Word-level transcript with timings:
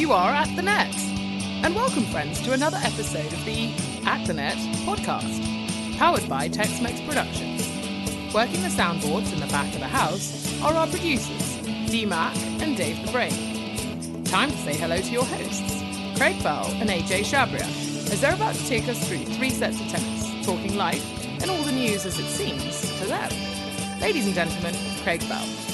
You 0.00 0.14
are 0.14 0.30
at 0.30 0.56
the 0.56 0.62
net. 0.62 0.96
And 1.62 1.74
welcome, 1.74 2.06
friends, 2.06 2.40
to 2.44 2.54
another 2.54 2.78
episode 2.78 3.30
of 3.34 3.44
the 3.44 3.70
At 4.06 4.26
the 4.26 4.32
Net 4.32 4.56
podcast, 4.86 5.98
powered 5.98 6.26
by 6.26 6.48
Tex 6.48 6.80
Mex 6.80 7.02
Productions. 7.02 7.68
Working 8.32 8.62
the 8.62 8.70
soundboards 8.70 9.30
in 9.34 9.40
the 9.40 9.46
back 9.48 9.70
of 9.74 9.80
the 9.80 9.86
house 9.86 10.58
are 10.62 10.72
our 10.72 10.86
producers, 10.86 11.56
D 11.90 12.06
Mac 12.06 12.34
and 12.62 12.78
Dave 12.78 13.04
the 13.04 13.12
Brain. 13.12 14.24
Time 14.24 14.50
to 14.50 14.56
say 14.56 14.74
hello 14.74 14.96
to 14.96 15.10
your 15.12 15.26
hosts, 15.26 15.82
Craig 16.16 16.42
Bell 16.42 16.64
and 16.76 16.88
AJ 16.88 17.20
Shabria, 17.20 17.68
as 18.10 18.22
they're 18.22 18.34
about 18.34 18.54
to 18.54 18.66
take 18.66 18.88
us 18.88 19.06
through 19.06 19.26
three 19.26 19.50
sets 19.50 19.82
of 19.82 19.88
tennis, 19.88 20.46
talking 20.46 20.78
life 20.78 21.04
and 21.42 21.50
all 21.50 21.62
the 21.62 21.72
news 21.72 22.06
as 22.06 22.18
it 22.18 22.30
seems 22.30 22.80
to 23.00 23.04
them. 23.04 23.30
Ladies 24.00 24.24
and 24.24 24.34
gentlemen, 24.34 24.74
Craig 25.02 25.20
Bell. 25.28 25.69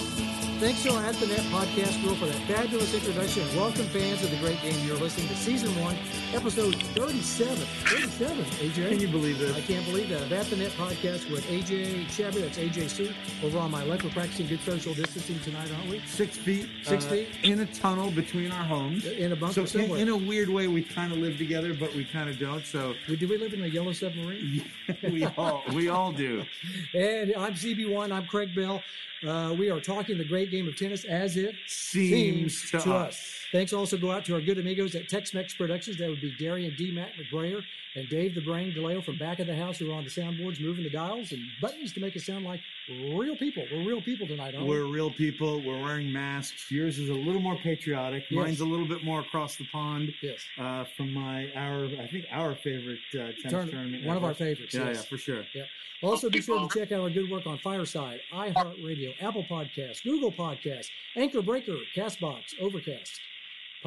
Thanks 0.58 0.82
to 0.84 0.94
our 0.94 1.02
At 1.04 1.14
the 1.16 1.26
Net 1.26 1.40
podcast 1.52 2.02
crew 2.02 2.14
for 2.14 2.24
that 2.24 2.34
fabulous 2.48 2.94
introduction. 2.94 3.46
And 3.46 3.56
Welcome, 3.58 3.84
fans 3.86 4.24
of 4.24 4.30
the 4.30 4.38
great 4.38 4.60
game. 4.62 4.74
You're 4.86 4.96
listening 4.96 5.28
to 5.28 5.36
season 5.36 5.68
one, 5.82 5.94
episode 6.32 6.74
37. 6.94 7.56
37, 7.56 8.44
AJ. 8.44 8.88
Can 8.88 9.00
you 9.00 9.08
believe 9.08 9.42
it? 9.42 9.54
I 9.54 9.60
can't 9.60 9.84
believe 9.84 10.08
that. 10.08 10.32
At 10.32 10.46
the 10.46 10.56
Net 10.56 10.70
podcast 10.72 11.30
with 11.30 11.44
AJ 11.48 12.08
Shabby, 12.08 12.40
that's 12.40 12.56
AJ 12.56 12.88
Sue, 12.88 13.12
over 13.42 13.58
on 13.58 13.70
my 13.70 13.84
left. 13.84 14.04
We're 14.04 14.10
practicing 14.10 14.46
good 14.46 14.60
social 14.62 14.94
distancing 14.94 15.38
tonight, 15.40 15.68
aren't 15.76 15.90
we? 15.90 16.00
Six 16.06 16.38
feet. 16.38 16.66
Six 16.84 17.04
uh, 17.04 17.10
feet? 17.10 17.28
in 17.42 17.60
a 17.60 17.66
tunnel 17.66 18.10
between 18.10 18.50
our 18.50 18.64
homes. 18.64 19.04
In 19.04 19.32
a 19.32 19.36
bunker 19.36 19.54
So 19.54 19.60
in, 19.62 19.66
somewhere. 19.66 20.00
in 20.00 20.08
a 20.08 20.16
weird 20.16 20.48
way, 20.48 20.68
we 20.68 20.82
kind 20.82 21.12
of 21.12 21.18
live 21.18 21.36
together, 21.36 21.74
but 21.74 21.94
we 21.94 22.06
kind 22.06 22.30
of 22.30 22.38
don't. 22.38 22.64
So 22.64 22.94
Do 23.06 23.28
we 23.28 23.36
live 23.36 23.52
in 23.52 23.62
a 23.62 23.66
yellow 23.66 23.92
submarine? 23.92 24.64
we 25.02 25.26
all 25.36 25.62
we 25.74 25.90
all 25.90 26.12
do. 26.12 26.44
And 26.94 27.34
I'm 27.36 27.52
CB1. 27.52 28.10
I'm 28.10 28.24
Craig 28.26 28.54
Bell. 28.54 28.82
Uh, 29.26 29.54
we 29.58 29.70
are 29.70 29.80
talking 29.80 30.18
the 30.18 30.24
great 30.24 30.45
game 30.46 30.68
of 30.68 30.76
tennis 30.76 31.04
as 31.04 31.36
it 31.36 31.54
Seems 31.66 32.70
to 32.70 32.92
us. 32.92 33.35
Thanks 33.56 33.72
also 33.72 33.96
go 33.96 34.10
out 34.10 34.26
to 34.26 34.34
our 34.34 34.42
good 34.42 34.58
amigos 34.58 34.94
at 34.96 35.08
Tex-Mex 35.08 35.54
Productions. 35.54 35.96
That 35.96 36.10
would 36.10 36.20
be 36.20 36.30
Darian 36.38 36.74
D. 36.76 36.92
Matt 36.92 37.12
McBrayer 37.14 37.62
and 37.94 38.06
Dave 38.10 38.34
the 38.34 38.42
Brain 38.42 38.74
DeLeo 38.76 39.02
from 39.02 39.16
back 39.16 39.38
of 39.38 39.46
the 39.46 39.56
house 39.56 39.78
who 39.78 39.90
are 39.90 39.94
on 39.94 40.04
the 40.04 40.10
soundboards 40.10 40.60
moving 40.60 40.84
the 40.84 40.90
dials 40.90 41.32
and 41.32 41.40
buttons 41.62 41.94
to 41.94 42.00
make 42.00 42.14
us 42.14 42.26
sound 42.26 42.44
like 42.44 42.60
real 42.90 43.34
people. 43.34 43.64
We're 43.72 43.88
real 43.88 44.02
people 44.02 44.26
tonight, 44.26 44.54
aren't 44.54 44.66
we? 44.66 44.76
We're 44.76 44.84
real 44.84 45.10
people. 45.10 45.62
We're 45.62 45.82
wearing 45.82 46.12
masks. 46.12 46.70
Yours 46.70 46.98
is 46.98 47.08
a 47.08 47.14
little 47.14 47.40
more 47.40 47.56
patriotic. 47.56 48.24
Yes. 48.28 48.44
Mine's 48.44 48.60
a 48.60 48.66
little 48.66 48.86
bit 48.86 49.02
more 49.02 49.20
across 49.20 49.56
the 49.56 49.64
pond. 49.72 50.12
Yes. 50.22 50.40
Uh, 50.60 50.84
from 50.94 51.14
my 51.14 51.50
our 51.56 51.86
I 51.86 52.08
think 52.08 52.26
our 52.30 52.54
favorite 52.56 52.98
uh, 53.14 53.32
tennis 53.40 53.42
Turn- 53.50 53.70
tournament. 53.70 54.04
one 54.04 54.18
of 54.18 54.24
our 54.24 54.34
favorites. 54.34 54.74
Yeah, 54.74 54.88
yes. 54.88 54.96
yeah, 54.96 55.02
for 55.04 55.16
sure. 55.16 55.44
Also, 56.02 56.28
be 56.28 56.42
sure 56.42 56.68
to 56.68 56.78
check 56.78 56.92
out 56.92 57.00
our 57.00 57.08
good 57.08 57.30
work 57.30 57.46
on 57.46 57.56
Fireside, 57.56 58.20
iHeartRadio, 58.34 59.14
Apple 59.22 59.44
Podcasts, 59.50 60.02
Google 60.04 60.30
Podcasts, 60.30 60.88
Anchor 61.16 61.40
Breaker, 61.40 61.78
Castbox, 61.96 62.42
Overcast, 62.60 63.18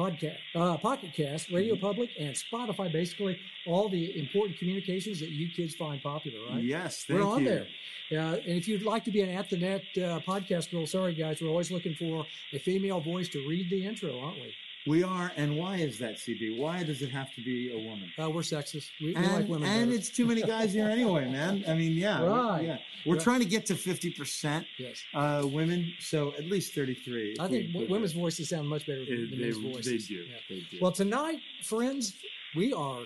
Podcast, 0.00 0.38
uh, 0.54 0.76
Pocket 0.78 1.12
Cast, 1.14 1.50
Radio 1.50 1.74
Mm-hmm. 1.74 1.86
Public, 1.86 2.10
and 2.18 2.34
Spotify. 2.34 2.90
Basically, 2.92 3.38
all 3.66 3.88
the 3.88 4.18
important 4.18 4.58
communications 4.58 5.20
that 5.20 5.30
you 5.30 5.46
kids 5.50 5.74
find 5.74 6.02
popular, 6.02 6.38
right? 6.50 6.62
Yes, 6.64 7.04
thank 7.06 7.20
We're 7.20 7.26
on 7.26 7.44
you. 7.44 7.48
there. 7.50 7.66
Uh, 8.12 8.36
and 8.48 8.56
if 8.60 8.66
you'd 8.66 8.82
like 8.82 9.04
to 9.04 9.10
be 9.10 9.20
an 9.20 9.30
At 9.30 9.50
the 9.50 9.56
Net 9.58 9.82
uh, 9.96 10.20
podcast 10.20 10.70
girl, 10.72 10.86
sorry 10.86 11.14
guys, 11.14 11.40
we're 11.40 11.48
always 11.48 11.70
looking 11.70 11.94
for 11.94 12.24
a 12.52 12.58
female 12.58 13.00
voice 13.00 13.28
to 13.30 13.38
read 13.48 13.70
the 13.70 13.86
intro, 13.86 14.18
aren't 14.20 14.40
we? 14.40 14.54
We 14.86 15.02
are, 15.02 15.30
and 15.36 15.58
why 15.58 15.76
is 15.76 15.98
that, 15.98 16.16
CB? 16.16 16.56
Why 16.56 16.82
does 16.82 17.02
it 17.02 17.10
have 17.10 17.32
to 17.34 17.42
be 17.44 17.70
a 17.70 17.78
woman? 17.78 18.10
Uh, 18.18 18.30
we're 18.30 18.40
sexist. 18.40 18.88
We, 19.00 19.08
we 19.08 19.26
like 19.26 19.46
women. 19.46 19.68
and 19.68 19.90
better. 19.90 19.98
it's 19.98 20.08
too 20.08 20.24
many 20.24 20.40
guys 20.42 20.72
here 20.72 20.88
anyway, 20.88 21.30
man. 21.30 21.64
I 21.68 21.74
mean, 21.74 21.92
yeah, 21.92 22.22
we're- 22.22 22.32
Right. 22.32 22.64
yeah. 22.64 22.78
We're 23.04 23.14
Right. 23.16 23.22
trying 23.22 23.40
to 23.40 23.46
get 23.46 23.66
to 23.66 23.76
fifty 23.76 24.10
percent 24.10 24.66
yes. 24.78 25.02
uh, 25.14 25.42
women, 25.50 25.92
so 26.00 26.34
at 26.38 26.46
least 26.46 26.74
thirty-three. 26.74 27.36
I 27.40 27.48
think 27.48 27.74
we 27.74 27.84
women's 27.86 28.12
voices 28.12 28.48
sound 28.50 28.68
much 28.68 28.86
better 28.86 29.04
than 29.04 29.30
they, 29.30 29.36
men's 29.36 29.56
voices. 29.58 30.08
they 30.08 30.14
do. 30.14 30.22
Yeah. 30.22 30.36
They 30.48 30.60
do. 30.70 30.78
Well, 30.82 30.92
tonight, 30.92 31.40
friends, 31.62 32.14
we 32.56 32.72
are 32.72 33.00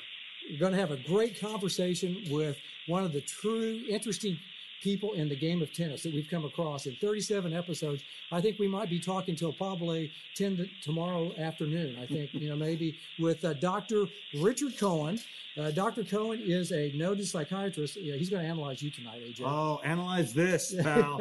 going 0.59 0.73
to 0.73 0.79
have 0.79 0.91
a 0.91 0.97
great 0.97 1.41
conversation 1.41 2.25
with 2.31 2.57
one 2.87 3.05
of 3.05 3.13
the 3.13 3.21
true 3.21 3.83
interesting 3.89 4.37
people 4.83 5.13
in 5.15 5.29
the 5.29 5.37
game 5.37 5.63
of 5.63 5.73
tennis 5.73 6.03
that 6.03 6.13
we've 6.15 6.29
come 6.31 6.45
across 6.45 6.87
in 6.87 6.95
37 6.97 7.53
episodes. 7.55 8.03
I 8.33 8.41
think 8.41 8.59
we 8.59 8.69
might 8.69 8.91
be 8.91 9.01
talking 9.01 9.37
till 9.37 9.53
probably 9.53 10.13
10 10.37 10.57
to 10.59 10.67
tomorrow 10.83 11.33
afternoon. 11.39 11.97
I 12.01 12.07
think, 12.07 12.35
you 12.35 12.49
know, 12.49 12.57
maybe 12.57 12.99
with 13.19 13.45
uh, 13.45 13.55
Dr. 13.55 14.07
Richard 14.41 14.77
Cohen. 14.79 15.19
Uh, 15.57 15.71
Dr. 15.71 16.03
Cohen 16.03 16.41
is 16.45 16.73
a 16.73 16.91
noted 16.97 17.29
psychiatrist. 17.29 17.95
Yeah, 17.97 18.17
he's 18.17 18.29
going 18.29 18.43
to 18.43 18.49
analyze 18.49 18.83
you 18.83 18.91
tonight, 18.91 19.21
AJ. 19.23 19.43
oh, 19.45 19.81
analyze 19.85 20.35
this, 20.35 20.75
pal. 20.83 21.21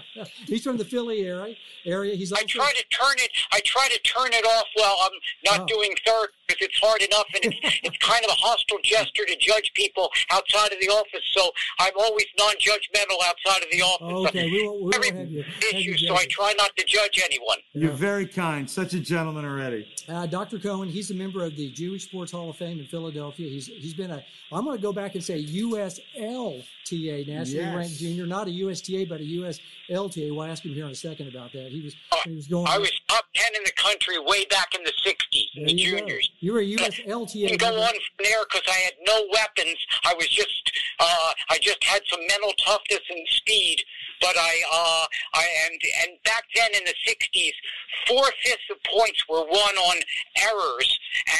he's 0.46 0.64
from 0.64 0.78
the 0.78 0.84
Philly 0.86 1.26
area. 1.26 1.54
Area. 1.84 2.14
He's 2.14 2.32
I 2.32 2.42
try 2.44 2.72
to 2.72 2.84
turn 2.96 3.14
it. 3.18 3.30
I 3.52 3.60
try 3.62 3.86
to 3.88 3.98
turn 4.00 4.28
it 4.32 4.44
off 4.46 4.64
while 4.74 4.96
I'm 5.02 5.12
not 5.44 5.60
Oh. 5.64 5.66
doing 5.66 5.94
therapy 6.06 6.32
because 6.48 6.62
it's 6.66 6.78
hard 6.78 7.02
enough, 7.02 7.26
and 7.34 7.52
it's, 7.52 7.78
it's 7.82 7.98
kind 7.98 8.24
of 8.24 8.30
a 8.30 8.34
hostile 8.40 8.78
gesture 8.82 9.24
to 9.26 9.36
judge 9.38 9.70
people 9.74 10.10
outside 10.30 10.72
of 10.72 10.80
the 10.80 10.88
office. 10.88 11.20
So 11.32 11.50
I'm 11.78 11.92
always 11.98 12.24
non-judgmental 12.38 12.93
outside 12.98 13.62
of 13.62 13.70
the 13.70 13.82
office. 13.82 14.28
okay. 14.28 14.50
We 14.50 14.66
won't, 14.66 14.78
we 14.78 14.82
won't 14.84 14.94
Every 14.96 15.08
have 15.18 15.30
you. 15.30 15.42
have 15.42 15.80
you 15.80 15.94
issue, 15.94 16.06
so 16.06 16.14
I 16.16 16.26
try 16.26 16.52
not 16.56 16.76
to 16.76 16.84
judge 16.84 17.20
anyone. 17.24 17.58
You're 17.72 17.90
Yeah. 17.90 17.96
very 17.96 18.26
kind. 18.26 18.68
Such 18.68 18.94
a 18.94 19.00
gentleman 19.00 19.44
already. 19.44 19.86
Uh, 20.08 20.26
Dr. 20.26 20.58
Cohen, 20.58 20.88
he's 20.88 21.10
a 21.10 21.14
member 21.14 21.44
of 21.44 21.56
the 21.56 21.70
Jewish 21.70 22.04
Sports 22.04 22.32
Hall 22.32 22.50
of 22.50 22.56
Fame 22.56 22.78
in 22.80 22.86
Philadelphia. 22.86 23.48
He's 23.48 23.66
he's 23.66 23.94
been 23.94 24.10
a 24.10 24.24
I'm 24.52 24.64
going 24.64 24.76
to 24.76 24.82
go 24.82 24.92
back 24.92 25.14
and 25.14 25.24
say 25.24 25.38
USLTA 26.90 27.26
nationally 27.26 27.64
Yes. 27.64 27.74
ranked 27.76 27.98
junior, 27.98 28.26
not 28.26 28.46
a 28.48 28.50
USTA 28.50 29.04
but 29.08 29.20
a 29.20 29.24
USLTA. 29.24 30.30
We'll 30.34 30.44
ask 30.44 30.64
him 30.64 30.74
here 30.74 30.84
in 30.86 30.90
a 30.90 30.94
second 30.94 31.28
about 31.28 31.52
that. 31.52 31.70
He 31.70 31.80
was 31.82 31.94
he 32.24 32.34
was 32.34 32.46
going. 32.46 32.66
I 32.68 32.78
was 32.78 32.90
top 33.08 33.24
ten 33.34 33.54
in 33.54 33.62
the 33.64 33.72
country 33.72 34.18
way 34.18 34.44
back 34.46 34.74
in 34.74 34.82
the 34.84 34.92
'60s, 35.04 35.46
there 35.56 35.66
the 35.66 35.72
you 35.72 35.92
go. 35.92 35.98
juniors. 35.98 36.30
You 36.40 36.52
were 36.52 36.60
a 36.60 36.64
You 36.64 36.78
USLTA. 36.78 37.48
can 37.48 37.56
go 37.56 37.80
on 37.80 37.92
from 37.92 38.24
there 38.24 38.44
because 38.44 38.62
I 38.68 38.78
had 38.78 38.94
no 39.06 39.26
weapons. 39.32 39.76
I 40.04 40.14
was 40.14 40.28
just, 40.28 40.72
uh, 41.00 41.32
I 41.50 41.58
just 41.60 41.82
had 41.84 42.02
some 42.10 42.20
mental 42.26 42.52
toughness 42.64 43.00
and 43.10 43.26
speed. 43.28 43.82
But 44.20 44.36
I, 44.38 44.62
uh, 44.72 45.06
I 45.34 45.44
and 45.66 45.80
and 46.08 46.22
back 46.24 46.44
then 46.54 46.70
in 46.74 46.84
the 46.84 46.94
'60s, 47.06 47.52
four 48.06 48.24
fifths 48.42 48.62
of 48.70 48.82
points 48.84 49.22
were 49.28 49.44
won 49.44 49.76
on 49.76 49.96
errors 50.40 50.98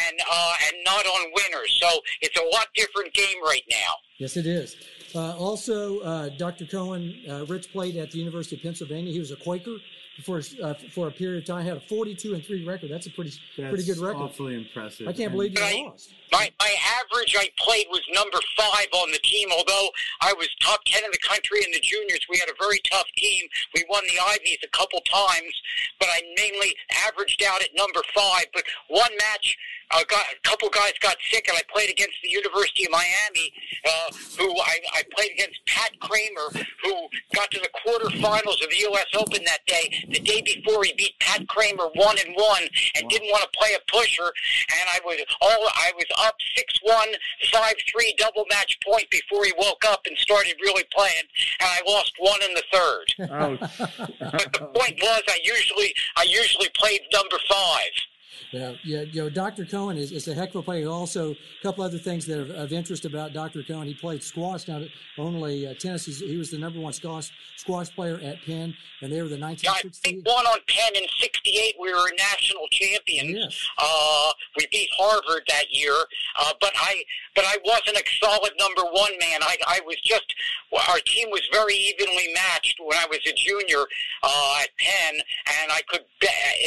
and 0.08 0.18
uh, 0.30 0.54
and 0.66 0.76
not 0.84 1.06
on 1.06 1.30
winners. 1.34 1.78
So 1.80 2.00
it's 2.20 2.36
a 2.38 2.44
lot 2.56 2.66
different 2.74 3.12
game 3.14 3.42
right 3.44 3.62
now. 3.70 3.94
Yes, 4.18 4.36
it 4.36 4.46
is. 4.46 4.76
Uh, 5.14 5.36
also, 5.36 6.00
uh, 6.00 6.28
Dr. 6.30 6.66
Cohen, 6.66 7.14
uh, 7.28 7.44
Rich 7.46 7.70
played 7.72 7.96
at 7.96 8.10
the 8.10 8.18
University 8.18 8.56
of 8.56 8.62
Pennsylvania. 8.62 9.12
He 9.12 9.20
was 9.20 9.30
a 9.30 9.36
Quaker 9.36 9.76
for 10.24 10.42
uh, 10.62 10.74
for 10.92 11.08
a 11.08 11.10
period 11.12 11.38
of 11.42 11.46
time. 11.46 11.64
Had 11.64 11.76
a 11.76 11.80
42 11.80 12.34
and 12.34 12.44
three 12.44 12.64
record. 12.64 12.90
That's 12.90 13.06
a 13.06 13.10
pretty 13.10 13.30
That's 13.56 13.70
pretty 13.70 13.84
good 13.84 13.98
record. 13.98 14.22
Awfully 14.22 14.54
impressive. 14.54 15.06
I 15.06 15.12
can't 15.12 15.26
And 15.26 15.32
believe 15.32 15.52
you 15.56 15.60
Right. 15.64 15.84
lost. 15.86 16.14
My 16.32 16.50
my 16.58 16.74
average 17.00 17.36
I 17.38 17.50
played 17.58 17.86
was 17.90 18.02
number 18.12 18.38
five 18.56 18.88
on 18.92 19.10
the 19.12 19.18
team. 19.18 19.48
Although 19.52 19.88
I 20.20 20.32
was 20.34 20.48
top 20.60 20.80
ten 20.86 21.04
in 21.04 21.10
the 21.10 21.18
country 21.26 21.60
in 21.64 21.70
the 21.72 21.80
juniors, 21.80 22.26
we 22.28 22.38
had 22.38 22.48
a 22.48 22.58
very 22.58 22.80
tough 22.90 23.06
team. 23.16 23.46
We 23.74 23.84
won 23.88 24.02
the 24.06 24.20
Ivies 24.20 24.58
a 24.64 24.68
couple 24.68 25.00
times, 25.00 25.54
but 25.98 26.08
I 26.10 26.22
mainly 26.36 26.74
averaged 27.06 27.42
out 27.42 27.62
at 27.62 27.70
number 27.76 28.00
five. 28.14 28.46
But 28.52 28.64
one 28.88 29.10
match, 29.18 29.56
uh, 29.90 30.02
got, 30.08 30.24
a 30.32 30.48
couple 30.48 30.68
guys 30.70 30.92
got 31.00 31.16
sick, 31.30 31.46
and 31.48 31.56
I 31.56 31.62
played 31.72 31.90
against 31.90 32.16
the 32.22 32.30
University 32.30 32.84
of 32.86 32.90
Miami, 32.90 33.52
uh, 33.84 34.10
who 34.38 34.50
I, 34.60 34.78
I 34.94 35.02
played 35.14 35.32
against 35.32 35.60
Pat 35.66 35.92
Kramer, 36.00 36.66
who 36.82 37.08
got 37.34 37.50
to 37.50 37.60
the 37.60 37.70
quarterfinals 37.84 38.62
of 38.62 38.70
the 38.70 38.80
U.S. 38.90 39.06
Open 39.14 39.44
that 39.44 39.64
day. 39.66 39.92
The 40.08 40.20
day 40.20 40.42
before, 40.42 40.84
he 40.84 40.94
beat 40.96 41.18
Pat 41.20 41.46
Kramer 41.48 41.88
one 41.94 42.16
and 42.18 42.34
one, 42.34 42.62
and 42.96 43.08
didn't 43.08 43.28
want 43.28 43.44
to 43.44 43.58
play 43.58 43.70
a 43.76 43.90
pusher. 43.90 44.32
And 44.72 44.88
I 44.92 45.00
was 45.04 45.20
all 45.40 45.68
I 45.74 45.92
was 45.94 46.06
up 46.24 46.34
six 46.56 46.78
one, 46.82 47.08
five 47.52 47.74
three 47.90 48.14
double 48.18 48.44
match 48.50 48.78
point 48.86 49.08
before 49.10 49.44
he 49.44 49.52
woke 49.58 49.84
up 49.86 50.06
and 50.06 50.16
started 50.18 50.56
really 50.60 50.84
playing, 50.94 51.24
and 51.60 51.68
I 51.68 51.80
lost 51.86 52.12
one 52.18 52.42
in 52.42 52.54
the 52.54 52.62
third. 52.72 53.06
But 54.20 54.52
the 54.52 54.70
point 54.74 54.98
was, 55.00 55.22
I 55.28 55.38
usually 55.44 55.94
I 56.16 56.24
usually 56.24 56.68
played 56.74 57.00
number 57.12 57.36
five. 57.48 57.90
Yeah, 58.52 58.72
yeah, 58.84 59.02
you 59.02 59.22
know, 59.22 59.30
Dr. 59.30 59.64
Cohen 59.64 59.96
is, 59.96 60.12
is 60.12 60.28
a 60.28 60.34
heck 60.34 60.50
of 60.50 60.56
a 60.56 60.62
player. 60.62 60.88
Also, 60.88 61.32
a 61.32 61.36
couple 61.62 61.84
other 61.84 61.98
things 61.98 62.26
that 62.26 62.38
are 62.38 62.54
of 62.54 62.72
interest 62.72 63.04
about 63.04 63.32
Dr. 63.32 63.62
Cohen. 63.62 63.86
He 63.86 63.94
played 63.94 64.22
squash, 64.22 64.68
not 64.68 64.82
only 65.18 65.66
uh, 65.66 65.74
tennis. 65.74 66.06
He's, 66.06 66.20
he 66.20 66.36
was 66.36 66.50
the 66.50 66.58
number 66.58 66.80
one 66.80 66.92
squash 66.92 67.30
squash 67.56 67.90
player 67.94 68.20
at 68.22 68.42
Penn, 68.44 68.74
and 69.00 69.12
they 69.12 69.22
were 69.22 69.28
the 69.28 69.38
Yeah, 69.38 69.72
I 69.72 69.82
think 69.92 70.26
one 70.26 70.46
on 70.46 70.58
Penn 70.68 71.02
in 71.02 71.08
'68. 71.20 71.74
We 71.80 71.92
were 71.92 72.08
a 72.08 72.16
national 72.16 72.66
champions. 72.70 73.36
Yes. 73.36 73.68
Uh, 73.78 74.32
we 74.58 74.66
beat 74.70 74.88
Harvard 74.96 75.42
that 75.48 75.66
year, 75.70 75.94
uh, 76.40 76.52
but 76.60 76.72
I 76.76 77.04
but 77.34 77.44
I 77.44 77.58
wasn't 77.64 77.96
a 77.96 78.04
solid 78.22 78.52
number 78.58 78.82
one 78.82 79.12
man. 79.18 79.42
I, 79.42 79.56
I 79.66 79.80
was 79.86 79.96
just 80.02 80.34
our 80.88 81.00
team 81.06 81.30
was 81.30 81.42
very 81.52 81.74
evenly 81.74 82.28
matched 82.34 82.78
when 82.80 82.98
I 82.98 83.06
was 83.08 83.20
a 83.26 83.32
junior 83.34 83.84
uh, 84.22 84.58
at 84.62 84.68
Penn, 84.78 85.20
and 85.62 85.72
I 85.72 85.80
could 85.88 86.04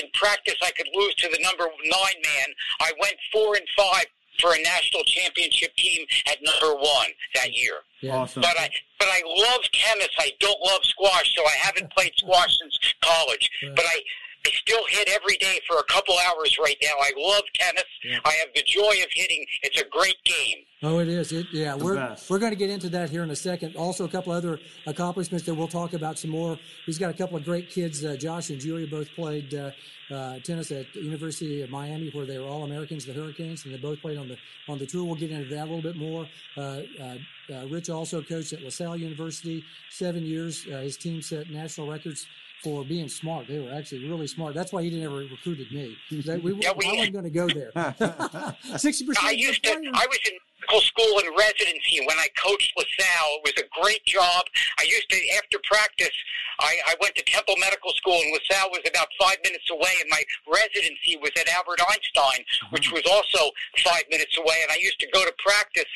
in 0.02 0.10
practice 0.14 0.56
I 0.64 0.72
could 0.72 0.88
lose 0.94 1.16
to 1.16 1.30
the 1.30 1.40
number 1.42 1.67
nine 1.86 2.22
man. 2.24 2.48
I 2.82 2.92
went 3.02 3.16
four 3.32 3.56
and 3.56 3.66
five 3.78 4.06
for 4.40 4.54
a 4.54 4.62
national 4.62 5.04
championship 5.06 5.76
team 5.78 6.06
at 6.28 6.38
number 6.44 6.76
one 6.80 7.08
that 7.36 7.54
year. 7.54 7.74
Yeah. 8.02 8.16
Awesome. 8.18 8.42
But 8.42 8.56
I 8.60 8.70
but 9.00 9.08
I 9.10 9.22
love 9.26 9.62
tennis. 9.74 10.10
I 10.20 10.32
don't 10.40 10.60
love 10.62 10.82
squash, 10.84 11.34
so 11.36 11.44
I 11.46 11.56
haven't 11.60 11.92
played 11.92 12.12
squash 12.18 12.56
since 12.60 12.78
college. 13.02 13.50
Right. 13.64 13.76
But 13.76 13.86
I 13.86 14.00
I 14.46 14.50
still 14.52 14.84
hit 14.90 15.10
every 15.10 15.36
day 15.38 15.60
for 15.68 15.78
a 15.78 15.84
couple 15.86 16.16
hours 16.20 16.56
right 16.64 16.78
now. 16.82 16.94
I 17.02 17.12
love 17.18 17.42
tennis. 17.56 17.84
Yeah. 18.04 18.20
I 18.24 18.32
have 18.34 18.48
the 18.56 18.62
joy 18.66 18.92
of 19.04 19.10
hitting. 19.12 19.44
It's 19.64 19.82
a 19.82 19.86
great 19.90 20.16
game. 20.24 20.58
Oh, 20.84 21.00
it 21.00 21.10
is. 21.10 21.32
It, 21.34 21.48
yeah, 21.52 21.76
The 21.76 21.84
we're 21.84 21.96
best. 21.96 22.30
we're 22.30 22.40
going 22.40 22.52
to 22.52 22.56
get 22.58 22.70
into 22.70 22.88
that 22.90 23.10
here 23.10 23.24
in 23.24 23.32
a 23.32 23.36
second. 23.36 23.76
Also, 23.76 24.06
a 24.06 24.08
couple 24.08 24.32
other 24.32 24.60
accomplishments 24.86 25.46
that 25.48 25.56
we'll 25.56 25.68
talk 25.68 25.94
about 25.94 26.18
some 26.18 26.32
more. 26.32 26.58
He's 26.86 26.98
got 27.00 27.10
a 27.10 27.14
couple 27.18 27.36
of 27.36 27.44
great 27.44 27.70
kids. 27.70 28.06
Uh, 28.06 28.16
Josh 28.16 28.50
and 28.52 28.60
Julia 28.62 28.88
both 28.88 29.10
played 29.16 29.54
uh, 29.54 29.72
uh, 30.12 30.40
tennis 30.40 30.72
at 30.72 30.86
the 30.94 31.02
University 31.02 31.62
of 31.62 31.70
Miami, 31.70 32.10
where 32.12 32.26
they 32.26 32.38
were 32.38 32.46
all 32.48 32.64
Americans, 32.64 33.06
the 33.06 33.14
Hurricanes, 33.14 33.66
and 33.66 33.74
they 33.74 33.78
both 33.78 34.00
played 34.02 34.18
on 34.18 34.28
the 34.28 34.38
on 34.68 34.78
the 34.80 34.86
tour. 34.86 35.04
We'll 35.04 35.16
get 35.16 35.32
into 35.32 35.50
that 35.56 35.64
a 35.64 35.70
little 35.72 35.82
bit 35.82 35.96
more. 35.98 36.26
Uh, 36.56 36.82
uh, 37.02 37.18
uh, 37.54 37.68
Rich 37.68 37.90
also 37.90 38.22
coached 38.22 38.54
at 38.54 38.62
LaSalle 38.62 38.98
University 38.98 39.64
seven 39.92 40.24
years. 40.24 40.66
Uh, 40.72 40.78
his 40.80 40.98
team 40.98 41.22
set 41.22 41.50
national 41.50 41.90
records. 41.90 42.26
For 42.64 42.84
being 42.84 43.08
smart, 43.08 43.48
they 43.48 43.60
were 43.60 43.72
actually 43.72 44.10
really 44.10 44.26
smart. 44.26 44.56
That's 44.56 44.74
why 44.74 44.82
he 44.82 44.90
didn't 44.90 45.06
ever 45.06 45.18
recruited 45.18 45.72
me. 45.72 45.96
We, 46.10 46.18
Yeah, 46.26 46.38
we- 46.38 46.66
I 46.66 46.72
wasn't 46.74 47.14
going 47.14 47.24
to 47.26 47.30
go 47.30 47.48
there. 47.48 47.72
Sixty 48.80 49.06
percent. 49.06 49.24
I 49.28 49.32
used 49.32 49.62
to. 49.64 49.70
I 49.70 50.08
was 50.10 50.20
in 50.26 50.40
school 50.82 51.20
and 51.20 51.30
residency 51.38 52.02
when 52.06 52.18
I 52.18 52.28
coached 52.38 52.74
LaSalle. 52.78 53.42
It 53.42 53.54
was 53.54 53.58
a 53.62 53.68
great 53.82 54.04
job. 54.06 54.46
I 54.80 54.84
used 54.84 55.10
to 55.10 55.18
after 55.38 55.60
practice. 55.70 56.16
I, 56.60 56.82
I 56.88 56.96
went 57.02 57.14
to 57.16 57.24
Temple 57.24 57.54
Medical 57.60 57.94
School, 57.94 58.18
and 58.18 58.34
LaSalle 58.34 58.72
was 58.72 58.82
about 58.90 59.08
five 59.22 59.38
minutes 59.44 59.70
away, 59.70 59.94
and 60.02 60.10
my 60.10 60.24
residency 60.50 61.18
was 61.22 61.30
at 61.38 61.48
Albert 61.50 61.80
Einstein, 61.86 62.42
which 62.72 62.92
was 62.92 63.04
also 63.06 63.52
five 63.86 64.04
minutes 64.10 64.38
away. 64.38 64.58
And 64.64 64.72
I 64.72 64.78
used 64.82 65.00
to 65.00 65.08
go 65.14 65.24
to 65.24 65.34
practice 65.38 65.90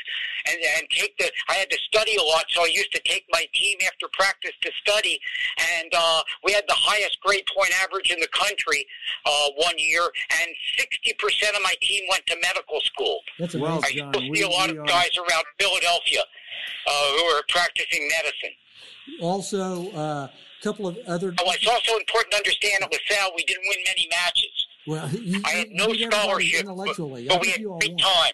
and, 0.45 0.57
and 0.77 0.85
take 0.91 1.17
the. 1.17 1.31
I 1.49 1.55
had 1.55 1.69
to 1.71 1.79
study 1.79 2.15
a 2.15 2.23
lot, 2.23 2.45
so 2.49 2.61
I 2.63 2.69
used 2.71 2.93
to 2.93 3.01
take 3.05 3.25
my 3.31 3.45
team 3.53 3.77
after 3.85 4.07
practice 4.13 4.53
to 4.61 4.71
study, 4.85 5.19
and 5.77 5.91
uh, 5.93 6.21
we 6.43 6.53
had 6.53 6.63
the 6.67 6.77
highest 6.77 7.19
grade 7.21 7.45
point 7.55 7.73
average 7.81 8.11
in 8.11 8.19
the 8.19 8.29
country 8.29 8.85
uh, 9.25 9.47
one 9.57 9.75
year, 9.77 10.03
and 10.41 10.49
sixty 10.77 11.13
percent 11.17 11.55
of 11.55 11.63
my 11.63 11.73
team 11.81 12.03
went 12.09 12.25
to 12.27 12.35
medical 12.41 12.81
school. 12.81 13.21
That's 13.39 13.55
Well, 13.55 13.79
amazing. 13.79 14.05
I 14.05 14.11
John, 14.11 14.31
still 14.51 14.65
see 14.67 14.71
we- 14.73 14.77
a 14.77 14.81
lot 14.81 14.89
of 14.89 14.95
are- 14.95 15.01
guys 15.03 15.09
around 15.17 15.43
Philadelphia 15.59 16.23
uh, 16.87 16.91
who 16.91 17.23
are 17.25 17.43
practicing 17.49 18.07
medicine. 18.09 18.55
Also, 19.21 19.91
a 19.91 20.31
couple 20.63 20.87
of 20.87 20.97
other. 21.07 21.33
Oh, 21.39 21.51
it's 21.51 21.67
also 21.67 21.97
important 21.97 22.31
to 22.31 22.37
understand 22.37 22.83
at 22.83 22.91
LaSalle 22.91 23.31
we 23.35 23.43
didn't 23.43 23.63
win 23.67 23.77
many 23.85 24.07
matches. 24.09 24.67
Well, 24.87 25.09
you, 25.09 25.41
I 25.45 25.49
had 25.51 25.69
no 25.71 25.93
scholarship, 25.93 26.65
but, 26.65 26.97
but 26.97 27.41
we 27.41 27.49
had 27.49 27.59
you 27.59 27.71
all 27.71 27.79
great 27.79 27.91
won. 27.91 27.97
time. 27.99 28.33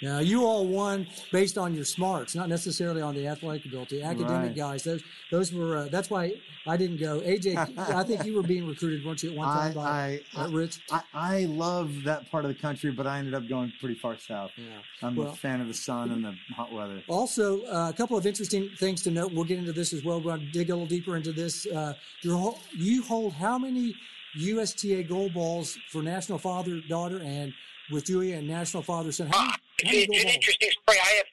Yeah, 0.00 0.20
you 0.20 0.46
all 0.46 0.66
won 0.66 1.06
based 1.30 1.58
on 1.58 1.74
your 1.74 1.84
smarts, 1.84 2.34
not 2.34 2.48
necessarily 2.48 3.02
on 3.02 3.14
the 3.14 3.26
athletic 3.26 3.66
ability. 3.66 4.02
Academic 4.02 4.30
Right. 4.48 4.56
guys, 4.56 4.82
those 4.82 5.02
those 5.30 5.52
were. 5.52 5.76
Uh, 5.76 5.88
that's 5.90 6.08
why 6.08 6.32
I 6.66 6.76
didn't 6.78 6.96
go. 6.98 7.20
AJ, 7.20 7.56
I 7.78 8.02
think 8.04 8.24
you 8.24 8.34
were 8.34 8.42
being 8.42 8.66
recruited, 8.66 9.04
weren't 9.04 9.22
you, 9.22 9.30
at 9.32 9.36
one 9.36 9.48
I, 9.48 9.52
time 9.52 9.74
by 9.74 10.20
I, 10.36 10.40
uh, 10.44 10.48
Rich? 10.50 10.80
I, 10.90 11.00
I 11.12 11.44
love 11.44 11.92
that 12.04 12.30
part 12.30 12.44
of 12.46 12.48
the 12.48 12.60
country, 12.60 12.90
but 12.92 13.06
I 13.06 13.18
ended 13.18 13.34
up 13.34 13.46
going 13.48 13.72
pretty 13.78 13.94
far 13.96 14.16
south. 14.18 14.52
Yeah. 14.56 14.64
I'm 15.02 15.16
Well- 15.16 15.28
a 15.30 15.36
fan 15.36 15.60
of 15.60 15.68
the 15.68 15.74
sun 15.74 16.10
and 16.12 16.24
the 16.24 16.34
hot 16.54 16.72
weather. 16.72 17.02
Also, 17.08 17.62
uh, 17.66 17.90
a 17.90 17.92
couple 17.92 18.16
of 18.16 18.26
interesting 18.26 18.70
things 18.78 19.02
to 19.02 19.10
note. 19.10 19.32
We'll 19.34 19.44
get 19.44 19.58
into 19.58 19.72
this 19.72 19.92
as 19.92 20.02
well. 20.02 20.18
We're 20.18 20.36
going 20.36 20.40
to 20.46 20.52
dig 20.52 20.70
a 20.70 20.74
little 20.74 20.86
deeper 20.88 21.16
into 21.16 21.32
this. 21.32 21.66
Uh, 21.66 21.92
your, 22.22 22.38
whole- 22.38 22.58
you 22.72 23.02
hold 23.02 23.34
how 23.34 23.58
many 23.58 23.94
USTA 24.36 25.02
gold 25.04 25.34
balls 25.34 25.76
for 25.90 26.02
National 26.02 26.38
Father 26.38 26.80
Daughter 26.88 27.20
and 27.22 27.52
with 27.90 28.04
Julia 28.06 28.36
and 28.36 28.46
National 28.46 28.82
Father 28.82 29.10
Son? 29.12 29.26
How 29.26 29.40
many 29.46 29.52
it's, 29.84 30.24
an 30.24 30.28
interesting 30.28 30.70
story. 30.82 30.98
I 30.98 31.22
have 31.22 31.26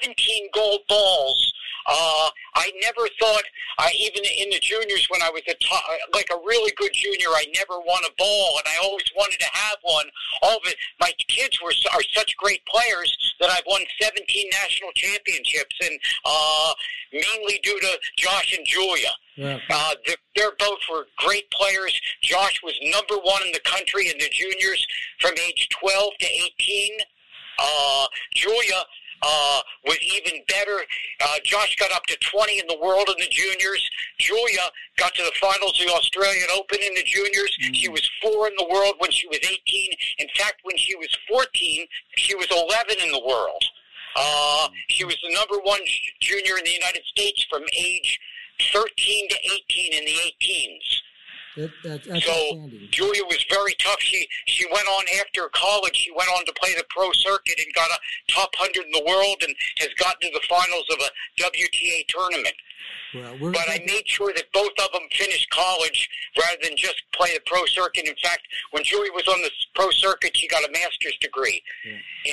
17 0.00 0.48
gold 0.54 0.80
balls. 0.88 1.52
Uh, 1.88 2.28
I 2.54 2.70
never 2.82 3.08
thought, 3.18 3.44
I, 3.78 3.90
even 3.96 4.22
in 4.24 4.50
the 4.50 4.60
juniors 4.60 5.06
when 5.08 5.22
I 5.22 5.30
was 5.30 5.42
a 5.48 5.54
top, 5.54 5.82
like 6.12 6.28
a 6.30 6.36
really 6.44 6.72
good 6.76 6.92
junior, 6.92 7.28
I 7.28 7.46
never 7.54 7.80
won 7.80 8.02
a 8.04 8.12
ball, 8.18 8.58
and 8.58 8.66
I 8.68 8.84
always 8.84 9.08
wanted 9.16 9.40
to 9.40 9.48
have 9.52 9.76
one. 9.82 10.06
All 10.42 10.56
of 10.58 10.62
it, 10.66 10.76
my 11.00 11.12
kids 11.28 11.58
were 11.62 11.72
are 11.94 12.02
such 12.12 12.36
great 12.36 12.60
players 12.66 13.16
that 13.40 13.48
I've 13.48 13.64
won 13.66 13.80
17 14.00 14.50
national 14.52 14.90
championships, 14.96 15.76
and 15.80 15.98
uh, 16.26 16.72
mainly 17.12 17.60
due 17.62 17.80
to 17.80 17.98
Josh 18.18 18.54
and 18.56 18.66
Julia. 18.66 19.10
Yeah. 19.36 19.58
Uh, 19.70 19.94
they're, 20.04 20.16
they're 20.34 20.56
both 20.58 20.80
were 20.90 21.06
great 21.16 21.48
players. 21.52 21.98
Josh 22.22 22.60
was 22.62 22.74
number 22.82 23.14
one 23.22 23.40
in 23.46 23.52
the 23.52 23.60
country 23.60 24.08
in 24.08 24.18
the 24.18 24.28
juniors 24.30 24.84
from 25.20 25.32
age 25.46 25.68
12 25.80 26.12
to 26.20 26.26
18. 26.26 26.98
Uh, 27.58 28.06
Julia 28.34 28.84
uh, 29.22 29.60
was 29.84 29.98
even 30.02 30.42
better. 30.48 30.78
Uh, 31.20 31.36
Josh 31.44 31.76
got 31.76 31.92
up 31.92 32.06
to 32.06 32.16
20 32.16 32.60
in 32.60 32.66
the 32.68 32.78
world 32.80 33.08
in 33.08 33.16
the 33.18 33.28
juniors. 33.30 33.82
Julia 34.18 34.70
got 34.96 35.14
to 35.14 35.22
the 35.22 35.32
finals 35.40 35.78
of 35.80 35.86
the 35.86 35.92
Australian 35.92 36.48
Open 36.54 36.78
in 36.80 36.94
the 36.94 37.02
juniors. 37.04 37.56
She 37.72 37.88
was 37.88 38.08
four 38.22 38.46
in 38.46 38.54
the 38.56 38.68
world 38.70 38.94
when 38.98 39.10
she 39.10 39.26
was 39.28 39.38
18. 39.38 39.90
In 40.18 40.28
fact, 40.36 40.60
when 40.62 40.76
she 40.76 40.94
was 40.96 41.08
14, 41.28 41.86
she 42.16 42.34
was 42.36 42.46
11 42.50 42.96
in 43.02 43.12
the 43.12 43.22
world. 43.26 43.62
Uh, 44.16 44.68
she 44.88 45.04
was 45.04 45.16
the 45.22 45.34
number 45.34 45.62
one 45.62 45.80
junior 46.20 46.58
in 46.58 46.64
the 46.64 46.70
United 46.70 47.02
States 47.04 47.44
from 47.50 47.62
age 47.76 48.18
13 48.72 49.28
to 49.28 49.36
18 49.70 49.92
in 49.94 50.04
the 50.04 50.16
18s. 50.42 51.02
That, 51.58 51.70
that, 51.82 52.04
that's 52.04 52.24
So 52.24 52.30
outstanding. 52.32 52.88
Julia 52.90 53.24
was 53.24 53.44
very 53.50 53.74
tough. 53.80 54.00
She 54.00 54.26
she 54.46 54.64
went 54.72 54.86
on 54.86 55.04
after 55.20 55.48
college. 55.52 55.96
She 55.96 56.12
went 56.12 56.30
on 56.30 56.44
to 56.46 56.52
play 56.54 56.72
the 56.76 56.84
pro 56.88 57.10
circuit 57.12 57.58
and 57.58 57.74
got 57.74 57.90
a 57.90 57.98
top 58.32 58.54
hundred 58.54 58.86
in 58.86 58.92
the 58.92 59.04
world 59.06 59.42
and 59.42 59.54
has 59.78 59.88
gotten 59.98 60.20
to 60.22 60.30
the 60.32 60.44
finals 60.48 60.86
of 60.90 60.98
a 61.02 61.10
WTA 61.42 62.06
tournament. 62.08 62.54
Well, 63.14 63.52
But 63.52 63.68
I 63.68 63.80
made 63.86 64.06
sure 64.06 64.32
that 64.34 64.52
both 64.52 64.72
of 64.78 64.92
them 64.92 65.02
finished 65.10 65.48
college 65.50 66.08
rather 66.38 66.58
than 66.62 66.76
just 66.76 67.02
play 67.14 67.34
the 67.34 67.40
pro 67.46 67.64
circuit. 67.66 68.06
In 68.06 68.14
fact, 68.22 68.42
when 68.70 68.84
Julie 68.84 69.10
was 69.10 69.26
on 69.28 69.40
the 69.42 69.50
pro 69.74 69.90
circuit, 69.90 70.36
she 70.36 70.46
got 70.46 70.62
a 70.68 70.70
master's 70.72 71.16
degree 71.20 71.62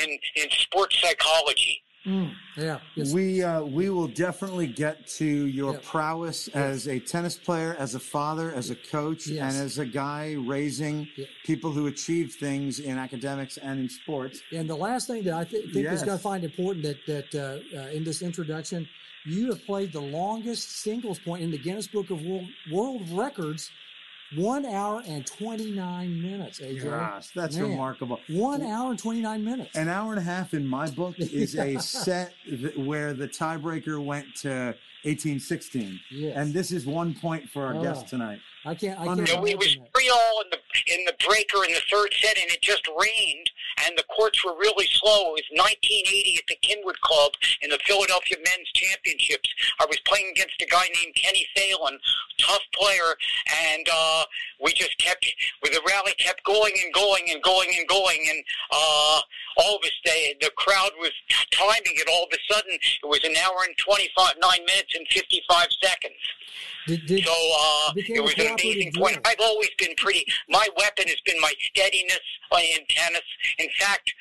in 0.03 0.19
in 0.35 0.49
sports 0.51 0.99
psychology. 1.01 1.81
Mm, 2.05 2.35
yeah. 2.55 2.79
Yes. 2.95 3.11
We 3.13 3.41
uh, 3.41 3.63
we 3.63 3.89
will 3.89 4.07
definitely 4.07 4.67
get 4.67 5.07
to 5.19 5.25
your 5.25 5.73
Yeah. 5.73 5.79
prowess 5.83 6.47
as 6.49 6.87
a 6.87 6.99
tennis 6.99 7.35
player, 7.35 7.75
as 7.79 7.95
a 7.95 7.99
father, 7.99 8.53
as 8.53 8.69
a 8.69 8.75
coach, 8.75 9.25
Yes. 9.25 9.41
and 9.55 9.63
as 9.65 9.79
a 9.79 9.85
guy 9.87 10.33
raising 10.33 11.07
Yeah. 11.17 11.25
people 11.43 11.71
who 11.71 11.87
achieve 11.87 12.35
things 12.39 12.79
in 12.79 12.97
academics 12.99 13.57
and 13.57 13.79
in 13.79 13.89
sports. 13.89 14.41
And 14.51 14.69
the 14.69 14.75
last 14.77 15.07
thing 15.07 15.23
that 15.23 15.33
I 15.33 15.45
th- 15.45 15.73
think 15.73 15.87
is 15.87 16.03
going 16.03 16.17
to 16.17 16.21
find 16.23 16.43
important 16.43 16.83
that 16.85 16.99
that 17.07 17.29
uh, 17.35 17.79
uh, 17.79 17.87
in 17.97 18.03
this 18.03 18.21
introduction, 18.21 18.87
you 19.25 19.47
have 19.51 19.65
played 19.65 19.91
the 19.91 20.01
longest 20.19 20.69
singles 20.83 21.17
point 21.17 21.41
in 21.41 21.49
the 21.49 21.57
Guinness 21.57 21.87
Book 21.87 22.11
of 22.11 22.21
World, 22.23 22.47
World 22.71 23.09
Records, 23.09 23.71
one 24.35 24.65
hour 24.65 25.03
and 25.07 25.25
twenty 25.25 25.71
nine 25.71 26.21
minutes. 26.21 26.59
AJ, 26.59 26.83
Gosh, 26.83 27.27
that's 27.35 27.55
Man. 27.57 27.71
remarkable. 27.71 28.19
one 28.29 28.61
hour 28.63 28.89
and 28.89 28.99
twenty 28.99 29.21
nine 29.21 29.43
minutes. 29.45 29.75
An 29.75 29.87
hour 29.87 30.11
and 30.11 30.19
a 30.19 30.23
half 30.23 30.53
in 30.53 30.65
my 30.65 30.89
book 30.89 31.15
is 31.19 31.55
a 31.57 31.77
set 31.79 32.33
th- 32.45 32.75
where 32.75 33.13
the 33.13 33.27
tiebreaker 33.27 34.03
went 34.03 34.25
to 34.37 34.75
1816. 35.05 35.99
Yes. 36.11 36.33
And 36.35 36.53
this 36.53 36.71
is 36.71 36.85
one 36.85 37.13
point 37.15 37.49
for 37.49 37.65
our 37.65 37.75
Oh. 37.75 37.83
guest 37.83 38.07
tonight. 38.07 38.39
I 38.67 38.73
can't. 38.73 38.99
I 38.99 39.05
can't. 39.05 39.19
You 39.19 39.25
know, 39.35 39.45
it 39.45 39.57
was 39.57 39.67
imagine 39.77 39.83
that. 39.83 39.93
three 39.93 40.09
all 40.09 40.41
in 40.41 40.49
the 40.49 40.59
in 40.91 41.05
the 41.05 41.13
breaker 41.25 41.63
in 41.65 41.71
the 41.73 41.81
third 41.91 42.09
set, 42.19 42.35
and 42.37 42.49
it 42.49 42.61
just 42.61 42.81
rained, 42.97 43.49
and 43.85 43.95
the 43.97 44.03
courts 44.09 44.43
were 44.43 44.57
really 44.57 44.87
slow. 44.87 45.35
It 45.37 45.45
was 45.45 45.49
1980 45.53 46.37
at 46.41 46.47
the 46.49 46.57
Cynwyd 46.65 46.99
Club 47.01 47.33
in 47.61 47.69
the 47.69 47.77
Philadelphia 47.85 48.37
Men's 48.43 48.69
Championships. 48.73 49.49
I 49.79 49.85
was 49.85 49.99
playing 50.05 50.31
against 50.31 50.59
a 50.61 50.65
guy 50.65 50.81
named 50.97 51.13
Kenny 51.15 51.47
Phelan, 51.55 51.99
tough 52.39 52.63
player, 52.73 53.13
and 53.69 53.87
uh, 53.93 54.25
we 54.59 54.73
just 54.73 54.97
kept 54.97 55.25
with 55.61 55.73
the 55.73 55.81
rally 55.87 56.13
kept 56.17 56.43
going 56.43 56.73
and 56.83 56.91
going 56.93 57.29
and 57.29 57.41
going 57.43 57.69
and 57.77 57.87
going, 57.87 58.19
and 58.29 58.43
uh, 58.71 59.21
all 59.57 59.75
of 59.77 59.83
us 59.85 59.93
they, 60.05 60.35
the 60.41 60.49
crowd 60.57 60.91
was 60.97 61.11
timing 61.51 61.93
it. 62.01 62.07
All 62.09 62.23
of 62.25 62.33
a 62.33 62.41
sudden, 62.51 62.73
it 62.73 63.05
was 63.07 63.23
an 63.23 63.35
hour 63.45 63.61
and 63.65 63.77
25 63.77 64.33
nine 64.41 64.65
minutes 64.65 64.94
and 64.95 65.05
55 65.09 65.67
seconds. 65.81 66.15
Did, 66.87 67.05
did, 67.07 67.25
So 67.25 67.31
uh, 67.31 67.93
it 67.95 68.23
was 68.23 68.33
an 68.37 68.53
amazing 68.53 68.93
point. 68.93 69.19
I've 69.25 69.39
always 69.41 69.69
been 69.77 69.95
pretty. 69.97 70.25
My 70.49 70.67
weapon 70.77 71.07
has 71.07 71.19
been 71.25 71.39
my 71.41 71.53
steadiness 71.73 72.21
in 72.53 72.85
tennis. 72.87 73.25
In 73.57 73.67
fact, 73.77 74.13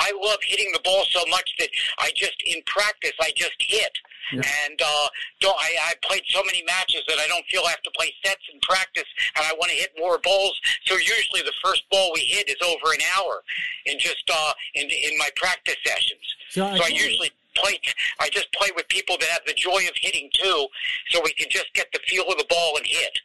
I 0.00 0.12
love 0.22 0.38
hitting 0.42 0.70
the 0.72 0.80
ball 0.84 1.04
so 1.10 1.20
much 1.28 1.54
that 1.58 1.68
I 1.98 2.10
just 2.14 2.36
in 2.44 2.60
practice 2.66 3.12
I 3.20 3.30
just 3.36 3.56
hit. 3.58 3.92
Yeah. 4.32 4.42
And 4.66 4.80
uh, 4.82 5.08
don't, 5.40 5.56
I, 5.56 5.76
I 5.90 5.94
played 6.02 6.22
so 6.30 6.42
many 6.44 6.62
matches 6.64 7.02
that 7.06 7.18
I 7.18 7.28
don't 7.28 7.46
feel 7.46 7.62
I 7.64 7.70
have 7.70 7.82
to 7.82 7.90
play 7.96 8.12
sets 8.24 8.42
in 8.52 8.58
practice, 8.60 9.06
and 9.36 9.46
I 9.46 9.52
want 9.52 9.70
to 9.70 9.76
hit 9.76 9.92
more 9.96 10.18
balls. 10.18 10.58
So 10.86 10.96
usually 10.96 11.42
the 11.42 11.54
first 11.62 11.84
ball 11.92 12.10
we 12.12 12.20
hit 12.22 12.48
is 12.48 12.56
over 12.66 12.92
an 12.92 13.00
hour, 13.16 13.42
in 13.86 13.98
just 14.00 14.24
uh, 14.32 14.52
in 14.74 14.90
in 14.90 15.16
my 15.18 15.30
practice 15.36 15.76
sessions. 15.86 16.26
So 16.50 16.66
I 16.66 16.76
So 16.76 16.84
I 16.84 16.88
you. 16.88 17.04
usually 17.04 17.30
play. 17.56 17.80
I 18.20 18.28
just 18.30 18.52
play 18.52 18.68
with 18.76 18.88
people 18.88 19.16
that 19.18 19.28
have 19.28 19.42
the 19.46 19.54
joy 19.54 19.86
of 19.88 19.94
hitting 20.00 20.30
too, 20.32 20.66
so 21.10 21.20
we 21.24 21.32
can 21.34 21.48
just 21.50 21.72
get 21.74 21.86
the 21.92 22.00
feel 22.06 22.24
of 22.28 22.38
the 22.38 22.46
ball 22.48 22.76
and 22.76 22.86
hit. 22.86 23.18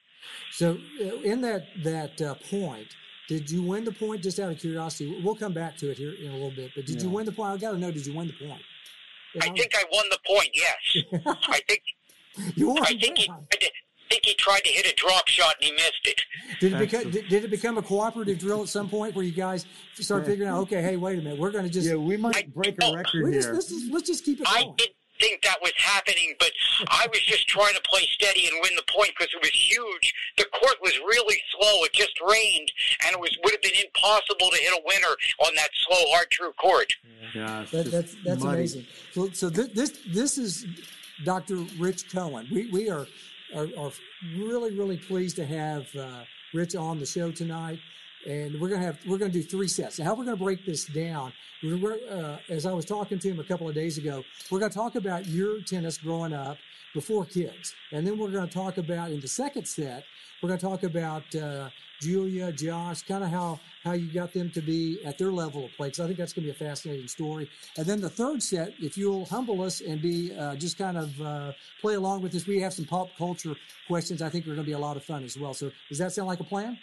So 0.52 0.78
uh, 1.00 1.22
in 1.22 1.42
that 1.42 1.66
that 1.84 2.22
uh, 2.22 2.36
point, 2.50 2.88
did 3.28 3.50
you 3.50 3.64
win 3.64 3.86
the 3.86 3.92
point? 3.92 4.24
Just 4.24 4.40
out 4.40 4.52
of 4.52 4.60
curiosity, 4.60 5.22
we'll 5.24 5.36
come 5.36 5.54
back 5.54 5.78
to 5.78 5.92
it 5.92 5.98
here 5.98 6.14
in 6.14 6.30
a 6.30 6.34
little 6.34 6.52
bit. 6.52 6.72
But 6.76 6.86
did 6.86 7.02
you 7.02 7.10
win 7.10 7.26
the 7.26 7.32
point? 7.32 7.54
I 7.54 7.58
got 7.58 7.72
to 7.72 7.78
know. 7.78 7.92
Did 7.92 8.06
you 8.06 8.16
win 8.16 8.28
the 8.28 8.48
point? 8.48 8.62
I 9.42 9.50
think 9.50 9.72
I 9.74 9.84
won 9.92 10.06
the 10.10 10.20
point. 10.28 10.50
Yes, 10.54 11.26
I 11.48 11.62
think 11.68 11.82
you 12.56 12.68
won. 12.70 12.84
I 12.84 12.88
think 12.88 13.18
he. 13.18 13.30
I 13.30 13.56
did. 13.60 13.72
Think 14.12 14.26
he 14.26 14.34
tried 14.36 14.60
to 14.66 14.70
hit 14.70 14.86
a 14.86 14.94
drop 14.96 15.28
shot 15.28 15.56
and 15.62 15.66
he 15.66 15.72
missed 15.72 16.06
it. 16.06 16.22
Did 16.60 16.74
it, 16.74 16.80
become, 16.80 17.12
did, 17.12 17.28
did 17.30 17.44
it 17.46 17.50
become 17.50 17.78
a 17.78 17.82
cooperative 17.82 18.38
drill 18.40 18.62
at 18.64 18.70
some 18.70 18.90
point 18.90 19.16
where 19.16 19.26
you 19.26 19.32
guys 19.32 19.66
start 19.96 20.26
figuring 20.26 20.50
out, 20.50 20.60
okay, 20.64 20.82
hey, 20.82 20.98
wait 20.98 21.18
a 21.20 21.22
minute, 21.22 21.40
we're 21.40 21.52
going 21.52 21.64
to 21.66 21.70
just 21.72 21.88
Yeah, 21.88 21.96
we 21.96 22.16
I- 22.16 22.18
might 22.18 22.54
break 22.54 22.76
a 22.82 22.86
oh, 22.86 22.96
record 22.96 23.24
we 23.26 23.32
just, 23.34 23.48
here. 23.48 23.54
let's, 23.56 23.68
just, 23.70 23.92
let's 23.92 24.08
just 24.08 24.26
keep 24.26 24.42
it 24.42 24.48
I 24.50 24.64
going. 24.64 24.76
didn't 24.78 24.96
think 25.20 25.42
that 25.44 25.58
was 25.62 25.72
happening, 25.78 26.34
but 26.40 26.52
I 26.88 27.06
was 27.12 27.22
just 27.22 27.48
trying 27.48 27.76
to 27.76 27.82
play 27.84 28.02
steady 28.14 28.48
and 28.48 28.58
win 28.64 28.72
the 28.76 28.84
point 28.92 29.12
because 29.18 29.32
it 29.34 29.40
was 29.42 29.52
huge. 29.52 30.14
The 30.38 30.46
court 30.46 30.76
was 30.82 30.98
really 31.00 31.38
slow. 31.56 31.84
It 31.84 31.94
just 31.94 32.20
rained, 32.28 32.72
and 33.06 33.14
it 33.14 33.20
was 33.20 33.30
would 33.44 33.52
have 33.54 33.62
been 33.62 33.80
impossible 33.86 34.50
to 34.50 34.58
hit 34.58 34.74
a 34.74 34.82
winner 34.84 35.16
on 35.46 35.54
that 35.56 35.70
slow, 35.86 36.10
hard, 36.10 36.32
true 36.32 36.52
court. 36.54 36.92
Yeah, 37.36 37.66
That, 37.72 37.92
that's 37.92 38.16
that's 38.26 38.44
muddy. 38.44 38.58
amazing. 38.58 38.88
So, 39.14 39.30
so 39.30 39.50
this, 39.52 39.68
this 39.76 40.00
this 40.12 40.38
is 40.40 40.66
Dr. 41.24 41.58
Rich 41.78 42.12
Cohen. 42.12 42.48
We 42.52 42.72
we 42.72 42.90
are 42.90 43.06
are, 43.56 43.68
are 43.78 43.92
really 44.38 44.74
really 44.74 44.98
pleased 44.98 45.36
to 45.38 45.46
have 45.46 45.94
uh, 45.96 46.24
Rich 46.54 46.76
on 46.76 47.00
the 47.00 47.06
show 47.06 47.32
tonight, 47.32 47.80
and 48.28 48.60
we're 48.60 48.70
gonna 48.70 48.84
have 48.84 49.00
we're 49.08 49.18
gonna 49.18 49.32
do 49.32 49.44
three 49.44 49.68
sets. 49.68 50.00
Now, 50.00 50.06
how 50.06 50.16
we're 50.16 50.26
gonna 50.26 50.38
break 50.38 50.66
this 50.66 50.86
down? 50.86 51.32
Uh, 51.64 52.38
as 52.50 52.66
I 52.66 52.74
was 52.74 52.86
talking 52.86 53.20
to 53.20 53.30
him 53.30 53.40
a 53.40 53.44
couple 53.44 53.70
of 53.70 53.76
days 53.76 53.98
ago, 53.98 54.24
we're 54.50 54.60
gonna 54.60 54.74
talk 54.74 54.96
about 54.96 55.28
your 55.28 55.62
tennis 55.62 55.98
growing 55.98 56.34
up 56.34 56.58
before 56.94 57.26
kids, 57.26 57.74
and 57.92 58.06
then 58.06 58.18
we're 58.18 58.32
gonna 58.32 58.48
talk 58.48 58.78
about 58.78 59.12
in 59.12 59.22
the 59.22 59.28
second 59.28 59.66
set 59.68 60.04
we're 60.42 60.50
gonna 60.50 60.60
talk 60.60 60.84
about. 60.84 61.36
Uh, 61.36 61.70
Julia, 62.02 62.52
Josh, 62.52 63.04
kind 63.04 63.24
of 63.24 63.30
how 63.30 63.60
how 63.84 63.94
you 63.94 64.12
got 64.12 64.34
them 64.34 64.50
to 64.52 64.62
be 64.62 65.00
at 65.06 65.20
their 65.20 65.32
level 65.32 65.66
of 65.66 65.72
play. 65.78 65.88
Because 65.88 66.00
I 66.00 66.06
think 66.08 66.18
that's 66.18 66.34
going 66.34 66.48
to 66.48 66.52
be 66.54 66.66
a 66.66 66.68
fascinating 66.68 67.08
story. 67.08 67.48
And 67.78 67.86
then 67.86 68.02
the 68.02 68.10
third 68.10 68.42
set, 68.42 68.74
if 68.80 68.98
you'll 68.98 69.26
humble 69.26 69.62
us 69.62 69.82
and 69.82 70.02
be 70.02 70.36
uh, 70.36 70.56
just 70.56 70.78
kind 70.78 70.98
of 70.98 71.22
uh, 71.22 71.52
play 71.80 71.94
along 71.94 72.24
with 72.24 72.34
us, 72.36 72.48
we 72.48 72.60
have 72.62 72.74
some 72.74 72.86
pop 72.86 73.10
culture 73.18 73.56
questions. 73.88 74.22
I 74.22 74.30
think 74.30 74.46
are 74.46 74.56
going 74.56 74.58
to 74.58 74.64
be 74.64 74.72
a 74.72 74.80
lot 74.80 74.98
of 74.98 75.04
fun 75.04 75.24
as 75.24 75.38
well. 75.38 75.54
So 75.54 75.72
does 75.90 76.00
that 76.00 76.12
sound 76.12 76.28
like 76.28 76.40
a 76.40 76.44
plan? 76.44 76.78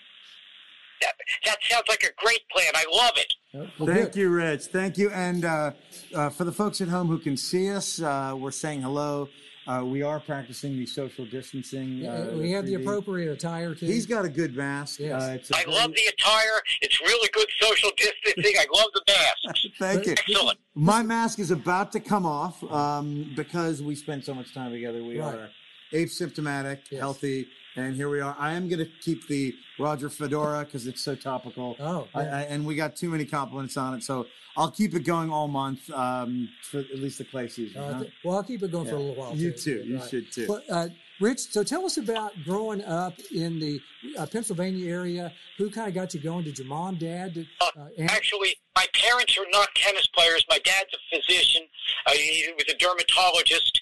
That, 1.01 1.15
that 1.45 1.57
sounds 1.69 1.85
like 1.89 2.03
a 2.05 2.25
great 2.25 2.49
plan. 2.49 2.73
I 2.75 2.85
love 2.93 3.13
it. 3.17 3.35
Uh, 3.55 3.71
well, 3.79 3.95
Thank 3.95 4.13
good. 4.13 4.21
you, 4.21 4.29
Rich. 4.31 4.67
Thank 4.67 4.99
you. 4.99 5.11
And 5.11 5.45
uh, 5.45 5.73
uh, 6.15 6.31
for 6.31 6.45
the 6.45 6.53
folks 6.53 6.81
at 6.81 6.89
home 6.89 7.09
who 7.09 7.19
can 7.19 7.37
see 7.37 7.71
us, 7.71 8.01
uh, 8.01 8.35
we're 8.37 8.51
saying 8.51 8.83
hello. 8.83 9.29
Uh, 9.69 9.85
we 9.85 10.03
are 10.03 10.19
practicing 10.19 10.79
the 10.79 10.87
social 10.87 11.27
distancing. 11.27 11.99
Yeah, 11.99 12.15
Uh, 12.15 12.37
we 12.39 12.51
have 12.53 12.65
the 12.65 12.73
3D. 12.77 12.81
appropriate 12.83 13.31
attire 13.31 13.75
too. 13.75 13.85
He's 13.85 14.07
got 14.07 14.25
a 14.25 14.29
good 14.31 14.57
mask. 14.57 14.99
Yes. 14.99 15.23
Uh, 15.23 15.33
it's 15.35 15.51
a 15.51 15.57
I 15.57 15.65
very- 15.65 15.73
love 15.77 15.91
the 15.95 16.07
attire. 16.07 16.63
It's 16.81 16.99
really 17.03 17.29
good 17.35 17.49
social 17.61 17.91
distancing. 17.99 18.55
I 18.59 18.67
love 18.75 18.89
the 18.95 19.03
mask. 19.07 19.67
Thank 19.79 20.07
you. 20.07 20.13
Excellent. 20.13 20.59
My 20.75 21.03
mask 21.03 21.39
is 21.39 21.51
about 21.51 21.93
to 21.93 22.01
come 22.01 22.25
off 22.25 22.65
um, 22.73 23.31
because 23.37 23.83
we 23.83 23.95
spend 23.95 24.25
so 24.25 24.33
much 24.33 24.55
time 24.55 24.73
together. 24.73 25.05
We 25.05 25.21
Right. 25.21 25.35
are 25.35 25.51
asymptomatic, 25.93 26.79
Yes. 26.91 27.01
healthy, 27.01 27.49
and 27.79 27.95
here 27.95 28.09
we 28.09 28.21
are. 28.21 28.35
I 28.39 28.53
am 28.55 28.69
going 28.69 28.79
to 28.81 28.91
keep 29.03 29.27
the 29.29 29.55
Roger 29.79 30.09
Fedora 30.09 30.65
because 30.65 30.87
it's 30.87 31.01
so 31.03 31.15
topical. 31.15 31.77
Oh, 31.81 32.09
I, 32.15 32.23
yeah. 32.23 32.37
I, 32.37 32.41
and 32.43 32.67
we 32.67 32.75
got 32.75 32.97
too 32.97 33.09
many 33.09 33.25
compliments 33.25 33.77
on 33.77 33.95
it, 33.95 34.03
so 34.03 34.27
I'll 34.57 34.71
keep 34.71 34.95
it 34.95 35.05
going 35.05 35.31
all 35.31 35.49
month 35.49 35.89
um, 35.91 36.49
for 36.63 36.79
at 36.81 36.99
least 36.99 37.19
the 37.19 37.25
clay 37.25 37.49
season. 37.49 37.81
Uh, 37.81 37.93
huh? 37.95 38.01
th- 38.01 38.13
well, 38.25 38.37
I'll 38.37 38.43
keep 38.45 38.63
it 38.63 38.73
going 38.73 38.87
for 38.89 38.97
a 38.97 38.99
little 38.99 39.15
while. 39.15 39.35
You 39.35 39.53
too. 39.53 39.83
You 39.85 39.99
Right. 39.99 40.11
should 40.11 40.33
too. 40.33 40.47
Well, 40.49 40.63
uh, 40.71 40.89
Rich, 41.21 41.51
so 41.53 41.65
tell 41.65 41.85
us 41.85 41.97
about 41.97 42.33
growing 42.45 42.83
up 42.85 43.15
in 43.35 43.59
the 43.59 43.81
uh, 44.17 44.27
Pennsylvania 44.27 44.89
area. 44.89 45.33
Who 45.59 45.69
kind 45.71 45.89
of 45.89 45.95
got 45.95 46.15
you 46.15 46.21
going? 46.21 46.45
Did 46.45 46.59
your 46.59 46.69
mom, 46.69 46.97
dad? 46.97 47.35
Did, 47.35 47.47
Uh, 47.61 47.71
uh, 47.77 47.87
and- 47.99 48.11
Actually, 48.11 48.55
my 48.77 48.87
parents 48.95 49.37
are 49.37 49.47
not 49.51 49.69
tennis 49.75 50.07
players. 50.09 50.45
My 50.49 50.59
dad's 50.65 50.91
a 50.95 51.17
physician. 51.17 51.63
Uh, 52.07 52.13
he 52.13 52.49
was 52.57 52.65
a 52.73 52.77
dermatologist. 52.79 53.81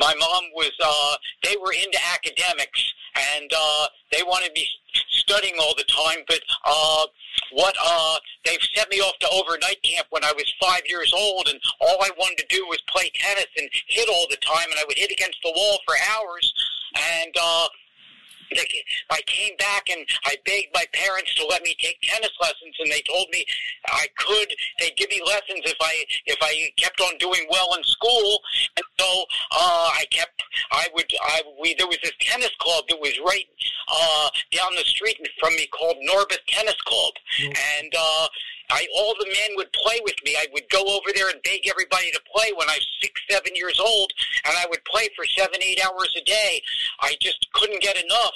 My 0.00 0.14
mom 0.18 0.44
was. 0.54 0.72
Uh, 0.82 1.16
they 1.42 1.56
were 1.60 1.72
into 1.72 1.98
academics, 2.12 2.92
and 3.36 3.50
uh, 3.56 3.86
they 4.12 4.22
wanted 4.22 4.52
me 4.54 4.66
studying 5.10 5.54
all 5.60 5.74
the 5.76 5.84
time. 5.84 6.24
But 6.26 6.40
uh, 6.64 7.06
what 7.52 7.74
uh, 7.82 8.16
they've 8.44 8.62
sent 8.74 8.90
me 8.90 8.98
off 9.00 9.18
to 9.20 9.28
overnight 9.30 9.82
camp 9.82 10.06
when 10.10 10.24
I 10.24 10.32
was 10.32 10.52
five 10.60 10.82
years 10.88 11.12
old, 11.14 11.48
and 11.48 11.60
all 11.80 11.98
I 12.02 12.10
wanted 12.18 12.38
to 12.38 12.46
do 12.56 12.66
was 12.66 12.80
play 12.88 13.10
tennis 13.14 13.46
and 13.56 13.68
hit 13.88 14.08
all 14.08 14.26
the 14.30 14.36
time, 14.36 14.66
and 14.70 14.78
I 14.78 14.84
would 14.86 14.98
hit 14.98 15.10
against 15.12 15.38
the 15.42 15.52
wall 15.54 15.78
for 15.86 15.94
hours, 16.14 16.52
and. 16.94 17.34
Uh, 17.40 17.66
they- 17.68 17.81
I 19.10 19.20
came 19.26 19.56
back 19.56 19.88
and 19.90 20.06
I 20.24 20.36
begged 20.44 20.68
my 20.74 20.84
parents 20.92 21.34
to 21.36 21.46
let 21.46 21.62
me 21.62 21.76
take 21.78 21.98
tennis 22.02 22.32
lessons, 22.40 22.74
and 22.78 22.90
they 22.90 23.02
told 23.02 23.28
me 23.30 23.44
I 23.86 24.06
could. 24.16 24.54
They'd 24.80 24.96
give 24.96 25.10
me 25.10 25.20
lessons 25.26 25.60
if 25.64 25.76
I 25.80 26.04
if 26.26 26.38
I 26.40 26.70
kept 26.76 27.00
on 27.00 27.18
doing 27.18 27.46
well 27.50 27.74
in 27.76 27.84
school. 27.84 28.40
And 28.76 28.86
so 28.98 29.22
uh, 29.52 29.90
I 29.94 30.04
kept. 30.10 30.42
I 30.70 30.88
would. 30.94 31.10
I 31.22 31.42
we 31.60 31.74
there 31.74 31.86
was 31.86 31.98
this 32.02 32.12
tennis 32.20 32.52
club 32.58 32.84
that 32.88 33.00
was 33.00 33.18
right 33.26 33.46
uh, 33.88 34.28
down 34.52 34.74
the 34.76 34.84
street 34.84 35.16
from 35.40 35.54
me 35.54 35.66
called 35.68 35.96
Narberth 36.02 36.44
Tennis 36.46 36.80
Club, 36.82 37.14
and. 37.40 37.92
Uh, 37.96 38.28
I, 38.72 38.86
all 38.96 39.14
the 39.18 39.26
men 39.26 39.56
would 39.56 39.72
play 39.72 40.00
with 40.02 40.16
me. 40.24 40.34
I 40.38 40.46
would 40.52 40.68
go 40.70 40.80
over 40.80 41.12
there 41.14 41.28
and 41.28 41.42
beg 41.42 41.68
everybody 41.68 42.10
to 42.10 42.20
play 42.34 42.52
when 42.56 42.68
I 42.70 42.76
was 42.76 42.88
six, 43.02 43.20
seven 43.28 43.54
years 43.54 43.78
old, 43.78 44.12
and 44.44 44.54
I 44.56 44.64
would 44.70 44.82
play 44.84 45.08
for 45.14 45.26
seven, 45.26 45.62
eight 45.62 45.78
hours 45.84 46.14
a 46.16 46.24
day. 46.24 46.62
I 47.00 47.16
just 47.20 47.46
couldn't 47.52 47.82
get 47.82 48.02
enough. 48.02 48.32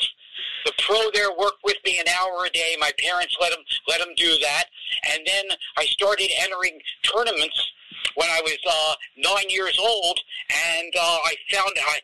The 0.65 0.73
pro 0.85 1.11
there 1.13 1.33
worked 1.33 1.63
with 1.65 1.77
me 1.85 1.99
an 2.01 2.07
hour 2.09 2.45
a 2.45 2.51
day. 2.51 2.77
My 2.79 2.93
parents 2.99 3.37
let 3.41 3.53
him 3.53 3.65
let 3.89 4.01
him 4.01 4.15
do 4.17 4.39
that, 4.41 4.65
and 5.13 5.27
then 5.27 5.45
I 5.77 5.85
started 5.87 6.31
entering 6.43 6.81
tournaments 7.03 7.73
when 8.15 8.29
I 8.29 8.41
was 8.43 8.59
uh, 8.69 8.95
nine 9.17 9.49
years 9.49 9.79
old, 9.79 10.21
and 10.51 10.93
uh, 10.97 11.19
I 11.25 11.35
found 11.53 11.73
I, 11.77 12.01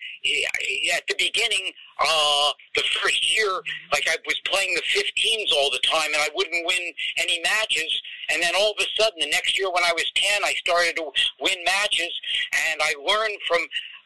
at 0.96 1.06
the 1.08 1.14
beginning, 1.18 1.72
uh, 1.98 2.52
the 2.74 2.82
first 3.00 3.36
year, 3.36 3.60
like 3.92 4.06
I 4.08 4.16
was 4.26 4.38
playing 4.44 4.74
the 4.74 4.82
15s 4.82 5.52
all 5.56 5.70
the 5.70 5.80
time, 5.80 6.12
and 6.12 6.22
I 6.22 6.28
wouldn't 6.34 6.66
win 6.66 6.92
any 7.18 7.40
matches. 7.40 8.02
And 8.30 8.42
then 8.42 8.54
all 8.56 8.72
of 8.72 8.78
a 8.80 9.02
sudden, 9.02 9.20
the 9.20 9.30
next 9.30 9.58
year 9.58 9.70
when 9.70 9.84
I 9.84 9.92
was 9.92 10.10
10, 10.14 10.44
I 10.44 10.54
started 10.54 10.96
to 10.96 11.10
win 11.40 11.64
matches, 11.64 12.12
and 12.70 12.80
I 12.82 12.94
learned 13.00 13.38
from 13.46 13.60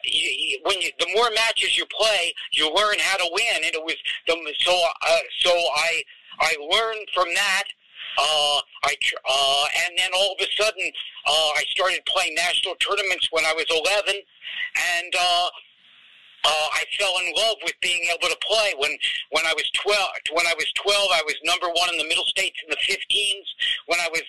you, 0.06 0.60
when 0.64 0.80
you, 0.80 0.90
the 0.98 1.08
more 1.14 1.30
matches 1.34 1.76
you 1.76 1.86
play, 1.86 2.32
you 2.52 2.66
learn 2.74 2.96
how 3.00 3.16
to 3.16 3.28
win. 3.32 3.64
And 3.64 3.74
it 3.74 3.82
was 3.82 3.96
the 4.26 4.36
so 4.60 4.72
uh, 4.72 5.18
so 5.40 5.50
I 5.50 6.02
I 6.40 6.56
learned 6.60 7.08
from 7.14 7.28
that. 7.34 7.64
Uh, 8.18 8.60
I 8.84 8.96
uh, 9.28 9.64
and 9.86 9.98
then 9.98 10.10
all 10.14 10.36
of 10.38 10.46
a 10.46 10.50
sudden, 10.62 10.90
uh, 11.26 11.50
I 11.56 11.64
started 11.68 12.04
playing 12.06 12.34
national 12.34 12.74
tournaments 12.76 13.28
when 13.30 13.44
I 13.44 13.52
was 13.52 13.66
11, 13.68 14.14
and 14.14 15.14
uh, 15.18 15.48
uh, 16.46 16.68
I 16.72 16.84
fell 16.98 17.18
in 17.18 17.34
love 17.34 17.56
with 17.64 17.74
being 17.82 18.06
able 18.14 18.28
to 18.28 18.38
play. 18.46 18.74
When 18.78 18.96
when 19.30 19.46
I 19.46 19.52
was 19.54 19.68
12, 19.82 19.98
when 20.32 20.46
I 20.46 20.54
was 20.54 20.70
12, 20.78 21.10
I 21.12 21.22
was 21.26 21.34
number 21.42 21.66
one 21.66 21.90
in 21.90 21.98
the 21.98 22.06
Middle 22.06 22.26
States 22.26 22.56
in 22.62 22.70
the 22.70 22.78
15s. 22.86 23.46
When 23.86 23.98
I 23.98 24.08
was 24.12 24.22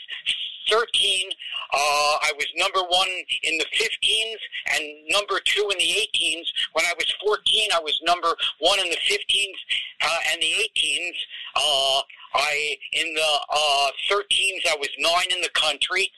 13, 0.70 1.30
uh, 1.74 2.14
I 2.26 2.32
was 2.36 2.48
number 2.56 2.82
one 2.90 3.08
in 3.44 3.58
the 3.58 3.66
15s 3.70 4.42
and 4.74 4.84
number 5.10 5.40
two 5.46 5.70
in 5.72 5.78
the 5.78 6.10
18s. 6.10 6.48
When 6.74 6.86
I 6.86 6.94
was 6.98 7.14
14, 7.24 7.70
I 7.74 7.80
was 7.80 8.00
number 8.04 8.36
one 8.60 8.80
in 8.80 8.90
the 8.90 8.98
15s 8.98 9.60
uh, 10.02 10.20
and 10.32 10.42
the 10.42 10.54
18s. 10.58 11.18
Uh, 11.56 12.02
I 12.34 12.78
in 12.94 13.14
the 13.14 13.34
uh, 13.50 13.88
13s, 14.10 14.66
I 14.70 14.78
was 14.80 14.90
nine 15.00 15.32
in 15.36 15.42
the 15.42 15.50
country, 15.54 16.12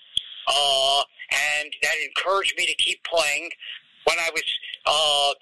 uh, 0.47 1.01
and 1.59 1.73
that 1.83 1.95
encouraged 2.07 2.55
me 2.57 2.65
to 2.67 2.75
keep 2.75 3.03
playing. 3.03 3.49
When 4.05 4.17
I 4.17 4.29
was 4.33 4.43
uh, 4.85 5.33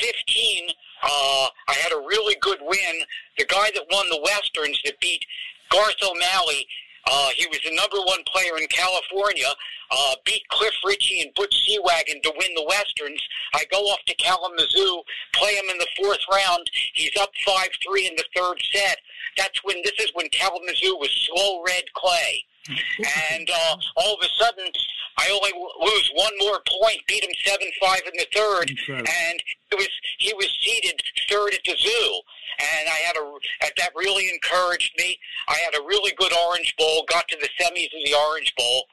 15, 0.00 0.68
uh, 1.02 1.48
I 1.68 1.74
had 1.74 1.92
a 1.92 1.96
really 1.96 2.36
good 2.40 2.58
win. 2.60 2.94
The 3.36 3.44
guy 3.46 3.70
that 3.74 3.86
won 3.90 4.08
the 4.10 4.20
Westerns 4.22 4.80
that 4.84 5.00
beat 5.00 5.24
Garth 5.70 5.96
O'Malley, 6.02 6.66
uh, 7.06 7.28
he 7.36 7.46
was 7.46 7.60
the 7.64 7.74
number 7.74 7.98
one 7.98 8.22
player 8.26 8.58
in 8.58 8.66
California, 8.68 9.48
uh, 9.90 10.14
beat 10.24 10.46
Cliff 10.48 10.74
Richey 10.84 11.22
and 11.22 11.32
Butch 11.34 11.54
Seewagen 11.64 12.22
to 12.22 12.32
win 12.36 12.54
the 12.54 12.66
Westerns. 12.68 13.22
I 13.54 13.64
go 13.70 13.78
off 13.78 14.00
to 14.06 14.14
Kalamazoo, 14.16 15.02
play 15.32 15.54
him 15.54 15.70
in 15.70 15.78
the 15.78 15.88
fourth 15.96 16.20
round. 16.30 16.70
He's 16.92 17.16
up 17.18 17.30
5-3 17.46 18.08
in 18.08 18.16
the 18.16 18.24
third 18.36 18.60
set. 18.72 18.98
That's 19.36 19.62
when, 19.64 19.76
this 19.84 19.98
is 19.98 20.10
when 20.14 20.28
Kalamazoo 20.28 20.96
was 20.96 21.10
slow 21.28 21.62
red 21.64 21.84
clay. 21.94 22.44
And 22.68 23.48
uh, 23.50 23.76
all 23.96 24.14
of 24.14 24.20
a 24.22 24.28
sudden, 24.44 24.70
I 25.16 25.30
only 25.30 25.50
w- 25.50 25.68
lose 25.80 26.10
one 26.14 26.32
more 26.38 26.60
point, 26.80 27.00
beat 27.06 27.24
him 27.24 27.30
seven 27.44 27.66
five 27.80 28.00
in 28.06 28.12
the 28.16 28.26
third, 28.34 28.70
Incredible. 28.70 29.08
and 29.10 29.42
it 29.72 29.76
was 29.76 29.88
he 30.18 30.32
was 30.34 30.48
seated 30.60 31.00
third 31.28 31.54
at 31.54 31.60
the 31.64 31.74
zoo, 31.76 32.20
and 32.60 32.88
I 32.88 32.98
had 33.06 33.16
a 33.16 33.38
that 33.78 33.90
really 33.96 34.28
encouraged 34.28 34.92
me. 34.98 35.18
I 35.48 35.56
had 35.64 35.74
a 35.80 35.82
really 35.84 36.12
good 36.18 36.32
Orange 36.46 36.74
Bowl, 36.78 37.04
got 37.08 37.26
to 37.28 37.36
the 37.40 37.48
semis 37.60 37.86
of 37.86 38.04
the 38.04 38.14
Orange 38.28 38.52
Bowl, 38.56 38.84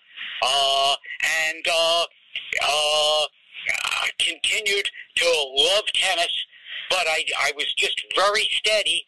uh, 0.41 0.95
and 1.51 1.65
uh, 1.69 2.05
uh, 2.63 3.25
continued 4.19 4.89
to 5.15 5.25
love 5.57 5.83
tennis, 5.93 6.45
but 6.89 7.05
I 7.07 7.23
I 7.39 7.51
was 7.55 7.71
just 7.75 8.01
very 8.15 8.47
steady, 8.51 9.05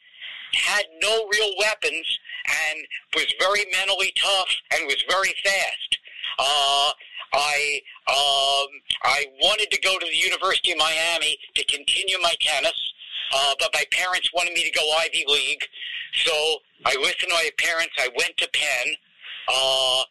had 0.53 0.85
no 1.01 1.27
real 1.31 1.51
weapons, 1.59 2.19
and 2.47 2.79
was 3.15 3.33
very 3.39 3.65
mentally 3.71 4.11
tough 4.15 4.49
and 4.73 4.87
was 4.87 5.03
very 5.09 5.33
fast. 5.43 5.97
Uh, 6.39 6.91
I 7.33 7.81
um, 8.07 8.69
I 9.03 9.25
wanted 9.41 9.69
to 9.71 9.81
go 9.81 9.97
to 9.99 10.05
the 10.05 10.15
University 10.15 10.71
of 10.71 10.77
Miami 10.77 11.37
to 11.55 11.65
continue 11.65 12.17
my 12.21 12.33
tennis. 12.39 12.93
uh, 13.33 13.53
but 13.59 13.69
my 13.73 13.83
parents 13.91 14.29
wanted 14.33 14.53
me 14.53 14.63
to 14.63 14.71
go 14.71 14.85
Ivy 14.99 15.25
League, 15.27 15.63
so 16.23 16.31
I 16.85 16.95
listened 16.95 17.29
to 17.29 17.35
my 17.35 17.49
parents. 17.57 17.93
I 17.99 18.09
went 18.17 18.37
to 18.37 18.49
Penn. 18.53 18.95
Uh, 19.49 20.01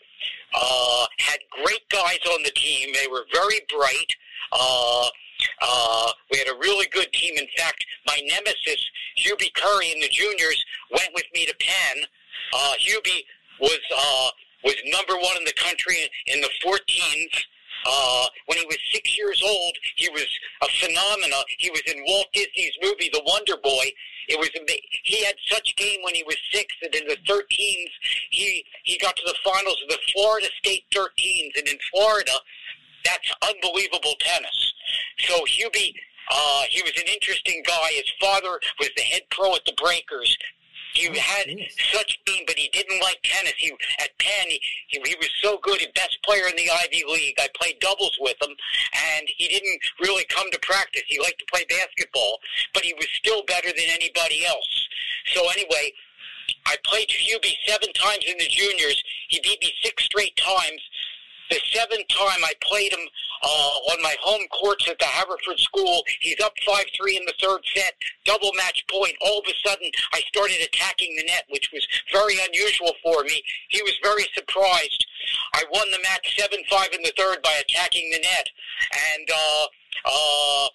uh, 0.55 1.07
had 1.19 1.39
great 1.51 1.89
guys 1.91 2.19
on 2.33 2.43
the 2.43 2.51
team. 2.51 2.93
They 2.95 3.07
were 3.09 3.25
very 3.33 3.61
bright. 3.71 4.13
Uh, 4.53 5.09
uh, 5.63 6.11
we 6.31 6.39
had 6.39 6.49
a 6.49 6.59
really 6.59 6.87
good 6.93 7.13
team. 7.13 7.35
In 7.37 7.47
fact, 7.57 7.85
my 8.07 8.21
nemesis, 8.27 8.83
Hubie 9.19 9.53
Curry 9.55 9.93
in 9.93 10.01
the 10.01 10.09
juniors, 10.09 10.65
went 10.91 11.11
with 11.15 11.27
me 11.35 11.47
to 11.47 11.55
Penn. 11.59 12.05
Uh, 12.53 12.75
Hubie 12.81 13.25
was 13.61 13.81
uh, 13.95 14.29
was 14.65 14.77
number 14.87 15.15
one 15.15 15.37
in 15.39 15.45
the 15.45 15.55
country 15.55 16.11
in 16.27 16.41
the 16.41 16.51
14s. 16.65 17.45
Uh, 17.87 18.27
when 18.47 18.59
he 18.59 18.67
was 18.67 18.79
six 18.93 19.17
years 19.17 19.41
old, 19.45 19.77
he 19.95 20.09
was 20.09 20.27
a 20.63 20.67
phenomena. 20.81 21.37
He 21.59 21.71
was 21.71 21.83
in 21.87 22.03
Walt 22.07 22.27
Disney's 22.33 22.75
movie 22.83 23.11
The 23.13 23.23
Wonder 23.25 23.57
Boy. 23.63 23.93
It 24.29 24.39
was 24.41 24.51
he 25.05 25.25
had 25.25 25.37
such 25.47 25.77
game 25.77 26.01
when 26.03 26.15
he 26.15 26.25
was 26.25 26.37
six 26.53 26.75
that 26.83 26.95
in 26.97 27.07
the 27.07 27.17
13s 27.31 27.91
he 28.31 28.65
he 28.83 28.99
got 28.99 29.15
to 29.15 29.23
the 29.25 29.37
finals 29.45 29.81
of 29.85 29.89
the 29.89 29.99
Florida 30.13 30.49
State 30.59 30.85
13s, 30.93 31.57
and 31.57 31.69
in 31.69 31.79
Florida, 31.93 32.33
that's 33.07 33.31
unbelievable 33.47 34.15
tennis. 34.19 34.75
So 35.19 35.39
Hubie, 35.47 35.95
uh, 36.31 36.63
he 36.69 36.83
was 36.83 36.93
an 36.97 37.07
interesting 37.07 37.63
guy. 37.67 37.89
His 37.95 38.11
father 38.21 38.59
was 38.81 38.91
the 38.97 39.03
head 39.03 39.23
pro 39.31 39.55
at 39.55 39.65
the 39.65 39.75
Breakers. 39.81 40.37
He 40.95 41.07
had 41.19 41.45
yes. 41.47 41.77
such 41.93 42.19
game, 42.25 42.45
but 42.47 42.57
he 42.57 42.69
didn't 42.73 43.03
like 43.03 43.21
tennis. 43.23 43.53
He 43.59 43.71
at 43.99 44.19
Penn, 44.19 44.49
he, 44.49 44.61
he, 44.89 44.99
he 45.05 45.15
was 45.17 45.29
so 45.43 45.59
good, 45.63 45.79
he 45.79 45.87
best 45.95 46.17
player 46.25 46.49
in 46.49 46.57
the 46.57 46.71
Ivy 46.71 47.05
League. 47.07 47.35
I 47.39 47.49
played 47.55 47.79
doubles 47.81 48.17
with 48.19 48.37
him, 48.41 48.57
and 49.13 49.29
he 49.37 49.47
didn't 49.47 49.79
really 50.01 50.25
come 50.25 50.51
to 50.51 50.59
practice. 50.61 51.03
He 51.07 51.21
liked 51.21 51.39
to 51.41 51.45
play 51.53 51.67
basketball, 51.69 52.39
but 52.73 52.83
he 52.83 52.95
was 52.95 53.09
still 53.13 53.45
better 53.45 53.69
than 53.69 53.93
anybody 53.93 54.47
else. 54.47 54.89
So 55.35 55.43
anyway, 55.51 55.93
I 56.65 56.77
played 56.85 57.09
Hubie 57.09 57.57
seven 57.67 57.93
times 57.93 58.25
in 58.27 58.39
the 58.39 58.49
juniors. 58.49 59.03
He 59.29 59.41
beat 59.43 59.61
me 59.61 59.73
six 59.83 60.05
straight 60.05 60.37
times. 60.37 60.81
The 61.51 61.61
seventh 61.73 62.09
time 62.09 62.43
I 62.45 62.53
played 62.63 62.93
him 62.93 63.07
uh, 63.43 63.93
on 63.93 64.03
my 64.03 64.15
home 64.21 64.43
courts 64.49 64.89
at 64.89 64.99
the 64.99 65.07
Haverford 65.07 65.59
School, 65.59 66.03
he's 66.21 66.41
up 66.41 66.55
5-3 66.67 67.17
in 67.17 67.25
the 67.27 67.35
third 67.41 67.61
set, 67.75 67.95
double 68.25 68.53
match 68.57 68.85
point. 68.91 69.15
All 69.21 69.39
of 69.39 69.45
a 69.47 69.69
sudden, 69.69 69.91
I 70.13 70.21
started 70.29 70.61
attacking 70.63 71.15
the 71.17 71.25
net, 71.25 71.45
which 71.51 71.71
was 71.73 71.87
very 72.13 72.35
unusual 72.47 72.93
for 73.03 73.23
me. 73.25 73.43
He 73.69 73.83
was 73.83 73.95
very 74.03 74.27
surprised. 74.35 75.07
I 75.55 75.65
won 75.73 75.91
the 75.91 76.03
match 76.03 76.39
7-5 76.39 76.95
in 76.95 77.03
the 77.03 77.13
third 77.17 77.43
by 77.43 77.61
attacking 77.61 78.11
the 78.11 78.19
net. 78.19 78.49
And 79.15 79.29
uh, 79.31 79.67
uh, 80.05 80.69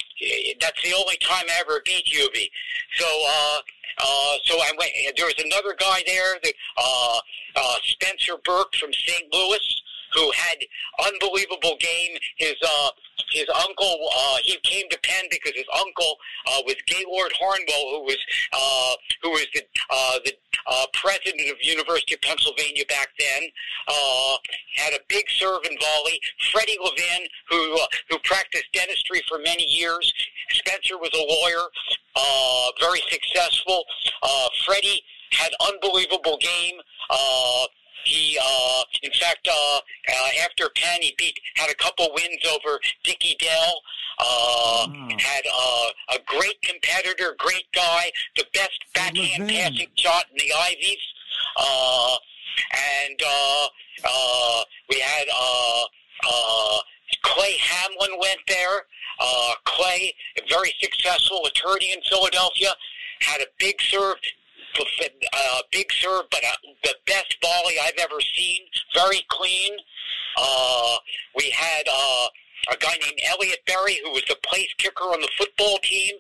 that's 0.60 0.82
the 0.84 0.94
only 0.94 1.18
time 1.18 1.46
I 1.50 1.62
ever 1.62 1.82
beat 1.86 2.06
Hubie. 2.06 2.50
So, 2.98 3.06
uh, 3.06 3.60
uh, 3.98 4.36
so 4.46 4.56
I 4.58 4.72
went. 4.78 4.92
There 5.16 5.26
was 5.26 5.42
another 5.44 5.76
guy 5.78 6.04
there, 6.06 6.36
uh, 6.78 7.20
uh, 7.56 7.76
Spencer 7.84 8.34
Burke 8.44 8.74
from 8.76 8.92
St. 8.94 9.32
Louis, 9.32 9.82
who 10.14 10.32
had 10.32 10.58
unbelievable 11.06 11.78
game. 11.80 12.18
His 12.38 12.56
uh, 12.64 12.90
his 13.32 13.46
uncle, 13.68 14.10
uh, 14.16 14.38
he 14.44 14.58
came 14.64 14.90
to 14.90 15.00
Penn 15.04 15.26
because 15.30 15.54
his 15.56 15.66
uncle 15.74 16.18
uh, 16.48 16.62
was 16.66 16.76
Gaylord 16.86 17.32
Harnwell, 17.40 18.00
who 18.00 18.04
was 18.04 18.18
uh, 18.52 18.94
who 19.24 19.30
was 19.32 19.46
the 19.54 19.62
uh, 19.90 20.20
the 20.26 20.34
uh, 20.68 20.86
president 20.94 21.50
of 21.50 21.58
University 21.62 22.16
of 22.16 22.22
Pennsylvania 22.22 22.84
back 22.88 23.10
then. 23.18 23.50
Uh, 23.88 24.38
had 24.76 24.94
a 24.94 25.00
big 25.08 25.26
serve 25.30 25.62
and 25.70 25.78
volley. 25.80 26.20
Freddie 26.52 26.78
Levin, 26.84 27.28
who 27.50 27.76
uh, 27.80 27.88
who 28.10 28.20
practiced 28.20 28.66
dentistry 28.74 29.22
for 29.28 29.40
many 29.40 29.64
years. 29.64 30.12
Spencer 30.52 30.98
was 30.98 31.12
a 31.14 31.24
lawyer, 31.24 31.68
uh, 32.16 32.72
very 32.80 33.02
successful. 33.10 33.86
Uh, 34.22 34.48
Freddie 34.66 35.02
had 35.32 35.52
unbelievable 35.62 36.38
game. 36.40 36.76
Uh, 37.10 37.66
he, 38.06 38.38
uh, 38.44 38.84
in 39.04 39.12
fact, 39.12 39.48
uh, 39.48 39.78
uh, 40.10 40.28
after 40.44 40.70
Penn, 40.76 41.02
he 41.02 41.14
beat 41.18 41.40
had 41.56 41.70
a 41.70 41.76
couple 41.76 42.10
wins 42.14 42.46
over 42.54 42.80
Dickie 43.04 43.36
Dell. 43.40 43.82
Uh, 44.20 44.88
Had 45.18 45.44
uh, 45.52 45.88
a 46.16 46.20
great 46.28 46.62
competitor, 46.62 47.36
great 47.40 47.66
guy, 47.74 48.12
the 48.36 48.46
best 48.54 48.80
backhand 48.94 49.50
passing 49.50 49.88
shot 49.98 50.26
in 50.32 50.38
the 50.38 50.54
Ivies. 50.54 50.98
Uh, 51.58 52.18
and 53.08 53.20
uh, 53.26 53.68
uh, 54.06 54.64
we 54.90 55.00
had 55.00 55.26
uh, 55.34 55.84
uh, 56.30 56.78
Clay 57.24 57.56
Hamlin 57.58 58.20
went 58.20 58.40
there. 58.48 58.84
Uh, 59.20 59.54
Clay, 59.66 60.14
a 60.38 60.42
very 60.50 60.74
successful 60.82 61.46
attorney 61.48 61.92
in 61.92 62.00
Philadelphia, 62.10 62.74
had 63.22 63.42
a 63.42 63.46
big 63.60 63.82
serve, 63.82 64.18
uh, 64.80 65.62
big 65.72 65.92
serve, 65.92 66.26
but 66.32 66.44
uh, 66.44 66.56
the 66.84 66.96
best 67.06 67.36
volley 67.42 67.76
I've 67.82 67.98
ever 68.00 68.20
seen. 68.36 68.62
Very 68.94 69.24
clean. 69.30 69.78
Uh, 70.38 70.98
we 71.36 71.50
had 71.50 71.84
uh, 71.92 72.28
a 72.72 72.78
guy 72.78 72.94
named 73.02 73.20
Elliot 73.28 73.60
Berry, 73.66 74.00
who 74.04 74.12
was 74.12 74.24
the 74.28 74.38
place 74.46 74.70
kicker 74.78 75.06
on 75.06 75.22
the 75.22 75.30
football 75.38 75.80
team. 75.80 76.16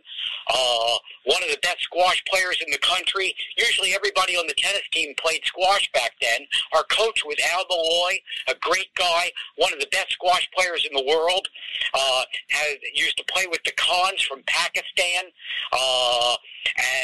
Uh, 0.49 0.97
one 1.25 1.43
of 1.43 1.49
the 1.49 1.59
best 1.61 1.81
squash 1.81 2.23
players 2.25 2.57
in 2.65 2.71
the 2.71 2.79
country. 2.79 3.35
Usually, 3.57 3.93
everybody 3.93 4.35
on 4.35 4.47
the 4.47 4.55
tennis 4.57 4.87
team 4.91 5.13
played 5.17 5.41
squash 5.45 5.89
back 5.93 6.13
then. 6.21 6.41
Our 6.73 6.83
coach 6.83 7.23
was 7.25 7.37
Al 7.53 7.65
Molloy, 7.69 8.17
a 8.47 8.55
great 8.59 8.93
guy, 8.97 9.31
one 9.57 9.71
of 9.71 9.79
the 9.79 9.87
best 9.91 10.11
squash 10.11 10.49
players 10.57 10.87
in 10.89 10.95
the 10.95 11.05
world. 11.07 11.47
Uh, 11.93 12.23
had 12.49 12.77
used 12.93 13.17
to 13.17 13.23
play 13.25 13.45
with 13.49 13.63
the 13.63 13.71
Khans 13.71 14.21
from 14.21 14.43
Pakistan, 14.47 15.25
uh, 15.71 16.35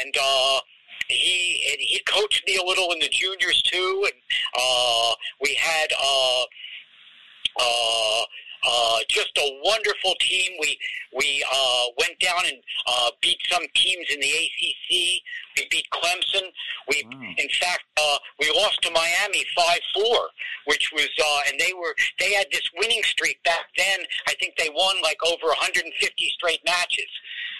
and. 0.02 0.14
Uh, 0.20 0.60
he 1.08 1.64
and 1.70 1.80
he 1.80 2.00
coached 2.06 2.46
me 2.46 2.56
a 2.56 2.62
little 2.64 2.92
in 2.92 2.98
the 2.98 3.08
juniors 3.08 3.62
too, 3.62 4.06
and 4.06 4.22
uh, 4.58 5.12
we 5.40 5.54
had 5.54 5.88
uh, 5.92 6.42
uh, 7.60 8.22
uh, 8.68 8.98
just 9.08 9.36
a 9.38 9.60
wonderful 9.64 10.14
team. 10.20 10.52
We 10.60 10.78
we 11.16 11.44
uh, 11.50 11.84
went 11.98 12.18
down 12.20 12.40
and 12.46 12.58
uh, 12.86 13.10
beat 13.20 13.38
some 13.48 13.64
teams 13.74 14.06
in 14.12 14.20
the 14.20 14.28
ACC. 14.28 15.22
We 15.58 15.66
beat 15.70 15.86
Clemson. 15.90 16.46
We, 16.88 17.02
in 17.36 17.48
fact, 17.60 17.82
uh, 17.96 18.18
we 18.38 18.50
lost 18.54 18.80
to 18.82 18.90
Miami 18.90 19.44
five 19.56 19.80
four, 19.94 20.28
which 20.66 20.90
was 20.92 21.08
uh, 21.18 21.40
and 21.48 21.58
they 21.58 21.72
were 21.74 21.94
they 22.20 22.32
had 22.32 22.46
this 22.52 22.62
winning 22.78 23.02
streak 23.02 23.42
back 23.42 23.66
then. 23.76 24.00
I 24.28 24.34
think 24.34 24.54
they 24.56 24.70
won 24.70 25.02
like 25.02 25.18
over 25.26 25.46
150 25.46 25.90
straight 26.34 26.60
matches. 26.64 27.10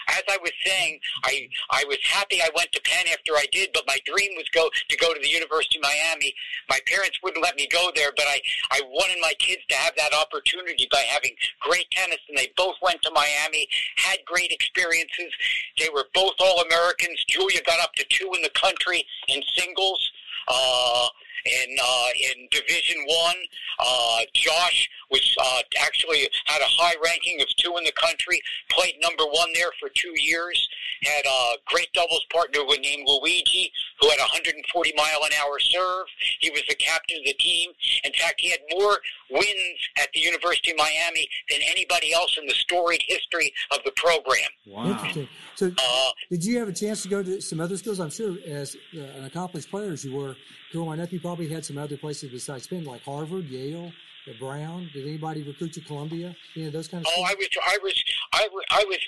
As 0.09 0.23
I 0.29 0.37
was 0.41 0.51
saying, 0.65 0.99
I 1.23 1.47
I 1.69 1.83
was 1.87 1.97
happy 2.03 2.41
I 2.41 2.49
went 2.55 2.71
to 2.71 2.81
Penn 2.81 3.05
after 3.11 3.33
I 3.35 3.45
did, 3.51 3.69
but 3.73 3.83
my 3.85 3.99
dream 4.05 4.31
was 4.37 4.47
go 4.49 4.69
to 4.89 4.97
go 4.97 5.13
to 5.13 5.19
the 5.21 5.29
University 5.29 5.77
of 5.77 5.83
Miami. 5.83 6.33
My 6.69 6.79
parents 6.87 7.19
wouldn't 7.21 7.43
let 7.43 7.55
me 7.55 7.67
go 7.67 7.91
there, 7.95 8.11
but 8.15 8.25
I 8.27 8.41
I 8.71 8.81
wanted 8.87 9.17
my 9.21 9.33
kids 9.39 9.61
to 9.69 9.75
have 9.75 9.93
that 9.97 10.13
opportunity 10.13 10.87
by 10.91 11.03
having 11.09 11.35
great 11.59 11.91
tennis, 11.91 12.19
and 12.29 12.37
they 12.37 12.49
both 12.55 12.75
went 12.81 13.01
to 13.03 13.11
Miami, 13.11 13.67
had 13.97 14.19
great 14.25 14.51
experiences. 14.51 15.29
They 15.77 15.89
were 15.93 16.05
both 16.13 16.33
All 16.39 16.61
Americans. 16.61 17.23
Julia 17.27 17.61
got 17.65 17.79
up 17.89 17.95
to 17.95 18.05
two 18.09 18.31
in 18.35 18.41
the 18.41 18.51
country 18.51 19.05
in 19.27 19.41
singles. 19.55 20.11
Uh, 20.47 21.07
in 21.45 21.75
uh, 21.81 22.07
in 22.31 22.47
Division 22.51 22.97
One, 23.05 23.35
uh, 23.79 24.19
Josh 24.33 24.89
was 25.09 25.35
uh, 25.39 25.61
actually 25.81 26.27
had 26.45 26.61
a 26.61 26.67
high 26.67 26.95
ranking 27.03 27.39
of 27.41 27.47
two 27.55 27.77
in 27.77 27.83
the 27.85 27.93
country. 27.93 28.41
Played 28.69 28.95
number 29.01 29.23
one 29.23 29.49
there 29.53 29.71
for 29.79 29.89
two 29.89 30.13
years. 30.17 30.67
Had 31.03 31.25
a 31.25 31.53
great 31.65 31.91
doubles 31.93 32.25
partner 32.31 32.59
named 32.81 33.03
Luigi, 33.07 33.71
who 34.01 34.09
had 34.09 34.19
a 34.19 34.23
140 34.23 34.93
mile 34.95 35.19
an 35.23 35.31
hour 35.41 35.59
serve. 35.59 36.05
He 36.39 36.49
was 36.49 36.61
the 36.67 36.75
captain 36.75 37.17
of 37.19 37.25
the 37.25 37.33
team. 37.33 37.71
In 38.03 38.11
fact, 38.13 38.35
he 38.39 38.49
had 38.51 38.59
more 38.71 38.97
wins 39.29 39.79
at 40.01 40.09
the 40.13 40.19
University 40.19 40.71
of 40.71 40.77
Miami 40.77 41.27
than 41.49 41.59
anybody 41.69 42.13
else 42.13 42.37
in 42.39 42.45
the 42.47 42.53
storied 42.53 43.03
history 43.07 43.53
of 43.71 43.79
the 43.85 43.91
program. 43.95 44.49
Wow. 44.65 44.91
Interesting. 44.91 45.29
So, 45.55 45.71
Uh, 45.77 46.11
did 46.29 46.43
you 46.43 46.57
have 46.59 46.67
a 46.69 46.73
chance 46.73 47.01
to 47.03 47.09
go 47.09 47.21
to 47.23 47.41
some 47.41 47.59
other 47.59 47.77
schools? 47.77 47.99
I'm 47.99 48.09
sure, 48.09 48.37
as 48.47 48.75
uh, 48.95 48.99
an 49.01 49.25
accomplished 49.25 49.69
player 49.69 49.91
as 49.91 50.03
you 50.05 50.15
were 50.15 50.35
growing 50.71 50.99
up, 50.99 51.11
you 51.11 51.19
probably 51.19 51.47
had 51.49 51.65
some 51.65 51.77
other 51.77 51.97
places 51.97 52.31
besides 52.31 52.67
Penn, 52.67 52.85
like 52.85 53.01
Harvard, 53.03 53.45
Yale, 53.45 53.91
the 54.27 54.33
Brown. 54.39 54.89
Did 54.93 55.07
anybody 55.07 55.43
recruit 55.43 55.75
you, 55.75 55.81
Columbia? 55.81 56.35
You 56.53 56.65
know 56.65 56.71
those 56.71 56.87
kind 56.87 57.05
of. 57.05 57.11
Oh, 57.17 57.23
I 57.23 57.31
schools? 57.31 57.47
was, 57.55 57.57
I 57.65 57.77
was, 57.83 58.03
I 58.33 58.47
was, 58.51 58.63
I 58.69 58.85
was 58.87 58.99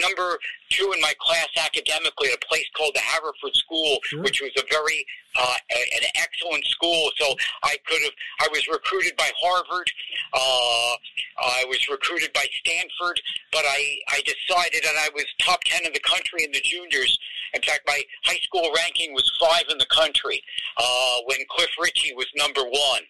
number 0.00 0.38
two 0.70 0.92
in 0.94 1.00
my 1.00 1.12
class 1.20 1.48
academically 1.62 2.28
at 2.28 2.34
a 2.42 2.46
place 2.46 2.64
called 2.76 2.92
the 2.94 3.00
Haverford 3.00 3.54
School, 3.54 3.98
Sure. 4.04 4.22
which 4.22 4.40
was 4.40 4.50
a 4.56 4.62
very 4.70 5.04
uh, 5.36 5.54
a- 5.76 5.96
an 5.96 6.04
excellent 6.16 6.64
school. 6.66 7.10
So 7.16 7.34
I 7.64 7.76
could 7.86 8.00
have. 8.02 8.12
I 8.40 8.48
was 8.52 8.66
recruited 8.68 9.16
by 9.16 9.30
Harvard. 9.40 9.90
Uh, 10.32 10.94
I 11.42 11.64
was 11.68 11.86
recruited 11.88 12.32
by 12.32 12.46
Stanford, 12.64 13.20
but 13.52 13.64
I 13.66 13.98
I 14.08 14.22
decided, 14.22 14.84
and 14.84 14.96
I 14.98 15.08
was 15.14 15.24
top 15.40 15.60
ten 15.64 15.84
in 15.86 15.92
the 15.92 16.00
country 16.00 16.44
in 16.44 16.52
the 16.52 16.60
juniors. 16.64 17.18
In 17.54 17.60
fact, 17.62 17.80
my 17.86 18.00
high 18.24 18.38
school 18.42 18.70
ranking 18.76 19.12
was 19.12 19.30
five 19.38 19.64
in 19.70 19.76
the 19.76 19.86
country 19.86 20.42
uh, 20.78 21.16
when 21.26 21.38
Cliff 21.50 21.70
Richey 21.80 22.14
was 22.14 22.26
number 22.36 22.62
one. 22.62 23.02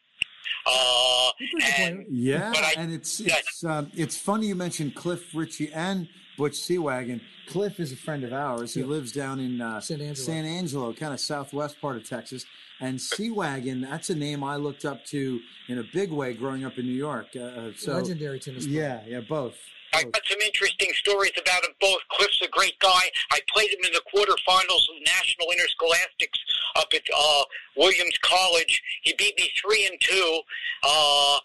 Uh, 0.66 1.30
He 1.38 1.48
was 1.54 1.64
a 1.64 1.80
and. 1.80 2.06
Yeah, 2.10 2.50
But 2.52 2.64
I- 2.64 2.74
and 2.76 2.92
it's 2.92 3.20
yeah. 3.20 3.36
it's 3.38 3.64
um, 3.64 3.90
it's 3.94 4.16
funny 4.16 4.46
you 4.48 4.54
mentioned 4.54 4.94
Cliff 4.94 5.34
Richey 5.34 5.72
and 5.72 6.08
Butch 6.38 6.54
Seewagen. 6.54 7.20
Cliff 7.48 7.80
is 7.80 7.92
a 7.92 7.96
friend 7.96 8.22
of 8.24 8.32
ours. 8.32 8.74
He 8.74 8.80
Yeah. 8.80 8.86
lives 8.86 9.12
down 9.12 9.40
in 9.40 9.60
uh, 9.60 9.80
San 9.80 10.00
Angelo. 10.00 10.14
San 10.26 10.44
Angelo, 10.44 10.92
kind 10.92 11.12
of 11.12 11.20
southwest 11.20 11.80
part 11.80 11.96
of 11.96 12.08
Texas. 12.08 12.44
And 12.80 12.98
Seewagen, 12.98 13.82
that's 13.82 14.10
a 14.10 14.14
name 14.14 14.42
I 14.42 14.56
looked 14.56 14.84
up 14.84 15.04
to 15.06 15.40
in 15.68 15.78
a 15.78 15.84
big 15.92 16.10
way 16.10 16.34
growing 16.34 16.64
up 16.64 16.78
in 16.78 16.86
New 16.86 16.92
York. 16.92 17.28
Uh, 17.36 17.40
Uh, 17.40 17.72
so 17.76 17.92
Legendary 17.94 18.40
tennis 18.40 18.66
player. 18.66 19.02
yeah, 19.06 19.16
yeah, 19.16 19.20
both. 19.20 19.56
I 19.94 20.04
both. 20.04 20.12
got 20.12 20.22
some 20.26 20.40
interesting 20.40 20.88
stories 20.94 21.32
about 21.40 21.64
him 21.64 21.74
both. 21.80 22.00
Cliff's 22.10 22.40
a 22.42 22.48
great 22.48 22.78
guy. 22.78 23.10
I 23.30 23.40
played 23.52 23.70
him 23.70 23.84
in 23.84 23.92
the 23.92 24.02
quarterfinals 24.12 24.84
of 24.88 25.02
National 25.04 25.48
Interscholastics 25.52 26.40
up 26.76 26.88
at 26.94 27.02
uh, 27.14 27.42
Williams 27.76 28.18
College. 28.22 28.82
He 29.02 29.14
beat 29.18 29.36
me 29.36 29.50
three 29.60 29.86
and 29.86 29.98
two, 30.00 30.40
uh, 30.82 31.38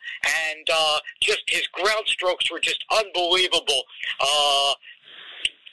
and 0.54 0.68
uh, 0.74 1.00
just 1.22 1.44
his 1.48 1.68
ground 1.68 2.08
strokes 2.08 2.52
were 2.52 2.60
just 2.60 2.84
unbelievable. 2.92 3.84
Uh, 4.20 4.74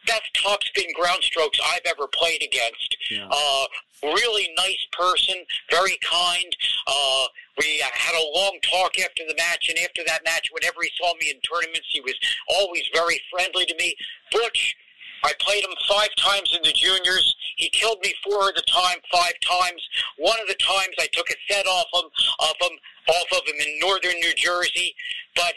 best 0.07 0.31
topspin 0.35 0.93
ground 0.95 1.23
strokes 1.23 1.59
I've 1.73 1.87
ever 1.87 2.07
played 2.07 2.43
against. 2.43 2.97
Yeah. 3.11 3.29
Uh, 3.31 3.67
really 4.03 4.49
nice 4.57 4.87
person, 4.93 5.35
very 5.71 5.99
kind. 6.03 6.57
Uh, 6.87 7.25
we 7.59 7.81
uh, 7.83 7.87
had 7.93 8.15
a 8.15 8.31
long 8.35 8.59
talk 8.63 8.99
after 8.99 9.23
the 9.27 9.35
match, 9.37 9.69
and 9.69 9.79
after 9.79 10.03
that 10.07 10.25
match, 10.25 10.49
whenever 10.53 10.83
he 10.83 10.91
saw 10.97 11.15
me 11.15 11.31
in 11.31 11.41
tournaments, 11.41 11.89
he 11.91 12.01
was 12.01 12.15
always 12.49 12.85
very 12.93 13.21
friendly 13.31 13.65
to 13.65 13.75
me. 13.77 13.95
Butch, 14.31 14.77
I 15.25 15.33
played 15.41 15.65
him 15.65 15.75
five 15.89 16.15
times 16.17 16.55
in 16.55 16.63
the 16.63 16.73
juniors. 16.73 17.35
He 17.57 17.71
killed 17.71 17.99
me 18.03 18.15
four 18.23 18.51
of 18.51 18.55
the 18.55 18.63
time, 18.69 18.99
five 19.11 19.33
times. 19.41 19.89
One 20.19 20.39
of 20.41 20.47
the 20.49 20.55
times 20.55 20.95
I 20.99 21.09
took 21.13 21.29
a 21.31 21.35
set 21.49 21.67
off 21.67 21.87
him, 21.95 22.11
off 22.41 22.57
him, 22.61 22.79
off 23.09 23.27
of 23.33 23.49
him 23.49 23.57
in 23.67 23.79
northern 23.81 24.21
New 24.21 24.35
Jersey. 24.35 24.95
But 25.35 25.55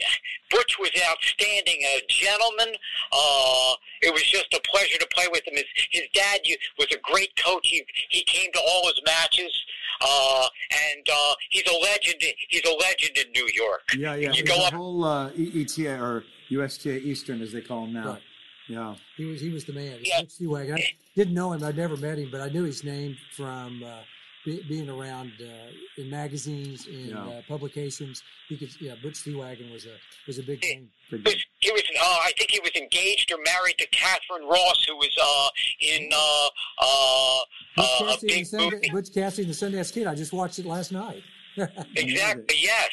Butch 0.49 0.77
was 0.79 0.91
outstanding, 1.09 1.81
a 1.83 2.01
gentleman. 2.07 2.75
Uh, 3.11 3.73
it 4.01 4.13
was 4.13 4.23
just 4.23 4.53
a 4.53 4.61
pleasure 4.71 4.97
to 4.97 5.07
play 5.13 5.27
with 5.31 5.45
him. 5.45 5.55
His, 5.55 5.65
his 5.91 6.03
dad 6.13 6.39
was 6.79 6.87
a 6.91 6.97
great 7.03 7.35
coach. 7.35 7.67
He 7.67 7.83
he 8.09 8.23
came 8.23 8.51
to 8.53 8.59
all 8.59 8.87
his 8.87 9.01
matches, 9.05 9.53
uh, 10.01 10.47
and 10.93 11.07
uh, 11.11 11.33
he's 11.49 11.67
a 11.67 11.77
legend. 11.83 12.23
He's 12.47 12.63
a 12.65 12.73
legend 12.73 13.17
in 13.17 13.31
New 13.33 13.49
York. 13.53 13.81
Yeah, 13.97 14.15
yeah. 14.15 14.31
You 14.31 14.43
There's 14.43 14.57
go 14.57 14.63
a 14.63 14.67
up. 14.67 14.73
whole 14.73 15.03
uh, 15.03 15.29
ETA 15.29 16.01
or 16.01 16.23
USTA 16.49 16.99
Eastern, 16.99 17.41
as 17.41 17.51
they 17.51 17.61
call 17.61 17.81
them 17.81 17.93
now. 17.93 18.13
Right. 18.13 18.21
Yeah. 18.67 18.95
He 19.15 19.25
was 19.25 19.41
he 19.41 19.49
was 19.49 19.65
the 19.65 19.73
man. 19.73 19.99
Yeah. 20.01 20.21
Butch 20.21 20.31
Seewagen. 20.39 20.77
I 20.79 20.83
didn't 21.15 21.33
know 21.33 21.53
him. 21.53 21.63
I'd 21.63 21.77
never 21.77 21.97
met 21.97 22.17
him, 22.19 22.29
but 22.31 22.41
I 22.41 22.49
knew 22.49 22.63
his 22.63 22.83
name 22.83 23.15
from 23.35 23.83
uh, 23.83 24.01
be, 24.45 24.61
being 24.67 24.89
around 24.89 25.31
uh, 25.41 26.01
in 26.01 26.09
magazines, 26.09 26.85
in 26.87 27.09
Yeah. 27.09 27.19
uh, 27.25 27.41
publications. 27.47 28.23
He 28.49 28.57
could, 28.57 28.69
yeah. 28.81 28.95
Butch 29.01 29.15
Seewagen 29.15 29.71
was 29.71 29.85
a 29.85 29.95
was 30.27 30.37
a 30.39 30.43
big 30.43 30.61
thing. 30.61 30.89
Good 31.09 31.25
was, 31.25 31.35
he 31.59 31.71
was, 31.71 31.81
uh, 31.99 32.03
I 32.03 32.31
think 32.37 32.51
he 32.51 32.59
was 32.59 32.71
engaged 32.75 33.31
or 33.31 33.37
married 33.43 33.77
to 33.79 33.87
Katharine 33.87 34.47
Ross, 34.47 34.83
who 34.87 34.95
was 34.97 35.15
uh, 35.21 35.49
in 35.79 36.09
uh, 36.13 36.47
uh, 36.79 37.39
Butch 37.77 37.85
uh, 37.85 38.03
a 38.03 38.07
Cassidy, 38.09 38.27
big 38.27 38.39
the 38.39 38.45
Sunday, 38.45 38.75
movie. 38.75 38.89
Butch 38.91 39.13
Cassidy 39.13 39.43
and 39.43 39.53
the 39.53 39.55
Sundance 39.87 39.93
Kid. 39.93 40.07
I 40.07 40.15
just 40.15 40.33
watched 40.33 40.59
it 40.59 40.65
last 40.65 40.91
night. 40.91 41.23
Exactly. 41.95 42.55
Yes, 42.61 42.89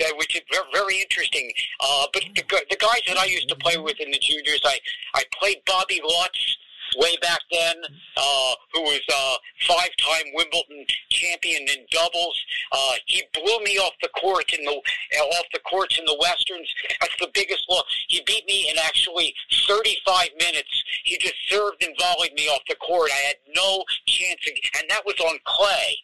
so, 0.00 0.16
which 0.16 0.34
is 0.34 0.42
very, 0.50 0.64
very 0.72 1.00
interesting. 1.00 1.50
Uh, 1.80 2.06
but 2.12 2.22
the, 2.34 2.42
the 2.70 2.76
guys 2.76 3.02
that 3.06 3.16
I 3.16 3.24
used 3.26 3.48
to 3.48 3.56
play 3.56 3.76
with 3.78 4.00
in 4.00 4.10
the 4.10 4.18
juniors, 4.18 4.60
I 4.64 4.78
I 5.14 5.24
played 5.38 5.62
Bobby 5.66 6.00
Lutz 6.02 6.56
way 6.96 7.16
back 7.22 7.40
then, 7.50 7.76
uh, 8.16 8.54
who 8.72 8.82
was 8.82 9.00
uh, 9.12 9.36
five-time 9.66 10.32
Wimbledon 10.34 10.84
champion 11.10 11.62
in 11.62 11.86
doubles. 11.90 12.44
Uh, 12.70 12.92
he 13.06 13.22
blew 13.32 13.58
me 13.64 13.78
off 13.78 13.92
the 14.02 14.08
court 14.20 14.52
in 14.52 14.64
the 14.64 14.72
uh, 14.72 15.24
off 15.38 15.46
the 15.52 15.60
courts 15.60 15.98
in 15.98 16.04
the 16.04 16.16
westerns. 16.20 16.72
That's 17.00 17.16
the 17.20 17.30
biggest 17.32 17.64
loss. 17.70 17.84
He 18.08 18.22
beat 18.26 18.46
me 18.46 18.68
in 18.70 18.76
actually 18.78 19.34
35 19.68 20.28
minutes. 20.38 20.82
He 21.04 21.18
just 21.18 21.36
served 21.48 21.82
and 21.82 21.96
volleyed 21.98 22.34
me 22.34 22.48
off 22.48 22.62
the 22.68 22.76
court. 22.76 23.10
I 23.12 23.20
had 23.28 23.36
no 23.54 23.84
chance, 24.06 24.40
and 24.78 24.88
that 24.90 25.04
was 25.06 25.18
on 25.20 25.38
clay. 25.44 25.98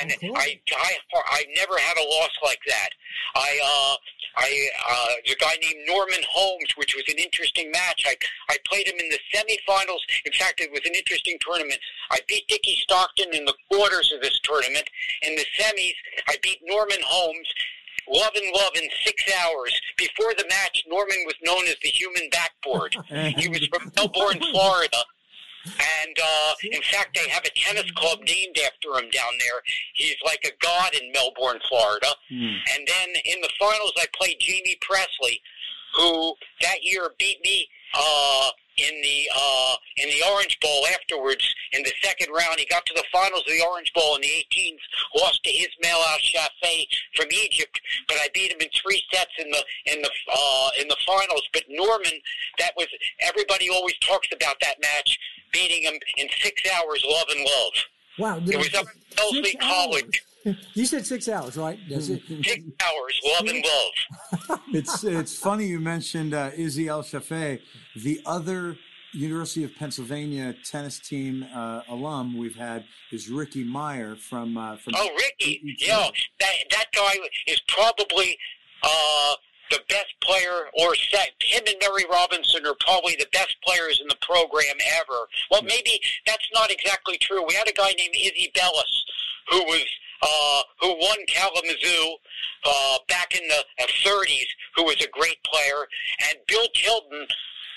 And 0.00 0.12
Okay. 0.12 0.32
I, 0.34 0.60
I, 0.76 0.96
I 1.14 1.44
never 1.56 1.78
had 1.78 1.96
a 1.96 2.02
loss 2.02 2.30
like 2.42 2.60
that. 2.66 2.88
I, 3.34 3.58
uh, 3.64 3.96
I, 4.36 4.68
uh, 4.90 5.06
there's 5.24 5.36
a 5.36 5.38
guy 5.38 5.54
named 5.60 5.86
Norman 5.86 6.20
Holmes, 6.28 6.68
which 6.76 6.94
was 6.94 7.04
an 7.08 7.18
interesting 7.18 7.70
match. 7.70 8.04
I, 8.06 8.16
I 8.50 8.56
played 8.68 8.86
him 8.86 8.96
in 8.98 9.08
the 9.08 9.18
semifinals. 9.34 10.00
In 10.24 10.32
fact, 10.32 10.60
it 10.60 10.70
was 10.70 10.80
an 10.84 10.94
interesting 10.94 11.38
tournament. 11.40 11.80
I 12.10 12.20
beat 12.28 12.46
Dickie 12.48 12.76
Stockton 12.82 13.34
in 13.34 13.44
the 13.44 13.54
quarters 13.70 14.12
of 14.14 14.20
this 14.22 14.38
tournament. 14.42 14.88
In 15.22 15.34
the 15.36 15.44
semis, 15.58 15.94
I 16.28 16.36
beat 16.42 16.58
Norman 16.64 16.98
Holmes. 17.04 17.48
Love 18.10 18.32
and 18.36 18.54
love 18.54 18.70
in 18.76 18.88
six 19.04 19.22
hours. 19.44 19.78
Before 19.98 20.32
the 20.38 20.46
match, 20.48 20.82
Norman 20.88 21.18
was 21.26 21.34
known 21.42 21.66
as 21.66 21.76
the 21.82 21.88
human 21.88 22.28
backboard. 22.30 22.96
he 23.36 23.48
was 23.48 23.66
from 23.66 23.92
Melbourne, 23.96 24.40
Florida. 24.50 24.96
And 25.76 26.16
uh, 26.22 26.52
in 26.62 26.82
fact, 26.82 27.16
they 27.16 27.28
have 27.30 27.44
a 27.44 27.50
tennis 27.58 27.90
club 27.92 28.20
named 28.20 28.56
after 28.64 28.90
him 28.98 29.10
down 29.10 29.32
there. 29.38 29.60
He's 29.94 30.16
like 30.24 30.44
a 30.44 30.64
god 30.64 30.94
in 30.94 31.12
Melbourne, 31.12 31.60
Florida. 31.68 32.08
Hmm. 32.28 32.56
And 32.74 32.86
then 32.86 33.08
in 33.24 33.40
the 33.40 33.50
finals, 33.58 33.92
I 33.96 34.06
played 34.18 34.36
Jamie 34.40 34.78
Presley, 34.80 35.40
who 35.96 36.34
that 36.60 36.82
year 36.82 37.10
beat 37.18 37.40
me 37.42 37.68
uh, 37.94 38.50
in 38.78 38.94
the 39.02 39.28
uh, 39.34 39.74
in 39.96 40.08
the 40.08 40.22
Orange 40.32 40.58
Bowl. 40.60 40.86
Afterwards, 40.94 41.42
in 41.72 41.82
the 41.82 41.92
second 42.02 42.30
round, 42.32 42.58
he 42.58 42.66
got 42.66 42.86
to 42.86 42.94
the 42.94 43.04
finals 43.12 43.42
of 43.42 43.52
the 43.52 43.62
Orange 43.68 43.92
Bowl 43.94 44.14
in 44.16 44.22
the 44.22 44.28
18s, 44.28 44.78
lost 45.16 45.42
to 45.44 45.50
Ismail 45.50 45.98
El 45.98 46.18
Shafei 46.18 46.86
from 47.14 47.26
Egypt, 47.32 47.80
but 48.06 48.16
I 48.18 48.28
beat 48.32 48.52
him 48.52 48.60
in 48.60 48.68
three 48.74 49.02
sets 49.12 49.32
in 49.38 49.50
the 49.50 49.62
in 49.86 50.02
the 50.02 50.10
uh, 50.32 50.68
in 50.80 50.88
the 50.88 50.96
finals. 51.06 51.42
But 51.52 51.64
Norman, 51.68 52.14
that 52.58 52.72
was 52.76 52.86
everybody 53.20 53.68
always 53.70 53.98
talks 53.98 54.28
about 54.32 54.56
that 54.60 54.80
match, 54.80 55.18
beating 55.52 55.82
him 55.82 55.98
in 56.16 56.28
six 56.40 56.62
hours, 56.70 57.04
love 57.08 57.26
and 57.30 57.40
love. 57.40 57.72
Wow, 58.18 58.42
It 58.44 58.56
was 58.56 58.74
up 58.74 58.86
at 58.86 59.16
Wellesley 59.16 59.54
College. 59.60 60.24
You 60.74 60.86
said 60.86 61.06
six 61.06 61.28
hours, 61.28 61.56
right? 61.56 61.78
That's 61.90 62.08
it. 62.08 62.22
Six 62.26 62.62
hours, 62.84 63.20
love 63.24 63.46
and 63.48 63.64
love. 63.64 64.60
it's 64.72 65.04
it's 65.04 65.36
funny 65.38 65.66
you 65.66 65.80
mentioned 65.80 66.32
uh, 66.34 66.50
Izzy 66.56 66.88
El 66.88 67.02
Shafei. 67.02 67.60
The 68.02 68.20
other 68.26 68.76
University 69.12 69.64
of 69.64 69.74
Pennsylvania 69.76 70.54
tennis 70.64 70.98
team 70.98 71.46
uh, 71.54 71.82
alum 71.88 72.36
we've 72.36 72.56
had 72.56 72.84
is 73.10 73.28
Ricky 73.28 73.64
Meyer 73.64 74.16
from 74.16 74.56
uh, 74.56 74.76
from. 74.76 74.94
Oh, 74.96 75.08
Ricky, 75.16 75.60
E- 75.64 75.76
yeah, 75.80 76.08
that 76.40 76.54
that 76.70 76.86
guy 76.94 77.14
is 77.46 77.60
probably 77.66 78.38
uh, 78.82 79.32
the 79.70 79.80
best 79.88 80.12
player, 80.20 80.66
or 80.78 80.94
set, 80.94 81.30
him 81.40 81.62
and 81.66 81.76
Murray 81.82 82.04
Robinson 82.10 82.66
are 82.66 82.76
probably 82.80 83.16
the 83.18 83.26
best 83.32 83.56
players 83.64 83.98
in 84.00 84.08
the 84.08 84.16
program 84.20 84.76
ever. 85.00 85.26
Well, 85.50 85.62
maybe 85.62 86.00
that's 86.26 86.48
not 86.54 86.70
exactly 86.70 87.16
true. 87.18 87.44
We 87.46 87.54
had 87.54 87.68
a 87.68 87.72
guy 87.72 87.92
named 87.98 88.14
Izzy 88.14 88.52
Bellis 88.54 89.04
who 89.50 89.64
was 89.64 89.86
uh, 90.22 90.62
who 90.80 90.88
won 90.88 91.16
Kalamazoo 91.28 92.16
uh, 92.64 92.98
back 93.08 93.34
in 93.34 93.46
the 93.48 93.64
uh, 93.82 93.86
30s, 94.04 94.46
who 94.76 94.84
was 94.84 94.96
a 94.96 95.08
great 95.08 95.42
player, 95.44 95.86
and 96.28 96.38
Bill 96.46 96.66
Tilden, 96.74 97.26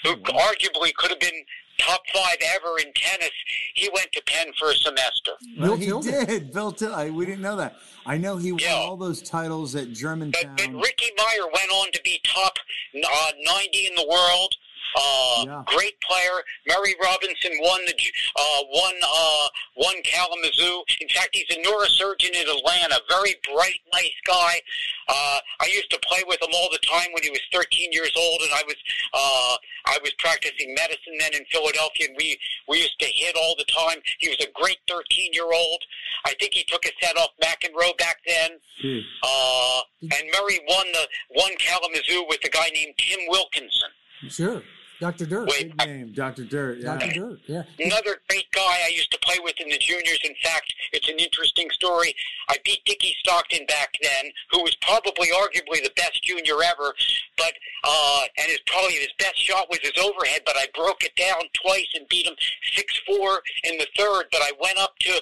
who 0.04 0.16
arguably 0.18 0.94
could 0.96 1.10
have 1.12 1.20
been 1.20 1.46
top 1.80 2.02
five 2.14 2.38
ever 2.56 2.78
in 2.80 2.92
tennis. 2.94 3.32
He 3.74 3.90
went 3.94 4.12
to 4.14 4.22
Penn 4.26 4.52
for 4.58 4.70
a 4.70 4.76
semester. 4.76 5.32
Well, 5.58 5.70
Bill 5.70 5.78
he 5.78 5.86
Tilden. 5.86 6.26
did. 6.28 6.52
Bill 6.54 6.72
Tilden. 6.72 7.16
We 7.16 7.26
didn't 7.26 7.42
know 7.42 7.56
that. 7.56 7.76
I 8.06 8.18
know 8.18 8.38
he 8.38 8.52
won 8.52 8.60
Yeah. 8.62 8.74
all 8.76 8.98
those 8.98 9.22
titles 9.22 9.76
at 9.76 9.88
But, 9.88 9.94
Germantown. 9.94 10.56
but 10.58 10.70
Ricky 10.74 11.08
Meyer 11.18 11.46
went 11.54 11.72
on 11.72 11.92
to 11.92 12.02
be 12.04 12.20
top 12.24 12.58
uh, 12.96 13.32
90 13.44 13.88
in 13.88 13.96
the 13.96 14.06
world. 14.08 14.56
Uh, 14.96 15.44
Yeah. 15.46 15.64
Great 15.68 16.00
player. 16.02 16.44
Murray 16.68 16.96
Robinson 17.02 17.52
won 17.62 17.82
the 17.86 17.94
uh, 18.36 18.62
won 18.70 18.94
uh, 19.04 19.48
won 19.78 19.96
Kalamazoo. 20.04 20.84
In 21.00 21.08
fact, 21.10 21.30
he's 21.34 21.50
a 21.50 21.60
neurosurgeon 21.62 22.36
in 22.36 22.48
Atlanta. 22.50 23.00
Very 23.10 23.36
bright, 23.52 23.80
nice 23.94 24.18
guy. 24.28 24.62
Uh, 25.08 25.40
I 25.60 25.66
used 25.68 25.90
to 25.92 26.00
play 26.08 26.24
with 26.28 26.42
him 26.42 26.50
all 26.54 26.70
the 26.72 26.80
time 26.80 27.10
when 27.14 27.24
he 27.24 27.30
was 27.30 27.42
13 27.54 27.92
years 27.92 28.12
old, 28.18 28.42
and 28.42 28.52
I 28.54 28.64
was 28.68 28.76
uh, 29.14 29.56
I 29.86 29.98
was 30.02 30.12
practicing 30.20 30.74
medicine 30.76 31.16
then 31.20 31.34
in 31.34 31.46
Philadelphia, 31.52 32.08
and 32.08 32.16
we 32.18 32.38
we 32.68 32.78
used 32.80 33.00
to 33.00 33.08
hit 33.08 33.36
all 33.36 33.56
the 33.58 33.66
time. 33.66 34.00
He 34.20 34.30
was 34.30 34.40
a 34.42 34.52
great 34.54 34.78
13 34.88 35.34
year 35.34 35.52
old. 35.52 35.82
I 36.26 36.34
think 36.40 36.54
he 36.54 36.64
took 36.66 36.86
a 36.86 36.92
set 37.02 37.18
off 37.18 37.30
McEnroe 37.42 37.98
back 37.98 38.18
then. 38.28 38.60
Gee. 38.82 39.04
Uh, 39.24 39.82
and 40.02 40.24
Murray 40.34 40.60
won 40.68 40.86
the 40.92 41.08
won 41.32 41.52
Kalamazoo 41.58 42.26
with 42.28 42.44
a 42.46 42.50
guy 42.50 42.70
named 42.74 42.94
Tim 42.98 43.20
Wilkinson. 43.30 43.90
Sure, 44.30 44.62
Dr. 45.02 45.26
Dirt. 45.26 45.50
Wait, 45.50 45.76
Big 45.76 45.88
name, 45.88 46.14
Dr. 46.14 46.44
Dirt. 46.46 46.78
Yeah. 46.78 46.94
Dr. 46.94 47.12
Dirt. 47.12 47.40
Yeah. 47.48 47.64
another 47.80 48.22
great 48.30 48.46
guy 48.52 48.86
I 48.86 48.92
used 48.94 49.12
to 49.12 49.18
play 49.26 49.38
with 49.44 49.60
in 49.60 49.68
the 49.68 49.80
juniors. 49.80 50.20
In 50.24 50.36
fact, 50.44 50.72
it's 50.94 51.10
an 51.10 51.18
interesting 51.18 51.68
story. 51.72 52.14
I 52.50 52.58
beat 52.64 52.86
Dickie 52.86 53.16
Stockton 53.20 53.66
back 53.66 53.96
then, 54.00 54.32
who 54.52 54.62
was 54.62 54.76
probably 54.76 55.30
arguably 55.34 55.82
the 55.82 55.92
best 55.96 56.22
junior 56.22 56.54
ever, 56.64 56.94
but 57.36 57.54
uh, 57.84 58.22
and 58.38 58.48
his 58.48 58.60
probably 58.68 58.94
his 58.94 59.12
best 59.18 59.42
shot 59.42 59.68
was 59.72 59.80
his 59.82 59.98
overhead. 59.98 60.44
But 60.46 60.56
I 60.56 60.68
broke 60.76 61.04
it 61.04 61.16
down 61.16 61.50
twice 61.66 61.90
and 61.96 62.08
beat 62.08 62.28
him 62.28 62.36
six 62.76 63.02
four 63.08 63.42
in 63.64 63.80
the 63.80 63.88
third. 63.98 64.26
But 64.32 64.42
I 64.44 64.52
went 64.62 64.78
up 64.78 64.94
to 65.00 65.20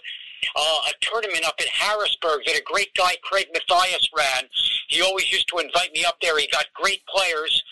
uh, 0.55 0.79
a 0.89 0.93
tournament 1.01 1.45
up 1.45 1.59
in 1.59 1.67
Harrisburg 1.71 2.41
that 2.45 2.55
a 2.55 2.63
great 2.63 2.93
guy 2.95 3.15
Craig 3.23 3.47
Mathias 3.53 4.09
ran. 4.15 4.49
He 4.87 5.01
always 5.01 5.31
used 5.31 5.47
to 5.49 5.59
invite 5.59 5.91
me 5.93 6.05
up 6.05 6.19
there. 6.21 6.37
He 6.39 6.47
got 6.47 6.65
great 6.73 7.01
players 7.05 7.63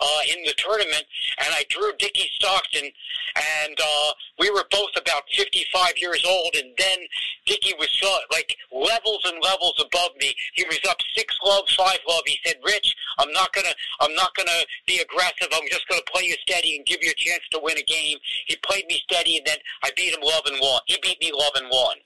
uh, 0.00 0.20
in 0.28 0.42
the 0.44 0.54
tournament, 0.56 1.04
and 1.38 1.48
I 1.52 1.64
drew 1.68 1.92
Dickie 1.98 2.30
Stockton, 2.36 2.90
and 3.64 3.78
uh, 3.80 4.10
we 4.38 4.50
were 4.50 4.64
both 4.70 4.90
about 4.96 5.22
55 5.34 5.98
years 5.98 6.24
old, 6.26 6.54
and 6.54 6.72
then 6.76 6.98
Dickie 7.46 7.74
was 7.78 7.88
so, 8.00 8.08
like 8.32 8.56
levels 8.72 9.22
and 9.24 9.42
levels 9.42 9.74
above 9.80 10.10
me. 10.20 10.34
He 10.54 10.64
was 10.64 10.80
up 10.88 10.98
six 11.14 11.36
love, 11.44 11.64
five 11.76 11.98
love. 12.08 12.22
He 12.26 12.38
said, 12.44 12.56
"Rich, 12.64 12.94
I'm 13.18 13.32
not 13.32 13.52
gonna, 13.52 13.74
I'm 14.00 14.14
not 14.14 14.34
gonna 14.34 14.64
be 14.86 14.98
aggressive. 14.98 15.48
I'm 15.52 15.68
just 15.70 15.86
gonna 15.88 16.02
play 16.12 16.24
you 16.24 16.36
steady 16.42 16.76
and 16.76 16.86
give 16.86 16.98
you 17.02 17.10
a 17.10 17.14
chance 17.14 17.42
to 17.52 17.60
win 17.62 17.78
a 17.78 17.82
game." 17.82 18.18
He 18.46 18.56
played 18.56 18.86
me 18.86 19.00
steady, 19.08 19.38
and 19.38 19.46
then 19.46 19.58
I 19.82 19.90
beat 19.96 20.14
him 20.14 20.20
love 20.22 20.42
and 20.46 20.58
won. 20.60 20.80
He 20.86 20.98
beat 21.02 21.20
me 21.20 21.32
love 21.32 21.52
and 21.56 21.68
won. 21.70 21.96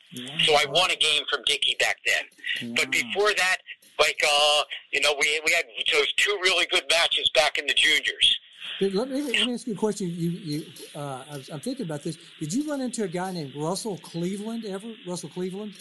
So 0.45 0.55
I 0.55 0.65
won 0.69 0.91
a 0.91 0.97
game 0.97 1.23
from 1.31 1.41
Dickie 1.47 1.77
back 1.79 1.99
then. 2.05 2.75
But 2.75 2.91
before 2.91 3.33
that, 3.37 3.59
like 3.99 4.21
uh, 4.27 4.63
you 4.93 5.01
know, 5.01 5.15
we 5.21 5.41
we 5.45 5.53
had 5.53 5.65
those 5.93 6.13
two 6.15 6.37
really 6.43 6.67
good 6.67 6.85
matches 6.91 7.31
back 7.35 7.59
in 7.59 7.67
the 7.67 7.75
juniors. 7.75 8.41
Let 8.81 9.11
me, 9.11 9.21
let 9.23 9.47
me 9.47 9.55
ask 9.55 9.67
you 9.67 9.75
a 9.75 9.77
question. 9.77 10.09
You, 10.09 10.31
you, 10.31 10.65
uh, 10.95 11.23
I 11.31 11.37
was, 11.37 11.51
I'm 11.51 11.61
thinking 11.61 11.85
about 11.85 12.03
this. 12.03 12.17
Did 12.39 12.55
you 12.55 12.69
run 12.69 12.81
into 12.81 13.05
a 13.05 13.09
guy 13.09 13.31
named 13.31 13.55
Russell 13.55 13.99
Cleveland 13.99 14.65
ever? 14.65 14.89
Russell 15.07 15.29
Cleveland? 15.29 15.75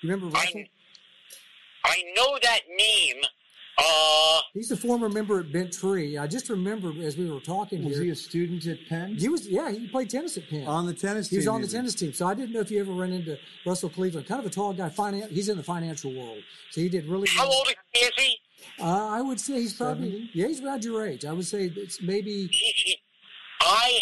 You 0.00 0.08
remember 0.08 0.26
Russell? 0.34 0.60
I 0.60 0.68
I 1.84 2.02
know 2.16 2.38
that 2.42 2.60
name. 2.68 3.22
Uh, 3.76 4.38
He's 4.52 4.70
a 4.70 4.76
former 4.76 5.08
member 5.08 5.40
at 5.40 5.50
Bent 5.52 5.72
Tree. 5.72 6.16
I 6.16 6.26
just 6.28 6.48
remember 6.48 6.92
as 7.02 7.16
we 7.16 7.28
were 7.28 7.40
talking 7.40 7.84
Was 7.84 7.94
here. 7.96 8.04
he 8.04 8.10
a 8.10 8.14
student 8.14 8.64
at 8.66 8.78
Penn? 8.88 9.16
He 9.16 9.28
was, 9.28 9.48
yeah, 9.48 9.70
he 9.72 9.88
played 9.88 10.08
tennis 10.10 10.36
at 10.36 10.48
Penn. 10.48 10.66
on 10.66 10.86
the 10.86 10.94
tennis 10.94 11.28
team. 11.28 11.40
he 11.40 11.44
team? 11.44 11.48
was 11.52 11.54
on 11.56 11.60
the 11.60 11.66
even? 11.66 11.78
tennis 11.80 11.94
team, 11.96 12.12
so 12.12 12.26
I 12.26 12.34
didn't 12.34 12.52
know 12.52 12.60
if 12.60 12.70
you 12.70 12.78
ever 12.80 12.92
ran 12.92 13.12
into 13.12 13.36
Russell 13.66 13.88
Cleveland. 13.90 14.28
Kind 14.28 14.38
of 14.40 14.46
a 14.46 14.50
tall 14.50 14.72
guy. 14.72 14.88
Finan- 14.90 15.28
he's 15.30 15.48
in 15.48 15.56
the 15.56 15.62
financial 15.64 16.12
world, 16.14 16.38
so 16.70 16.80
he 16.80 16.88
did 16.88 17.06
really. 17.08 17.26
how 17.30 17.48
well. 17.48 17.58
old 17.58 17.68
is 17.94 18.10
he? 18.16 18.36
Uh, 18.80 19.08
I 19.08 19.20
would 19.20 19.40
say 19.40 19.54
he's 19.60 19.74
probably 19.74 20.10
70? 20.10 20.30
yeah, 20.34 20.46
he's 20.46 20.60
around 20.62 20.84
your 20.84 21.04
age. 21.06 21.24
I 21.24 21.32
would 21.32 21.46
say 21.46 21.70
it's 21.76 22.00
maybe 22.00 22.46
He, 22.46 22.72
he, 22.76 22.96
I, 23.60 24.00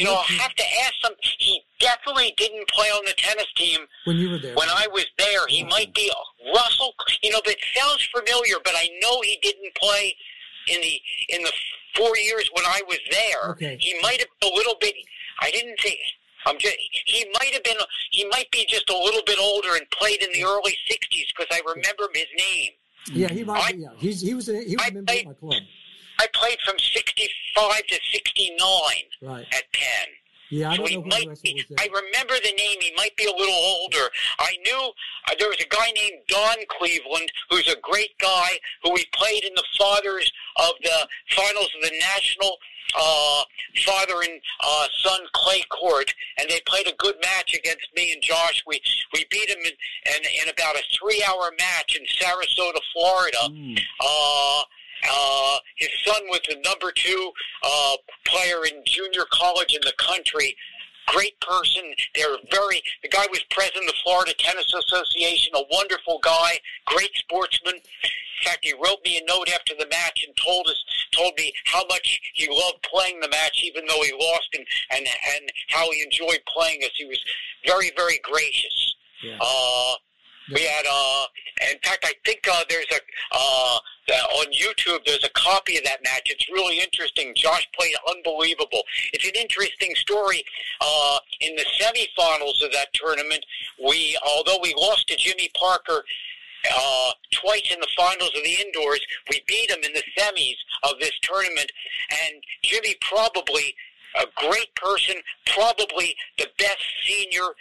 you 0.00 0.06
know, 0.06 0.16
I 0.16 0.32
have 0.42 0.54
to 0.54 0.64
ask 0.84 0.94
him. 1.04 1.12
He 1.38 1.60
definitely 1.78 2.34
didn't 2.36 2.68
play 2.68 2.88
on 2.88 3.04
the 3.04 3.14
tennis 3.16 3.46
team 3.56 3.80
when 4.04 4.16
you 4.16 4.30
were 4.30 4.38
there. 4.38 4.54
when 4.54 4.68
I 4.68 4.86
was 4.92 5.06
there. 5.18 5.46
He 5.48 5.64
might 5.64 5.94
be 5.94 6.10
Russell. 6.54 6.94
You 7.22 7.30
know, 7.30 7.40
it 7.44 7.58
sounds 7.76 8.06
familiar. 8.14 8.56
But 8.64 8.74
I 8.76 8.88
know 9.02 9.20
he 9.22 9.38
didn't 9.42 9.74
play 9.76 10.14
in 10.68 10.80
the 10.80 11.00
in 11.28 11.42
the 11.42 11.52
four 11.96 12.16
years 12.16 12.48
when 12.54 12.64
I 12.66 12.82
was 12.88 12.98
there. 13.10 13.50
Okay. 13.52 13.76
He 13.80 13.98
might 14.02 14.18
have 14.20 14.28
a 14.42 14.54
little 14.54 14.76
bit. 14.80 14.94
I 15.40 15.50
didn't 15.50 15.78
think. 15.80 15.98
I'm 16.46 16.58
just. 16.58 16.76
He 17.04 17.26
might 17.38 17.52
have 17.52 17.62
been. 17.64 17.76
He 18.10 18.24
might 18.28 18.50
be 18.50 18.64
just 18.68 18.88
a 18.90 18.96
little 18.96 19.22
bit 19.26 19.38
older 19.38 19.76
and 19.76 19.88
played 19.90 20.22
in 20.22 20.28
the 20.32 20.44
early 20.44 20.76
'60s 20.90 21.26
because 21.36 21.46
I 21.52 21.60
remember 21.66 22.04
his 22.14 22.26
name. 22.38 22.70
yeah, 23.12 23.28
he 23.32 23.44
might. 23.44 23.62
I- 23.62 23.72
be, 23.72 23.78
yeah, 23.78 23.88
he's 23.98 24.20
he 24.22 24.34
was 24.34 24.48
a, 24.48 24.62
he 24.62 24.76
was 24.76 24.84
I 24.84 24.88
a 24.88 24.92
member 24.92 25.12
of 25.12 25.24
my 25.26 25.32
club. 25.34 25.54
I 26.20 26.26
played 26.34 26.58
from 26.66 26.78
'65 26.78 27.86
to 27.86 27.98
'69 28.12 28.60
Right. 29.22 29.46
at 29.52 29.72
Penn. 29.72 30.08
Yeah, 30.50 30.70
I 30.70 30.76
So 30.76 30.82
don't 30.82 30.88
he 30.90 30.96
know 30.96 31.02
might 31.06 31.28
Russell 31.28 31.42
be, 31.44 31.64
was. 31.68 31.78
I 31.78 31.86
remember 31.86 32.34
the 32.42 32.52
name. 32.56 32.78
He 32.80 32.92
might 32.96 33.14
be 33.16 33.24
a 33.24 33.30
little 33.32 33.54
older. 33.54 34.10
I 34.40 34.56
knew 34.66 34.90
uh, 35.28 35.34
there 35.38 35.48
was 35.48 35.60
a 35.60 35.68
guy 35.68 35.90
named 35.92 36.22
Don 36.28 36.56
Cleveland, 36.68 37.30
who's 37.48 37.68
a 37.68 37.76
great 37.80 38.18
guy, 38.18 38.58
who 38.82 38.90
we 38.92 39.06
played 39.14 39.44
in 39.44 39.54
the 39.54 39.62
fathers 39.78 40.30
of 40.56 40.72
the 40.82 41.08
finals 41.36 41.70
of 41.76 41.82
the 41.88 41.96
national 42.00 42.56
uh, 42.98 43.42
father 43.86 44.22
and 44.22 44.40
uh, 44.60 44.86
son 45.04 45.20
clay 45.34 45.62
court, 45.70 46.12
and 46.38 46.50
they 46.50 46.60
played 46.66 46.88
a 46.88 46.96
good 46.98 47.14
match 47.22 47.54
against 47.54 47.86
me 47.94 48.12
and 48.12 48.20
Josh. 48.20 48.64
We 48.66 48.80
we 49.14 49.24
beat 49.30 49.48
him 49.48 49.58
in, 49.64 49.70
in, 50.16 50.22
in 50.42 50.48
about 50.52 50.74
a 50.74 50.82
three-hour 50.98 51.52
match 51.60 51.96
in 51.96 52.04
Sarasota, 52.06 52.80
Florida. 52.92 53.38
Mm. 53.50 53.78
Uh, 54.00 54.62
uh, 55.08 55.56
his 55.76 55.90
son 56.04 56.22
was 56.28 56.40
the 56.48 56.56
number 56.64 56.92
two 56.92 57.32
uh, 57.62 57.96
player 58.26 58.64
in 58.66 58.82
junior 58.84 59.24
college 59.30 59.74
in 59.74 59.80
the 59.82 59.94
country. 59.98 60.56
Great 61.06 61.40
person. 61.40 61.82
They're 62.14 62.36
very. 62.52 62.82
The 63.02 63.08
guy 63.08 63.26
was 63.30 63.42
president 63.50 63.88
of 63.88 63.94
the 63.94 64.00
Florida 64.04 64.32
Tennis 64.38 64.72
Association. 64.72 65.52
A 65.56 65.62
wonderful 65.70 66.20
guy. 66.22 66.60
Great 66.86 67.10
sportsman. 67.14 67.74
In 67.74 68.46
fact, 68.46 68.60
he 68.62 68.72
wrote 68.74 69.04
me 69.04 69.18
a 69.18 69.24
note 69.26 69.48
after 69.52 69.74
the 69.78 69.88
match 69.88 70.24
and 70.26 70.34
told 70.36 70.66
us, 70.68 70.82
told 71.12 71.32
me 71.36 71.52
how 71.66 71.84
much 71.88 72.20
he 72.34 72.48
loved 72.48 72.82
playing 72.82 73.20
the 73.20 73.28
match, 73.28 73.60
even 73.64 73.84
though 73.86 74.02
he 74.02 74.12
lost, 74.12 74.48
and 74.54 74.64
and 74.90 75.06
and 75.34 75.52
how 75.68 75.90
he 75.90 76.02
enjoyed 76.02 76.40
playing 76.46 76.82
us. 76.84 76.90
He 76.94 77.06
was 77.06 77.22
very, 77.66 77.90
very 77.96 78.20
gracious. 78.22 78.94
Yeah. 79.22 79.38
Uh, 79.40 79.94
we 80.52 80.62
had, 80.62 80.84
uh, 80.90 81.24
in 81.70 81.78
fact, 81.82 82.04
I 82.04 82.12
think 82.24 82.46
uh, 82.50 82.64
there's 82.68 82.86
a 82.92 83.00
uh, 83.32 83.78
uh, 84.10 84.12
on 84.40 84.46
YouTube. 84.52 85.04
There's 85.06 85.24
a 85.24 85.30
copy 85.30 85.76
of 85.76 85.84
that 85.84 86.02
match. 86.02 86.22
It's 86.26 86.48
really 86.48 86.80
interesting. 86.80 87.32
Josh 87.36 87.66
played 87.78 87.94
unbelievable. 88.08 88.82
It's 89.12 89.24
an 89.24 89.34
interesting 89.38 89.94
story. 89.94 90.42
Uh, 90.80 91.18
in 91.40 91.54
the 91.56 91.64
semifinals 91.78 92.64
of 92.64 92.72
that 92.72 92.88
tournament, 92.92 93.44
we, 93.84 94.18
although 94.26 94.58
we 94.62 94.74
lost 94.76 95.06
to 95.08 95.16
Jimmy 95.16 95.50
Parker 95.58 96.02
uh, 96.74 97.10
twice 97.32 97.70
in 97.72 97.80
the 97.80 97.88
finals 97.96 98.32
of 98.36 98.42
the 98.42 98.56
indoors, 98.60 99.00
we 99.30 99.42
beat 99.46 99.70
him 99.70 99.80
in 99.84 99.92
the 99.92 100.02
semis 100.18 100.56
of 100.82 100.98
this 100.98 101.16
tournament. 101.22 101.70
And 102.10 102.42
Jimmy 102.62 102.96
probably 103.00 103.74
a 104.18 104.26
great 104.34 104.74
person, 104.74 105.16
probably 105.46 106.16
the 106.38 106.48
best 106.58 106.82
senior 107.06 107.54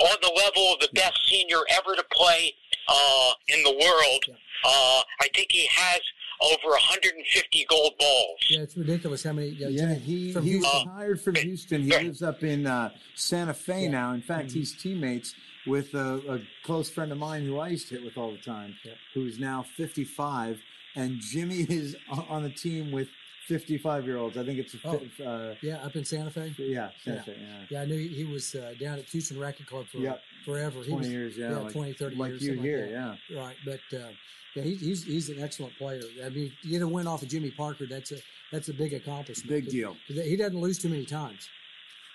on 0.00 0.16
the 0.22 0.32
level 0.44 0.72
of 0.74 0.80
the 0.80 0.88
best 0.94 1.18
senior 1.28 1.58
ever 1.70 1.94
to 1.96 2.04
play 2.12 2.54
uh, 2.88 3.32
in 3.48 3.62
the 3.62 3.72
world. 3.72 4.24
Uh, 4.64 5.02
I 5.20 5.28
think 5.34 5.48
he 5.50 5.66
has 5.70 6.00
over 6.40 6.68
150 6.70 7.66
gold 7.68 7.92
balls. 7.98 8.38
yeah, 8.50 8.60
it's 8.60 8.76
ridiculous 8.76 9.22
how 9.22 9.32
many. 9.32 9.48
Yeah, 9.48 9.68
Yeah, 9.68 9.94
he, 9.94 10.32
from 10.32 10.44
he 10.44 10.50
Houston. 10.52 10.88
retired 10.88 11.20
from 11.20 11.34
Houston. 11.36 11.82
He 11.82 11.90
lives 11.90 12.22
up 12.22 12.42
in 12.42 12.66
uh, 12.66 12.90
Santa 13.14 13.54
Fe 13.54 13.84
Yeah. 13.84 13.90
now. 13.90 14.12
In 14.12 14.22
fact, 14.22 14.48
Mm-hmm. 14.48 14.58
he's 14.58 14.76
teammates 14.76 15.34
with 15.66 15.94
a, 15.94 16.20
a 16.34 16.40
close 16.64 16.88
friend 16.90 17.10
of 17.10 17.18
mine 17.18 17.44
who 17.44 17.58
I 17.58 17.68
used 17.68 17.88
to 17.88 17.94
hit 17.96 18.04
with 18.04 18.16
all 18.18 18.32
the 18.32 18.38
time, 18.38 18.74
Yeah. 18.84 18.92
who's 19.14 19.38
now 19.38 19.64
55. 19.76 20.60
And 20.94 21.20
Jimmy 21.20 21.66
is 21.68 21.96
on 22.28 22.42
the 22.42 22.50
team 22.50 22.92
with 22.92 23.08
55 23.46 24.06
year 24.06 24.16
olds. 24.18 24.36
I 24.36 24.44
think 24.44 24.58
it's 24.58 24.74
a, 24.74 24.78
Oh. 24.84 25.24
uh, 25.24 25.54
yeah, 25.62 25.76
up 25.84 25.94
in 25.96 26.04
Santa 26.04 26.30
Fe. 26.30 26.52
yeah, 26.58 26.90
Santa 27.02 27.16
Yeah. 27.18 27.22
Fe, 27.22 27.36
yeah. 27.40 27.66
Yeah, 27.70 27.82
I 27.82 27.84
knew 27.86 27.96
he, 27.96 28.08
he 28.08 28.24
was 28.24 28.54
uh, 28.54 28.74
down 28.80 28.98
at 28.98 29.04
Houston 29.06 29.38
Racket 29.38 29.66
Club 29.66 29.86
for 29.86 29.98
Yep. 29.98 30.20
forever. 30.44 30.80
He 30.80 30.90
20 30.90 30.96
was, 30.98 31.08
years, 31.08 31.36
yeah. 31.36 31.50
yeah, 31.50 31.58
like, 31.58 31.72
20, 31.72 31.92
30 31.92 32.16
like 32.16 32.28
years, 32.30 32.42
you 32.42 32.48
something 32.54 32.62
like 32.62 32.90
here, 32.90 33.16
yeah. 33.30 33.36
Right, 33.40 33.56
but 33.64 33.80
uh, 33.96 34.08
yeah, 34.54 34.62
he, 34.62 34.74
he's 34.74 35.04
he's 35.04 35.28
an 35.28 35.42
excellent 35.42 35.76
player. 35.76 36.02
I 36.24 36.28
mean, 36.30 36.52
you 36.62 36.82
a 36.82 36.88
win 36.88 37.06
off 37.06 37.22
of 37.22 37.28
Jimmy 37.28 37.50
Parker. 37.50 37.86
That's 37.86 38.12
a 38.12 38.16
that's 38.50 38.68
a 38.68 38.74
big 38.74 38.94
accomplishment. 38.94 39.48
Big 39.48 39.68
deal. 39.68 39.96
He 40.06 40.36
doesn't 40.36 40.58
lose 40.58 40.78
too 40.78 40.88
many 40.88 41.04
times. 41.04 41.48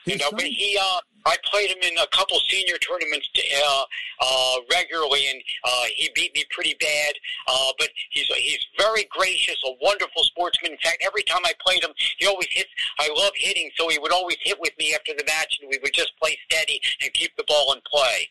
You 0.05 0.13
His 0.13 0.21
know, 0.21 0.31
but 0.31 0.45
he, 0.45 0.77
uh, 0.81 0.99
I 1.25 1.37
played 1.45 1.69
him 1.69 1.77
in 1.83 1.97
a 1.97 2.07
couple 2.07 2.39
senior 2.49 2.77
tournaments 2.77 3.29
uh, 3.37 3.83
uh, 4.19 4.55
regularly, 4.73 5.27
and 5.29 5.41
uh, 5.63 5.83
he 5.93 6.09
beat 6.15 6.33
me 6.33 6.43
pretty 6.49 6.75
bad. 6.79 7.13
Uh, 7.47 7.71
but 7.77 7.89
he's 8.09 8.25
he's 8.25 8.65
very 8.77 9.05
gracious, 9.11 9.61
a 9.65 9.73
wonderful 9.81 10.23
sportsman. 10.23 10.71
In 10.71 10.77
fact, 10.79 11.03
every 11.05 11.23
time 11.23 11.41
I 11.45 11.53
played 11.63 11.83
him, 11.83 11.91
he 12.17 12.25
always 12.25 12.47
hits. 12.49 12.69
I 12.99 13.09
love 13.15 13.33
hitting, 13.35 13.69
so 13.77 13.89
he 13.89 13.99
would 13.99 14.11
always 14.11 14.37
hit 14.41 14.59
with 14.59 14.75
me 14.79 14.95
after 14.95 15.13
the 15.15 15.23
match, 15.25 15.59
and 15.61 15.69
we 15.69 15.77
would 15.83 15.93
just 15.93 16.17
play 16.17 16.37
steady 16.49 16.81
and 17.01 17.13
keep 17.13 17.35
the 17.37 17.43
ball 17.47 17.73
in 17.73 17.81
play. 17.85 18.27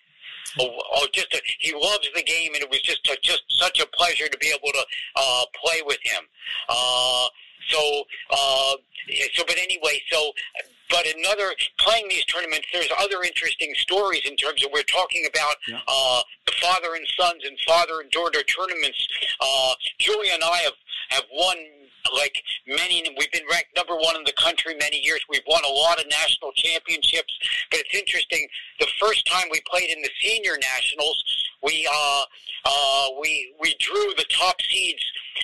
Oh, 0.59 0.83
oh 0.95 1.07
just 1.13 1.33
a, 1.35 1.41
he 1.61 1.73
loves 1.73 2.09
the 2.15 2.23
game, 2.23 2.55
and 2.55 2.63
it 2.65 2.71
was 2.71 2.83
just 2.83 3.07
a, 3.09 3.17
just 3.23 3.45
such 3.49 3.79
a 3.81 3.87
pleasure 3.87 4.27
to 4.27 4.39
be 4.39 4.49
able 4.49 4.73
to 4.73 4.85
uh, 5.17 5.45
play 5.63 5.83
with 5.87 5.99
him. 6.03 6.25
Uh, 6.69 7.27
so, 7.69 8.03
uh, 8.31 8.75
so, 9.35 9.45
but 9.47 9.57
anyway, 9.59 10.03
so, 10.11 10.33
but 10.91 11.07
another 11.17 11.55
playing 11.79 12.09
these 12.09 12.25
tournaments, 12.27 12.67
there's 12.73 12.91
other 12.99 13.23
interesting 13.23 13.73
stories 13.77 14.23
in 14.27 14.37
terms 14.37 14.65
of 14.65 14.71
we're 14.73 14.83
talking 14.83 15.27
about 15.29 15.57
Yeah. 15.69 15.81
uh, 15.87 16.23
the 16.47 16.53
father 16.61 16.95
and 16.95 17.07
sons 17.19 17.43
and 17.45 17.57
father 17.67 18.01
and 18.01 18.11
daughter 18.11 18.43
tournaments. 18.43 19.07
Uh, 19.41 19.75
Julia 19.99 20.35
and 20.35 20.45
I 20.45 20.59
have 20.59 20.75
have 21.11 21.25
won 21.33 21.57
like 22.15 22.43
many. 22.67 23.03
We've 23.19 23.31
been 23.33 23.47
ranked 23.51 23.77
number 23.77 23.95
one 23.97 24.17
in 24.17 24.25
the 24.25 24.33
country 24.33 24.75
many 24.79 24.99
years. 25.05 25.21
We've 25.29 25.47
won 25.47 25.63
a 25.65 25.73
lot 25.73 26.01
of 26.01 26.07
national 26.09 26.53
championships. 26.53 27.33
But 27.71 27.81
it's 27.81 27.95
interesting. 27.95 28.47
The 28.79 28.87
first 28.99 29.27
time 29.27 29.47
we 29.51 29.61
played 29.71 29.91
in 29.91 30.01
the 30.03 30.11
senior 30.21 30.57
nationals, 30.59 31.23
we 31.63 31.89
uh, 31.93 32.23
uh, 32.65 33.07
we 33.21 33.55
we 33.61 33.75
drew 33.79 34.13
the 34.17 34.25
top 34.31 34.61
seeds. 34.63 35.03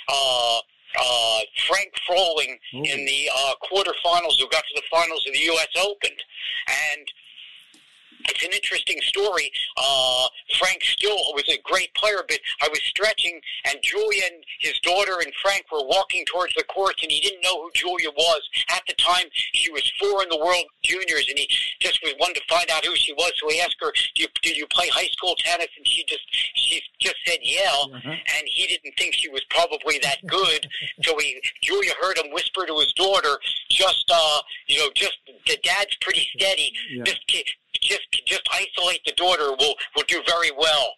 Uh, 0.09 0.59
uh, 1.01 1.41
Frank 1.69 1.93
Froehling 2.09 2.59
Oh. 2.75 2.83
in 2.85 3.05
the 3.07 3.29
uh, 3.35 3.55
quarterfinals, 3.63 4.39
who 4.41 4.49
got 4.49 4.63
to 4.67 4.75
the 4.75 4.83
finals 4.91 5.25
of 5.27 5.33
the 5.33 5.41
U.S. 5.41 5.69
Open, 5.79 6.11
and 6.91 7.07
it's 8.29 8.45
an 8.45 8.53
interesting 8.53 8.99
story. 9.03 9.51
Uh, 9.77 10.29
Frank 10.59 10.83
still 10.85 11.17
was 11.35 11.45
a 11.49 11.59
great 11.65 11.93
player, 11.95 12.23
but 12.29 12.39
I 12.63 12.69
was 12.69 12.81
stretching, 12.85 13.41
and 13.65 13.79
Julia 13.83 14.23
and 14.33 14.43
his 14.61 14.79
daughter 14.81 15.19
and 15.21 15.33
Frank 15.43 15.65
were 15.71 15.85
walking 15.87 16.25
towards 16.27 16.55
the 16.55 16.65
courts, 16.65 17.03
and 17.03 17.11
he 17.11 17.21
didn't 17.21 17.43
know 17.43 17.63
who 17.63 17.71
Julia 17.75 18.11
was 18.11 18.43
at 18.71 18.83
the 18.89 18.95
time. 18.95 19.27
She 19.33 19.71
was 19.73 19.91
four 19.99 20.23
in 20.23 20.29
the 20.29 20.39
World 20.39 20.65
Juniors, 20.83 21.27
and 21.29 21.39
he 21.39 21.49
just 21.81 22.01
was 22.03 22.15
wanted 22.21 22.37
to 22.37 22.43
find 22.49 22.71
out 22.71 22.85
who 22.85 22.95
she 22.97 23.13
was. 23.15 23.33
So 23.37 23.49
he 23.49 23.61
asked 23.61 23.77
her, 23.81 23.93
"Do 24.15 24.23
you, 24.23 24.29
did 24.43 24.57
you 24.57 24.67
play 24.69 24.89
high 24.89 25.09
school 25.09 25.35
tennis?" 25.39 25.69
And 25.77 25.87
she 25.87 26.05
just 26.09 26.23
she 26.55 26.81
just 27.01 27.17
said, 27.27 27.39
"Yeah," 27.43 27.71
Uh-huh. 27.93 28.11
and 28.11 28.43
he 28.47 28.67
didn't 28.67 28.95
think 28.99 29.15
she 29.15 29.29
was 29.29 29.43
probably 29.51 29.99
that 30.03 30.19
good. 30.27 30.67
so 31.03 31.17
he 31.19 31.41
Julia 31.63 31.93
heard 32.01 32.19
him 32.19 32.33
whisper 32.33 32.67
to 32.67 32.79
his 32.79 32.93
daughter, 32.95 33.39
"Just 33.71 34.05
uh, 34.13 34.41
you 34.67 34.79
know, 34.79 34.91
just 34.95 35.19
the 35.47 35.57
dad's 35.63 35.95
pretty 36.01 36.27
steady. 36.37 36.73
Yeah. 36.91 37.05
Just 37.05 37.27
ki- 37.27 37.45
just 37.83 38.07
just 38.27 38.43
isolate 38.53 39.01
the 39.07 39.13
daughter. 39.13 39.55
We'll 39.59 39.75
we'll 39.95 40.05
do 40.09 40.23
very 40.27 40.51
well." 40.57 40.95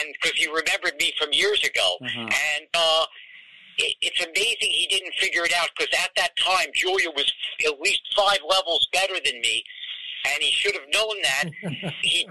And 0.00 0.14
because 0.14 0.36
he 0.38 0.46
remembered 0.46 0.94
me 0.98 1.12
from 1.18 1.28
years 1.32 1.62
ago, 1.64 1.96
Uh-huh. 2.00 2.20
and 2.20 2.66
uh, 2.74 3.04
it, 3.78 3.96
it's 4.00 4.20
amazing 4.24 4.70
he 4.70 4.86
didn't 4.90 5.14
figure 5.14 5.44
it 5.44 5.52
out 5.52 5.68
because 5.76 5.92
at 6.02 6.10
that 6.16 6.36
time 6.36 6.68
Julia 6.74 7.10
was 7.10 7.30
at 7.66 7.78
least 7.80 8.00
five 8.16 8.38
levels 8.48 8.88
better 8.92 9.14
than 9.24 9.40
me, 9.42 9.62
and 10.26 10.42
he 10.42 10.50
should 10.52 10.74
have 10.74 10.88
known 10.92 11.16
that. 11.22 11.44
he, 12.02 12.26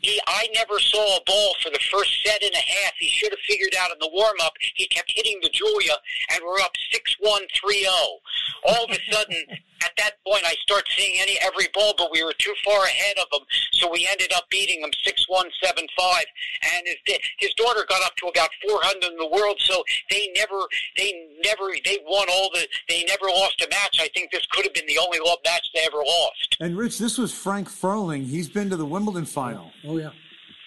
he, 0.00 0.20
I 0.26 0.48
never 0.54 0.78
saw 0.78 1.16
a 1.18 1.20
ball 1.26 1.54
for 1.62 1.70
the 1.70 1.80
first 1.92 2.10
set 2.24 2.42
and 2.42 2.52
a 2.54 2.58
half. 2.58 2.92
He 2.98 3.08
should 3.08 3.32
have 3.32 3.40
figured 3.48 3.74
out 3.78 3.90
in 3.90 3.98
the 4.00 4.10
warm 4.12 4.36
up. 4.42 4.54
He 4.74 4.86
kept 4.86 5.12
hitting 5.14 5.38
the 5.42 5.50
Julia, 5.50 5.94
and 6.32 6.40
we're 6.46 6.60
up 6.60 6.72
six 6.90 7.14
one 7.20 7.42
three 7.60 7.80
zero. 7.82 8.20
All 8.66 8.84
of 8.84 8.90
a 8.90 9.00
sudden, 9.12 9.42
at 9.82 9.92
that 9.98 10.12
point, 10.26 10.42
I 10.44 10.54
start 10.62 10.84
seeing 10.96 11.20
any 11.20 11.38
every 11.42 11.68
ball, 11.74 11.94
but 11.96 12.10
we 12.12 12.22
were 12.22 12.34
too 12.38 12.54
far 12.64 12.84
ahead 12.84 13.16
of 13.18 13.26
him, 13.32 13.46
so 13.72 13.90
we 13.90 14.06
ended 14.10 14.32
up 14.34 14.48
beating 14.50 14.80
him 14.80 14.90
six 15.02 15.24
one 15.28 15.48
seven 15.62 15.86
five. 15.96 16.24
And 16.74 16.86
his 16.86 17.18
his 17.38 17.54
daughter 17.54 17.84
got 17.88 18.02
up 18.02 18.16
to 18.16 18.26
about 18.26 18.50
four 18.66 18.80
hundred 18.82 19.12
in 19.12 19.16
the 19.16 19.26
world, 19.26 19.56
so 19.60 19.82
they 20.10 20.30
never 20.36 20.60
they 20.96 21.28
never 21.42 21.70
they 21.84 21.98
won 22.06 22.26
all 22.30 22.50
the 22.52 22.66
they 22.88 23.04
never 23.04 23.26
lost 23.26 23.62
a 23.62 23.68
match. 23.70 23.98
I 24.00 24.08
think 24.14 24.30
this 24.30 24.46
could 24.50 24.64
have 24.64 24.74
been 24.74 24.86
the 24.86 24.98
only 24.98 25.18
lo- 25.18 25.36
match 25.44 25.66
they 25.74 25.80
ever 25.86 26.02
lost. 26.04 26.56
And 26.60 26.76
Rich, 26.76 26.98
this 26.98 27.18
was 27.18 27.32
Frank 27.32 27.68
Froehling. 27.68 28.24
He's 28.26 28.48
been 28.48 28.70
to 28.70 28.76
the 28.76 28.86
Wimbledon 28.86 29.24
final. 29.24 29.70
Oh 29.84 29.98
yeah. 29.98 30.10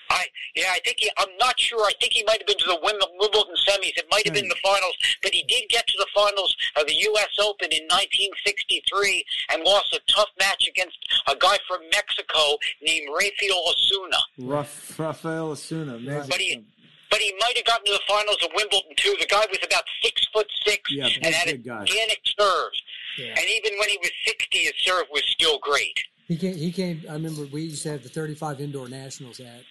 I 0.10 0.26
yeah, 0.56 0.72
I 0.72 0.80
think 0.84 0.98
he. 1.00 1.10
I'm 1.18 1.36
not 1.40 1.60
sure. 1.60 1.84
I 1.86 1.94
think 2.00 2.14
he 2.14 2.24
might 2.24 2.40
have 2.40 2.48
been 2.48 2.58
to 2.58 2.66
the 2.66 2.80
Wimbledon 2.82 3.56
semis. 3.68 3.94
It 3.98 4.06
might 4.10 4.26
have 4.26 4.34
been 4.34 4.46
hmm. 4.46 4.50
the 4.50 4.62
finals, 4.64 4.96
but 5.22 5.34
he 5.34 5.44
did 5.44 5.70
get 5.70 5.86
to 5.88 5.98
the 5.98 6.08
finals 6.14 6.56
of 6.76 6.88
the 6.88 6.94
U.S. 6.94 7.30
Open 7.40 7.72
in 7.72 7.84
1963 7.86 9.26
and 9.54 9.64
lost 9.64 9.94
a 9.94 10.02
tough 10.12 10.30
match 10.40 10.68
against 10.68 10.98
a 11.28 11.36
guy 11.36 11.58
from 11.68 11.82
Mexico 11.92 12.58
named 12.82 13.08
Rafael 13.14 13.62
Osuna. 13.70 14.18
Raf- 14.40 15.00
Rafael 15.00 15.52
Osuna, 15.52 15.96
amazing. 15.96 16.30
But 16.30 16.40
he, 16.40 16.66
but 17.10 17.20
he 17.20 17.34
might 17.40 17.56
have 17.56 17.66
gotten 17.66 17.86
to 17.86 17.94
the 17.94 18.06
finals 18.08 18.38
of 18.44 18.50
Wimbledon 18.56 18.92
too. 18.96 19.16
The 19.20 19.28
guy 19.28 19.46
was 19.50 19.60
about 19.64 19.84
six 20.04 20.26
foot 20.34 20.48
six 20.66 20.82
Yeah, 20.92 21.10
and 21.22 21.34
had 21.34 21.50
a 21.50 21.58
guy. 21.58 21.86
gigantic 21.86 22.22
serve. 22.38 22.72
Yeah. 23.18 23.30
And 23.30 23.46
even 23.50 23.80
when 23.80 23.90
he 23.90 23.98
was 23.98 24.12
60, 24.26 24.58
his 24.60 24.74
serve 24.78 25.06
was 25.12 25.24
still 25.26 25.58
great. 25.60 25.98
He 26.28 26.36
came. 26.36 26.56
He 26.56 26.72
came. 26.72 27.04
I 27.10 27.14
remember 27.14 27.46
we 27.52 27.64
used 27.64 27.84
to 27.84 27.92
have 27.92 28.04
the 28.04 28.10
35 28.10 28.60
indoor 28.60 28.90
nationals 28.90 29.40
at 29.40 29.64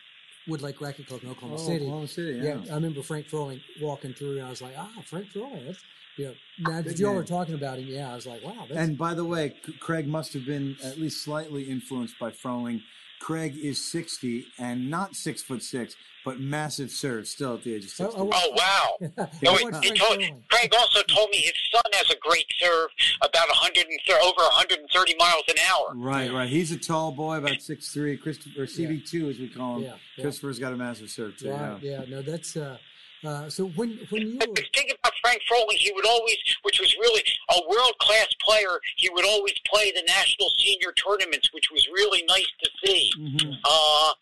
Wood 0.47 0.63
Lake 0.63 0.81
Racket 0.81 1.07
Club 1.07 1.23
in 1.23 1.31
Oklahoma 1.31 1.61
Oh, 1.61 1.67
City. 1.67 1.85
Oklahoma 1.85 2.09
City, 2.09 2.39
yeah. 2.43 2.59
I 2.71 2.75
remember 2.75 3.03
Frank 3.03 3.29
Froehling 3.29 3.61
walking 3.81 4.15
through, 4.15 4.39
and 4.39 4.47
I 4.47 4.51
was 4.51 4.63
like, 4.63 4.75
ah, 4.79 4.91
Frank 5.05 5.27
Froehling. 5.33 5.67
That's 5.67 5.83
you 6.17 6.25
know. 6.27 6.35
Now 6.71 6.83
that 6.83 6.99
y'all 6.99 7.15
were 7.15 7.25
talking 7.25 7.55
about 7.55 7.79
him, 7.79 7.87
yeah, 7.89 8.11
I 8.11 8.15
was 8.15 8.27
like, 8.27 8.43
wow. 8.45 8.65
That's, 8.69 8.79
And 8.81 8.97
by 8.97 9.15
the 9.15 9.25
way, 9.25 9.55
Craig 9.81 10.07
must 10.07 10.33
have 10.35 10.47
been 10.47 10.77
at 10.83 10.99
least 10.99 11.23
slightly 11.25 11.65
influenced 11.65 12.19
by 12.19 12.31
Froehling. 12.31 12.81
Craig 13.20 13.57
is 13.57 13.83
60 13.90 14.46
and 14.59 14.90
not 14.90 15.16
six 15.16 15.42
foot 15.42 15.62
six, 15.62 15.96
but 16.24 16.40
massive 16.40 16.90
serve 16.90 17.26
still 17.29 17.55
at 17.55 17.62
the 17.62 17.74
age 17.74 17.85
of 17.85 17.90
60. 17.90 18.14
Oh, 18.18 18.31
Oh 18.33 18.50
wow! 18.55 19.09
I 19.18 19.29
No, 19.42 19.55
he, 19.55 19.64
watched 19.64 19.85
he 19.85 19.88
Frank 19.96 19.98
told, 20.00 20.48
Craig 20.50 20.72
also 20.79 21.02
told 21.02 21.31
me 21.31 21.38
his 21.38 21.52
son 21.72 21.83
has 21.92 22.11
a 22.11 22.16
great 22.20 22.46
serve, 22.59 22.90
about 23.22 23.48
100 23.48 23.87
and 23.87 24.00
thir- 24.07 24.18
over 24.22 24.42
130 24.42 25.14
miles 25.18 25.44
an 25.48 25.55
hour. 25.70 25.92
Right, 25.94 26.33
right. 26.33 26.48
He's 26.48 26.72
a 26.72 26.79
tall 26.79 27.12
boy, 27.12 27.37
about 27.37 27.61
six 27.62 27.92
three. 27.92 28.16
Christopher, 28.16 28.62
or 28.62 28.66
CB2 28.66 29.31
as 29.31 29.38
we 29.38 29.48
call 29.48 29.76
him. 29.76 29.83
Yeah, 29.85 29.94
yeah. 30.16 30.22
Christopher's 30.24 30.59
got 30.59 30.72
a 30.72 30.76
massive 30.76 31.11
serve 31.11 31.37
too. 31.37 31.50
Right. 31.50 31.79
Yeah. 31.83 32.00
Yeah. 32.00 32.05
No, 32.09 32.22
that's. 32.22 32.57
Uh, 32.57 32.79
uh, 33.27 33.51
so 33.51 33.67
when 33.69 33.99
when 34.11 34.23
you 34.23 34.39
were 34.39 34.55
the 34.55 34.65
thing 34.75 34.91
about 34.99 35.12
Frank 35.21 35.41
Froehling, 35.51 35.77
he 35.79 35.93
would 35.93 36.07
always, 36.07 36.37
which 36.62 36.81
was 36.81 36.95
really 37.01 37.23
a 37.51 37.61
world 37.69 37.95
class 38.01 38.29
player, 38.45 38.81
he 38.97 39.09
would 39.11 39.25
always 39.25 39.55
play 39.67 39.93
the 39.93 40.03
national 40.07 40.51
senior 40.59 40.93
tournaments, 40.93 41.53
which 41.53 41.71
was 41.71 41.87
really 41.89 42.23
nice 42.29 42.51
to 42.62 42.71
see. 42.85 43.11
Mhm. 43.19 43.59
Uh, 43.65 44.12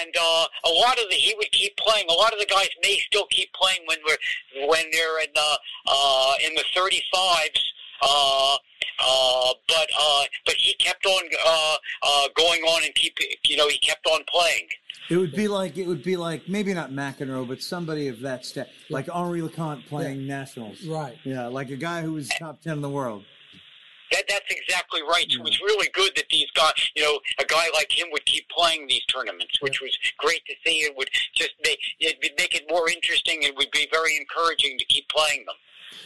and 0.00 0.14
uh, 0.18 0.46
a 0.64 0.70
lot 0.70 0.98
of 0.98 1.08
the 1.10 1.16
he 1.16 1.34
would 1.36 1.50
keep 1.52 1.76
playing. 1.76 2.06
A 2.08 2.12
lot 2.12 2.32
of 2.32 2.38
the 2.38 2.46
guys 2.46 2.68
may 2.82 2.98
still 2.98 3.26
keep 3.30 3.52
playing 3.52 3.80
when 3.86 3.98
we're 4.06 4.68
when 4.68 4.84
they're 4.92 5.20
in 5.20 5.30
the 5.34 5.58
uh, 5.86 6.34
in 6.46 6.54
the 6.54 6.64
thirty 6.74 7.02
fives. 7.12 7.72
Uh, 8.02 8.56
uh, 9.00 9.52
but 9.68 9.88
uh, 9.98 10.22
but 10.46 10.54
he 10.56 10.74
kept 10.74 11.04
on 11.06 11.22
uh, 11.46 11.76
uh, 12.02 12.28
going 12.36 12.60
on 12.62 12.84
and 12.84 12.94
keep 12.94 13.16
you 13.44 13.56
know 13.56 13.68
he 13.68 13.78
kept 13.78 14.06
on 14.06 14.20
playing. 14.28 14.68
It 15.10 15.16
would 15.16 15.32
be 15.32 15.48
like 15.48 15.76
it 15.76 15.86
would 15.86 16.02
be 16.02 16.16
like 16.16 16.48
maybe 16.48 16.72
not 16.72 16.90
McEnroe, 16.90 17.46
but 17.46 17.62
somebody 17.62 18.08
of 18.08 18.20
that 18.20 18.46
stat, 18.46 18.70
like 18.88 19.08
Henri 19.12 19.40
Leconte 19.40 19.86
playing 19.86 20.26
nationals. 20.26 20.84
right. 20.86 21.16
Yeah, 21.24 21.46
like 21.46 21.70
a 21.70 21.76
guy 21.76 22.02
who 22.02 22.12
was 22.12 22.28
top 22.38 22.62
ten 22.62 22.74
in 22.74 22.82
the 22.82 22.90
world. 22.90 23.24
That 24.12 24.24
that's 24.28 24.46
exactly 24.48 25.02
right. 25.02 25.26
So 25.30 25.42
it's 25.44 25.60
really 25.60 25.88
good 25.92 26.12
that 26.16 26.26
these 26.30 26.50
guys, 26.54 26.72
you 26.94 27.02
know, 27.02 27.18
a 27.38 27.44
guy 27.44 27.66
like 27.74 27.90
him 27.90 28.08
would 28.12 28.24
keep 28.26 28.48
playing 28.48 28.86
these 28.86 29.04
tournaments, 29.06 29.60
which 29.60 29.80
was 29.80 29.96
great 30.18 30.44
to 30.46 30.54
see. 30.64 30.78
It 30.78 30.96
would 30.96 31.10
just 31.34 31.52
make 31.64 31.78
it 32.00 32.16
would 32.22 32.32
make 32.38 32.54
it 32.54 32.64
more 32.70 32.88
interesting. 32.88 33.42
It 33.42 33.56
would 33.56 33.70
be 33.72 33.88
very 33.92 34.16
encouraging 34.16 34.78
to 34.78 34.84
keep 34.86 35.08
playing 35.08 35.44
them. 35.46 35.56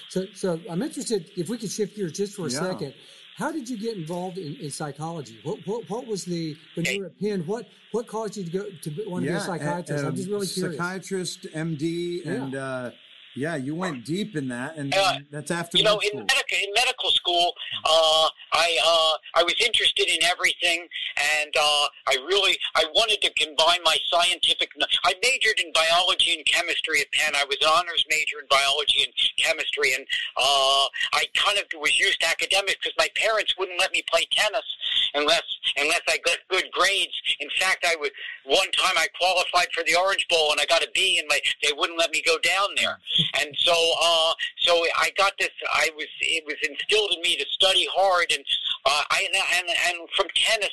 So 0.09 0.27
so 0.35 0.61
I'm 0.71 0.83
interested 0.83 1.31
if 1.37 1.49
we 1.49 1.59
could 1.59 1.71
shift 1.71 1.97
gears 1.97 2.12
just 2.12 2.35
for 2.35 2.47
a 2.47 2.51
Yeah. 2.51 2.61
second. 2.61 2.95
How 3.37 3.53
did 3.53 3.69
you 3.69 3.79
get 3.79 3.97
involved 3.97 4.37
in, 4.37 4.57
in 4.57 4.71
psychology? 4.71 5.38
What, 5.45 5.59
what 5.67 5.88
what 5.88 6.07
was 6.07 6.25
the 6.25 6.57
when 6.75 6.87
you 6.87 7.01
were 7.01 7.07
at 7.07 7.21
Penn? 7.21 7.47
What 7.47 7.69
what 7.93 8.07
caused 8.09 8.37
you 8.37 8.45
to 8.45 8.51
go 8.51 8.64
to 8.83 8.91
be- 8.91 9.05
want 9.07 9.25
to 9.25 9.31
be 9.31 9.37
a 9.37 9.41
psychiatrist? 9.41 10.05
uh, 10.05 10.09
I'm 10.09 10.17
just 10.17 10.29
really 10.29 10.47
curious. 10.47 10.77
Psychiatrist, 10.77 11.47
MD, 11.55 12.25
Yeah. 12.25 12.33
and 12.33 12.55
uh, 12.55 12.91
yeah, 13.38 13.55
you 13.57 13.74
went 13.74 14.05
deep 14.05 14.35
in 14.37 14.48
that, 14.48 14.77
and 14.77 14.92
Uh, 14.94 15.18
that's 15.31 15.51
after 15.51 15.79
you 15.79 15.85
know, 15.85 15.98
in 16.01 16.18
medical 16.18 16.59
in 16.59 16.72
medical 16.74 17.11
school, 17.12 17.55
uh, 17.85 18.29
I 18.53 18.79
uh, 18.85 19.40
I 19.40 19.42
was 19.44 19.55
interested 19.64 20.09
in 20.09 20.22
everything, 20.24 20.88
and 21.16 21.55
uh, 21.57 21.87
I 22.09 22.14
really 22.27 22.59
I 22.74 22.85
wanted 22.94 23.22
to 23.22 23.31
combine 23.35 23.79
my 23.85 23.96
scientific. 24.11 24.70
I 25.05 25.14
majored 25.22 25.61
in 25.61 25.72
biology 25.72 26.35
and 26.35 26.44
chemistry 26.46 27.01
at 27.01 27.12
Penn. 27.12 27.35
I 27.37 27.44
was 27.44 27.59
an 27.61 27.68
honors 27.68 28.05
major 28.11 28.40
in 28.40 28.46
biology 28.51 29.05
and 29.05 29.12
chemistry, 29.38 29.94
and 29.94 30.05
uh, 30.37 30.87
I 31.12 31.24
kind 31.35 31.59
of 31.59 31.64
was 31.81 31.96
used 31.98 32.20
to 32.20 32.27
academics 32.27 32.79
because 32.83 32.98
my 32.98 33.09
parents 33.14 33.55
wouldn't 33.57 33.79
let 33.79 33.92
me 33.92 34.03
play 34.11 34.27
tennis 34.33 34.66
unless 35.14 35.44
unless 35.77 36.03
I 36.09 36.18
got 36.24 36.38
good 36.48 36.64
grades. 36.72 37.14
In 37.40 37.48
fact, 37.61 37.85
I 37.87 37.94
would 38.01 38.12
one 38.44 38.70
time 38.72 38.96
I 38.96 39.07
qualified 39.18 39.68
for 39.72 39.85
the 39.85 39.94
Orange 39.94 40.27
Bowl 40.29 40.51
and 40.51 40.61
I 40.61 40.66
got 40.66 40.83
a 40.83 40.88
B, 40.94 41.18
and 41.18 41.29
my 41.29 41.40
they 41.62 41.72
wouldn't 41.77 41.98
let 41.98 42.11
me 42.11 42.22
go 42.27 42.38
down 42.38 42.68
there. 42.77 42.98
And 43.35 43.55
so, 43.59 43.73
uh, 43.73 44.33
so 44.59 44.75
I 44.97 45.11
got 45.17 45.33
this. 45.38 45.51
I 45.73 45.91
was 45.97 46.07
it 46.21 46.45
was 46.47 46.57
instilled 46.62 47.12
in 47.14 47.23
me 47.23 47.37
to 47.37 47.47
study 47.51 47.87
hard, 47.95 48.27
and 48.33 48.45
uh, 48.85 49.03
I 49.11 49.29
and 49.57 49.69
and 49.69 50.09
from 50.17 50.27
tennis. 50.35 50.73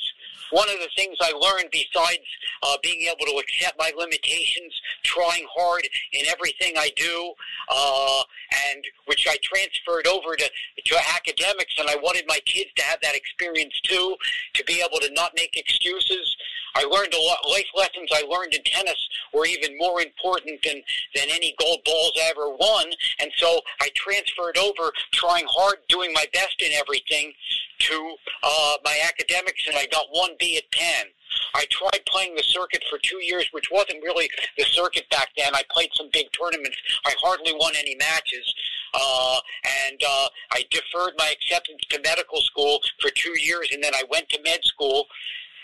One 0.52 0.70
of 0.70 0.78
the 0.80 0.90
things 0.96 1.18
I 1.20 1.32
learned, 1.32 1.70
besides 1.72 2.22
uh, 2.62 2.78
being 2.84 3.10
able 3.10 3.26
to 3.26 3.42
accept 3.42 3.80
my 3.80 3.92
limitations, 3.98 4.74
trying 5.04 5.44
hard 5.52 5.88
in 6.14 6.28
everything 6.28 6.74
I 6.78 6.92
do, 6.96 7.34
uh, 7.68 8.22
and 8.70 8.84
which 9.06 9.28
I 9.28 9.38
transferred 9.42 10.08
over 10.08 10.36
to 10.36 10.50
to 10.86 10.96
academics, 11.16 11.76
and 11.80 11.90
I 11.90 11.96
wanted 11.96 12.26
my 12.28 12.40
kids 12.46 12.70
to 12.78 12.84
have 12.84 13.00
that 13.02 13.16
experience 13.16 13.80
too, 13.82 14.16
to 14.54 14.64
be 14.66 14.84
able 14.86 15.00
to 15.00 15.12
not 15.14 15.32
make 15.36 15.58
excuses. 15.58 16.36
I 16.76 16.84
learned 16.84 17.14
a 17.14 17.22
lot. 17.22 17.40
Life 17.50 17.68
lessons 17.76 18.10
I 18.14 18.22
learned 18.24 18.54
in 18.54 18.64
tennis 18.64 19.10
were 19.34 19.46
even 19.46 19.78
more 19.78 20.02
important 20.02 20.62
than 20.64 20.82
than 21.16 21.28
any 21.30 21.56
gold 21.60 21.80
balls 21.86 22.12
I 22.18 22.30
ever 22.30 22.50
won, 22.50 22.86
and 23.20 23.32
so 23.38 23.62
I 23.82 23.90
transferred 23.96 24.58
over, 24.58 24.92
trying 25.14 25.46
hard, 25.50 25.78
doing 25.88 26.12
my 26.14 26.26
best 26.34 26.62
in 26.62 26.72
everything, 26.74 27.34
to 27.80 28.16
uh, 28.44 28.74
my 28.84 29.00
academics, 29.08 29.68
and 29.68 29.78
I 29.78 29.88
got 29.92 30.06
one 30.12 30.32
B 30.40 30.58
at 30.58 30.72
Penn. 30.72 31.08
I 31.54 31.66
tried 31.70 32.06
playing 32.08 32.36
the 32.36 32.44
circuit 32.44 32.84
for 32.90 33.00
two 33.02 33.24
years, 33.24 33.48
which 33.52 33.70
wasn't 33.72 34.04
really 34.04 34.30
the 34.58 34.66
circuit 34.66 35.10
back 35.10 35.30
then. 35.38 35.56
I 35.56 35.64
played 35.72 35.90
some 35.96 36.10
big 36.12 36.28
tournaments. 36.32 36.78
I 37.06 37.14
hardly 37.22 37.54
won 37.54 37.74
any 37.78 37.96
matches, 37.96 38.54
uh, 38.94 39.40
and 39.88 40.02
uh, 40.08 40.28
I 40.52 40.66
deferred 40.70 41.14
my 41.18 41.32
acceptance 41.32 41.82
to 41.90 42.02
medical 42.02 42.42
school 42.42 42.80
for 43.00 43.10
two 43.12 43.40
years, 43.40 43.70
and 43.74 43.84
then 43.84 43.94
I 43.96 44.04
went 44.10 44.30
to 44.30 44.42
med 44.44 44.64
school. 44.64 45.08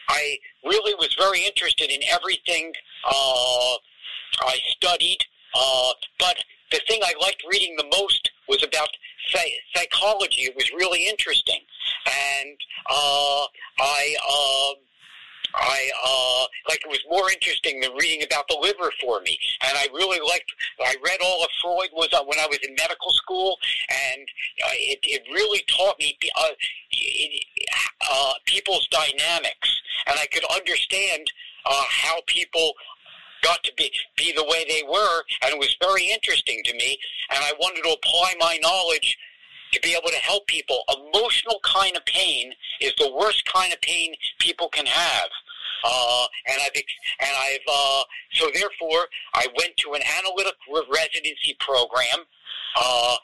I 0.09 0.37
really 0.63 0.93
was 0.95 1.15
very 1.19 1.45
interested 1.45 1.89
in 1.89 2.01
everything 2.11 2.73
uh, 3.05 3.75
I 4.41 4.57
studied, 4.69 5.19
uh, 5.55 5.93
but 6.19 6.37
the 6.71 6.81
thing 6.87 7.01
I 7.03 7.13
liked 7.21 7.43
reading 7.49 7.75
the 7.77 7.89
most 7.97 8.29
was 8.47 8.63
about 8.63 8.89
psy- 9.29 9.59
psychology. 9.75 10.41
It 10.41 10.55
was 10.55 10.71
really 10.71 11.07
interesting, 11.07 11.61
and 12.05 12.57
uh, 12.89 13.45
I. 13.79 14.15
Uh, 14.27 14.73
I 15.53 15.89
uh, 16.03 16.45
like 16.69 16.81
it 16.85 16.89
was 16.89 17.03
more 17.09 17.29
interesting 17.31 17.79
than 17.79 17.91
reading 17.93 18.23
about 18.23 18.47
the 18.47 18.57
liver 18.61 18.91
for 19.01 19.21
me. 19.21 19.37
And 19.67 19.77
I 19.77 19.87
really 19.93 20.19
liked. 20.19 20.51
I 20.79 20.95
read 21.03 21.19
all 21.23 21.43
of 21.43 21.49
Freud 21.61 21.89
was 21.93 22.09
uh, 22.13 22.23
when 22.25 22.39
I 22.39 22.47
was 22.47 22.59
in 22.67 22.75
medical 22.75 23.11
school, 23.11 23.57
and 23.89 24.27
uh, 24.65 24.75
it 24.75 24.99
it 25.03 25.23
really 25.31 25.63
taught 25.67 25.97
me 25.99 26.17
uh, 26.35 26.49
it, 26.91 27.45
uh, 28.11 28.33
people's 28.45 28.87
dynamics, 28.87 29.81
and 30.07 30.17
I 30.19 30.25
could 30.27 30.45
understand 30.45 31.27
uh, 31.65 31.83
how 31.89 32.21
people 32.27 32.73
got 33.43 33.63
to 33.63 33.73
be 33.75 33.91
be 34.15 34.31
the 34.35 34.43
way 34.43 34.65
they 34.67 34.83
were, 34.87 35.23
and 35.41 35.53
it 35.53 35.59
was 35.59 35.75
very 35.81 36.09
interesting 36.09 36.61
to 36.65 36.73
me. 36.73 36.97
And 37.29 37.39
I 37.43 37.53
wanted 37.59 37.83
to 37.83 37.95
apply 37.95 38.33
my 38.39 38.57
knowledge 38.61 39.17
to 39.73 39.79
be 39.81 39.91
able 39.91 40.09
to 40.09 40.17
help 40.17 40.47
people. 40.47 40.83
Emotional 40.89 41.59
kind 41.63 41.95
of 41.95 42.05
pain 42.05 42.53
is 42.79 42.93
the 42.97 43.11
worst 43.17 43.43
kind 43.45 43.73
of 43.73 43.81
pain 43.81 44.13
people 44.39 44.69
can 44.69 44.85
have. 44.85 45.29
Uh, 45.83 46.25
and 46.47 46.61
I've 46.61 46.75
and 46.75 47.31
I've 47.35 47.67
uh, 47.67 48.03
so 48.33 48.47
therefore 48.53 49.07
I 49.33 49.47
went 49.57 49.75
to 49.77 49.93
an 49.93 50.01
analytic 50.19 50.53
residency 50.93 51.55
program, 51.59 52.25
uh, 52.75 53.15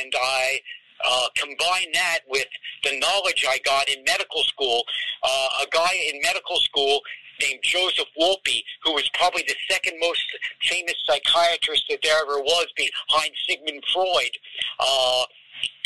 and 0.00 0.14
I 0.18 0.60
uh, 1.04 1.26
combine 1.36 1.92
that 1.92 2.20
with 2.28 2.46
the 2.84 2.98
knowledge 2.98 3.44
I 3.48 3.58
got 3.64 3.88
in 3.88 4.02
medical 4.04 4.42
school. 4.44 4.84
Uh, 5.22 5.48
a 5.62 5.66
guy 5.70 5.92
in 6.12 6.20
medical 6.22 6.56
school 6.60 7.00
named 7.40 7.60
Joseph 7.62 8.08
Wolpe, 8.20 8.64
who 8.84 8.92
was 8.94 9.08
probably 9.14 9.44
the 9.46 9.54
second 9.70 9.98
most 10.00 10.24
famous 10.62 10.94
psychiatrist 11.06 11.84
that 11.88 12.00
there 12.02 12.20
ever 12.20 12.40
was 12.40 12.66
behind 12.76 13.32
Sigmund 13.48 13.84
Freud. 13.92 14.36
Uh, 14.80 15.24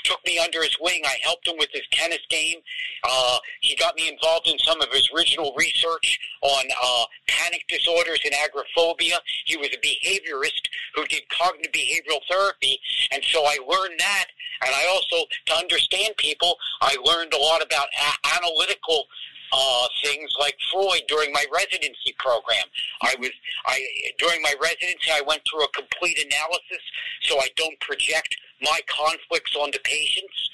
took 0.04 0.24
me 0.26 0.38
under 0.38 0.62
his 0.62 0.76
wing. 0.80 1.02
I 1.04 1.16
helped 1.22 1.46
him 1.46 1.56
with 1.58 1.70
his 1.72 1.82
tennis 1.90 2.20
game. 2.28 2.58
Uh, 3.04 3.38
he 3.60 3.76
got 3.76 3.96
me 3.96 4.08
involved 4.08 4.46
in 4.46 4.58
some 4.58 4.80
of 4.80 4.88
his 4.90 5.08
original 5.14 5.54
research 5.56 6.18
on 6.42 6.64
uh, 6.82 7.04
panic 7.28 7.64
disorders 7.68 8.20
and 8.24 8.34
agoraphobia. 8.34 9.18
He 9.44 9.56
was 9.56 9.68
a 9.68 9.78
behaviorist 9.78 10.62
who 10.94 11.04
did 11.06 11.22
cognitive 11.28 11.72
behavioral 11.72 12.20
therapy, 12.28 12.78
and 13.10 13.22
so 13.24 13.44
I 13.44 13.56
learned 13.66 13.98
that. 13.98 14.26
And 14.64 14.74
I 14.74 14.86
also, 14.92 15.26
to 15.46 15.54
understand 15.54 16.16
people, 16.18 16.56
I 16.80 16.96
learned 17.04 17.32
a 17.34 17.38
lot 17.38 17.62
about 17.62 17.88
a- 17.88 18.36
analytical 18.36 19.06
uh, 19.52 19.86
things 20.02 20.30
like 20.40 20.56
Freud 20.72 21.02
during 21.08 21.32
my 21.32 21.44
residency 21.52 22.14
program. 22.18 22.64
I 23.02 23.14
was 23.20 23.30
I 23.66 23.84
during 24.18 24.40
my 24.42 24.54
residency 24.60 25.10
I 25.12 25.22
went 25.26 25.42
through 25.48 25.64
a 25.64 25.68
complete 25.68 26.18
analysis 26.24 26.82
so 27.22 27.38
I 27.38 27.48
don't 27.56 27.78
project 27.80 28.36
my 28.62 28.80
conflicts 28.88 29.54
onto 29.56 29.78
patients. 29.84 30.50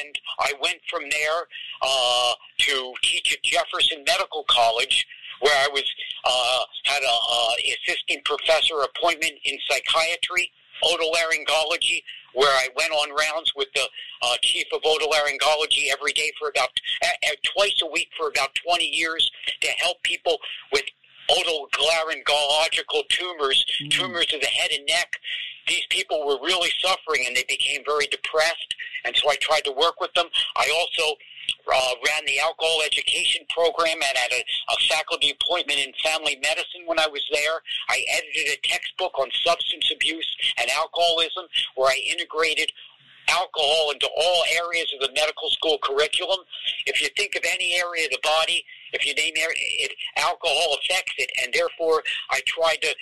And 0.00 0.18
I 0.40 0.52
went 0.60 0.80
from 0.90 1.02
there 1.10 1.48
uh, 1.80 2.32
to 2.58 2.92
teach 3.02 3.32
at 3.32 3.42
Jefferson 3.42 4.04
Medical 4.06 4.44
College, 4.48 5.06
where 5.40 5.54
I 5.54 5.68
was 5.72 5.84
uh, 6.24 6.64
had 6.84 7.02
a 7.02 7.06
uh, 7.06 7.52
assistant 7.72 8.24
professor 8.24 8.82
appointment 8.82 9.34
in 9.44 9.58
psychiatry, 9.66 10.52
otolaryngology, 10.82 12.02
where 12.34 12.50
I 12.50 12.68
went 12.76 12.92
on 12.92 13.10
rounds 13.10 13.52
with 13.56 13.68
the 13.74 13.88
uh, 14.22 14.36
chief 14.42 14.66
of 14.72 14.82
otolaryngology 14.82 15.90
every 15.92 16.12
day 16.12 16.32
for 16.38 16.48
about 16.48 16.70
uh, 17.02 17.28
twice 17.54 17.80
a 17.82 17.90
week 17.90 18.10
for 18.16 18.28
about 18.28 18.54
20 18.66 18.84
years 18.84 19.30
to 19.60 19.68
help 19.68 20.02
people 20.02 20.38
with 20.72 20.84
otolaryngological 21.30 23.08
tumors, 23.08 23.64
mm. 23.82 23.90
tumors 23.90 24.32
of 24.34 24.40
the 24.40 24.46
head 24.46 24.70
and 24.72 24.86
neck. 24.86 25.16
These 25.66 25.86
people 25.88 26.26
were 26.26 26.38
really 26.42 26.70
suffering 26.80 27.24
and 27.26 27.34
they 27.34 27.44
became 27.48 27.82
very 27.86 28.06
depressed, 28.06 28.74
and 29.04 29.16
so 29.16 29.30
I 29.30 29.36
tried 29.36 29.64
to 29.64 29.72
work 29.72 30.00
with 30.00 30.12
them. 30.14 30.26
I 30.56 30.70
also 30.78 31.16
uh, 31.66 31.94
ran 32.06 32.24
the 32.26 32.38
alcohol 32.40 32.82
education 32.84 33.42
program 33.50 33.96
and 33.96 34.16
had 34.16 34.32
a, 34.32 34.42
a 34.42 34.76
faculty 34.88 35.32
appointment 35.32 35.78
in 35.78 35.92
family 36.02 36.38
medicine 36.42 36.86
when 36.86 36.98
I 36.98 37.08
was 37.08 37.22
there. 37.32 37.60
I 37.88 38.04
edited 38.16 38.58
a 38.58 38.68
textbook 38.68 39.18
on 39.18 39.30
substance 39.44 39.90
abuse 39.92 40.36
and 40.58 40.70
alcoholism 40.70 41.46
where 41.76 41.90
I 41.90 42.00
integrated 42.10 42.70
alcohol 43.28 43.90
into 43.92 44.08
all 44.16 44.44
areas 44.64 44.92
of 44.94 45.00
the 45.00 45.14
medical 45.14 45.50
school 45.50 45.78
curriculum. 45.82 46.40
If 46.86 47.00
you 47.00 47.08
think 47.16 47.36
of 47.36 47.42
any 47.48 47.74
area 47.74 48.04
of 48.06 48.12
the 48.12 48.20
body, 48.22 48.64
if 48.92 49.06
you 49.06 49.14
name 49.14 49.32
it, 49.36 49.92
alcohol 50.16 50.76
affects 50.80 51.14
it, 51.18 51.30
and 51.42 51.52
therefore 51.52 52.02
I 52.30 52.40
tried 52.46 52.82
to 52.82 52.94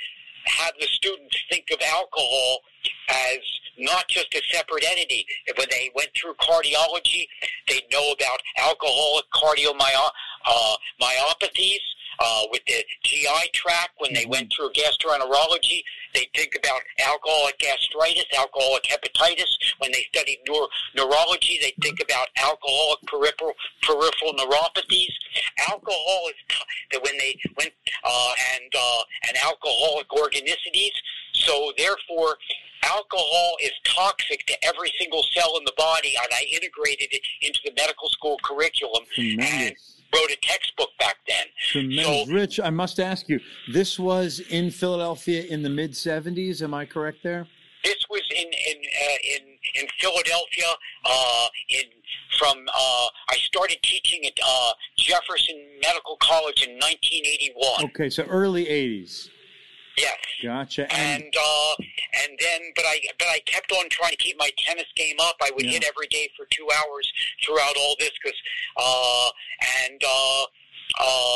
have 0.47 0.72
the 0.80 0.86
students 0.86 1.36
think 1.51 1.66
of 1.72 1.80
alcohol 1.82 2.61
as 3.09 3.38
not 3.79 4.09
just 4.09 4.35
a 4.35 4.43
separate 4.51 4.85
entity. 4.85 5.25
When 5.57 5.68
they 5.70 5.91
went 5.95 6.11
through 6.14 6.35
cardiology, 6.35 7.27
they 7.68 7.83
know 7.93 8.12
about 8.12 8.41
alcoholic 8.59 9.25
cardiomyopathies. 9.35 11.81
Uh, 12.20 12.23
uh, 12.23 12.43
with 12.51 12.62
the 12.66 12.85
GI 13.03 13.51
tract, 13.53 13.91
when 13.99 14.12
they 14.14 14.27
went 14.27 14.53
through 14.55 14.70
gastroenterology, 14.73 15.83
they 16.14 16.29
think 16.35 16.55
about 16.57 16.81
alcoholic 17.07 17.59
gastritis, 17.59 18.25
alcoholic 18.39 18.85
hepatitis. 18.85 19.49
When 19.79 19.91
they 19.93 20.07
studied 20.14 20.39
neuro- 20.47 20.68
neurology, 20.95 21.59
they 21.61 21.73
think 21.83 22.01
about 22.01 22.29
alcoholic 22.37 23.01
peripheral 23.07 23.55
peripheral 23.83 24.35
neuropathies. 24.35 25.12
Alcohol 25.68 26.29
is 26.29 26.35
t- 26.49 26.64
that 26.93 27.03
when 27.03 27.16
they 27.18 27.39
went 27.59 27.73
uh, 28.05 28.33
and 28.55 28.73
uh, 28.77 29.03
and 29.29 29.37
alcoholic 29.45 30.12
organicities. 30.12 30.93
So 31.33 31.72
therefore, 31.76 32.37
alcohol 32.85 33.57
is 33.62 33.72
toxic 33.85 34.47
to 34.47 34.64
every 34.64 34.93
single 34.99 35.24
cell 35.33 35.57
in 35.59 35.64
the 35.64 35.72
body, 35.76 36.14
and 36.16 36.28
I 36.33 36.47
integrated 36.53 37.09
it 37.12 37.22
into 37.41 37.61
the 37.64 37.72
medical 37.76 38.09
school 38.11 38.39
curriculum. 38.45 39.05
Tremendous. 39.14 39.51
And 39.61 39.76
wrote 40.14 40.30
a 40.30 40.37
textbook 40.43 40.91
back 40.99 41.16
then. 41.28 41.47
Tremendous. 41.70 42.26
So, 42.26 42.33
Rich, 42.33 42.61
I 42.61 42.70
must 42.70 43.01
ask 43.01 43.28
you, 43.28 43.41
this 43.72 43.99
was 43.99 44.41
in 44.51 44.70
Philadelphia 44.70 45.45
in 45.45 45.62
the 45.62 45.70
mid 45.70 45.93
70s. 45.93 46.62
Am 46.62 46.74
I 46.74 46.85
correct 46.85 47.18
there? 47.22 47.47
This 47.85 48.05
was 48.09 48.22
in 48.30 48.47
in 48.47 48.76
uh, 48.78 49.37
in, 49.37 49.83
in 49.83 49.89
Philadelphia. 49.99 50.66
Uh, 51.05 51.47
in 51.70 51.85
from 52.39 52.57
uh, 52.68 53.07
I 53.28 53.37
started 53.39 53.78
teaching 53.83 54.24
at 54.24 54.35
uh, 54.45 54.72
Jefferson 54.99 55.57
Medical 55.83 56.16
College 56.22 56.62
in 56.62 56.74
1981. 56.74 57.91
Okay, 57.91 58.09
so 58.09 58.24
early 58.24 58.66
80s. 58.66 59.28
Yes. 59.97 60.16
Gotcha. 60.43 60.93
And 60.93 61.22
and, 61.24 61.34
uh, 61.36 61.74
and 62.24 62.38
then, 62.40 62.61
but 62.74 62.84
I 62.84 63.01
but 63.18 63.28
I 63.28 63.40
kept 63.47 63.72
on 63.72 63.88
trying 63.90 64.12
to 64.12 64.16
keep 64.16 64.36
my 64.38 64.51
tennis 64.59 64.86
game 64.97 65.16
up. 65.20 65.36
I 65.43 65.51
would 65.55 65.64
yeah. 65.64 65.72
hit 65.72 65.84
every 65.84 66.07
day 66.09 66.30
for 66.36 66.47
two 66.51 66.66
hours 66.80 67.12
throughout 67.45 67.76
all 67.76 67.97
this 67.99 68.11
because 68.22 68.38
uh, 68.76 69.28
and 69.86 70.01
uh, 70.03 70.43
uh, 70.43 70.45
and 70.45 71.32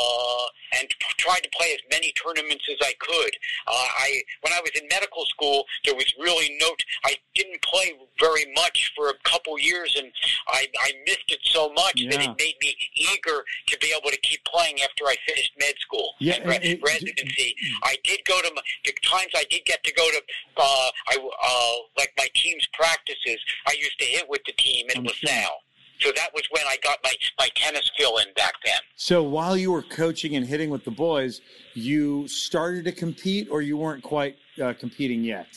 play 1.67 1.73
as 1.75 1.81
many 1.91 2.13
tournaments 2.13 2.65
as 2.69 2.77
I 2.81 2.93
could. 2.99 3.31
Uh, 3.67 3.87
I 3.97 4.21
when 4.41 4.53
I 4.53 4.61
was 4.61 4.71
in 4.79 4.87
medical 4.89 5.25
school, 5.25 5.65
there 5.85 5.95
was 5.95 6.05
really 6.19 6.57
no. 6.59 6.75
I 7.05 7.15
didn't 7.35 7.61
play 7.61 7.93
very 8.19 8.45
much 8.55 8.91
for 8.95 9.09
a 9.09 9.13
couple 9.23 9.57
years, 9.59 9.95
and 9.97 10.11
I, 10.47 10.67
I 10.79 10.91
missed 11.05 11.29
it 11.29 11.39
so 11.43 11.71
much 11.73 11.93
yeah. 11.95 12.11
that 12.11 12.21
it 12.21 12.35
made 12.39 12.55
me 12.61 12.75
eager 12.95 13.43
to 13.67 13.77
be 13.79 13.93
able 13.97 14.11
to 14.11 14.17
keep 14.17 14.43
playing 14.45 14.81
after 14.81 15.05
I 15.05 15.15
finished 15.27 15.51
med 15.59 15.75
school 15.79 16.13
yeah, 16.19 16.39
re- 16.45 16.59
it, 16.61 16.79
residency. 16.83 17.55
It, 17.57 17.83
I 17.83 17.97
did 18.03 18.21
go 18.25 18.41
to 18.41 18.51
my, 18.55 18.61
the 18.85 18.93
times 19.03 19.31
I 19.35 19.45
did 19.49 19.65
get 19.65 19.83
to 19.83 19.93
go 19.93 20.09
to 20.09 20.21
uh, 20.57 20.89
I 21.09 21.17
uh, 21.17 21.75
like 21.97 22.13
my 22.17 22.27
team's 22.33 22.67
practices. 22.73 23.39
I 23.67 23.75
used 23.77 23.99
to 23.99 24.05
hit 24.05 24.27
with 24.29 24.41
the 24.45 24.53
team 24.53 24.87
in 24.95 25.03
LaSalle. 25.03 25.61
So 25.99 26.11
that 26.15 26.29
was 26.33 26.43
when 26.51 26.63
I 26.67 26.77
got 26.83 26.99
my, 27.03 27.13
my 27.39 27.49
tennis 27.55 27.89
fill 27.97 28.17
in 28.17 28.27
back 28.35 28.53
then. 28.65 28.79
So 28.95 29.23
while 29.23 29.57
you 29.57 29.71
were 29.71 29.81
coaching 29.81 30.35
and 30.35 30.45
hitting 30.45 30.69
with 30.69 30.85
the 30.85 30.91
boys, 30.91 31.41
you 31.73 32.27
started 32.27 32.85
to 32.85 32.91
compete 32.91 33.47
or 33.49 33.61
you 33.61 33.77
weren't 33.77 34.03
quite 34.03 34.37
uh, 34.61 34.73
competing 34.79 35.23
yet? 35.23 35.47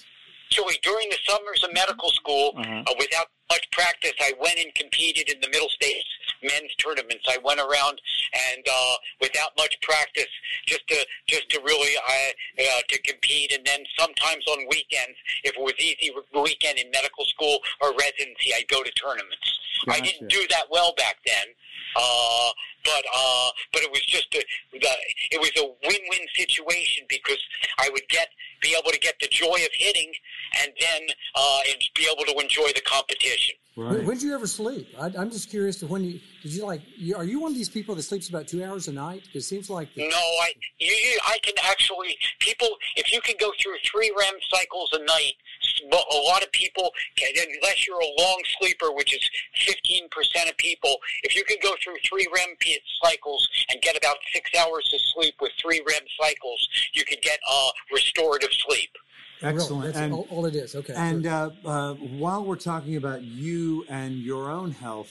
So 0.52 0.64
during 0.82 1.08
the 1.10 1.18
summers 1.28 1.62
of 1.62 1.72
medical 1.72 2.10
school, 2.10 2.52
uh-huh. 2.56 2.82
uh, 2.86 2.94
without 2.98 3.26
much 3.50 3.70
practice, 3.70 4.14
I 4.20 4.32
went 4.40 4.58
and 4.58 4.74
competed 4.74 5.28
in 5.28 5.40
the 5.40 5.48
Middle 5.48 5.68
States 5.68 6.06
men's 6.42 6.74
tournaments. 6.76 7.24
I 7.28 7.38
went 7.44 7.60
around 7.60 8.00
and 8.54 8.64
uh, 8.66 8.94
without 9.20 9.50
much 9.56 9.76
practice, 9.82 10.30
just 10.66 10.86
to 10.88 11.06
just 11.28 11.50
to 11.50 11.60
really 11.60 11.96
uh, 11.96 12.62
uh, 12.62 12.80
to 12.88 13.02
compete. 13.02 13.52
And 13.52 13.64
then 13.64 13.80
sometimes 13.98 14.44
on 14.48 14.66
weekends, 14.70 15.16
if 15.44 15.56
it 15.56 15.60
was 15.60 15.74
easy 15.78 16.10
weekend 16.34 16.78
in 16.78 16.90
medical 16.90 17.24
school 17.26 17.58
or 17.80 17.92
residency, 17.92 18.54
I'd 18.56 18.68
go 18.68 18.82
to 18.82 18.90
tournaments. 18.92 19.58
Gotcha. 19.86 19.98
I 19.98 20.00
didn't 20.00 20.28
do 20.28 20.46
that 20.50 20.64
well 20.70 20.94
back 20.96 21.16
then. 21.26 21.46
Uh, 21.96 22.50
but 22.84 23.04
uh, 23.14 23.50
but 23.72 23.82
it 23.82 23.90
was 23.90 24.02
just 24.06 24.34
a 24.34 24.42
the, 24.72 24.92
it 25.32 25.40
was 25.40 25.50
a 25.58 25.66
win-win 25.86 26.26
situation 26.34 27.04
because 27.08 27.38
I 27.78 27.90
would 27.90 28.08
get 28.08 28.28
be 28.62 28.76
able 28.78 28.90
to 28.90 28.98
get 28.98 29.14
the 29.20 29.28
joy 29.28 29.54
of 29.54 29.72
hitting 29.72 30.12
and 30.62 30.72
then 30.80 31.02
uh, 31.34 31.60
and 31.70 31.76
be 31.94 32.08
able 32.10 32.24
to 32.24 32.38
enjoy 32.40 32.72
the 32.74 32.82
competition. 32.82 33.56
Right. 33.76 34.04
When, 34.04 34.16
did 34.16 34.22
you 34.24 34.34
ever 34.34 34.46
sleep? 34.46 34.88
I, 34.98 35.06
am 35.16 35.30
just 35.30 35.48
curious 35.48 35.76
to 35.76 35.86
when 35.86 36.02
you 36.02 36.20
did 36.42 36.52
you 36.52 36.66
like? 36.66 36.82
You, 36.96 37.16
are 37.16 37.24
you 37.24 37.40
one 37.40 37.52
of 37.52 37.56
these 37.56 37.68
people 37.68 37.94
that 37.94 38.02
sleeps 38.02 38.28
about 38.28 38.48
two 38.48 38.64
hours 38.64 38.88
a 38.88 38.92
night? 38.92 39.22
It 39.32 39.42
seems 39.42 39.70
like 39.70 39.94
the, 39.94 40.08
no, 40.08 40.16
I 40.16 40.52
you, 40.78 40.92
you 40.92 41.18
I 41.26 41.38
can 41.42 41.54
actually 41.62 42.16
people 42.40 42.68
if 42.96 43.12
you 43.12 43.20
can 43.20 43.36
go 43.38 43.52
through 43.62 43.76
three 43.90 44.12
REM 44.16 44.34
cycles 44.50 44.90
a 44.92 45.04
night 45.04 45.34
a 45.92 46.16
lot 46.24 46.42
of 46.42 46.50
people, 46.52 46.92
can, 47.16 47.30
unless 47.36 47.86
you're 47.86 48.00
a 48.00 48.22
long 48.22 48.42
sleeper, 48.58 48.92
which 48.92 49.14
is 49.14 49.30
15% 49.68 50.48
of 50.48 50.56
people, 50.56 50.96
if 51.22 51.34
you 51.34 51.44
can 51.44 51.56
go 51.62 51.74
through 51.82 51.96
three 52.08 52.26
REM 52.34 52.56
cycles 53.02 53.48
and 53.70 53.80
get 53.80 53.96
about 53.96 54.16
six 54.32 54.50
hours 54.58 54.90
of 54.94 55.00
sleep 55.14 55.34
with 55.40 55.52
three 55.60 55.82
REM 55.86 56.02
cycles, 56.20 56.68
you 56.92 57.04
could 57.04 57.22
get 57.22 57.38
uh, 57.50 57.70
restorative 57.92 58.50
sleep. 58.52 58.90
Excellent. 59.42 59.86
Really? 59.86 60.04
and, 60.04 60.12
all, 60.12 60.26
all, 60.30 60.46
it 60.46 60.54
is. 60.54 60.74
Okay. 60.74 60.94
And 60.94 61.26
uh, 61.26 61.50
uh, 61.64 61.94
while 61.94 62.44
we're 62.44 62.56
talking 62.56 62.96
about 62.96 63.22
you 63.22 63.84
and 63.88 64.14
your 64.14 64.50
own 64.50 64.70
health, 64.70 65.10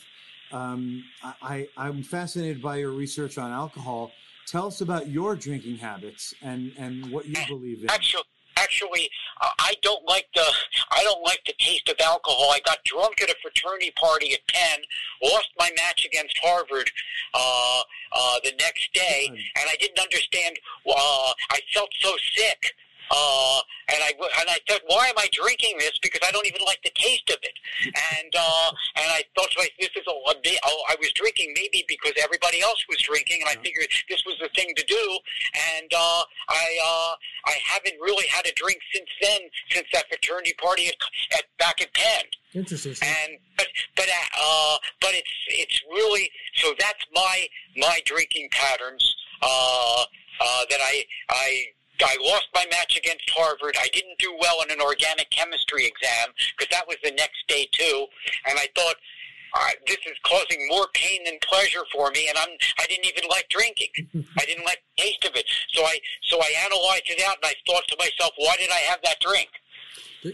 um, 0.52 1.04
I, 1.42 1.68
I'm 1.78 2.04
fascinated 2.04 2.62
by 2.62 2.78
your 2.78 2.92
research 2.92 3.38
on 3.38 3.52
alcohol. 3.52 4.12
Tell 4.48 4.68
us 4.68 4.82
about 4.82 5.08
your 5.08 5.36
drinking 5.36 5.78
habits 5.78 6.34
and, 6.42 6.72
and 6.78 7.12
what 7.12 7.28
you 7.28 7.36
believe 7.48 7.84
in. 7.84 7.90
Actually, 7.90 8.24
actually, 8.58 9.10
uh, 9.42 9.50
I 9.60 9.76
don't 9.82 10.06
like 10.08 10.28
the 10.34 10.46
I 10.92 11.04
don't 11.04 11.24
like 11.24 11.42
the 11.46 11.54
taste 11.60 11.88
of 11.90 11.96
alcohol. 12.04 12.50
I 12.52 12.60
got 12.66 12.84
drunk 12.84 13.22
at 13.22 13.30
a 13.30 13.36
fraternity 13.42 13.92
party 13.96 14.34
at 14.34 14.40
Penn, 14.48 14.80
lost 15.24 15.50
my 15.58 15.70
match 15.78 16.06
against 16.06 16.38
Harvard 16.44 16.90
uh, 17.34 17.82
uh, 18.12 18.36
the 18.44 18.54
next 18.60 18.92
day, 18.94 19.28
and 19.28 19.70
I 19.70 19.76
didn't 19.80 20.00
understand. 20.00 20.58
Uh, 20.88 21.32
I 21.52 21.60
felt 21.74 21.90
so 22.00 22.16
sick 22.34 22.74
uh, 23.12 23.60
and 23.90 24.04
I 24.04 24.12
and 24.14 24.50
I 24.50 24.60
thought, 24.68 24.82
why 24.88 25.08
am 25.08 25.18
I 25.18 25.28
drinking 25.32 25.76
this? 25.80 25.98
Because 26.02 26.22
I 26.26 26.32
don't 26.32 26.46
even 26.46 26.62
like 26.66 26.80
the 26.84 26.92
taste 26.94 27.30
of 27.30 27.38
it. 27.42 27.56
And 27.86 28.34
uh, 28.38 28.70
and 28.98 29.10
I 29.10 29.24
thought 29.36 29.50
to 29.52 29.60
myself, 29.60 29.80
this 29.80 29.90
is 29.96 30.06
a, 30.08 30.12
a 30.12 30.60
oh, 30.66 30.82
I 30.90 30.96
was 31.00 31.12
drinking 31.14 31.54
maybe 31.56 31.86
because 31.88 32.14
everybody 32.22 32.62
else 32.62 32.84
was 32.88 33.00
drinking, 33.02 33.42
and 33.42 33.50
I 33.50 33.62
figured 33.62 33.88
this 34.10 34.24
was 34.26 34.38
the 34.42 34.50
thing 34.56 34.74
to 34.76 34.86
do. 34.86 35.20
And 35.78 35.92
uh, 35.94 36.22
I 36.50 36.68
uh, 36.86 37.12
I 37.46 37.56
haven't 37.66 38.00
really 38.00 38.28
had 38.28 38.46
a 38.46 38.54
drink 38.56 38.80
since 38.94 39.10
then, 39.22 39.42
since 39.72 39.88
that 39.94 40.08
fraternity 40.10 40.54
party 40.62 40.88
at, 40.88 40.96
at 41.38 41.46
back 41.58 41.82
at 41.82 41.94
Penn. 41.94 42.26
Interesting. 42.54 42.96
And 43.02 43.38
but 43.58 43.68
but 43.96 44.06
uh, 44.10 44.78
but 45.02 45.12
it's 45.14 45.34
it's 45.48 45.82
really 45.90 46.30
so 46.56 46.74
that's 46.80 47.06
my 47.14 47.48
my 47.78 48.02
drinking 48.06 48.50
patterns 48.52 49.16
uh, 49.42 50.04
uh, 50.42 50.66
that 50.70 50.80
I 50.82 51.06
I 51.30 51.66
I 52.04 52.18
lost 52.22 52.48
my 52.54 52.66
match 52.72 52.98
against 52.98 53.30
Harvard. 53.30 53.76
I 53.80 53.90
didn't 53.94 54.18
do 54.20 54.36
well 54.40 54.62
in 54.64 54.72
an 54.72 54.82
organic 54.82 55.30
chemistry 55.30 55.86
exam 55.86 56.34
because 56.58 56.70
that 56.72 56.88
was 56.88 56.98
the 57.04 57.12
next 57.12 57.48
day 57.48 57.68
too. 57.72 58.06
And 58.48 58.58
I 58.58 58.68
thought, 58.76 58.96
uh, 59.54 59.70
this 59.88 59.98
is 60.06 60.18
causing 60.24 60.68
more 60.68 60.88
pain 60.94 61.24
than 61.26 61.38
pleasure 61.42 61.84
for 61.92 62.12
me, 62.12 62.30
and 62.30 62.38
I'm 62.38 62.50
I 62.80 62.86
didn't 62.86 63.06
even 63.06 63.24
like 63.30 63.50
drinking. 63.50 63.90
I 64.38 64.46
didn't 64.46 64.66
like 64.66 64.82
the 64.96 65.04
taste 65.04 65.26
of 65.26 65.36
it. 65.36 65.46
So 65.74 65.84
I 65.84 66.00
so 66.24 66.38
I 66.40 66.54
analyzed 66.66 67.10
it 67.10 67.22
out, 67.26 67.38
and 67.42 67.46
I 67.46 67.56
thought 67.66 67.88
to 67.88 67.98
myself, 67.98 68.34
why 68.38 68.56
did 68.60 68.70
I 68.70 68.82
have 68.90 69.00
that 69.04 69.20
drink? 69.20 69.50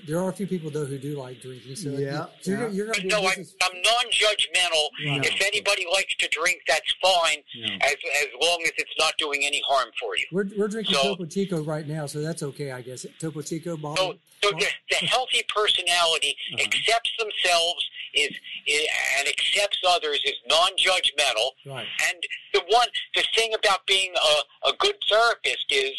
There 0.07 0.20
are 0.20 0.30
a 0.30 0.34
few 0.34 0.47
people 0.47 0.70
though 0.72 0.86
who 0.86 0.97
do 0.97 1.16
like 1.20 1.41
drinking. 1.41 1.76
So 1.76 1.89
yeah, 1.89 2.26
so 2.41 2.51
you're, 2.51 2.70
you're 2.70 3.03
no, 3.03 3.20
I'm, 3.20 3.45
I'm 3.63 3.82
non-judgmental. 3.82 4.89
Right. 5.05 5.26
If 5.26 5.41
anybody 5.41 5.86
likes 5.93 6.16
to 6.16 6.28
drink, 6.30 6.61
that's 6.68 6.93
fine, 7.01 7.39
yeah. 7.53 7.78
as 7.82 7.95
as 8.22 8.28
long 8.41 8.61
as 8.66 8.72
it's 8.78 8.93
not 8.97 9.13
doing 9.18 9.41
any 9.43 9.61
harm 9.68 9.89
for 9.99 10.18
you. 10.18 10.26
We're, 10.32 10.49
we're 10.57 10.68
drinking 10.68 10.95
so, 10.95 11.03
Topo 11.03 11.26
Chico 11.26 11.63
right 11.63 11.88
now, 11.88 12.07
so 12.07 12.22
that's 12.22 12.41
okay, 12.41 12.72
I 12.72 12.82
guess. 12.82 13.05
Topo 13.20 13.41
Chico 13.41 13.78
bottle. 13.78 14.16
So, 14.41 14.49
so 14.49 14.57
the, 14.57 14.68
the 14.89 15.05
healthy 15.07 15.43
personality 15.55 16.36
uh-huh. 16.53 16.63
accepts 16.66 17.11
themselves 17.20 17.89
is, 18.13 18.32
is, 18.66 18.88
and 19.20 19.28
accepts 19.28 19.78
others 19.88 20.20
is 20.26 20.36
non-judgmental. 20.49 21.51
Right. 21.66 21.88
And 22.09 22.24
the 22.53 22.61
one 22.70 22.88
the 23.13 23.24
thing 23.36 23.53
about 23.53 23.86
being 23.86 24.13
a, 24.16 24.70
a 24.70 24.74
good 24.80 24.95
therapist 25.09 25.66
is 25.70 25.93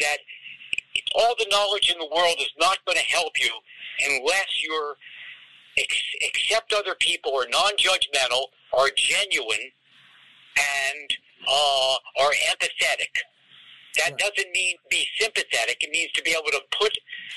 that 0.00 0.18
all 1.14 1.34
the 1.38 1.46
knowledge 1.50 1.90
in 1.90 1.98
the 1.98 2.08
world 2.14 2.36
is 2.38 2.52
not 2.58 2.78
going 2.84 2.96
to 2.96 3.04
help 3.04 3.32
you 3.40 3.50
unless 4.06 4.62
you're 4.62 4.96
ex- 5.78 6.16
accept 6.28 6.72
other 6.72 6.94
people, 6.98 7.36
are 7.36 7.46
non-judgmental, 7.50 8.46
are 8.76 8.90
genuine, 8.96 9.70
and 10.56 11.16
uh, 11.48 11.94
are 12.20 12.32
empathetic. 12.50 13.10
That 13.98 14.18
doesn't 14.18 14.52
mean 14.52 14.76
be 14.88 15.06
sympathetic. 15.18 15.78
It 15.80 15.90
means 15.90 16.12
to 16.12 16.22
be 16.22 16.30
able 16.30 16.50
to 16.52 16.60
put 16.78 16.96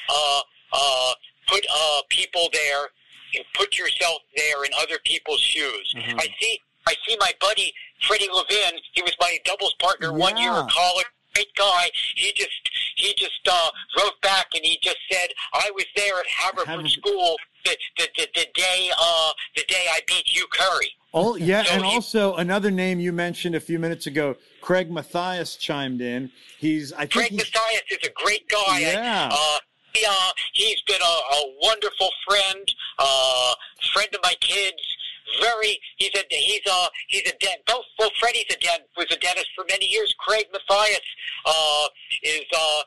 uh, 0.09 0.41
uh, 0.71 1.13
put 1.47 1.65
uh, 1.73 2.01
people 2.09 2.49
there, 2.53 2.89
and 3.35 3.43
put 3.55 3.77
yourself 3.77 4.21
there 4.35 4.63
in 4.63 4.71
other 4.79 4.99
people's 5.03 5.39
shoes. 5.39 5.95
Mm-hmm. 5.97 6.19
I 6.19 6.27
see. 6.39 6.59
I 6.85 6.95
see 7.07 7.17
my 7.19 7.31
buddy 7.39 7.73
Freddie 8.07 8.29
Levin. 8.31 8.79
He 8.91 9.01
was 9.01 9.15
my 9.19 9.37
doubles 9.45 9.73
partner 9.79 10.11
yeah. 10.11 10.17
one 10.17 10.37
year 10.37 10.51
in 10.51 10.67
college 10.67 11.05
great 11.33 11.55
guy. 11.55 11.89
He 12.15 12.31
just 12.35 12.69
he 12.95 13.13
just 13.17 13.47
uh, 13.49 13.69
wrote 13.97 14.19
back 14.21 14.47
and 14.55 14.63
he 14.63 14.77
just 14.81 14.97
said, 15.11 15.29
"I 15.53 15.71
was 15.73 15.85
there 15.95 16.19
at 16.19 16.27
Haverford 16.27 16.89
School 16.89 17.37
the, 17.65 17.77
the, 17.97 18.07
the, 18.17 18.27
the 18.35 18.47
day 18.53 18.91
uh, 18.99 19.31
the 19.55 19.63
day 19.67 19.85
I 19.89 19.99
beat 20.07 20.27
Hugh 20.27 20.47
Curry." 20.51 20.91
Oh 21.13 21.35
yeah, 21.35 21.63
so 21.63 21.73
and 21.73 21.85
he, 21.85 21.93
also 21.93 22.35
another 22.35 22.71
name 22.71 22.99
you 22.99 23.13
mentioned 23.13 23.55
a 23.55 23.59
few 23.59 23.77
minutes 23.79 24.07
ago, 24.07 24.35
Craig 24.61 24.91
Mathias 24.91 25.55
chimed 25.55 26.01
in. 26.01 26.31
He's 26.57 26.91
I 26.93 27.01
think 27.01 27.11
Craig 27.11 27.31
he's, 27.31 27.39
Mathias 27.39 27.83
is 27.91 28.09
a 28.09 28.11
great 28.23 28.47
guy. 28.49 28.79
Yeah. 28.79 29.29
uh, 29.31 29.57
he, 29.93 30.05
uh, 30.07 30.31
he's 30.53 30.81
been 30.87 31.01
a, 31.01 31.05
a 31.05 31.53
wonderful 31.61 32.09
friend, 32.27 32.73
uh, 32.97 33.53
friend 33.93 34.09
of 34.15 34.21
my 34.23 34.33
kids 34.39 34.92
very. 35.41 35.79
He's 35.97 36.13
a 36.15 36.23
he's 36.29 36.65
a 36.65 36.79
he's 37.07 37.27
a 37.29 37.35
dent. 37.37 37.61
Both 37.67 37.85
well, 37.99 38.09
Freddie's 38.19 38.45
a 38.51 38.59
dent 38.59 38.83
was 38.97 39.07
a 39.11 39.17
dentist 39.17 39.49
for 39.55 39.65
many 39.69 39.85
years. 39.85 40.13
Craig 40.19 40.45
Mathias 40.51 41.01
uh, 41.45 41.87
is 42.23 42.45
uh, 42.55 42.81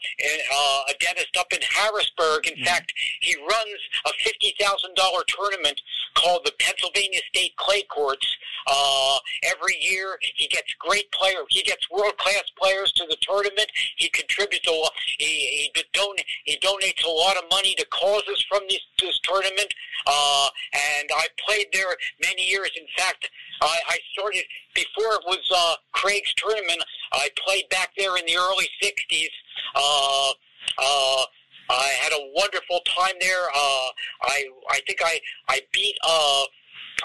uh, 0.54 0.80
a 0.88 0.94
dentist 1.00 1.36
up 1.38 1.52
in 1.52 1.60
Harrisburg. 1.62 2.46
In 2.46 2.54
mm-hmm. 2.54 2.64
fact, 2.64 2.92
he 3.20 3.34
runs 3.36 3.80
a 4.06 4.10
fifty 4.22 4.54
thousand 4.60 4.94
dollar 4.94 5.22
tournament 5.28 5.80
called 6.14 6.42
the 6.44 6.52
Pennsylvania 6.58 7.20
State 7.28 7.56
Clay 7.56 7.82
Courts. 7.82 8.26
Uh, 8.66 9.18
every 9.44 9.76
year, 9.80 10.18
he 10.34 10.48
gets 10.48 10.74
great 10.80 11.10
players. 11.12 11.46
He 11.50 11.62
gets 11.62 11.88
world 11.90 12.16
class 12.18 12.44
players 12.58 12.92
to 12.92 13.06
the 13.08 13.16
tournament. 13.20 13.70
He 13.96 14.08
contributes 14.08 14.66
a 14.66 14.72
lot. 14.72 14.92
He 15.18 15.70
he, 15.74 15.84
don- 15.92 16.16
he 16.44 16.58
donates 16.58 17.04
a 17.04 17.10
lot 17.10 17.36
of 17.36 17.44
money 17.50 17.74
to 17.74 17.86
causes 17.86 18.44
from 18.48 18.62
this 18.68 18.80
this 19.00 19.18
tournament. 19.20 19.72
Uh, 20.06 20.48
and 20.98 21.08
I 21.14 21.26
played 21.46 21.66
there 21.72 21.96
many 22.28 22.48
years. 22.48 22.70
In 22.76 22.86
fact, 22.96 23.30
I, 23.62 23.78
I 23.88 23.98
started 24.12 24.44
before 24.74 25.14
it 25.14 25.24
was 25.26 25.44
uh, 25.54 25.74
Craig's 25.92 26.32
tournament. 26.34 26.82
I 27.12 27.28
played 27.46 27.68
back 27.70 27.90
there 27.96 28.16
in 28.16 28.26
the 28.26 28.36
early 28.36 28.68
'60s. 28.82 29.30
Uh, 29.74 30.30
uh, 30.78 31.24
I 31.68 31.88
had 32.00 32.12
a 32.12 32.30
wonderful 32.34 32.80
time 32.86 33.14
there. 33.20 33.48
Uh, 33.54 33.88
I 34.22 34.44
I 34.70 34.80
think 34.86 35.00
I 35.04 35.20
I 35.48 35.60
beat 35.72 35.96
uh, 36.06 36.42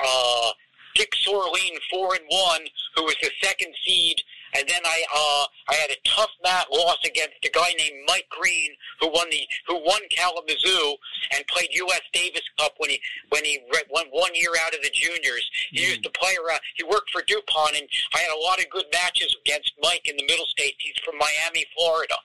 uh, 0.04 0.52
Dick 0.96 1.12
Sorleen 1.26 1.78
four 1.90 2.16
and 2.16 2.26
one, 2.28 2.62
who 2.96 3.04
was 3.04 3.16
the 3.22 3.32
second 3.42 3.74
seed 3.86 4.22
and 4.54 4.68
then 4.68 4.82
I 4.86 5.04
uh, 5.14 5.46
I 5.70 5.76
had 5.76 5.90
a 5.92 5.98
tough 6.08 6.30
mat 6.44 6.68
loss 6.72 6.98
against 7.06 7.44
a 7.46 7.50
guy 7.50 7.74
named 7.78 8.04
Mike 8.08 8.28
Green 8.30 8.72
who 9.00 9.08
won 9.10 9.30
the 9.30 9.42
who 9.68 9.76
won 9.76 10.02
Kalamazoo 10.10 10.96
and 11.32 11.46
played 11.48 11.70
U.S. 11.72 12.02
Davis 12.14 12.44
Cup 12.60 12.74
when 12.78 12.90
he 12.90 13.00
when 13.30 13.46
he 13.46 13.60
went 13.94 14.08
one 14.12 14.32
year 14.34 14.52
out 14.66 14.74
of 14.74 14.82
the 14.82 14.92
juniors. 14.92 15.50
He 15.72 15.80
mm. 15.80 15.90
used 15.90 16.04
to 16.04 16.10
play 16.12 16.36
around. 16.46 16.60
He 16.76 16.84
worked 16.84 17.10
for 17.12 17.22
DuPont, 17.26 17.78
and 17.78 17.88
I 18.16 18.20
had 18.20 18.32
a 18.32 18.40
lot 18.40 18.60
of 18.60 18.70
good 18.70 18.86
matches 18.94 19.36
against 19.46 19.72
Mike 19.82 20.02
in 20.06 20.16
the 20.18 20.26
Middle 20.26 20.48
States. 20.48 20.78
He's 20.80 20.98
from 21.04 21.18
Miami, 21.18 21.66
Florida. 21.76 22.16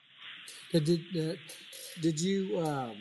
Did 0.71 0.89
uh, 1.17 1.35
did 2.01 2.19
you? 2.19 2.59
Um 2.59 2.97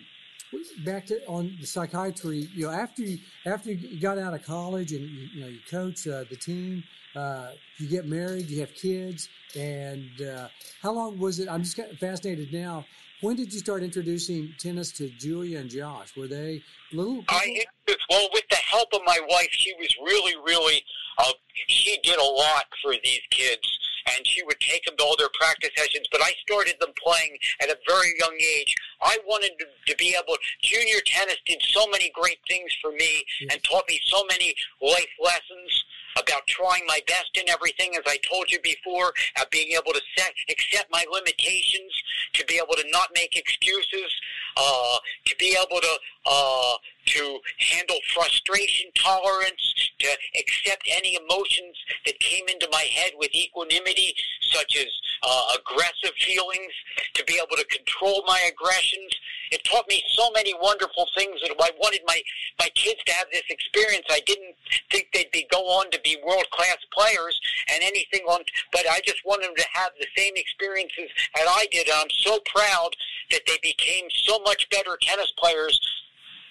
back 0.85 1.07
to 1.07 1.19
on 1.27 1.57
the 1.61 1.67
psychiatry 1.67 2.49
you 2.55 2.67
know 2.67 2.73
after 2.73 3.03
you 3.03 3.19
after 3.45 3.73
you 3.73 4.01
got 4.01 4.17
out 4.17 4.33
of 4.33 4.43
college 4.45 4.93
and 4.93 5.03
you, 5.03 5.29
you 5.35 5.41
know 5.41 5.49
you 5.49 5.59
coach 5.69 6.07
uh, 6.07 6.25
the 6.31 6.37
team 6.37 6.83
uh, 7.17 7.53
you 7.79 7.89
get 7.89 8.07
married, 8.07 8.49
you 8.51 8.61
have 8.61 8.75
kids, 8.75 9.29
and 9.57 10.11
uh, 10.21 10.49
how 10.83 10.93
long 10.93 11.19
was 11.19 11.41
it? 11.41 11.49
I'm 11.49 11.63
just 11.63 11.81
fascinated 11.99 12.53
now. 12.53 12.85
When 13.23 13.37
did 13.37 13.53
you 13.53 13.59
start 13.59 13.83
introducing 13.83 14.53
tennis 14.59 14.93
to 14.93 15.09
Julia 15.09 15.61
and 15.61 15.71
Josh? 15.71 16.15
Were 16.17 16.29
they 16.29 16.63
little? 16.93 17.17
People? 17.17 17.37
I 17.37 17.65
well, 18.11 18.29
with 18.35 18.45
the 18.51 18.57
help 18.57 18.89
of 18.93 19.01
my 19.07 19.19
wife, 19.29 19.49
she 19.51 19.73
was 19.79 19.89
really, 20.05 20.35
really. 20.45 20.83
Uh, 21.19 21.33
she 21.69 21.99
did 22.03 22.19
a 22.19 22.23
lot 22.23 22.67
for 22.83 22.93
these 23.03 23.23
kids, 23.31 23.67
and 24.15 24.27
she 24.27 24.43
would 24.43 24.61
take 24.61 24.85
them 24.85 24.97
to 24.99 25.03
all 25.03 25.17
their 25.17 25.31
practice 25.41 25.71
sessions. 25.75 26.07
But 26.13 26.21
I 26.21 26.33
started 26.47 26.75
them 26.79 26.93
playing 27.03 27.39
at 27.63 27.71
a 27.71 27.79
very 27.89 28.13
young 28.19 28.37
age. 28.59 28.75
I 29.01 29.17
wanted 29.27 29.53
to, 29.61 29.67
to 29.87 29.97
be 29.97 30.15
able. 30.15 30.37
Junior 30.63 31.01
tennis 31.07 31.39
did 31.47 31.63
so 31.63 31.87
many 31.89 32.11
great 32.15 32.39
things 32.47 32.77
for 32.83 32.93
me 32.93 33.25
and 33.51 33.65
taught 33.65 33.85
me 33.89 33.99
so 34.05 34.25
many 34.29 34.55
life 34.83 35.09
lessons 35.23 35.85
about 36.17 36.47
trying 36.47 36.85
my 36.87 37.01
best 37.07 37.31
in 37.35 37.49
everything, 37.49 37.95
as 37.97 38.03
I 38.07 38.19
told 38.29 38.51
you 38.51 38.59
before, 38.61 39.13
at 39.37 39.51
being 39.51 39.73
able 39.73 39.93
to 39.93 40.01
set, 40.17 40.33
accept 40.49 40.91
my 40.91 41.05
limitations, 41.13 41.93
to 42.35 42.45
be 42.47 42.57
able 42.57 42.75
to 42.75 42.85
not 42.91 43.11
make 43.15 43.37
excuses. 43.37 44.13
uh, 44.57 44.99
to 45.27 45.37
be 45.37 45.57
able 45.57 45.81
to 45.81 45.95
uh, 46.27 46.75
to 47.07 47.41
handle 47.59 47.99
frustration 48.15 48.91
tolerance, 48.95 49.91
to 49.99 50.09
accept 50.39 50.89
any 50.91 51.15
emotions 51.17 51.77
that 52.05 52.19
came 52.21 52.47
into 52.49 52.69
my 52.71 52.83
head 52.83 53.13
with 53.17 53.35
equanimity, 53.35 54.15
such 54.41 54.77
as 54.77 54.87
uh, 55.23 55.43
aggressive 55.59 56.15
feelings, 56.19 56.73
to 57.15 57.25
be 57.25 57.35
able 57.35 57.57
to 57.57 57.65
control 57.67 58.23
my 58.27 58.41
aggressions. 58.51 59.13
It 59.53 59.63
taught 59.65 59.89
me 59.89 60.03
so 60.09 60.31
many 60.33 60.55
wonderful 60.61 61.07
things 61.17 61.41
that 61.43 61.55
I 61.61 61.71
wanted 61.79 62.03
my, 62.07 62.21
my 62.59 62.69
kids 62.75 63.01
to 63.07 63.13
have 63.15 63.29
this 63.33 63.47
experience. 63.49 64.07
I 64.11 64.21
didn't 64.27 64.57
think 64.91 65.09
they'd 65.13 65.31
be 65.31 65.47
go 65.51 65.63
on 65.79 65.91
to 65.93 66.01
be 66.03 66.19
world 66.27 66.47
class 66.51 66.79
players 66.93 67.41
and 67.73 67.83
anything 67.83 68.23
on, 68.27 68.41
but 68.73 68.83
I 68.91 69.01
just 69.05 69.25
wanted 69.25 69.47
them 69.49 69.57
to 69.57 69.65
have 69.73 69.93
the 69.99 70.07
same 70.17 70.35
experiences 70.37 71.11
that 71.35 71.47
I 71.49 71.67
did. 71.71 71.89
And 71.89 71.97
I'm 71.97 72.11
so 72.11 72.41
proud 72.53 72.97
that 73.31 73.43
they 73.47 73.59
became 73.63 74.07
so 74.11 74.41
much 74.41 74.69
better 74.71 74.99
tennis 75.01 75.33
players 75.39 75.81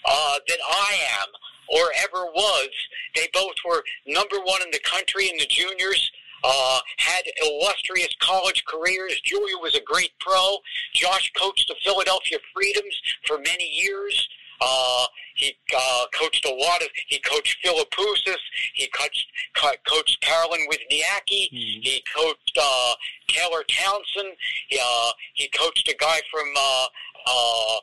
uh, 0.06 0.36
than 0.48 0.58
I 0.70 0.98
am 1.22 1.28
or 1.68 1.92
ever 2.04 2.26
was. 2.26 2.70
They 3.16 3.28
both 3.34 3.56
were 3.66 3.84
number 4.08 4.38
one 4.44 4.62
in 4.62 4.72
the 4.72 4.80
country 4.80 5.30
in 5.30 5.38
the 5.38 5.48
juniors. 5.48 6.12
Uh, 6.44 6.80
had 6.98 7.24
illustrious 7.44 8.14
college 8.20 8.64
careers. 8.66 9.20
Julia 9.24 9.58
was 9.58 9.74
a 9.74 9.82
great 9.82 10.12
pro. 10.20 10.58
Josh 10.94 11.32
coached 11.36 11.68
the 11.68 11.76
Philadelphia 11.84 12.38
Freedoms 12.54 13.02
for 13.26 13.40
many 13.40 13.68
years. 13.68 14.30
Uh, 14.62 15.06
he 15.36 15.54
uh, 15.76 16.06
coached 16.14 16.46
a 16.46 16.54
lot 16.54 16.82
of. 16.82 16.88
He 17.08 17.20
coached 17.20 17.58
Philippoussis. 17.66 18.38
He 18.74 18.88
coached 18.88 19.28
co- 19.56 19.76
coached 19.88 20.22
Caroline 20.22 20.68
Wozniacki. 20.72 21.50
Mm-hmm. 21.52 21.82
He 21.82 22.04
coached 22.16 22.58
uh, 22.62 22.94
Taylor 23.28 23.64
Townsend. 23.68 24.36
He, 24.70 24.80
uh, 24.82 25.12
he 25.34 25.48
coached 25.50 25.90
a 25.90 25.96
guy 26.00 26.22
from 26.32 26.48
uh, 26.56 26.86
uh, 27.28 27.78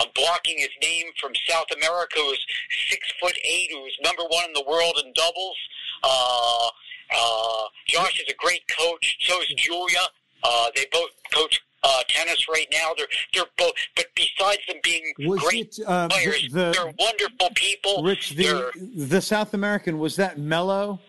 I'm 0.00 0.08
blocking 0.14 0.58
his 0.58 0.70
name 0.82 1.06
from 1.20 1.32
South 1.48 1.66
America, 1.74 2.18
who's 2.18 2.44
six 2.90 3.12
foot 3.20 3.36
eight, 3.44 3.70
who's 3.72 3.96
number 4.02 4.22
one 4.28 4.44
in 4.46 4.52
the 4.52 4.64
world 4.66 5.00
in 5.04 5.12
doubles. 5.14 5.56
Uh, 6.02 6.68
uh, 7.16 7.64
Josh 7.88 8.20
is 8.20 8.26
a 8.28 8.36
great 8.36 8.62
coach. 8.68 9.16
So 9.20 9.40
is 9.40 9.48
Julia. 9.56 10.00
Uh, 10.42 10.66
they 10.74 10.86
both 10.92 11.10
coach 11.32 11.60
uh, 11.82 12.02
tennis 12.08 12.46
right 12.48 12.66
now. 12.72 12.92
They're 12.96 13.06
they're 13.32 13.44
both, 13.56 13.72
but 13.94 14.06
besides 14.14 14.60
them 14.68 14.78
being 14.82 15.12
was 15.20 15.40
great 15.40 15.78
it, 15.78 15.84
uh, 15.86 16.08
players, 16.08 16.48
the, 16.52 16.72
they're 16.72 16.94
wonderful 16.98 17.50
people. 17.54 18.02
Rich, 18.02 18.30
the 18.30 18.70
the 18.96 19.20
South 19.20 19.54
American 19.54 19.98
was 19.98 20.16
that 20.16 20.38
Melo? 20.38 21.00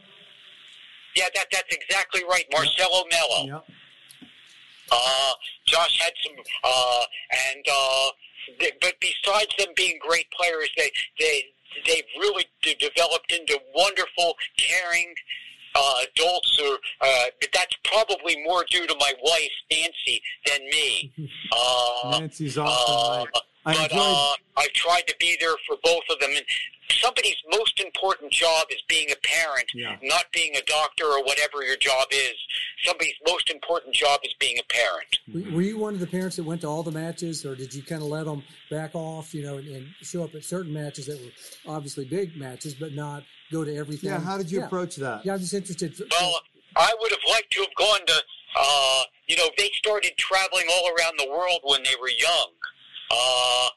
Yeah, 1.16 1.26
that 1.34 1.48
that's 1.52 1.76
exactly 1.76 2.24
right, 2.30 2.46
Marcelo. 2.52 3.04
Yep. 3.12 3.66
Uh, 4.92 5.32
Josh 5.66 6.00
had 6.00 6.14
some, 6.24 6.36
uh, 6.64 7.04
and 7.54 7.66
uh, 7.70 8.10
they, 8.60 8.72
but 8.82 8.94
besides 9.00 9.54
them 9.58 9.70
being 9.76 10.00
great 10.08 10.28
players, 10.32 10.70
they 10.78 10.92
they 11.20 11.44
they've 11.86 12.04
really 12.20 12.46
developed 12.62 13.32
into 13.32 13.60
wonderful, 13.76 14.36
caring 14.58 15.14
uh, 15.76 15.94
adults. 16.16 16.60
Or 16.64 16.78
uh, 17.02 17.26
but 17.40 17.50
that's 17.54 17.76
probably 17.84 18.42
more 18.44 18.66
due 18.70 18.88
to 18.88 18.96
my 19.00 19.14
wife 19.24 19.52
Nancy 19.72 20.22
than 20.46 20.60
me. 20.70 21.14
Uh, 21.50 22.20
Nancy's 22.20 22.58
awesome. 22.58 23.30
Uh, 23.34 23.40
I 23.68 23.74
but 23.74 23.92
enjoyed... 23.92 24.00
uh, 24.00 24.34
I've 24.58 24.74
tried 24.74 25.08
to 25.08 25.16
be 25.20 25.38
there 25.40 25.56
for 25.68 25.78
both 25.84 26.04
of 26.10 26.20
them. 26.20 26.32
And 26.36 26.46
somebody's 26.90 27.36
most 27.52 27.80
important 27.80 28.32
job 28.32 28.68
is 28.72 28.82
being 28.88 29.12
a 29.12 29.16
parent, 29.28 29.70
yeah. 29.74 29.98
not 30.02 30.26
being 30.34 30.56
a 30.56 30.62
doctor 30.66 31.06
or 31.06 31.24
whatever 31.24 31.64
your 31.64 31.76
job 31.76 32.08
is. 32.12 32.34
Somebody's 32.86 33.16
most 33.28 33.50
important 33.50 33.94
job 33.94 34.22
is 34.24 34.34
being 34.40 34.58
a 34.58 34.74
parent. 34.74 35.54
Were 35.54 35.62
you 35.62 35.78
one 35.78 35.94
of 35.94 36.00
the 36.00 36.08
parents 36.08 36.38
that 36.38 36.44
went 36.44 36.62
to 36.62 36.68
all 36.68 36.82
the 36.82 36.92
matches, 36.92 37.46
or 37.46 37.56
did 37.56 37.74
you 37.74 37.84
kind 37.84 38.02
of 38.02 38.08
let 38.08 38.26
them 38.26 38.44
back 38.72 38.92
off, 38.94 39.34
you 39.34 39.44
know, 39.44 39.58
and, 39.58 39.68
and 39.68 39.88
show 40.02 40.24
up 40.24 40.34
at 40.34 40.44
certain 40.44 40.74
matches 40.74 41.08
that 41.08 41.20
were 41.22 41.74
obviously 41.76 42.06
big 42.06 42.38
matches, 42.38 42.74
but 42.74 42.94
not 42.94 43.24
go 43.52 43.66
to 43.66 43.76
everything? 43.76 44.10
Yeah, 44.10 44.20
how 44.20 44.38
did 44.38 44.50
you 44.50 44.60
yeah. 44.60 44.66
approach 44.66 44.96
that? 44.96 45.26
Yeah, 45.26 45.34
I'm 45.34 45.40
just 45.40 45.54
interested. 45.54 46.10
Well, 46.10 46.40
I 46.76 46.94
would 47.00 47.12
have 47.12 47.20
liked 47.30 47.52
to 47.52 47.62
have 47.62 47.76
gone 47.76 48.06
to, 48.06 48.24
uh, 48.58 49.04
you 49.28 49.36
know, 49.36 49.50
they 49.58 49.70
started 49.74 50.14
traveling 50.18 50.66
all 50.72 50.88
around 50.88 51.20
the 51.20 51.30
world 51.30 51.60
when 51.64 51.84
they 51.84 51.96
were 52.00 52.10
young. 52.10 52.52
Uh, 53.12 53.68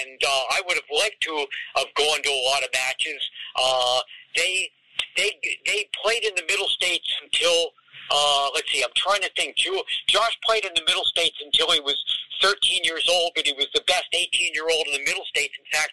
and 0.00 0.20
uh, 0.24 0.42
I 0.52 0.62
would 0.66 0.76
have 0.76 0.90
liked 0.92 1.20
to 1.22 1.46
have 1.76 1.92
gone 1.96 2.22
to 2.22 2.30
a 2.30 2.42
lot 2.46 2.62
of 2.62 2.68
matches. 2.72 3.30
Uh, 3.56 4.00
they 4.34 4.70
they 5.16 5.38
they 5.66 5.88
played 6.02 6.24
in 6.24 6.34
the 6.36 6.44
Middle 6.48 6.68
States 6.68 7.08
until 7.22 7.72
uh, 8.10 8.48
let's 8.54 8.70
see, 8.70 8.82
I'm 8.82 8.94
trying 8.94 9.22
to 9.22 9.30
think. 9.36 9.56
Josh 9.56 10.38
played 10.44 10.64
in 10.64 10.72
the 10.74 10.84
Middle 10.86 11.04
States 11.04 11.36
until 11.44 11.72
he 11.72 11.80
was 11.80 11.98
13 12.42 12.84
years 12.84 13.08
old, 13.10 13.32
but 13.34 13.46
he 13.46 13.52
was 13.54 13.66
the 13.74 13.82
best 13.86 14.06
18 14.12 14.54
year 14.54 14.66
old 14.70 14.86
in 14.86 14.92
the 14.92 15.04
Middle 15.04 15.24
States. 15.24 15.54
In 15.58 15.66
fact, 15.72 15.92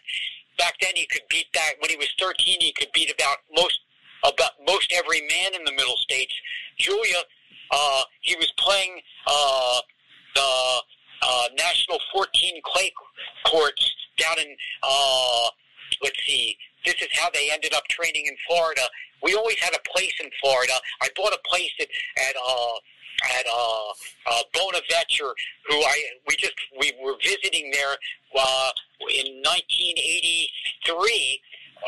back 0.58 0.74
then 0.80 0.92
he 0.94 1.06
could 1.06 1.22
beat 1.28 1.46
that. 1.54 1.72
When 1.80 1.90
he 1.90 1.96
was 1.96 2.12
13, 2.18 2.60
he 2.60 2.72
could 2.72 2.92
beat 2.92 3.12
about 3.12 3.38
most 3.54 3.80
about 4.22 4.52
most 4.66 4.92
every 4.92 5.20
man 5.20 5.54
in 5.54 5.64
the 5.64 5.72
Middle 5.72 5.96
States. 5.96 6.32
Julia, 6.78 7.18
uh, 7.70 8.02
he 8.20 8.36
was 8.36 8.50
playing 8.58 9.00
uh, 9.26 9.80
the 10.34 10.82
uh, 11.22 11.48
National 11.56 11.98
14 12.12 12.60
clay 12.64 12.92
courts 13.46 13.94
down 14.18 14.38
in, 14.38 14.56
uh, 14.82 15.48
let's 16.02 16.18
see, 16.26 16.56
this 16.84 16.94
is 17.00 17.08
how 17.12 17.30
they 17.30 17.50
ended 17.50 17.74
up 17.74 17.84
training 17.88 18.26
in 18.26 18.36
Florida. 18.48 18.82
We 19.22 19.34
always 19.34 19.58
had 19.58 19.74
a 19.74 19.80
place 19.90 20.12
in 20.22 20.30
Florida. 20.40 20.74
I 21.02 21.08
bought 21.16 21.32
a 21.32 21.40
place 21.48 21.72
at, 21.80 21.88
at 22.28 22.36
uh, 22.36 22.78
at 23.38 23.46
uh, 23.46 23.88
uh, 24.26 24.42
Bonaventure, 24.52 25.34
who 25.68 25.76
I 25.76 26.02
we 26.28 26.36
just 26.36 26.54
we 26.78 26.92
were 27.02 27.14
visiting 27.22 27.70
there 27.70 27.96
uh, 28.36 28.70
in 29.10 29.40
1983, 29.42 31.40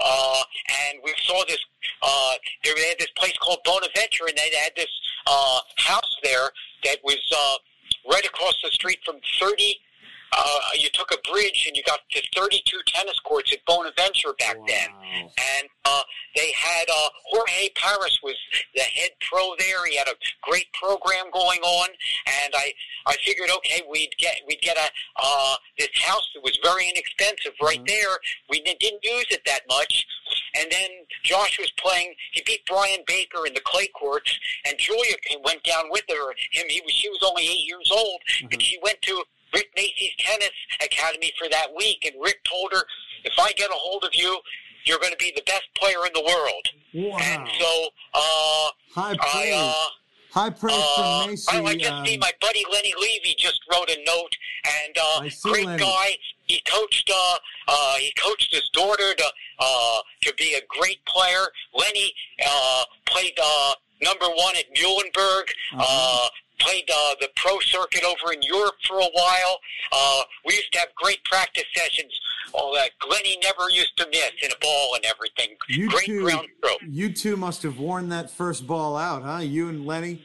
uh, 0.05 0.43
and 0.89 0.99
we 1.05 1.13
saw 1.23 1.45
this. 1.47 1.59
Uh, 2.03 2.35
they 2.65 2.71
had 2.71 2.99
this 2.99 3.11
place 3.17 3.37
called 3.39 3.59
Bonaventure, 3.65 4.27
and 4.29 4.37
they 4.37 4.51
had 4.57 4.73
this 4.77 4.91
uh, 5.27 5.61
house 5.79 6.17
there 6.23 6.51
that 6.85 6.99
was 7.05 7.21
uh, 7.37 7.57
right 8.11 8.25
across 8.25 8.55
the 8.63 8.71
street 8.71 8.99
from 9.05 9.17
30. 9.41 9.77
Uh, 10.37 10.59
you 10.79 10.89
took 10.93 11.11
a 11.13 11.33
bridge 11.33 11.65
and 11.67 11.77
you 11.77 11.83
got 11.85 12.01
to 12.11 12.21
32 12.35 12.79
tennis 12.87 13.19
courts 13.21 13.53
at 13.53 13.59
Bonaventure 13.67 14.35
back 14.39 14.59
wow. 14.59 14.65
then. 14.69 14.89
And 15.15 15.69
uh, 15.87 16.03
they 16.37 16.53
had 16.53 16.85
uh, 16.91 17.09
Jorge 17.25 17.71
Paris 17.75 18.19
was 18.23 18.37
the 18.75 18.83
head 18.83 19.11
pro 19.29 19.55
there. 19.59 19.87
He 19.87 19.97
had 19.97 20.09
a 20.09 20.15
great 20.43 20.67
program 20.75 21.27
going 21.33 21.61
on, 21.61 21.89
and 22.43 22.53
I 22.55 22.73
I 23.07 23.17
figured 23.25 23.51
okay 23.59 23.83
we'd 23.91 24.15
get 24.19 24.37
we'd 24.47 24.61
get 24.61 24.77
a 24.77 24.89
uh, 25.17 25.57
this 25.79 25.89
house 25.95 26.29
that 26.35 26.45
was 26.45 26.59
very 26.63 26.89
inexpensive 26.89 27.55
right 27.63 27.79
mm-hmm. 27.79 27.87
there. 27.87 28.19
We 28.51 28.61
didn't 28.61 29.03
use 29.03 29.27
it 29.31 29.43
that 29.47 29.63
much, 29.69 30.07
and 30.59 30.71
then 30.71 30.91
Josh 31.25 31.59
was 31.59 31.71
playing. 31.79 32.15
He 32.33 32.43
beat 32.45 32.67
Brian 32.67 33.01
Baker 33.07 33.47
in 33.47 33.55
the 33.55 33.63
clay 33.65 33.89
courts, 33.89 34.39
and 34.67 34.77
Julia 34.79 35.17
went 35.45 35.63
down 35.63 35.85
with 35.91 36.05
her. 36.09 36.35
Him, 36.53 36.67
he 36.69 36.83
was 36.85 36.93
she 36.93 37.09
was 37.09 37.23
only 37.27 37.45
eight 37.45 37.67
years 37.67 37.91
old, 37.91 38.21
mm-hmm. 38.29 38.49
and 38.53 38.63
she 38.63 38.79
went 38.83 39.01
to 39.03 39.25
Rick 39.55 39.75
Macci's 39.77 40.15
Tennis 40.19 40.51
Academy 40.83 41.33
for 41.39 41.49
that 41.49 41.69
week. 41.77 42.05
And 42.05 42.21
Rick 42.23 42.45
told 42.45 42.73
her, 42.73 42.85
"If 43.25 43.35
I 43.39 43.53
get 43.53 43.71
a 43.71 43.75
hold 43.75 44.05
of 44.05 44.15
you, 44.15 44.41
you're 44.85 44.99
going 44.99 45.13
to 45.13 45.19
be 45.19 45.33
the 45.35 45.43
best 45.43 45.65
player 45.75 46.05
in 46.07 46.13
the 46.15 46.23
world." 46.23 46.69
Wow. 46.95 47.19
And 47.21 47.49
so, 47.59 47.89
uh, 48.15 48.71
high 48.95 49.17
praise. 49.17 49.55
I, 49.55 49.85
uh, 49.85 49.87
High 50.33 50.51
praise 50.51 50.75
uh, 50.77 51.25
from 51.25 51.35
Macci. 51.35 51.49
I, 51.49 51.71
I 51.71 51.75
just 51.77 51.93
um, 51.93 52.07
see 52.07 52.19
my 52.19 52.31
buddy 52.43 52.63
Lenny 52.71 52.93
Levy 53.01 53.35
just 53.39 53.59
wrote 53.73 53.89
a 53.89 53.97
note, 54.05 54.37
and 54.85 54.97
uh, 55.01 55.21
great 55.43 55.65
Lenny. 55.65 55.79
guy. 55.83 56.19
He 56.45 56.61
coached. 56.67 57.11
Uh, 57.11 57.39
uh, 57.69 57.95
he 57.95 58.13
coached 58.23 58.53
his 58.55 58.69
daughter 58.75 59.15
to 59.15 59.25
uh, 59.59 59.99
to 60.23 60.35
be 60.35 60.55
a 60.55 60.61
great 60.69 61.03
player. 61.07 61.47
Lenny 61.75 62.13
uh, 62.47 62.83
played 63.07 63.39
uh, 63.43 63.73
number 64.03 64.27
one 64.27 64.55
at 64.57 64.67
Muhlenberg. 64.75 65.49
Uh-huh. 65.73 66.27
Uh, 66.27 66.29
played 66.59 66.89
uh, 66.91 67.15
the 67.21 67.29
pro 67.37 67.59
circuit 67.61 68.05
over 68.05 68.33
in 68.33 68.43
Europe 68.43 68.75
for 68.87 68.99
a 68.99 69.09
while. 69.13 69.61
Uh, 69.93 70.23
we 70.45 70.55
used 70.55 70.73
to 70.73 70.79
have 70.79 70.89
great 70.95 71.23
practice 71.25 71.65
sessions. 71.75 72.13
All 72.53 72.73
that 72.75 72.91
Glenny 73.01 73.39
never 73.43 73.69
used 73.71 73.97
to 73.99 74.07
miss 74.11 74.33
in 74.43 74.51
a 74.51 74.59
ball 74.61 74.95
and 74.95 75.05
everything. 75.05 75.57
You 75.69 75.91
great 75.91 76.07
two, 76.07 76.23
ground 76.23 76.49
stroke. 76.59 76.81
You 76.89 77.13
two 77.13 77.37
must 77.37 77.63
have 77.63 77.79
worn 77.79 78.09
that 78.11 78.31
first 78.31 78.67
ball 78.67 78.97
out, 78.97 79.23
huh? 79.23 79.39
You 79.39 79.69
and 79.69 79.87
Lenny. 79.87 80.23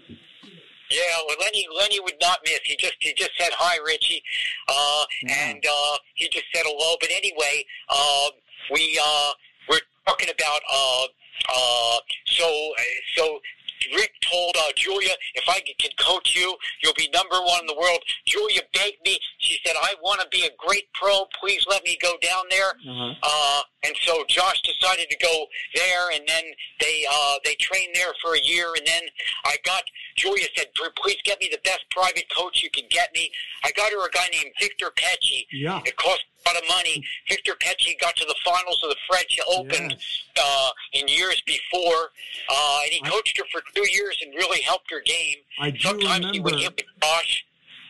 Yeah, 0.91 0.99
well, 1.25 1.38
Lenny 1.39 1.65
Lenny 1.77 1.99
would 2.01 2.19
not 2.19 2.39
miss. 2.43 2.59
He 2.65 2.75
just 2.75 2.95
he 2.99 3.13
just 3.13 3.32
said 3.38 3.51
hi, 3.53 3.77
Richie, 3.86 4.21
uh, 4.67 5.05
yeah. 5.23 5.49
and 5.49 5.63
uh, 5.65 5.97
he 6.15 6.27
just 6.29 6.45
said 6.53 6.63
hello. 6.65 6.97
But 6.99 7.09
anyway, 7.11 7.65
uh, 7.89 8.27
we 8.73 8.99
uh, 9.01 9.32
we're 9.69 9.79
talking 10.05 10.29
about 10.29 10.59
uh, 10.71 11.05
uh, 11.49 11.97
so 12.27 12.73
so 13.15 13.39
Rick 13.95 14.11
told 14.21 14.55
uh, 14.57 14.71
Julia, 14.75 15.11
if 15.36 15.43
I 15.47 15.59
can 15.59 15.91
coach 15.97 16.36
you, 16.36 16.55
you'll 16.84 16.93
be 16.97 17.09
number 17.13 17.39
one 17.41 17.61
in 17.61 17.67
the 17.67 17.75
world. 17.79 17.99
Julia 18.25 18.61
begged 18.73 19.03
me. 19.05 19.19
She 19.39 19.59
said, 19.65 19.75
I 19.82 19.95
want 20.01 20.21
to 20.21 20.27
be 20.29 20.45
a 20.45 20.49
great 20.57 20.88
pro. 20.93 21.25
Please 21.39 21.65
let 21.69 21.84
me 21.84 21.97
go 22.01 22.13
down 22.21 22.43
there. 22.49 22.69
Uh-huh. 22.88 23.13
Uh, 23.23 23.61
and 23.84 23.95
so 24.05 24.23
Josh 24.27 24.61
decided 24.61 25.09
to 25.09 25.17
go 25.17 25.45
there, 25.73 26.11
and 26.11 26.23
then 26.27 26.43
they 26.79 27.05
uh, 27.11 27.36
they 27.43 27.55
trained 27.55 27.95
there 27.95 28.13
for 28.21 28.36
a 28.36 28.41
year, 28.43 28.73
and 28.77 28.86
then 28.86 29.03
I 29.45 29.55
got 29.65 29.84
Julia 30.15 30.45
said, 30.55 30.67
"Please 31.01 31.17
get 31.23 31.39
me 31.39 31.49
the 31.51 31.59
best 31.63 31.86
private 31.89 32.25
coach 32.36 32.61
you 32.61 32.69
can 32.69 32.86
get 32.89 33.11
me." 33.13 33.32
I 33.63 33.71
got 33.71 33.91
her 33.91 34.05
a 34.05 34.11
guy 34.11 34.27
named 34.32 34.53
Victor 34.59 34.91
Pecci. 34.95 35.47
Yeah. 35.51 35.82
It 35.86 35.95
cost 35.97 36.23
lot 36.45 36.55
of 36.61 36.67
money. 36.67 37.03
Victor 37.29 37.53
Pecci 37.61 37.99
got 37.99 38.15
to 38.17 38.25
the 38.25 38.35
finals 38.43 38.79
of 38.83 38.89
the 38.89 38.95
French 39.09 39.37
Open 39.47 39.89
Yes. 39.91 40.21
uh, 40.43 40.69
in 40.93 41.07
years 41.07 41.41
before, 41.45 42.11
uh, 42.49 42.79
and 42.83 42.91
he 42.91 43.01
I- 43.03 43.09
coached 43.09 43.37
her 43.37 43.43
for 43.51 43.61
two 43.75 43.87
years 43.91 44.17
and 44.21 44.33
really 44.35 44.61
helped 44.61 44.89
her 44.91 45.01
game. 45.01 45.37
I 45.59 45.71
do 45.71 45.79
Sometimes 45.79 46.31
he 46.31 46.39
would 46.39 46.53
remember. 46.55 46.75
hit. 46.77 46.87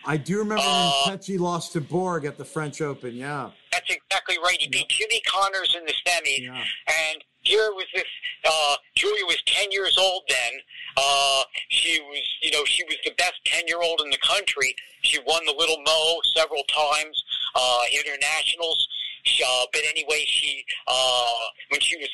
I 0.03 0.17
do 0.17 0.39
remember 0.39 0.63
Uh, 0.65 0.91
when 1.05 1.17
Pecci 1.19 1.37
lost 1.39 1.73
to 1.73 1.81
Borg 1.81 2.25
at 2.25 2.37
the 2.37 2.45
French 2.45 2.81
Open. 2.81 3.15
Yeah. 3.15 3.51
That's 3.71 3.89
exactly 3.89 4.37
right. 4.43 4.59
He 4.59 4.67
beat 4.67 4.89
Jimmy 4.89 5.21
Connors 5.21 5.75
in 5.77 5.85
the 5.85 5.93
semis. 6.05 6.41
Yeah. 6.41 6.63
And 7.11 7.23
here 7.41 7.71
was 7.73 7.85
this, 7.93 8.05
uh, 8.45 8.75
Julia 8.95 9.25
was 9.25 9.41
10 9.45 9.71
years 9.71 9.97
old 9.99 10.23
then. 10.29 10.53
Uh, 10.97 11.43
she 11.69 11.99
was, 12.01 12.21
you 12.41 12.51
know, 12.51 12.63
she 12.65 12.83
was 12.85 12.97
the 13.03 13.11
best 13.17 13.33
10 13.45 13.67
year 13.67 13.81
old 13.81 14.01
in 14.03 14.09
the 14.09 14.17
country. 14.17 14.75
She 15.01 15.19
won 15.25 15.45
the 15.45 15.55
Little 15.57 15.81
Mo 15.85 16.19
several 16.35 16.63
times, 16.63 17.23
uh, 17.55 17.81
internationals. 17.91 18.87
She, 19.23 19.43
uh, 19.43 19.65
but 19.73 19.81
anyway, 19.89 20.23
she, 20.27 20.63
uh, 20.87 21.33
when 21.69 21.79
she 21.81 21.97
was, 21.97 22.09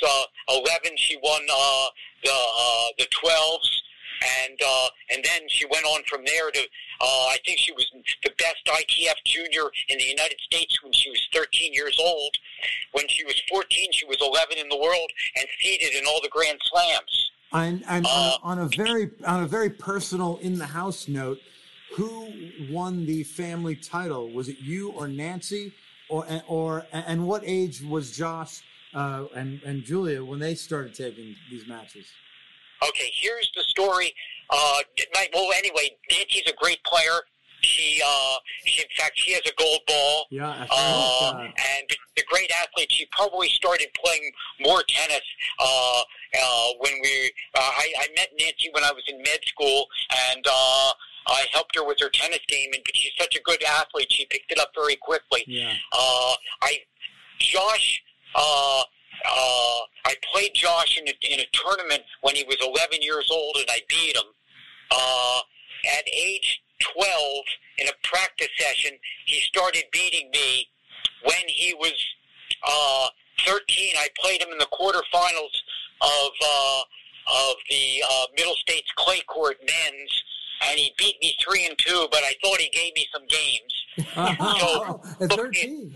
uh, 0.49 0.55
11, 0.55 0.97
she 0.97 1.17
won, 1.21 1.41
uh, 1.51 1.88
the, 2.23 2.32
uh, 2.32 2.88
the 2.97 3.05
12s. 3.05 3.82
And, 4.22 4.59
uh, 4.65 4.88
and 5.11 5.24
then 5.24 5.41
she 5.49 5.65
went 5.65 5.86
on 5.86 6.01
from 6.09 6.24
there 6.26 6.51
to, 6.51 6.59
uh, 6.59 7.26
I 7.30 7.38
think 7.45 7.59
she 7.59 7.72
was 7.74 7.86
the 8.24 8.32
best 8.38 8.65
ITF 8.68 9.15
junior 9.26 9.70
in 9.89 9.97
the 9.97 10.05
United 10.05 10.39
States 10.41 10.82
when 10.84 10.93
she 10.93 11.09
was 11.09 11.28
13 11.34 11.74
years 11.74 11.97
old. 11.99 12.36
When 12.93 13.07
she 13.07 13.24
was 13.26 13.39
14, 13.49 13.91
she 13.91 14.05
was 14.05 14.18
11 14.22 14.57
in 14.57 14.70
the 14.70 14.78
world 14.78 15.11
and 15.36 15.45
seeded 15.61 15.95
in 15.95 16.05
all 16.05 16.20
the 16.22 16.30
Grand 16.30 16.59
Slams. 16.63 17.32
And, 17.53 17.84
and 17.88 18.05
Uh, 18.05 18.38
on, 18.43 18.59
a, 18.59 18.61
on 18.63 18.68
a 18.68 18.68
very 18.68 19.09
on 19.26 19.43
a 19.43 19.47
very 19.47 19.70
personal 19.70 20.38
in 20.38 20.57
the 20.57 20.65
house 20.65 21.07
note, 21.07 21.39
who 21.95 22.32
won 22.70 23.05
the 23.05 23.24
family 23.24 23.76
title? 23.76 24.30
Was 24.32 24.49
it 24.49 24.57
you 24.59 24.91
or 24.91 25.07
Nancy, 25.07 25.74
or 26.09 26.26
or 26.47 26.86
and 26.91 27.26
what 27.26 27.43
age 27.45 27.82
was 27.82 28.11
Josh 28.15 28.61
uh, 28.93 29.26
and 29.34 29.61
and 29.63 29.84
Julia 29.86 30.24
when 30.24 30.39
they 30.39 30.55
started 30.55 30.93
taking 30.93 31.36
these 31.49 31.65
matches? 31.68 32.07
Okay, 32.88 33.11
here's 33.13 33.51
the 33.55 33.63
story. 33.63 34.13
Uh, 34.49 34.80
well, 35.34 35.49
anyway, 35.57 35.97
Nancy's 36.11 36.43
a 36.47 36.53
great 36.61 36.84
player. 36.84 37.19
She, 37.61 38.01
uh, 38.05 38.36
she, 38.65 38.82
in 38.82 38.88
fact, 38.97 39.13
she 39.15 39.32
has 39.34 39.41
a 39.45 39.51
gold 39.57 39.80
ball. 39.88 40.28
Yeah, 40.30 40.47
I 40.47 40.67
Uh, 40.69 41.38
uh, 41.38 41.41
and 41.43 41.89
the 42.15 42.23
great 42.30 42.51
athlete. 42.61 42.91
She 42.91 43.07
probably 43.11 43.49
started 43.49 43.88
playing 44.03 44.32
more 44.61 44.84
tennis 44.88 45.23
uh, 45.59 46.01
uh, 46.41 46.67
when 46.80 46.93
we. 47.01 47.32
Uh, 47.55 47.59
I, 47.59 47.91
I 47.99 48.07
met 48.15 48.30
Nancy 48.39 48.69
when 48.73 48.84
I 48.84 48.91
was 48.91 49.03
in 49.07 49.17
med 49.17 49.39
school, 49.45 49.88
and 50.32 50.45
uh, 50.47 50.91
I 51.28 51.45
helped 51.51 51.75
her 51.75 51.84
with 51.86 51.97
her 51.99 52.09
tennis 52.09 52.39
game. 52.47 52.69
And 52.73 52.84
she's 52.93 53.11
such 53.19 53.36
a 53.36 53.41
good 53.41 53.61
athlete. 53.63 54.11
She 54.11 54.25
picked 54.28 54.51
it 54.51 54.59
up 54.59 54.69
very 54.75 54.95
quickly. 54.95 55.43
yeah. 55.47 55.73
Uh, 55.91 56.36
I, 56.61 56.80
Josh, 57.39 58.03
uh, 58.36 58.84
uh, 59.26 59.80
I 60.05 60.15
played 60.34 60.51
Josh 60.53 60.97
in 60.97 61.07
a, 61.07 61.13
in 61.34 61.39
a 61.39 61.45
tournament 61.53 62.03
when 62.22 62.36
he 62.36 62.43
was 62.43 62.57
11 62.61 63.01
years 63.01 63.30
old, 63.32 63.55
and 63.57 63.65
I 63.70 63.82
beat 63.89 64.15
him. 64.15 64.24
Uh, 64.91 65.39
at 65.97 66.03
age 66.13 66.61
12, 66.95 67.43
in 67.80 67.88
a 67.88 67.91
practice 68.03 68.47
session, 68.57 68.91
he 69.26 69.39
started 69.41 69.84
beating 69.91 70.30
me. 70.32 70.68
When 71.24 71.47
he 71.47 71.74
was 71.74 71.93
uh, 72.63 73.07
13, 73.45 73.95
I 73.97 74.07
played 74.20 74.41
him 74.41 74.49
in 74.51 74.57
the 74.59 74.68
quarterfinals 74.68 75.55
of 76.01 76.30
uh, 76.45 76.82
of 77.30 77.55
the 77.70 78.03
uh, 78.09 78.26
Middle 78.38 78.55
States 78.55 78.88
Clay 78.95 79.20
Court 79.28 79.57
men's, 79.65 80.24
and 80.70 80.80
he 80.80 80.93
beat 80.97 81.18
me 81.22 81.36
three 81.43 81.65
and 81.65 81.78
two. 81.78 82.07
But 82.11 82.22
I 82.24 82.34
thought 82.43 82.59
he 82.61 82.70
gave 82.70 82.93
me 82.95 83.07
some 83.11 83.24
games. 83.28 83.74
So- 84.59 85.01
At 85.22 85.32
13. 85.32 85.95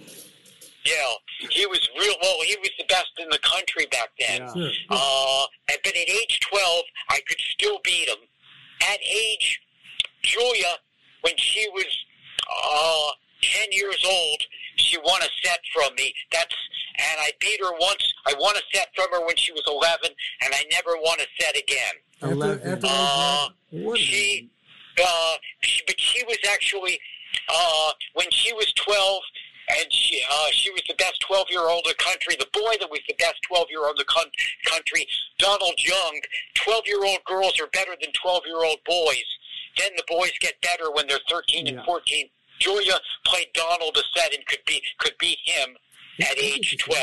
Yeah, 0.86 1.13
he 1.49 1.65
was 1.67 1.88
real. 1.99 2.15
Well, 2.21 2.41
he 2.43 2.55
was 2.59 2.71
the 2.77 2.86
best 2.86 3.11
in 3.19 3.29
the 3.29 3.38
country 3.39 3.86
back 3.91 4.09
then. 4.19 4.41
Yeah. 4.55 4.71
Uh, 4.89 5.45
and- 5.69 5.77
but 5.84 5.95
at 5.95 6.09
age 6.09 6.39
12, 6.41 6.86
I 7.09 7.19
could 7.27 7.39
still 7.39 7.79
beat 7.84 8.07
him. 8.09 8.17
At 8.82 8.99
age, 9.03 9.61
Julia, 10.23 10.77
when 11.21 11.38
she 11.38 11.67
was 11.69 11.86
uh, 12.49 13.11
10 13.43 13.67
years 13.71 14.03
old, 14.05 14.43
she 14.77 14.97
won 14.97 15.21
a 15.21 15.29
set 15.43 15.59
from 15.73 15.93
me. 15.95 16.13
That's 16.32 16.55
and 16.97 17.19
I 17.21 17.32
beat 17.39 17.59
her 17.61 17.71
once. 17.79 18.13
I 18.27 18.34
won 18.38 18.55
a 18.57 18.61
set 18.73 18.89
from 18.95 19.07
her 19.11 19.25
when 19.25 19.36
she 19.36 19.51
was 19.53 19.63
11, 19.67 20.09
and 20.43 20.53
I 20.53 20.63
never 20.71 20.91
won 21.01 21.19
a 21.19 21.25
set 21.39 21.55
again. 21.57 21.93
11. 22.21 22.73
after 22.73 22.88
Uh, 22.88 23.49
She, 23.95 24.49
uh, 25.03 25.34
she, 25.61 25.82
but 25.88 25.99
she 25.99 26.23
was 26.25 26.38
actually 26.51 26.99
uh, 27.49 27.91
when 28.13 28.29
she 28.32 28.51
was 28.53 28.71
12, 28.73 29.21
and 29.70 29.86
she 29.91 30.22
uh, 30.30 30.47
she 30.51 30.72
was 30.72 30.82
the 30.88 30.95
best 30.95 31.20
12 31.28 31.47
year 31.49 31.62
old 31.70 31.86
in 31.86 31.91
the 31.97 32.03
country. 32.03 32.36
The 32.39 32.47
boy 32.53 32.74
that 32.80 32.89
was 32.89 32.99
the 33.07 33.16
best 33.20 33.36
12 33.47 33.68
year 33.70 33.82
old 33.86 33.91
in 33.91 33.97
the 33.97 34.05
con- 34.05 34.32
country, 34.66 35.07
Donald 35.38 35.76
Young. 35.86 36.20
12 36.55 36.84
year 36.88 37.03
old 37.05 37.20
girls 37.26 37.59
are 37.59 37.68
better 37.68 37.95
than 38.01 38.12
12 38.22 38.43
year 38.45 38.64
old 38.64 38.78
boys. 38.86 39.26
Then 39.78 39.91
the 39.95 40.03
boys 40.07 40.32
get 40.39 40.59
better 40.62 40.91
when 40.91 41.07
they're 41.07 41.20
13 41.30 41.66
Yeah. 41.66 41.74
and 41.74 41.86
14. 41.86 42.30
Julia 42.59 42.99
played 43.26 43.47
Donald 43.53 43.97
a 43.97 44.20
set 44.20 44.34
and 44.34 44.45
could 44.45 44.64
be 44.68 44.82
could 44.99 45.14
beat 45.20 45.39
him 45.45 45.76
at 46.22 46.38
age 46.38 46.78
12. 46.78 46.99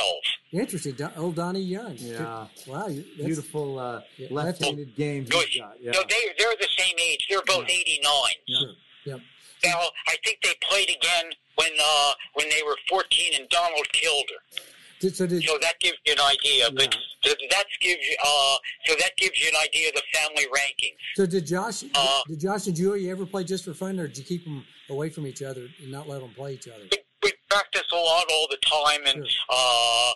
Interesting. 0.52 0.92
Don, 0.92 1.10
old 1.16 1.34
Donnie 1.34 1.60
Young. 1.60 1.94
Yeah. 1.96 2.46
Wow. 2.66 2.88
Beautiful 3.16 3.78
uh, 3.78 4.02
left-handed 4.30 4.94
game 4.94 5.26
No. 5.30 5.42
Yeah. 5.50 5.90
no, 5.92 6.02
they 6.08 6.32
they're 6.38 6.54
the 6.60 6.68
same 6.76 6.94
age. 7.00 7.26
They're 7.28 7.42
both 7.46 7.64
89. 7.68 8.02
Sure. 8.48 8.74
Yep. 9.06 9.20
Now, 9.64 9.80
I 10.06 10.16
think 10.24 10.38
they 10.42 10.54
played 10.62 10.88
again 10.90 11.32
when 11.56 11.70
uh, 11.82 12.12
when 12.34 12.48
they 12.50 12.62
were 12.66 12.76
14 12.88 13.32
and 13.38 13.48
Donald 13.48 13.86
killed 13.92 14.24
her. 14.30 14.60
Did, 15.00 15.14
so 15.14 15.26
did, 15.28 15.44
So 15.44 15.56
that 15.60 15.78
gives 15.78 15.96
you 16.06 16.12
an 16.14 16.20
idea. 16.20 16.70
But 16.74 16.96
that 17.22 17.64
gives 17.80 18.04
you 18.04 18.16
uh, 18.24 18.56
so 18.86 18.94
that 18.98 19.12
gives 19.16 19.40
you 19.40 19.48
an 19.48 19.54
idea 19.62 19.88
of 19.90 19.94
the 19.94 20.02
family 20.12 20.46
rankings. 20.46 20.96
so 21.14 21.24
did 21.26 21.46
Josh? 21.46 21.84
Uh, 21.94 22.20
did 22.26 22.40
Josh 22.40 22.66
and 22.66 22.74
Julia 22.74 23.10
ever 23.12 23.24
play 23.26 23.44
just 23.44 23.64
for 23.64 23.74
fun, 23.74 23.98
or 24.00 24.08
did 24.08 24.18
you 24.18 24.24
keep 24.24 24.44
them 24.44 24.64
away 24.90 25.08
from 25.10 25.26
each 25.26 25.42
other 25.42 25.68
and 25.80 25.90
not 25.92 26.08
let 26.08 26.20
them 26.20 26.30
play 26.34 26.54
each 26.54 26.66
other? 26.68 26.82
We, 26.90 26.98
we 27.22 27.32
practice 27.48 27.84
a 27.92 27.96
lot 27.96 28.26
all 28.32 28.48
the 28.50 28.58
time, 28.64 29.00
and 29.06 29.24
Sure. 29.26 29.44
uh, 29.50 30.12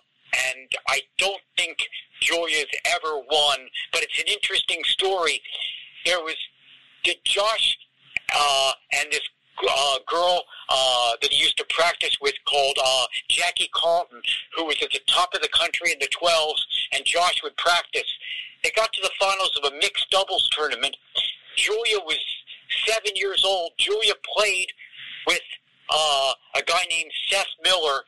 and 0.50 0.68
I 0.88 1.00
don't 1.18 1.42
think 1.56 1.78
Julia's 2.20 2.66
ever 2.86 3.18
won. 3.30 3.58
But 3.92 4.02
it's 4.02 4.18
an 4.18 4.26
interesting 4.26 4.82
story. 4.84 5.40
There 6.06 6.20
was 6.20 6.36
did 7.04 7.18
Josh 7.24 7.76
uh, 8.34 8.72
and 8.92 9.10
this 9.10 9.22
uh, 9.68 9.98
girl 10.06 10.42
uh, 10.68 11.12
that 11.20 11.32
he 11.32 11.42
used 11.42 11.56
to 11.58 11.64
practice 11.68 12.16
with 12.20 12.34
called 12.46 12.76
uh, 12.82 13.04
Jackie 13.28 13.70
Carlton, 13.74 14.20
who 14.56 14.64
was 14.64 14.76
at 14.82 14.90
the 14.90 15.00
top 15.06 15.34
of 15.34 15.42
the 15.42 15.48
country 15.48 15.92
in 15.92 15.98
the 15.98 16.08
12s, 16.08 16.62
and 16.92 17.04
Josh 17.04 17.42
would 17.42 17.56
practice. 17.56 18.10
They 18.62 18.70
got 18.76 18.92
to 18.92 19.02
the 19.02 19.10
finals 19.20 19.58
of 19.62 19.72
a 19.72 19.76
mixed 19.76 20.10
doubles 20.10 20.48
tournament. 20.52 20.96
Julia 21.56 21.98
was 22.04 22.18
seven 22.86 23.12
years 23.14 23.44
old. 23.44 23.72
Julia 23.78 24.14
played 24.36 24.68
with 25.26 25.42
uh, 25.90 26.32
a 26.56 26.62
guy 26.62 26.82
named 26.88 27.10
Seth 27.28 27.46
Miller, 27.62 28.00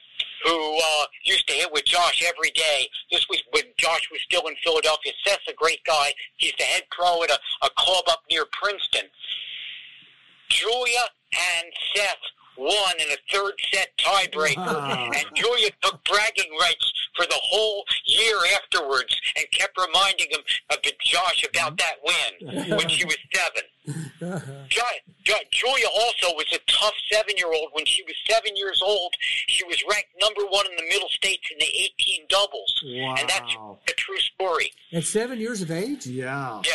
who 0.44 0.78
uh, 0.78 1.04
used 1.24 1.46
to 1.48 1.54
hit 1.54 1.72
with 1.72 1.84
Josh 1.84 2.22
every 2.26 2.50
day. 2.50 2.88
This 3.10 3.26
was 3.28 3.42
when 3.52 3.64
Josh 3.78 4.08
was 4.10 4.20
still 4.22 4.46
in 4.48 4.54
Philadelphia. 4.62 5.12
Seth's 5.24 5.48
a 5.48 5.54
great 5.54 5.82
guy. 5.84 6.12
He's 6.36 6.52
the 6.58 6.64
head 6.64 6.82
pro 6.90 7.22
at 7.22 7.30
a, 7.30 7.38
a 7.62 7.70
club 7.76 8.04
up 8.08 8.22
near 8.30 8.44
Princeton. 8.52 9.08
Julia 10.54 11.00
and 11.32 11.66
Seth 11.94 12.16
won 12.56 12.94
in 13.00 13.08
a 13.10 13.16
third 13.32 13.54
set 13.72 13.88
tiebreaker, 13.98 14.56
Wow. 14.56 15.10
and 15.12 15.26
Julia 15.34 15.70
took 15.82 16.02
bragging 16.04 16.52
rights 16.60 16.92
for 17.16 17.26
the 17.26 17.34
whole 17.42 17.84
year 18.06 18.36
afterwards 18.54 19.20
and 19.36 19.44
kept 19.50 19.76
reminding 19.76 20.28
him 20.30 20.38
of 20.70 20.78
Josh 21.04 21.44
about 21.48 21.76
that 21.78 21.96
win 22.04 22.68
when 22.76 22.88
she 22.88 23.04
was 23.04 23.16
seven. 23.34 23.62
Jo- 24.68 24.80
Jo- 25.24 25.34
Julia 25.50 25.86
also 25.92 26.28
was 26.36 26.46
a 26.54 26.58
tough 26.70 26.94
seven-year-old. 27.12 27.70
When 27.72 27.84
she 27.86 28.02
was 28.04 28.14
seven 28.30 28.56
years 28.56 28.80
old, 28.82 29.14
she 29.48 29.64
was 29.64 29.82
ranked 29.90 30.10
number 30.20 30.42
one 30.48 30.66
in 30.70 30.76
the 30.76 30.84
Middle 30.88 31.08
States 31.08 31.42
in 31.50 31.58
the 31.58 31.66
18 32.00 32.26
doubles, 32.28 32.80
and 32.84 33.28
that's 33.28 33.52
a 33.88 33.92
true 33.94 34.18
story. 34.20 34.70
At 34.92 35.04
seven 35.04 35.40
years 35.40 35.60
of 35.60 35.70
age? 35.72 36.06
Yeah. 36.06 36.62
Yeah, 36.64 36.72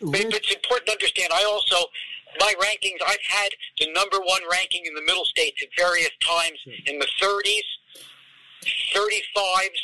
but, 0.00 0.10
but 0.12 0.34
it's 0.34 0.52
important 0.52 0.86
to 0.88 0.92
understand. 0.92 1.32
I 1.32 1.44
also 1.44 1.86
my 2.38 2.52
rankings. 2.60 2.98
I've 3.06 3.18
had 3.28 3.50
the 3.78 3.92
number 3.92 4.18
one 4.18 4.42
ranking 4.50 4.82
in 4.86 4.94
the 4.94 5.02
Middle 5.02 5.24
States 5.24 5.62
at 5.62 5.68
various 5.76 6.10
times 6.24 6.58
in 6.86 6.98
the 6.98 7.06
30s, 7.20 7.64
35s, 8.94 9.80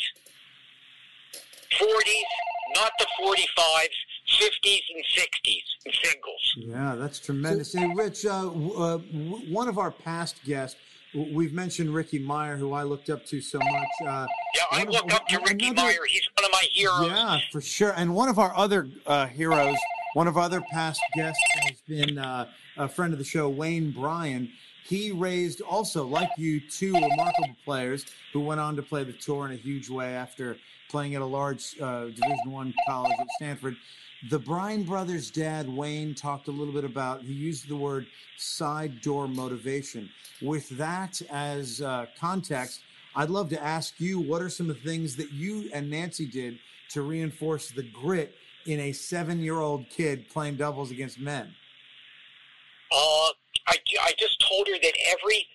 40s, 1.72 2.74
not 2.74 2.92
the 2.98 3.06
45s, 3.20 3.94
50s 4.28 4.80
and 4.94 5.04
60s 5.04 5.62
in 5.84 5.92
singles. 5.92 6.54
Yeah, 6.56 6.94
that's 6.96 7.18
tremendous. 7.18 7.72
Hey, 7.72 7.86
Rich, 7.94 8.26
uh, 8.26 8.50
uh, 8.50 8.98
one 8.98 9.68
of 9.68 9.78
our 9.78 9.90
past 9.90 10.42
guests, 10.44 10.76
we've 11.14 11.52
mentioned 11.52 11.94
Ricky 11.94 12.18
Meyer, 12.18 12.56
who 12.56 12.72
I 12.72 12.82
looked 12.82 13.08
up 13.08 13.24
to 13.26 13.40
so 13.40 13.58
much. 13.58 13.88
Uh, 14.06 14.26
yeah, 14.54 14.62
I 14.70 14.84
look 14.84 15.12
up 15.14 15.26
to 15.28 15.38
Ricky 15.38 15.68
another, 15.68 15.88
Meyer. 15.88 15.98
He's 16.08 16.28
one 16.36 16.44
of 16.44 16.52
my 16.52 16.66
heroes. 16.72 17.08
Yeah, 17.08 17.38
for 17.52 17.60
sure. 17.60 17.92
And 17.96 18.14
one 18.14 18.28
of 18.28 18.38
our 18.38 18.54
other 18.56 18.88
uh, 19.06 19.26
heroes, 19.26 19.76
one 20.16 20.26
of 20.26 20.38
our 20.38 20.44
other 20.44 20.62
past 20.72 21.02
guests, 21.14 21.38
has 21.60 21.78
been 21.86 22.16
uh, 22.16 22.48
a 22.78 22.88
friend 22.88 23.12
of 23.12 23.18
the 23.18 23.24
show, 23.24 23.50
Wayne 23.50 23.90
Bryan. 23.90 24.50
He 24.82 25.12
raised 25.12 25.60
also, 25.60 26.06
like 26.06 26.30
you, 26.38 26.58
two 26.58 26.94
remarkable 26.94 27.54
players 27.66 28.06
who 28.32 28.40
went 28.40 28.58
on 28.58 28.76
to 28.76 28.82
play 28.82 29.04
the 29.04 29.12
tour 29.12 29.44
in 29.44 29.52
a 29.52 29.56
huge 29.56 29.90
way 29.90 30.14
after 30.14 30.56
playing 30.88 31.16
at 31.16 31.20
a 31.20 31.26
large 31.26 31.78
uh, 31.82 32.06
Division 32.06 32.50
One 32.50 32.72
college 32.88 33.12
at 33.20 33.26
Stanford. 33.36 33.76
The 34.30 34.38
Bryan 34.38 34.84
brothers' 34.84 35.30
dad, 35.30 35.68
Wayne, 35.68 36.14
talked 36.14 36.48
a 36.48 36.50
little 36.50 36.72
bit 36.72 36.84
about. 36.84 37.20
He 37.20 37.34
used 37.34 37.68
the 37.68 37.76
word 37.76 38.06
side 38.38 39.02
door 39.02 39.28
motivation. 39.28 40.08
With 40.40 40.66
that 40.78 41.20
as 41.30 41.82
uh, 41.82 42.06
context, 42.18 42.80
I'd 43.14 43.28
love 43.28 43.50
to 43.50 43.62
ask 43.62 44.00
you 44.00 44.18
what 44.18 44.40
are 44.40 44.48
some 44.48 44.70
of 44.70 44.76
the 44.76 44.88
things 44.88 45.14
that 45.16 45.32
you 45.32 45.68
and 45.74 45.90
Nancy 45.90 46.24
did 46.24 46.58
to 46.92 47.02
reinforce 47.02 47.68
the 47.70 47.82
grit 47.82 48.34
in 48.66 48.80
a 48.80 48.92
seven 48.92 49.40
year 49.40 49.58
old 49.58 49.88
kid 49.88 50.28
playing 50.28 50.56
doubles 50.56 50.90
against 50.90 51.18
men? 51.18 51.54
Uh, 52.92 53.28
I, 53.68 53.76
I 54.02 54.12
just 54.18 54.44
told 54.48 54.68
her 54.68 54.78
that 54.80 54.92
every 55.10 55.46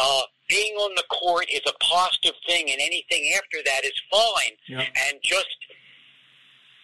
uh, 0.00 0.22
being 0.48 0.74
on 0.74 0.94
the 0.94 1.04
court 1.10 1.46
is 1.50 1.62
a 1.66 1.72
positive 1.84 2.34
thing, 2.46 2.70
and 2.70 2.80
anything 2.80 3.32
after 3.36 3.58
that 3.64 3.84
is 3.84 3.92
fine. 4.10 4.52
Yep. 4.68 4.86
And 5.08 5.18
just 5.22 5.56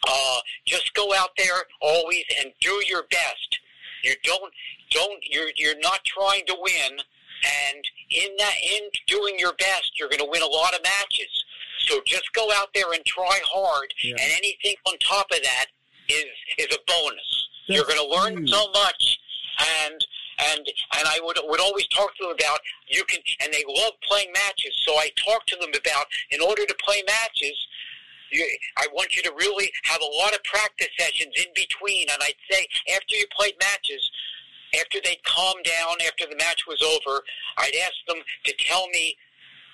uh, 0.06 0.38
just 0.66 0.94
go 0.94 1.14
out 1.14 1.30
there 1.36 1.64
always 1.80 2.24
and 2.40 2.52
do 2.60 2.82
your 2.86 3.04
best. 3.10 3.58
You 4.04 4.14
don't 4.22 4.52
don't 4.90 5.18
you're 5.22 5.50
you're 5.56 5.78
not 5.80 6.00
trying 6.04 6.46
to 6.46 6.56
win, 6.58 6.92
and 6.92 7.84
in 8.10 8.36
that 8.38 8.54
in 8.62 8.88
doing 9.06 9.36
your 9.38 9.54
best, 9.54 9.92
you're 9.98 10.08
going 10.08 10.20
to 10.20 10.30
win 10.30 10.42
a 10.42 10.46
lot 10.46 10.74
of 10.74 10.82
matches. 10.82 11.44
So 11.88 12.00
just 12.06 12.32
go 12.34 12.48
out 12.54 12.68
there 12.74 12.92
and 12.92 13.04
try 13.04 13.40
hard, 13.44 13.92
yeah. 14.02 14.12
and 14.12 14.32
anything 14.36 14.74
on 14.86 14.94
top 14.98 15.26
of 15.32 15.42
that 15.42 15.66
is 16.08 16.26
is 16.58 16.66
a 16.74 16.78
bonus. 16.86 17.48
That's 17.68 17.76
you're 17.76 17.86
going 17.86 17.98
to 17.98 18.14
learn 18.16 18.38
huge. 18.38 18.50
so 18.50 18.70
much, 18.72 19.18
and 19.84 20.04
and 20.38 20.60
and 20.98 21.08
I 21.08 21.20
would 21.22 21.38
would 21.44 21.60
always 21.60 21.86
talk 21.88 22.14
to 22.16 22.24
them 22.24 22.32
about 22.32 22.60
you 22.88 23.04
can, 23.04 23.20
and 23.40 23.52
they 23.52 23.64
love 23.66 23.92
playing 24.06 24.32
matches. 24.32 24.74
So 24.86 24.94
I 24.94 25.10
talk 25.16 25.46
to 25.46 25.56
them 25.60 25.70
about 25.70 26.06
in 26.30 26.40
order 26.40 26.64
to 26.64 26.74
play 26.84 27.02
matches, 27.06 27.56
you, 28.30 28.46
I 28.76 28.86
want 28.92 29.16
you 29.16 29.22
to 29.22 29.32
really 29.36 29.70
have 29.84 30.00
a 30.00 30.16
lot 30.18 30.34
of 30.34 30.42
practice 30.44 30.88
sessions 30.98 31.34
in 31.36 31.52
between. 31.54 32.06
And 32.12 32.22
I'd 32.22 32.40
say 32.50 32.66
after 32.94 33.16
you 33.16 33.26
played 33.36 33.54
matches, 33.60 34.10
after 34.78 34.98
they'd 35.02 35.22
calm 35.24 35.56
down, 35.64 35.96
after 36.06 36.26
the 36.28 36.36
match 36.36 36.66
was 36.66 36.82
over, 36.82 37.22
I'd 37.56 37.76
ask 37.82 37.94
them 38.06 38.22
to 38.44 38.52
tell 38.58 38.88
me 38.88 39.16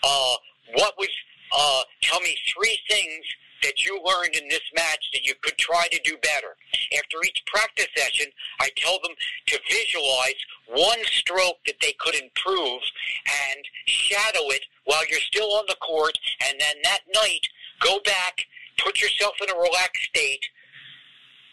uh, 0.02 0.36
what 0.76 0.94
was, 0.98 1.08
uh, 1.56 1.82
tell 2.02 2.20
me 2.20 2.36
three 2.52 2.78
things 2.88 3.24
that 3.62 3.84
you 3.84 3.98
learned 4.04 4.36
in 4.36 4.46
this 4.48 4.64
match 4.76 5.08
that 5.12 5.24
you 5.24 5.32
could 5.42 5.56
try 5.56 5.88
to 5.90 5.98
do 6.04 6.16
better. 6.18 6.54
After 6.98 7.16
each 7.24 7.42
practice 7.46 7.88
session, 7.96 8.26
I 8.60 8.68
tell 8.76 8.98
them 9.02 9.16
to 9.46 9.58
visualize 9.70 10.38
one 10.68 10.98
stroke 11.04 11.56
that 11.66 11.80
they 11.80 11.94
could 11.98 12.14
improve 12.14 12.82
and 13.24 13.64
shadow 13.86 14.50
it 14.50 14.62
while 14.84 15.06
you're 15.08 15.20
still 15.20 15.54
on 15.54 15.64
the 15.66 15.76
court. 15.76 16.18
And 16.46 16.60
then 16.60 16.76
that 16.84 17.00
night, 17.14 17.48
go 17.80 18.00
back, 18.04 18.44
put 18.78 19.00
yourself 19.00 19.34
in 19.42 19.50
a 19.50 19.58
relaxed 19.58 20.04
state, 20.10 20.44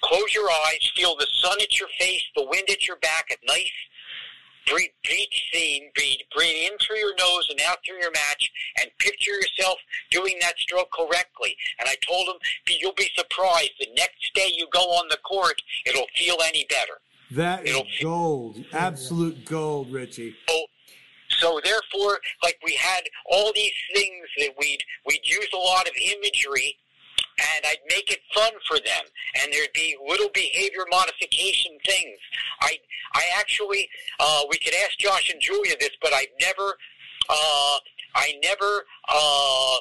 close 0.02 0.34
your 0.34 0.50
eyes, 0.50 0.92
feel 0.96 1.16
the 1.16 1.28
sun 1.42 1.58
at 1.62 1.80
your 1.80 1.90
face, 1.98 2.24
the 2.36 2.46
wind 2.46 2.70
at 2.70 2.88
your 2.88 2.98
back, 2.98 3.30
a 3.32 3.46
nice 3.48 3.72
breathe, 4.68 4.90
each 5.10 5.50
scene, 5.54 5.90
breathe, 5.96 6.20
breathe 6.36 6.72
in 6.72 6.78
through 6.80 6.98
your 6.98 7.16
nose 7.16 7.48
and 7.50 7.60
out 7.68 7.78
through 7.86 8.00
your 8.00 8.12
match, 8.12 8.52
and 8.80 8.90
picture 9.00 9.32
yourself 9.32 9.78
doing 10.10 10.36
that 10.42 10.58
stroke 10.58 10.92
correctly. 10.92 11.56
And 11.80 11.88
I 11.88 11.96
told 12.08 12.28
him, 12.28 12.36
you'll 12.80 12.94
be 12.94 13.10
surprised. 13.16 13.72
The 13.80 13.88
next 13.96 14.34
day 14.34 14.52
you 14.56 14.68
go 14.72 14.80
on 14.80 15.08
the 15.10 15.18
court, 15.18 15.62
it'll 15.86 16.08
feel 16.16 16.38
any 16.46 16.66
better. 16.70 17.00
That 17.32 17.66
it'll 17.66 17.84
is 17.84 18.04
gold, 18.04 18.64
absolute 18.74 19.46
gold, 19.46 19.92
Richie. 19.92 20.36
So, 20.50 20.66
so 21.40 21.62
therefore, 21.64 22.20
like 22.44 22.58
we 22.64 22.76
had 22.76 23.02
all 23.32 23.54
these 23.56 23.72
things 23.94 24.28
that 24.40 24.50
we'd 24.60 24.84
we'd 25.06 25.22
use 25.24 25.48
a 25.54 25.58
lot 25.58 25.88
of 25.88 25.94
imagery 25.96 26.76
and 27.40 27.66
I'd 27.66 27.84
make 27.90 28.12
it 28.12 28.20
fun 28.34 28.52
for 28.68 28.78
them, 28.78 29.06
and 29.42 29.54
there'd 29.54 29.74
be 29.74 29.96
little 30.08 30.30
behavior 30.34 30.86
modification 30.90 31.78
things. 31.86 32.18
I 32.62 32.78
I 33.14 33.24
actually 33.38 33.90
uh, 34.20 34.44
we 34.50 34.58
could 34.58 34.74
ask 34.84 34.98
Josh 34.98 35.32
and 35.32 35.42
Julia 35.42 35.76
this, 35.80 35.92
but 36.02 36.14
I've 36.14 36.34
never 36.40 36.76
uh, 37.30 37.78
I 38.16 38.34
never 38.44 38.86
uh, 39.08 39.78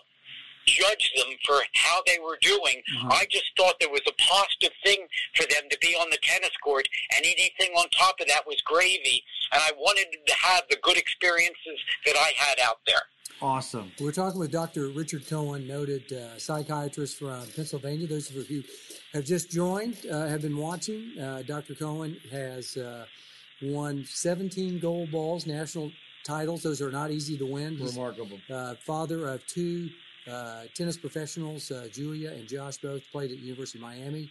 judged 0.66 1.12
them 1.16 1.34
for 1.46 1.60
how 1.74 2.00
they 2.06 2.18
were 2.18 2.38
doing. 2.40 2.82
Mm-hmm. 2.94 3.12
I 3.12 3.26
just 3.30 3.50
thought 3.56 3.74
there 3.80 3.90
was 3.90 4.06
a 4.06 4.12
positive 4.22 4.76
thing 4.84 5.06
for 5.34 5.42
them 5.46 5.68
to 5.70 5.78
be 5.80 5.94
on 5.94 6.10
the 6.10 6.18
tennis 6.22 6.56
court, 6.62 6.86
and 7.16 7.24
anything 7.24 7.72
on 7.76 7.88
top 7.90 8.20
of 8.20 8.28
that 8.28 8.46
was 8.46 8.60
gravy. 8.64 9.22
And 9.52 9.62
I 9.62 9.72
wanted 9.76 10.06
them 10.12 10.22
to 10.26 10.34
have 10.34 10.62
the 10.70 10.78
good 10.82 10.96
experiences 10.96 11.78
that 12.06 12.16
I 12.16 12.32
had 12.36 12.58
out 12.60 12.78
there. 12.86 13.02
Awesome. 13.42 13.90
We're 13.98 14.12
talking 14.12 14.38
with 14.38 14.52
Dr. 14.52 14.88
Richard 14.88 15.26
Cohen, 15.26 15.66
noted 15.66 16.12
uh, 16.12 16.38
psychiatrist 16.38 17.18
from 17.18 17.46
Pennsylvania. 17.56 18.06
Those 18.06 18.28
of 18.28 18.36
you 18.50 18.60
who 18.60 18.62
have 19.14 19.24
just 19.24 19.50
joined, 19.50 19.96
uh, 20.12 20.26
have 20.26 20.42
been 20.42 20.58
watching, 20.58 21.18
uh, 21.18 21.42
Dr. 21.46 21.74
Cohen 21.74 22.18
has 22.30 22.76
uh, 22.76 23.06
won 23.62 24.04
17 24.04 24.78
gold 24.78 25.10
balls, 25.10 25.46
national 25.46 25.90
titles. 26.22 26.62
Those 26.62 26.82
are 26.82 26.90
not 26.90 27.12
easy 27.12 27.38
to 27.38 27.46
win. 27.46 27.78
Remarkable. 27.78 28.38
Uh, 28.52 28.74
father 28.74 29.26
of 29.28 29.46
two 29.46 29.88
uh, 30.30 30.64
tennis 30.74 30.98
professionals, 30.98 31.72
Julia 31.92 32.32
and 32.32 32.46
Josh, 32.46 32.76
both 32.76 33.00
played 33.10 33.30
at 33.30 33.38
University 33.38 33.78
of 33.78 33.82
Miami 33.82 34.30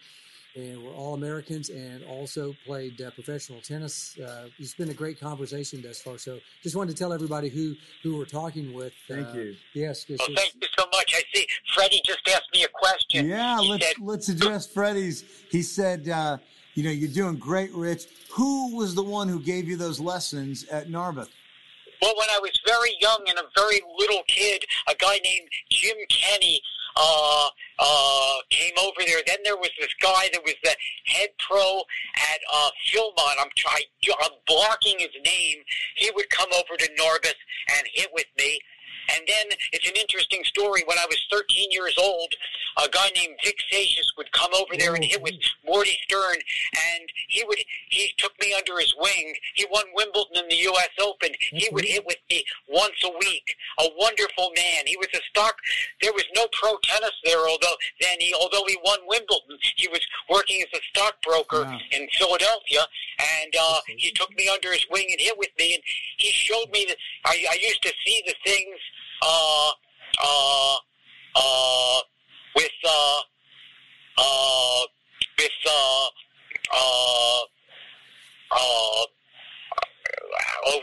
and 0.56 0.84
were 0.84 0.92
all 0.92 1.14
Americans 1.14 1.70
and 1.70 2.04
also 2.06 2.56
played 2.66 3.02
uh, 3.02 3.12
professional 3.12 3.62
tennis. 3.62 4.18
Uh, 4.20 4.48
it's 4.58 4.74
been 4.74 4.90
a 4.90 4.94
great 4.94 5.20
conversation 5.20 5.82
thus 5.82 6.02
far. 6.02 6.18
So 6.18 6.40
just 6.64 6.76
wanted 6.76 6.96
to 6.96 6.98
tell 6.98 7.14
everybody 7.14 7.50
who 7.50 7.76
who 8.04 8.18
we're 8.18 8.26
talking 8.26 8.74
with. 8.74 8.94
Thank 9.08 9.28
uh, 9.28 9.34
you. 9.34 9.56
Yes. 9.74 10.06
Well, 10.10 10.18
thank 10.36 10.56
you 10.56 10.68
so 10.78 10.86
much. 10.94 11.14
I 11.16 11.22
see 11.34 11.48
Freddie 11.74 12.02
just 12.06 12.28
asked 12.34 12.50
me 12.54 12.64
a 12.64 12.70
question. 12.74 13.28
Yeah, 13.28 13.60
he 13.60 13.70
let's 13.70 13.86
said, 13.86 13.96
let's 14.02 14.30
address 14.30 14.68
Freddie's. 14.68 15.24
He 15.52 15.62
said, 15.62 16.10
uh, 16.10 16.38
you 16.74 16.84
know, 16.84 16.92
you're 16.92 17.12
doing 17.12 17.38
great, 17.38 17.74
Rich. 17.74 18.06
Who 18.32 18.76
was 18.76 18.96
the 18.96 19.04
one 19.04 19.28
who 19.28 19.40
gave 19.40 19.68
you 19.68 19.78
those 19.78 20.00
lessons 20.00 20.66
at 20.66 20.90
Narberth? 20.90 21.30
Well, 22.02 22.14
when 22.18 22.30
I 22.30 22.40
was 22.40 22.52
very 22.66 22.92
young 23.02 23.26
and 23.28 23.38
a 23.38 23.44
very 23.56 23.82
little 23.98 24.24
kid, 24.28 24.64
a 24.88 24.96
guy 24.96 25.20
named 25.22 25.50
Jim 25.70 25.98
Kenny 26.08 26.62
uh, 26.96 27.48
uh, 27.80 28.36
came 28.50 28.74
over 28.82 29.02
there. 29.06 29.22
Then 29.26 29.38
there 29.44 29.58
was 29.58 29.72
this 29.80 29.94
guy 30.02 30.30
that 30.34 30.44
was 30.44 30.56
the 30.64 30.76
head 31.06 31.30
pro 31.40 31.84
at 32.16 32.40
uh, 32.54 32.70
Philmont. 32.88 33.36
I'm 33.40 33.52
trying, 33.58 33.86
I'm 34.22 34.32
blocking 34.48 35.00
his 35.00 35.16
name. 35.26 35.58
He 35.96 36.12
would 36.16 36.30
come 36.30 36.50
over 36.54 36.78
to 36.78 36.90
Narberth 36.98 37.40
and 37.78 37.88
hit 37.94 38.10
with 38.14 38.28
me. 38.38 38.60
And 39.16 39.24
then 39.28 39.58
it's 39.72 39.88
an 39.88 39.96
interesting 39.96 40.44
story. 40.46 40.84
When 40.86 40.98
I 40.98 41.06
was 41.08 41.18
13 41.32 41.72
years 41.72 41.96
old, 41.98 42.34
a 42.84 42.90
guy 42.90 43.10
named 43.16 43.36
Vic 43.44 43.58
Seixas 43.72 44.16
would 44.18 44.32
come 44.32 44.52
over 44.54 44.78
there 44.78 44.96
and 44.96 45.04
hit 45.04 45.22
with 45.22 45.34
Morty 45.66 45.98
Stern, 46.04 46.36
and 46.36 47.10
he 47.28 47.44
would 47.44 47.58
he 47.90 48.12
took 48.18 48.40
me 48.40 48.54
under 48.58 48.80
his 48.80 48.94
wing. 48.98 49.34
He 49.56 49.66
won 49.72 49.86
Wimbledon 49.96 50.44
in 50.44 50.50
the 50.50 50.56
U.S. 50.56 50.90
Open. 51.02 51.30
He 51.52 51.68
would 51.72 51.86
hit 51.86 52.06
with 52.06 52.18
me 52.30 52.44
once 52.68 53.04
a 53.04 53.18
week. 53.20 53.56
A 53.80 53.90
wonderful 53.98 54.52
man. 54.56 54.86
He 54.86 54.98
was 54.98 55.08
a 55.14 55.22
stock. 55.30 55.56
There 56.02 56.14
was 56.14 56.26
no 56.36 56.48
pro 56.54 56.78
tennis 56.84 57.16
there, 57.24 57.48
although 57.48 57.76
then 58.02 58.18
he 58.20 58.34
although 58.40 58.66
he 58.68 58.78
won 58.84 59.00
Wimbledon, 59.08 59.58
he 59.76 59.88
was 59.88 60.02
working 60.30 60.62
as 60.62 60.80
a 60.80 60.84
stockbroker 60.94 61.64
wow. 61.64 61.80
in 61.92 62.08
Philadelphia, 62.18 62.86
and 63.42 63.54
uh, 63.60 63.80
he 63.98 64.12
took 64.12 64.36
me 64.36 64.50
under 64.52 64.72
his 64.72 64.86
wing 64.90 65.08
and 65.10 65.20
hit 65.20 65.38
with 65.38 65.52
me, 65.58 65.74
and 65.74 65.84
he 66.18 66.32
showed 66.32 66.70
me 66.72 66.86
that 66.88 66.98
I, 67.26 67.46
I 67.52 67.58
used 67.62 67.82
to 67.84 67.94
see 68.06 68.22
the 68.26 68.36
things 68.46 68.80
uh, 69.22 69.72
uh, 70.24 70.76
uh, 71.36 72.00
with 72.56 72.72
uh, 72.88 73.20
uh, 74.18 74.82
with 75.38 75.52
uh, 75.68 76.08
uh, 76.74 77.42
uh, 78.52 79.06
oh, 80.66 80.82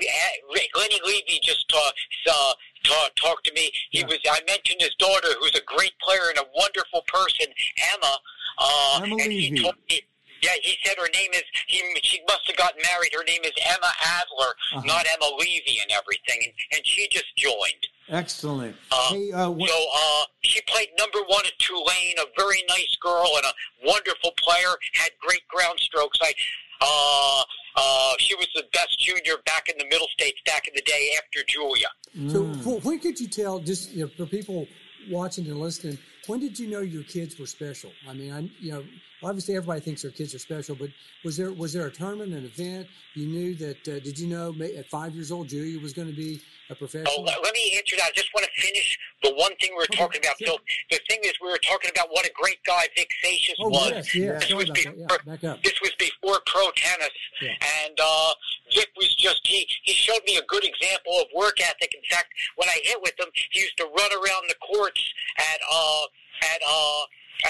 Lenny 0.77 1.01
Levy 1.05 1.41
just 1.43 1.69
talked 1.69 1.99
uh, 2.31 2.53
talk, 2.85 3.15
talk 3.17 3.43
to 3.45 3.53
me. 3.53 3.71
He 3.91 4.01
yeah. 4.01 4.07
was. 4.07 4.19
I 4.29 4.41
mentioned 4.47 4.81
his 4.81 4.95
daughter, 4.99 5.29
who's 5.41 5.55
a 5.55 5.65
great 5.65 5.93
player 6.01 6.29
and 6.29 6.39
a 6.39 6.49
wonderful 6.55 7.03
person, 7.07 7.47
Emma. 7.95 8.19
Uh, 8.59 9.01
Emma 9.03 9.17
and 9.17 9.33
Levy. 9.33 9.57
he 9.57 9.63
told 9.63 9.77
me. 9.91 10.03
Yeah, 10.43 10.53
he 10.63 10.77
said 10.85 10.97
her 10.99 11.09
name 11.15 11.31
is. 11.33 11.43
He 11.67 11.83
she 12.03 12.21
must 12.29 12.47
have 12.47 12.57
gotten 12.57 12.83
married. 12.83 13.13
Her 13.13 13.25
name 13.25 13.43
is 13.45 13.53
Emma 13.65 13.91
Adler, 14.05 14.53
uh-huh. 14.75 14.83
not 14.85 15.07
Emma 15.15 15.35
Levy, 15.39 15.81
and 15.81 15.91
everything. 15.91 16.39
And, 16.45 16.53
and 16.77 16.87
she 16.87 17.09
just 17.11 17.35
joined. 17.37 17.89
Excellent. 18.09 18.77
Uh, 18.93 19.13
hey, 19.15 19.33
uh, 19.33 19.51
what, 19.51 19.69
So 19.69 19.75
uh, 19.95 20.25
she 20.43 20.61
played 20.69 20.89
number 20.99 21.19
one 21.29 21.45
at 21.45 21.53
Tulane, 21.59 22.15
a 22.19 22.25
very 22.37 22.63
nice 22.69 22.97
girl 23.01 23.29
and 23.37 23.45
a 23.47 23.87
wonderful 23.87 24.31
player. 24.39 24.75
Had 24.95 25.11
great 25.21 25.47
ground 25.49 25.79
strokes. 25.81 26.19
I, 26.23 26.33
uh, 26.81 27.43
uh, 27.77 28.15
she 28.19 28.35
was 28.37 28.47
the 28.55 28.65
best 28.73 28.99
junior 29.01 29.35
back 29.45 29.69
in 29.69 29.77
the 29.79 29.87
Middle 29.87 30.09
States 30.09 30.41
back 30.47 30.69
in 30.69 30.75
the 30.75 30.83
day 30.83 31.11
after 31.19 31.41
Julia. 31.49 31.89
So 32.29 32.45
Mm. 32.45 32.63
wh- 32.81 32.85
when 32.85 32.99
could 33.01 33.19
you 33.19 33.29
tell, 33.29 33.59
just 33.61 33.93
you 33.93 34.05
know, 34.05 34.11
for 34.17 34.27
people 34.27 34.67
watching 35.11 35.47
and 35.47 35.59
listening, 35.59 35.99
when 36.27 36.41
did 36.41 36.59
you 36.59 36.69
know 36.69 36.81
your 36.81 37.03
kids 37.05 37.39
were 37.39 37.47
special? 37.47 37.93
I 38.09 38.13
mean, 38.15 38.33
I, 38.33 38.41
you 38.61 38.73
know, 38.73 38.85
obviously 39.23 39.57
everybody 39.57 39.81
thinks 39.81 40.03
their 40.03 40.11
kids 40.11 40.35
are 40.35 40.39
special, 40.39 40.75
but 40.77 40.91
was 41.25 41.37
there 41.37 41.53
was 41.53 41.73
there 41.73 41.87
a 41.87 41.91
tournament, 41.93 42.33
an 42.35 42.45
event 42.45 42.87
you 43.15 43.27
knew 43.27 43.55
that? 43.57 43.87
Uh, 43.89 43.99
did 44.01 44.19
you 44.19 44.29
know 44.29 44.55
at 44.79 44.89
five 44.89 45.15
years 45.15 45.31
old 45.33 45.49
Julia 45.49 45.79
was 45.81 45.93
going 45.93 46.09
to 46.09 46.15
be 46.15 46.41
a 46.69 46.73
Oh, 46.73 46.77
professional? 46.77 47.23
let 47.25 47.43
let 47.43 47.55
me 47.55 47.75
answer 47.77 47.97
that. 47.97 48.07
I 48.07 48.11
just 48.15 48.33
want 48.35 48.47
to 48.47 48.61
finish 48.61 48.99
the 49.23 49.33
one 49.35 49.55
thing 49.57 49.71
we 49.73 49.79
were 49.79 49.87
talking 49.97 50.21
about. 50.21 50.37
sure. 50.39 50.49
So 50.49 50.59
the 50.91 50.99
thing 51.09 51.21
is, 51.25 51.33
we 51.41 51.49
were 51.49 51.59
talking 51.59 51.91
about 51.91 52.09
what 52.11 52.27
a 52.27 52.33
great 52.35 52.59
guy 52.67 52.87
Vic 52.97 53.09
Seixas 53.25 53.55
Oh 53.61 53.69
was. 53.69 53.91
yes, 53.91 54.15
yes. 54.15 54.43
This 54.47 54.55
was 54.55 54.71
before, 54.71 54.95
Yeah, 54.97 55.07
back 55.25 55.45
up. 55.45 55.63
this 55.63 55.81
was 55.81 55.93
before 55.99 56.41
pro 56.47 56.71
tennis, 56.77 57.11
Yeah. 57.41 57.55
and 57.85 57.99
uh, 58.03 58.33
Vic 58.75 58.91
was 58.97 59.15
just 59.15 59.41
he 59.47 59.67
he 59.85 59.93
showed 59.93 60.23
me 60.27 60.37
a 60.37 60.43
good 60.47 60.65
example 60.65 61.21
of 61.21 61.27
work 61.35 61.61
ethic. 61.61 61.95
In 61.95 62.03
fact, 62.11 62.33
when 62.57 62.69
I 62.69 62.79
hit 62.83 63.01
with 63.03 63.19
him, 63.19 63.29
he 63.51 63.61
used 63.61 63.77
to 63.79 63.85
run 63.85 64.11
around 64.13 64.49
the 64.49 64.57
courts 64.61 65.03
at 65.39 65.61
uh 65.71 66.03
at 66.55 66.61
uh 66.67 67.03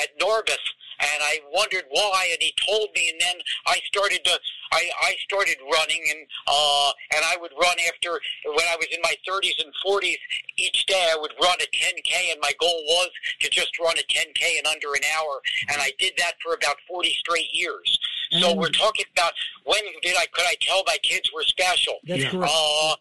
at 0.03 0.09
Narberth, 0.21 0.59
and 1.01 1.23
I 1.23 1.41
wondered 1.53 1.85
why, 1.91 2.29
and 2.33 2.41
he 2.41 2.55
told 2.67 2.89
me, 2.95 3.11
and 3.11 3.21
then 3.21 3.37
I 3.67 3.79
started 3.87 4.25
to 4.25 4.39
I 4.73 4.91
I 5.03 5.17
started 5.25 5.57
running, 5.73 6.03
and 6.11 6.27
uh 6.47 6.91
and 7.15 7.25
I 7.25 7.37
would 7.41 7.53
run 7.61 7.77
after 7.89 8.21
when 8.45 8.67
I 8.69 8.77
was 8.77 8.89
in 8.93 9.01
my 9.03 9.15
30s 9.29 9.63
and 9.65 9.73
40s. 9.85 10.19
Each 10.57 10.87
day 10.87 11.09
I 11.13 11.17
would 11.21 11.33
run 11.43 11.57
a 11.61 11.69
10k, 11.77 12.33
and 12.33 12.41
my 12.41 12.53
goal 12.59 12.83
was 12.87 13.11
to 13.41 13.51
just 13.51 13.79
run 13.79 13.95
a 13.99 14.03
10k 14.13 14.59
in 14.59 14.67
under 14.67 14.95
an 14.95 15.03
hour, 15.17 15.41
and 15.69 15.81
I 15.81 15.93
did 15.99 16.15
that 16.19 16.35
for 16.43 16.55
about 16.55 16.77
40 16.89 17.11
straight 17.19 17.53
years. 17.53 17.99
So 18.41 18.55
we're 18.55 18.71
talking 18.71 19.07
about 19.17 19.33
when 19.65 19.81
did 20.03 20.17
I 20.17 20.27
could 20.33 20.47
I 20.47 20.57
tell 20.61 20.83
my 20.87 20.99
kids 21.03 21.31
were 21.33 21.45
special? 21.45 21.99
That's 22.05 22.23
Yeah. 22.23 22.31
correct. 22.31 22.53
Uh, 22.55 22.97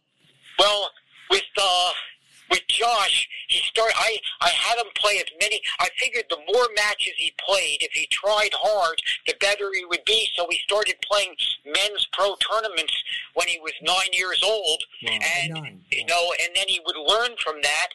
well, 0.60 0.92
with 1.30 1.44
uh, 1.58 1.92
with 2.50 2.62
Josh, 2.68 3.28
he 3.48 3.60
started. 3.60 3.96
I 3.98 4.18
I 4.42 4.50
had 4.50 4.78
him 4.78 4.92
play 4.96 5.18
as 5.18 5.32
many. 5.42 5.62
I 5.80 5.90
figured 5.98 6.26
the 6.30 6.38
more 6.54 6.68
matches 6.76 7.14
he 7.18 7.34
played, 7.46 7.78
if 7.82 7.92
he 7.94 8.08
tried 8.08 8.52
hard, 8.54 9.02
the 9.28 9.36
better 9.40 9.70
he 9.74 9.86
would 9.86 10.04
be. 10.06 10.28
So 10.36 10.48
he 10.50 10.58
started 10.60 10.96
playing 11.02 11.36
men's 11.66 12.08
pro 12.14 12.36
tournaments 12.38 12.94
when 13.34 13.48
he 13.48 13.60
was 13.60 13.74
nine 13.82 14.12
years 14.14 14.42
old, 14.44 14.84
Wow. 15.04 15.12
and 15.42 15.54
Nine. 15.54 15.86
you 15.92 16.06
know, 16.06 16.34
and 16.44 16.56
then 16.56 16.68
he 16.68 16.80
would 16.86 16.98
learn 16.98 17.36
from 17.44 17.62
that. 17.62 17.88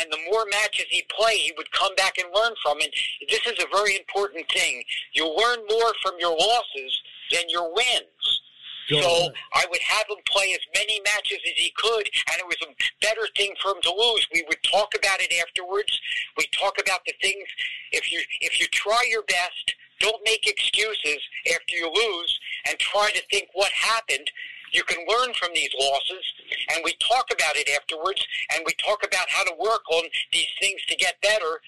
And 0.00 0.12
the 0.12 0.18
more 0.30 0.44
matches 0.50 0.84
he 0.90 1.02
played, 1.08 1.38
he 1.40 1.52
would 1.56 1.70
come 1.72 1.94
back 1.94 2.18
and 2.18 2.28
learn 2.34 2.52
from. 2.62 2.78
And 2.80 2.92
this 3.28 3.40
is 3.46 3.58
a 3.62 3.66
very 3.74 3.96
important 3.96 4.46
thing. 4.52 4.82
You 5.12 5.24
learn 5.26 5.60
more 5.68 5.92
from 6.02 6.14
your 6.18 6.36
losses 6.36 7.00
than 7.30 7.48
your 7.48 7.72
wins. 7.74 8.42
Go 8.88 9.00
So 9.00 9.08
ahead. 9.08 9.32
I 9.52 9.66
would 9.70 9.82
have 9.82 10.06
him 10.08 10.22
play 10.26 10.52
as 10.52 10.64
many 10.74 11.00
matches 11.04 11.38
as 11.44 11.56
he 11.56 11.70
could, 11.76 12.08
and 12.32 12.40
it 12.40 12.46
was 12.46 12.56
a 12.62 12.74
better 13.00 13.28
thing 13.36 13.54
for 13.60 13.72
him 13.72 13.82
to 13.82 13.92
lose. 13.92 14.26
We 14.32 14.44
would 14.48 14.62
talk 14.62 14.94
about 14.96 15.20
it 15.20 15.32
afterwards. 15.44 15.92
We 16.36 16.46
talk 16.52 16.80
about 16.80 17.04
the 17.06 17.14
things. 17.20 17.48
If 17.92 18.10
you 18.10 18.20
if 18.40 18.60
you 18.60 18.66
try 18.68 19.04
your 19.10 19.24
best, 19.24 19.74
don't 20.00 20.22
make 20.24 20.46
excuses 20.46 21.20
after 21.52 21.76
you 21.76 21.92
lose, 21.92 22.40
and 22.66 22.78
try 22.78 23.10
to 23.10 23.22
think 23.30 23.48
what 23.52 23.72
happened. 23.72 24.30
You 24.72 24.84
can 24.84 25.04
learn 25.08 25.32
from 25.34 25.50
these 25.54 25.70
losses, 25.78 26.24
and 26.72 26.82
we 26.84 26.94
talk 27.00 27.26
about 27.32 27.56
it 27.56 27.68
afterwards, 27.70 28.26
and 28.54 28.62
we 28.66 28.72
talk 28.74 29.04
about 29.04 29.28
how 29.28 29.44
to 29.44 29.54
work 29.58 29.82
on 29.90 30.04
these 30.32 30.48
things 30.60 30.80
to 30.88 30.96
get 30.96 31.20
better. 31.22 31.60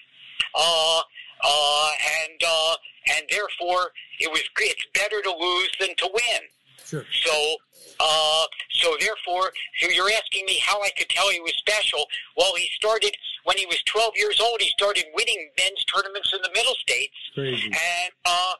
Uh, 0.55 1.01
uh, 1.43 1.89
and 2.25 2.41
uh, 2.47 2.75
and 3.17 3.25
therefore, 3.29 3.91
it 4.19 4.31
was 4.31 4.43
it's 4.59 4.85
better 4.93 5.21
to 5.21 5.31
lose 5.31 5.71
than 5.79 5.95
to 5.97 6.09
win. 6.13 6.41
Sure. 6.91 7.05
So, 7.23 7.55
uh, 8.01 8.45
so 8.71 8.97
therefore, 8.99 9.53
so 9.79 9.87
you're 9.89 10.11
asking 10.11 10.45
me 10.45 10.57
how 10.59 10.81
I 10.81 10.89
could 10.97 11.07
tell 11.07 11.29
he 11.29 11.39
was 11.39 11.53
special. 11.55 12.05
Well, 12.35 12.53
he 12.57 12.67
started 12.75 13.15
when 13.45 13.57
he 13.57 13.65
was 13.65 13.81
12 13.83 14.11
years 14.17 14.41
old. 14.41 14.61
He 14.61 14.67
started 14.71 15.05
winning 15.13 15.49
men's 15.57 15.85
tournaments 15.85 16.33
in 16.35 16.41
the 16.41 16.49
Middle 16.53 16.75
States, 16.75 17.13
Crazy. 17.33 17.67
and 17.67 18.11
uh, 18.25 18.53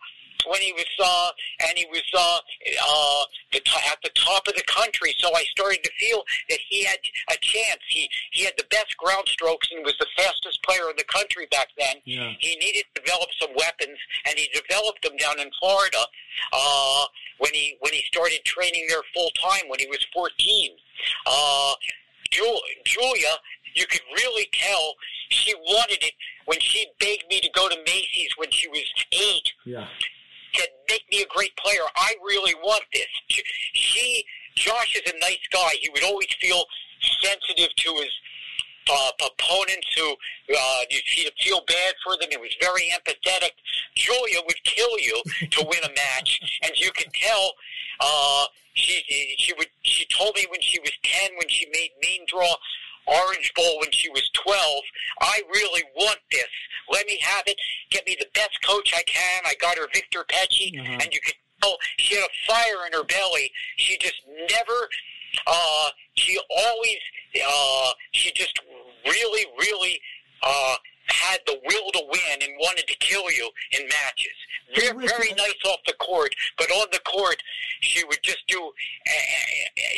when 0.47 0.61
he 0.61 0.73
was 0.73 0.85
uh, 0.99 1.31
and 1.67 1.77
he 1.77 1.85
was 1.91 2.03
uh, 2.13 2.39
uh, 2.39 3.23
the 3.53 3.59
t- 3.59 3.85
at 3.91 3.97
the 4.03 4.11
top 4.15 4.47
of 4.47 4.55
the 4.55 4.63
country. 4.67 5.15
So 5.19 5.29
I 5.35 5.43
started 5.51 5.83
to 5.83 5.91
feel 5.99 6.23
that 6.49 6.59
he 6.69 6.83
had 6.83 6.97
a 7.29 7.37
chance. 7.41 7.81
He 7.89 8.09
he 8.31 8.43
had 8.45 8.53
the 8.57 8.65
best 8.69 8.95
ground 8.97 9.27
strokes 9.27 9.67
and 9.71 9.83
was 9.85 9.95
the 9.99 10.07
fastest 10.17 10.61
player 10.63 10.89
in 10.89 10.95
the 10.97 11.05
country 11.05 11.47
back 11.51 11.67
then. 11.77 11.97
Yeah. 12.05 12.33
He 12.39 12.55
needed 12.57 12.85
to 12.95 13.01
develop 13.01 13.29
some 13.39 13.51
weapons, 13.55 13.97
and 14.25 14.37
he 14.37 14.49
developed 14.53 15.01
them 15.03 15.17
down 15.17 15.39
in 15.39 15.49
Florida 15.59 16.03
uh, 16.53 17.05
when 17.39 17.53
he 17.53 17.77
when 17.79 17.93
he 17.93 18.01
started 18.07 18.43
training 18.45 18.85
there 18.89 19.01
full 19.13 19.31
time 19.41 19.67
when 19.69 19.79
he 19.79 19.87
was 19.87 20.05
14. 20.13 20.71
Uh, 21.25 21.73
Ju- 22.31 22.61
Julia, 22.85 23.33
you 23.73 23.85
could 23.87 24.01
really 24.15 24.47
tell 24.53 24.95
she 25.29 25.53
wanted 25.55 26.03
it 26.03 26.13
when 26.45 26.59
she 26.59 26.87
begged 26.99 27.25
me 27.29 27.39
to 27.39 27.49
go 27.53 27.67
to 27.69 27.75
Macy's 27.85 28.31
when 28.37 28.49
she 28.51 28.67
was 28.69 28.83
eight 29.11 29.51
Yeah. 29.65 29.87
Said, 30.53 30.69
make 30.89 31.03
me 31.11 31.21
a 31.21 31.27
great 31.27 31.55
player. 31.57 31.83
I 31.95 32.15
really 32.23 32.55
want 32.55 32.83
this. 32.93 33.07
She, 33.73 34.25
Josh 34.55 34.95
is 34.95 35.11
a 35.11 35.17
nice 35.19 35.45
guy. 35.51 35.71
He 35.79 35.89
would 35.89 36.03
always 36.03 36.27
feel 36.39 36.65
sensitive 37.21 37.73
to 37.75 37.93
his 37.95 38.11
uh, 38.91 39.11
opponents 39.25 39.87
who 39.95 40.15
uh, 40.55 40.77
he'd 40.89 41.31
feel 41.39 41.61
bad 41.67 41.93
for 42.03 42.17
them. 42.19 42.29
He 42.31 42.37
was 42.37 42.55
very 42.59 42.91
empathetic. 42.91 43.51
Julia 43.95 44.39
would 44.45 44.63
kill 44.63 44.99
you 44.99 45.21
to 45.51 45.65
win 45.67 45.79
a 45.83 45.89
match, 45.89 46.59
and 46.63 46.71
you 46.75 46.91
could 46.91 47.13
tell. 47.13 47.53
Uh, 47.99 48.45
she 48.73 49.03
she 49.37 49.53
would 49.57 49.67
she 49.83 50.05
told 50.05 50.33
me 50.35 50.45
when 50.49 50.61
she 50.61 50.79
was 50.79 50.91
ten 51.03 51.31
when 51.37 51.47
she 51.49 51.67
made 51.73 51.91
Main 52.01 52.25
Draw 52.27 52.55
Orange 53.11 53.51
Bowl 53.55 53.79
when 53.79 53.91
she 53.91 54.09
was 54.09 54.29
twelve. 54.33 54.83
I 55.21 55.41
really 55.53 55.83
want 55.95 56.19
this. 56.31 56.47
Let 56.89 57.05
me 57.07 57.17
have 57.21 57.43
it. 57.47 57.57
Get 57.89 58.05
me 58.07 58.15
the 58.19 58.27
best 58.33 58.57
coach 58.65 58.93
I 58.95 59.03
can. 59.03 59.43
I 59.45 59.53
got 59.59 59.77
her 59.77 59.87
Victor 59.93 60.23
Pecci, 60.29 60.79
Uh-huh. 60.79 60.97
and 61.01 61.13
you 61.13 61.19
could 61.23 61.35
tell 61.61 61.77
she 61.97 62.15
had 62.15 62.23
a 62.25 62.51
fire 62.51 62.85
in 62.87 62.93
her 62.93 63.03
belly. 63.03 63.51
She 63.77 63.97
just 63.99 64.21
never. 64.49 64.89
Uh, 65.47 65.89
she 66.15 66.39
always. 66.49 66.99
Uh, 67.45 67.91
she 68.13 68.31
just 68.33 68.59
really, 69.05 69.45
really. 69.59 69.99
Uh, 70.43 70.75
had 71.07 71.39
the 71.45 71.59
will 71.65 71.91
to 71.91 72.01
win 72.09 72.37
and 72.41 72.51
wanted 72.61 72.87
to 72.87 72.95
kill 72.99 73.29
you 73.31 73.49
in 73.73 73.81
matches. 73.89 74.31
Very, 74.73 75.05
very 75.05 75.33
nice 75.33 75.59
off 75.65 75.79
the 75.85 75.93
court, 75.99 76.33
but 76.57 76.71
on 76.71 76.87
the 76.93 76.99
court, 76.99 77.35
she 77.81 78.03
would 78.05 78.19
just 78.23 78.39
do. 78.47 78.57
Uh, 79.05 79.11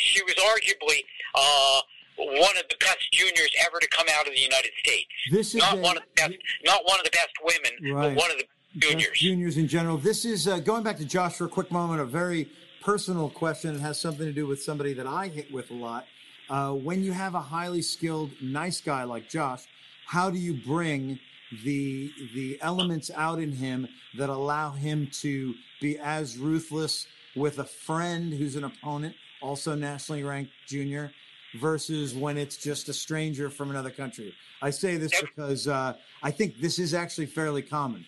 she 0.01 0.23
was 0.23 0.33
arguably 0.35 1.03
uh, 1.35 1.81
one 2.17 2.57
of 2.57 2.63
the 2.69 2.75
best 2.79 3.11
juniors 3.11 3.49
ever 3.65 3.79
to 3.79 3.87
come 3.89 4.05
out 4.17 4.27
of 4.27 4.33
the 4.33 4.39
United 4.39 4.71
States. 4.79 5.07
This 5.31 5.49
is 5.55 5.61
Not 5.61 5.77
a- 5.77 5.81
one 5.81 5.97
of 5.97 6.03
the 6.03 6.09
best, 6.15 6.33
not 6.65 6.85
one 6.85 6.99
of 6.99 7.05
the 7.05 7.11
best 7.11 7.31
women, 7.43 7.93
Right. 7.95 8.15
but 8.15 8.21
one 8.21 8.31
of 8.31 8.37
the 8.37 8.45
Best 8.75 8.91
juniors. 8.91 9.19
juniors 9.19 9.57
in 9.57 9.67
general. 9.67 9.97
This 9.97 10.25
is 10.25 10.47
uh, 10.47 10.59
going 10.59 10.83
back 10.83 10.97
to 10.97 11.05
Josh 11.05 11.35
for 11.37 11.45
a 11.45 11.49
quick 11.49 11.71
moment. 11.71 12.01
A 12.01 12.05
very 12.05 12.49
personal 12.81 13.29
question. 13.29 13.75
It 13.75 13.81
has 13.81 13.99
something 13.99 14.25
to 14.25 14.33
do 14.33 14.47
with 14.47 14.61
somebody 14.63 14.93
that 14.93 15.07
I 15.07 15.27
hit 15.27 15.51
with 15.51 15.69
a 15.71 15.75
lot. 15.75 16.05
Uh, 16.49 16.71
when 16.73 17.03
you 17.03 17.13
have 17.13 17.35
a 17.35 17.41
highly 17.41 17.81
skilled, 17.81 18.31
nice 18.41 18.81
guy 18.81 19.03
like 19.03 19.29
Josh, 19.29 19.63
how 20.07 20.29
do 20.29 20.37
you 20.37 20.53
bring 20.53 21.19
the 21.63 22.11
the 22.33 22.57
elements 22.61 23.11
out 23.15 23.39
in 23.39 23.51
him 23.51 23.87
that 24.17 24.29
allow 24.29 24.71
him 24.71 25.07
to 25.21 25.53
be 25.79 25.97
as 25.99 26.37
ruthless 26.37 27.05
with 27.35 27.59
a 27.59 27.63
friend 27.63 28.33
who's 28.33 28.55
an 28.55 28.63
opponent, 28.63 29.15
also 29.41 29.75
nationally 29.75 30.23
ranked 30.23 30.51
junior, 30.67 31.11
versus 31.59 32.13
when 32.13 32.37
it's 32.37 32.57
just 32.57 32.89
a 32.89 32.93
stranger 32.93 33.49
from 33.49 33.69
another 33.69 33.91
country? 33.91 34.33
I 34.61 34.69
say 34.69 34.97
this 34.97 35.19
because 35.19 35.67
uh, 35.67 35.93
I 36.21 36.31
think 36.31 36.59
this 36.59 36.79
is 36.79 36.93
actually 36.93 37.27
fairly 37.27 37.61
common. 37.61 38.05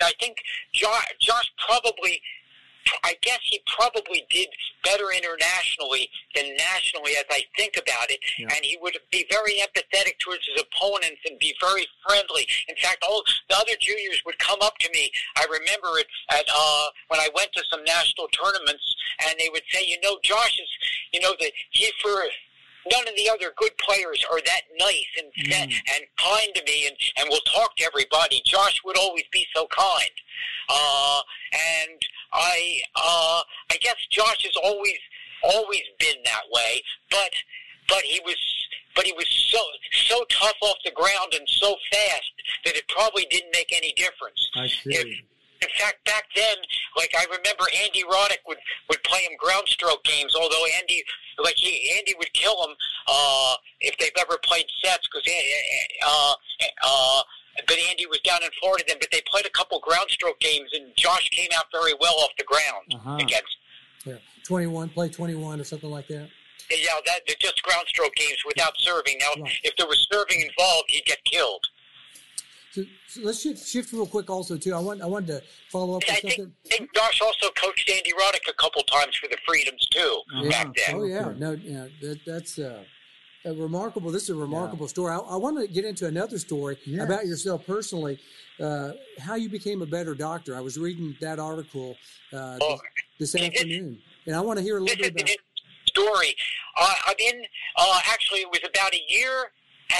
I 0.00 0.12
think 0.20 0.36
Josh, 0.72 1.04
Josh 1.20 1.52
probably, 1.66 2.20
I 3.04 3.14
guess 3.22 3.40
he 3.42 3.60
probably 3.66 4.26
did 4.30 4.48
better 4.84 5.10
internationally 5.14 6.10
than 6.34 6.56
nationally 6.56 7.12
as 7.18 7.24
I 7.30 7.44
think 7.56 7.76
about 7.76 8.10
it. 8.10 8.20
Yeah. 8.38 8.48
And 8.54 8.64
he 8.64 8.78
would 8.80 8.96
be 9.10 9.26
very 9.30 9.60
empathetic 9.60 10.18
towards 10.18 10.46
his 10.46 10.60
opponents 10.60 11.20
and 11.26 11.38
be 11.38 11.54
very 11.60 11.86
friendly. 12.06 12.46
In 12.68 12.76
fact, 12.76 13.04
all 13.06 13.22
the 13.48 13.56
other 13.56 13.76
juniors 13.80 14.22
would 14.26 14.38
come 14.38 14.58
up 14.62 14.78
to 14.78 14.90
me. 14.92 15.10
I 15.36 15.44
remember 15.44 15.98
it 15.98 16.06
at 16.30 16.44
uh, 16.52 16.86
when 17.08 17.20
I 17.20 17.28
went 17.34 17.52
to 17.54 17.62
some 17.70 17.84
national 17.84 18.28
tournaments, 18.28 18.84
and 19.26 19.38
they 19.38 19.48
would 19.52 19.62
say, 19.70 19.84
you 19.86 20.00
know, 20.02 20.18
Josh 20.22 20.58
is, 20.58 20.68
you 21.12 21.20
know, 21.20 21.34
that 21.40 21.52
he 21.70 21.90
for 22.00 22.24
none 22.90 23.06
of 23.06 23.14
the 23.16 23.28
other 23.28 23.52
good 23.56 23.76
players 23.78 24.24
are 24.30 24.40
that 24.40 24.62
nice 24.78 25.06
and 25.18 25.32
Mm. 25.32 25.74
and 25.94 26.04
kind 26.18 26.54
to 26.54 26.62
me 26.64 26.86
and, 26.86 26.96
and 27.16 27.28
will 27.28 27.40
talk 27.40 27.76
to 27.76 27.84
everybody. 27.84 28.42
Josh 28.44 28.80
would 28.84 28.96
always 28.96 29.24
be 29.32 29.46
so 29.54 29.66
kind. 29.68 30.10
Uh, 30.68 31.20
and 31.52 32.00
I 32.32 32.80
uh, 32.96 33.42
I 33.70 33.76
guess 33.80 33.96
Josh 34.10 34.44
has 34.44 34.56
always 34.62 34.98
always 35.42 35.82
been 35.98 36.16
that 36.24 36.42
way, 36.52 36.82
but 37.10 37.32
but 37.88 38.02
he 38.02 38.20
was 38.24 38.36
but 38.94 39.04
he 39.04 39.12
was 39.12 39.26
so 39.28 39.58
so 39.92 40.24
tough 40.28 40.56
off 40.62 40.76
the 40.84 40.90
ground 40.92 41.34
and 41.34 41.48
so 41.48 41.76
fast 41.90 42.32
that 42.64 42.76
it 42.76 42.86
probably 42.88 43.26
didn't 43.30 43.50
make 43.52 43.72
any 43.76 43.92
difference. 43.92 44.50
I 44.54 44.66
see. 44.68 44.94
If, 44.94 45.18
in 45.62 45.68
fact, 45.78 46.04
back 46.04 46.24
then, 46.34 46.56
like 46.96 47.12
I 47.16 47.24
remember 47.24 47.64
Andy 47.82 48.02
Roddick 48.02 48.42
would 48.46 48.58
would 48.90 49.02
play 49.04 49.20
him 49.20 49.32
ground 49.38 49.68
stroke 49.68 50.02
games. 50.04 50.34
Although 50.34 50.64
Andy, 50.78 51.02
like 51.42 51.54
he, 51.56 51.94
Andy 51.96 52.14
would 52.18 52.32
kill 52.32 52.62
him 52.66 52.74
uh, 53.08 53.54
if 53.80 53.96
they've 53.98 54.16
ever 54.20 54.38
played 54.44 54.66
sets 54.84 55.06
because 55.08 55.26
uh, 56.06 56.34
uh, 56.84 57.22
but 57.68 57.76
Andy 57.90 58.06
was 58.06 58.18
down 58.20 58.42
in 58.42 58.50
Florida 58.60 58.84
then. 58.88 58.96
But 59.00 59.10
they 59.12 59.22
played 59.30 59.46
a 59.46 59.50
couple 59.50 59.78
ground 59.80 60.10
stroke 60.10 60.40
games, 60.40 60.70
and 60.72 60.90
Josh 60.96 61.28
came 61.30 61.48
out 61.56 61.66
very 61.72 61.92
well 62.00 62.14
off 62.18 62.30
the 62.38 62.44
ground 62.44 62.94
Uh-huh. 62.94 63.16
against. 63.16 63.56
Yeah, 64.04 64.16
twenty-one, 64.44 64.88
play 64.90 65.08
twenty-one 65.08 65.60
or 65.60 65.64
something 65.64 65.90
like 65.90 66.08
that. 66.08 66.28
Yeah, 66.70 66.94
that 67.06 67.20
they're 67.26 67.36
just 67.40 67.62
ground 67.62 67.84
stroke 67.88 68.14
games 68.16 68.38
without 68.46 68.72
serving. 68.78 69.18
Now, 69.18 69.42
Right. 69.42 69.52
if 69.62 69.76
there 69.76 69.86
was 69.86 70.06
serving 70.10 70.40
involved, 70.40 70.86
he'd 70.88 71.04
get 71.04 71.22
killed. 71.24 71.64
So, 72.72 72.82
so 73.06 73.20
let's 73.22 73.40
shift, 73.42 73.66
shift 73.66 73.92
real 73.92 74.06
quick 74.06 74.30
also 74.30 74.56
too. 74.56 74.74
I 74.74 74.78
want 74.78 75.02
I 75.02 75.06
wanted 75.06 75.26
to 75.28 75.42
follow 75.70 75.96
up 75.96 76.02
I 76.08 76.12
with 76.14 76.20
think, 76.22 76.32
something. 76.34 76.52
I 76.64 76.68
think 76.76 76.94
Josh 76.94 77.20
also 77.20 77.50
coached 77.50 77.90
Andy 77.90 78.12
Roddick 78.12 78.48
a 78.48 78.54
couple 78.54 78.82
times 78.84 79.14
for 79.16 79.28
the 79.28 79.36
Freedoms 79.46 79.86
too 79.88 80.20
back 80.48 80.68
then. 80.74 80.96
Oh 80.96 81.04
yeah, 81.04 81.32
no, 81.36 81.52
yeah, 81.52 81.88
that, 82.00 82.20
that's 82.26 82.58
uh, 82.58 82.82
a 83.44 83.52
remarkable. 83.52 84.10
This 84.10 84.22
is 84.24 84.30
a 84.30 84.34
remarkable 84.34 84.88
story. 84.88 85.12
I, 85.12 85.18
I 85.18 85.36
want 85.36 85.58
to 85.60 85.66
get 85.70 85.84
into 85.84 86.06
another 86.06 86.38
story 86.38 86.78
Yes. 86.86 87.04
about 87.04 87.26
yourself 87.26 87.66
personally, 87.66 88.18
uh, 88.58 88.92
how 89.20 89.34
you 89.34 89.50
became 89.50 89.82
a 89.82 89.86
better 89.86 90.14
doctor. 90.14 90.56
I 90.56 90.60
was 90.60 90.78
reading 90.78 91.14
that 91.20 91.38
article 91.38 91.96
uh, 92.32 92.56
Oh, 92.62 92.78
this, 93.18 93.32
this 93.32 93.40
this- 93.42 93.48
afternoon, 93.50 93.98
and 94.26 94.34
I 94.34 94.40
want 94.40 94.58
to 94.58 94.62
hear 94.62 94.78
a 94.78 94.80
little 94.80 94.96
bit 94.96 95.06
an 95.08 95.12
about. 95.12 95.20
interesting 95.20 95.42
story. 95.88 96.34
Uh, 96.80 96.94
I'm 97.06 97.14
in. 97.18 97.42
Uh, 97.76 98.00
actually, 98.10 98.40
it 98.40 98.48
was 98.50 98.60
about 98.66 98.94
a 98.94 99.00
year 99.08 99.50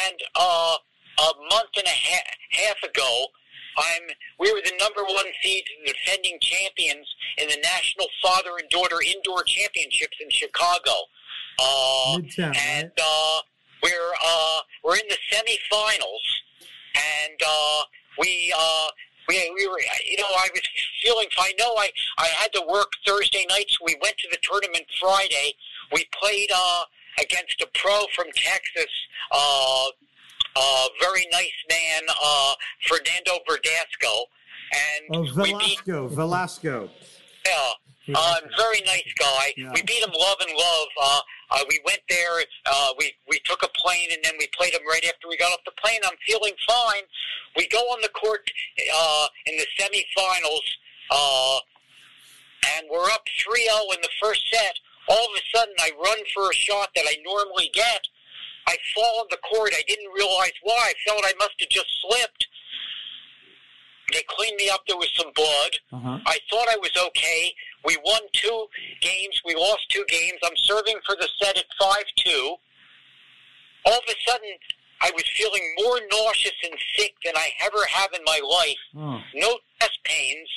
and 0.06 0.14
uh, 0.36 0.76
a 1.22 1.32
month 1.50 1.70
and 1.76 1.86
a 1.86 1.90
half, 1.90 2.26
half 2.50 2.82
ago. 2.82 3.26
I'm. 3.78 4.02
We 4.38 4.52
were 4.52 4.60
the 4.64 4.76
number 4.78 5.02
one 5.02 5.24
seed, 5.42 5.64
defending 5.86 6.38
champions 6.40 7.06
in 7.38 7.48
the 7.48 7.56
National 7.62 8.06
Father 8.22 8.50
and 8.58 8.68
Daughter 8.68 8.98
Indoor 9.00 9.44
Championships 9.44 10.18
in 10.20 10.28
Chicago. 10.30 10.92
Uh, 11.58 12.18
Midtown, 12.18 12.56
and 12.56 12.92
uh, 13.02 13.38
we're 13.82 14.12
uh, 14.24 14.58
we're 14.84 14.96
in 14.96 15.08
the 15.08 15.16
semifinals, 15.32 16.26
and 16.94 17.40
uh, 17.46 17.82
we 18.18 18.52
uh, 18.56 18.88
we 19.28 19.52
we 19.56 19.66
were 19.68 19.80
you 20.06 20.18
know 20.18 20.28
I 20.28 20.48
was 20.52 20.62
feeling 21.02 21.28
fine. 21.34 21.52
know 21.58 21.74
I 21.76 21.90
I 22.18 22.26
had 22.26 22.52
to 22.54 22.62
work 22.68 22.92
Thursday 23.06 23.46
nights. 23.48 23.78
We 23.84 23.96
went 24.02 24.18
to 24.18 24.28
the 24.30 24.38
tournament 24.42 24.84
Friday. 25.00 25.54
We 25.92 26.06
played 26.20 26.50
uh, 26.54 26.84
against 27.20 27.60
a 27.60 27.68
pro 27.74 28.04
from 28.14 28.26
Texas. 28.34 28.90
Uh, 30.54 30.86
very 31.00 31.26
nice 31.32 31.50
man, 31.70 32.02
uh, 32.22 32.54
Fernando 32.86 33.38
Verdasco, 33.48 34.24
and 34.72 35.16
Oh, 35.16 35.42
we 35.42 35.52
beat 35.58 35.80
Velasco, 35.84 36.08
Velasco. 36.08 36.90
yeah, 37.46 38.14
uh, 38.14 38.36
very 38.56 38.80
nice 38.82 39.08
guy. 39.18 39.54
Yeah. 39.56 39.72
We 39.74 39.82
beat 39.82 40.02
him 40.04 40.10
love 40.18 40.36
and 40.40 40.52
love. 40.56 40.88
Uh, 41.00 41.20
uh, 41.52 41.58
we 41.68 41.80
went 41.86 42.00
there. 42.08 42.44
Uh, 42.66 42.88
we 42.98 43.12
we 43.28 43.38
took 43.44 43.62
a 43.62 43.68
plane 43.68 44.08
and 44.12 44.22
then 44.24 44.34
we 44.38 44.48
played 44.58 44.74
him 44.74 44.82
right 44.88 45.04
after 45.06 45.28
we 45.28 45.36
got 45.36 45.52
off 45.52 45.60
the 45.64 45.72
plane. 45.82 46.00
I'm 46.04 46.16
feeling 46.26 46.52
fine. 46.66 47.02
We 47.56 47.66
go 47.68 47.78
on 47.78 48.00
the 48.02 48.08
court 48.10 48.50
uh, 48.94 49.26
in 49.46 49.56
the 49.56 49.66
semifinals, 49.78 50.66
uh, 51.10 51.58
and 52.76 52.86
we're 52.90 53.10
up 53.10 53.24
3-0 53.26 53.94
in 53.94 54.00
the 54.02 54.08
first 54.22 54.42
set. 54.52 54.76
All 55.08 55.24
of 55.26 55.30
a 55.36 55.56
sudden, 55.58 55.74
I 55.80 55.90
run 56.02 56.18
for 56.34 56.50
a 56.50 56.54
shot 56.54 56.90
that 56.94 57.04
I 57.08 57.16
normally 57.24 57.70
get. 57.74 58.06
I 58.66 58.76
fall 58.94 59.20
on 59.20 59.26
the 59.30 59.38
court. 59.38 59.72
I 59.74 59.82
didn't 59.86 60.12
realize 60.12 60.52
why. 60.62 60.92
I 60.92 60.94
felt 61.06 61.24
I 61.24 61.34
must 61.38 61.54
have 61.60 61.68
just 61.68 61.88
slipped. 62.00 62.46
They 64.12 64.22
cleaned 64.28 64.56
me 64.56 64.68
up. 64.68 64.82
There 64.86 64.96
was 64.96 65.10
some 65.16 65.32
blood. 65.34 65.72
Uh-huh. 65.92 66.18
I 66.26 66.38
thought 66.50 66.68
I 66.68 66.76
was 66.76 66.92
okay. 67.08 67.54
We 67.84 67.96
won 68.04 68.20
two 68.32 68.66
games. 69.00 69.40
We 69.44 69.54
lost 69.54 69.88
two 69.88 70.04
games. 70.08 70.38
I'm 70.44 70.56
serving 70.56 70.96
for 71.06 71.16
the 71.16 71.28
set 71.40 71.56
at 71.56 71.64
5-2. 71.80 72.56
All 73.84 73.98
of 73.98 74.04
a 74.08 74.14
sudden, 74.30 74.50
I 75.00 75.10
was 75.14 75.24
feeling 75.34 75.62
more 75.82 75.98
nauseous 76.10 76.52
and 76.62 76.74
sick 76.96 77.14
than 77.24 77.34
I 77.36 77.48
ever 77.64 77.84
have 77.90 78.10
in 78.14 78.22
my 78.24 78.40
life. 78.44 78.82
Oh. 78.96 79.20
No 79.34 79.58
chest 79.80 79.98
pains. 80.04 80.48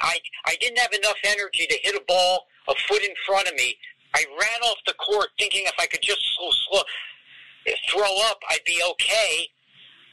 I, 0.00 0.18
I 0.46 0.56
didn't 0.60 0.78
have 0.78 0.92
enough 0.92 1.16
energy 1.24 1.66
to 1.66 1.78
hit 1.82 1.94
a 1.94 2.02
ball 2.08 2.46
a 2.68 2.74
foot 2.88 3.02
in 3.02 3.14
front 3.26 3.46
of 3.46 3.54
me. 3.54 3.76
I 4.14 4.24
ran 4.30 4.60
off 4.62 4.78
the 4.86 4.94
court 4.94 5.28
thinking 5.38 5.64
if 5.66 5.74
I 5.78 5.86
could 5.86 6.02
just 6.02 6.22
slow, 6.36 6.50
slow, 6.70 6.82
throw 7.90 8.20
up, 8.28 8.38
I'd 8.50 8.64
be 8.66 8.80
okay. 8.90 9.48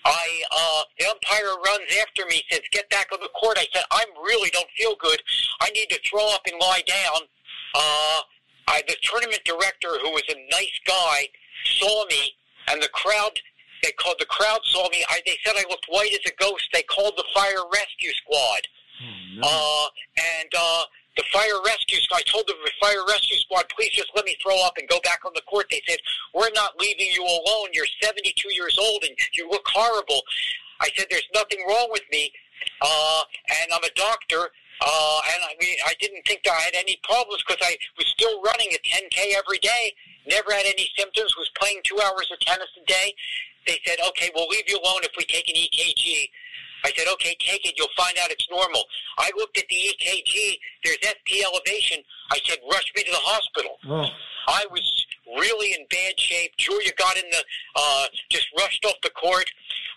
I 0.03 0.43
uh, 0.49 0.81
the 0.97 1.05
umpire 1.09 1.55
runs 1.63 1.89
after 2.01 2.25
me, 2.25 2.43
says, 2.49 2.61
"Get 2.71 2.89
back 2.89 3.11
on 3.13 3.19
the 3.21 3.29
court." 3.29 3.57
I 3.59 3.67
said, 3.73 3.83
"I 3.91 4.03
really 4.23 4.49
don't 4.49 4.69
feel 4.77 4.95
good. 4.99 5.21
I 5.59 5.69
need 5.71 5.89
to 5.89 5.99
throw 6.09 6.33
up 6.33 6.41
and 6.47 6.59
lie 6.59 6.83
down." 6.87 7.21
Uh, 7.75 8.21
I, 8.67 8.81
the 8.87 8.95
tournament 9.03 9.41
director, 9.45 9.99
who 10.01 10.11
was 10.11 10.23
a 10.29 10.35
nice 10.51 10.79
guy, 10.87 11.27
saw 11.77 12.05
me, 12.07 12.33
and 12.67 12.81
the 12.81 12.89
crowd. 12.89 13.39
They 13.83 13.91
called 13.93 14.17
the 14.19 14.25
crowd 14.25 14.59
saw 14.65 14.87
me. 14.89 15.03
I, 15.09 15.21
they 15.25 15.37
said 15.43 15.55
I 15.57 15.65
looked 15.69 15.85
white 15.89 16.13
as 16.13 16.31
a 16.31 16.35
ghost. 16.39 16.69
They 16.71 16.83
called 16.83 17.13
the 17.17 17.25
fire 17.33 17.65
rescue 17.73 18.13
squad. 18.13 18.61
Oh, 19.01 19.07
no. 19.35 19.41
Uh, 19.43 19.87
and 20.39 20.49
uh, 20.55 20.83
the 21.17 21.23
fire 21.33 21.59
rescue 21.65 21.99
squad, 21.99 22.23
I 22.23 22.31
told 22.31 22.47
the 22.47 22.55
fire 22.79 23.03
rescue 23.07 23.37
squad, 23.37 23.65
please 23.75 23.91
just 23.91 24.11
let 24.15 24.25
me 24.25 24.35
throw 24.41 24.55
up 24.65 24.73
and 24.77 24.87
go 24.87 24.99
back 25.03 25.19
on 25.25 25.31
the 25.35 25.41
court. 25.41 25.67
They 25.69 25.81
said, 25.87 25.99
we're 26.33 26.51
not 26.55 26.79
leaving 26.79 27.07
you 27.11 27.23
alone. 27.23 27.69
You're 27.73 27.89
72 28.01 28.31
years 28.53 28.77
old 28.79 29.03
and 29.03 29.15
you 29.33 29.49
look 29.49 29.67
horrible. 29.67 30.21
I 30.79 30.89
said, 30.95 31.07
there's 31.09 31.27
nothing 31.35 31.59
wrong 31.67 31.89
with 31.91 32.03
me. 32.11 32.31
Uh, 32.81 33.23
and 33.61 33.71
I'm 33.73 33.83
a 33.83 33.93
doctor. 33.95 34.49
Uh, 34.81 35.19
and 35.35 35.43
I 35.45 35.53
mean, 35.59 35.77
I 35.85 35.93
didn't 35.99 36.25
think 36.25 36.43
that 36.43 36.53
I 36.53 36.61
had 36.61 36.75
any 36.75 36.97
problems 37.03 37.43
because 37.45 37.61
I 37.61 37.77
was 37.97 38.07
still 38.07 38.41
running 38.41 38.69
a 38.71 38.79
10K 38.79 39.37
every 39.37 39.59
day. 39.59 39.93
Never 40.27 40.51
had 40.51 40.65
any 40.65 40.89
symptoms. 40.97 41.35
Was 41.37 41.51
playing 41.59 41.81
two 41.83 41.99
hours 41.99 42.31
of 42.31 42.39
tennis 42.39 42.69
a 42.81 42.85
day. 42.85 43.13
They 43.67 43.79
said, 43.85 43.97
okay, 44.09 44.31
we'll 44.33 44.47
leave 44.47 44.65
you 44.67 44.79
alone 44.79 45.01
if 45.03 45.11
we 45.17 45.25
take 45.25 45.47
an 45.49 45.55
EKG. 45.55 46.29
I 46.83 46.91
said, 46.95 47.07
okay, 47.13 47.35
take 47.39 47.65
it. 47.65 47.75
You'll 47.77 47.93
find 47.97 48.17
out 48.23 48.31
it's 48.31 48.47
normal. 48.49 48.83
I 49.17 49.31
looked 49.37 49.57
at 49.57 49.65
the 49.69 49.75
EKG. 49.75 50.57
There's 50.83 50.97
ST 51.01 51.43
elevation. 51.45 52.03
I 52.31 52.39
said, 52.45 52.59
rush 52.71 52.91
me 52.95 53.03
to 53.03 53.11
the 53.11 53.17
hospital. 53.17 53.77
oh. 53.89 54.05
I 54.47 54.65
was 54.71 55.05
really 55.37 55.73
in 55.73 55.85
bad 55.89 56.19
shape. 56.19 56.51
Julia 56.57 56.91
got 56.97 57.15
in 57.15 57.23
the, 57.31 57.43
uh, 57.75 58.05
just 58.29 58.47
rushed 58.57 58.83
off 58.85 58.95
the 59.03 59.11
court. 59.11 59.45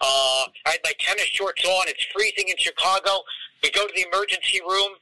Uh, 0.00 0.44
I 0.66 0.72
had 0.72 0.80
my 0.84 0.92
tennis 0.98 1.24
shorts 1.26 1.64
on. 1.64 1.88
It's 1.88 2.04
freezing 2.12 2.48
in 2.48 2.56
Chicago. 2.58 3.22
We 3.62 3.70
go 3.70 3.86
to 3.86 3.92
the 3.94 4.04
emergency 4.12 4.60
room. 4.60 4.92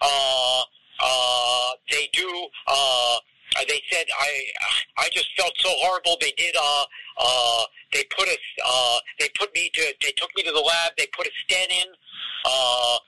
Uh, 0.00 0.62
uh, 1.02 1.70
they 1.90 2.08
do, 2.12 2.46
uh, 2.68 3.16
they 3.68 3.82
said 3.90 4.06
I, 4.18 4.30
I 4.98 5.08
just 5.12 5.28
felt 5.36 5.52
so 5.58 5.70
horrible. 5.70 6.16
They 6.20 6.32
did, 6.36 6.54
uh, 6.56 6.84
uh, 7.18 7.62
they 7.92 8.04
put 8.16 8.28
us, 8.28 8.38
uh, 8.64 8.98
they 9.18 9.28
put 9.38 9.54
me 9.54 9.70
to, 9.74 9.94
they 10.02 10.12
took 10.16 10.30
me 10.36 10.42
to 10.42 10.52
the 10.52 10.60
lab. 10.60 10.92
They 10.98 11.06
put 11.16 11.26
a 11.26 11.30
stent 11.44 11.70
in, 11.70 11.88
uh, 12.44 12.98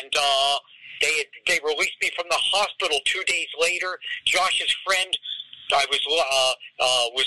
and, 0.00 0.12
uh, 0.18 0.56
they 1.00 1.24
they 1.46 1.58
released 1.64 1.96
me 2.02 2.10
from 2.14 2.26
the 2.28 2.36
hospital 2.36 2.98
two 3.06 3.22
days 3.24 3.48
later. 3.58 3.98
Josh's 4.26 4.74
friend, 4.84 5.08
I 5.72 5.86
was 5.90 6.00
uh, 6.04 6.52
uh, 6.84 7.06
was 7.14 7.24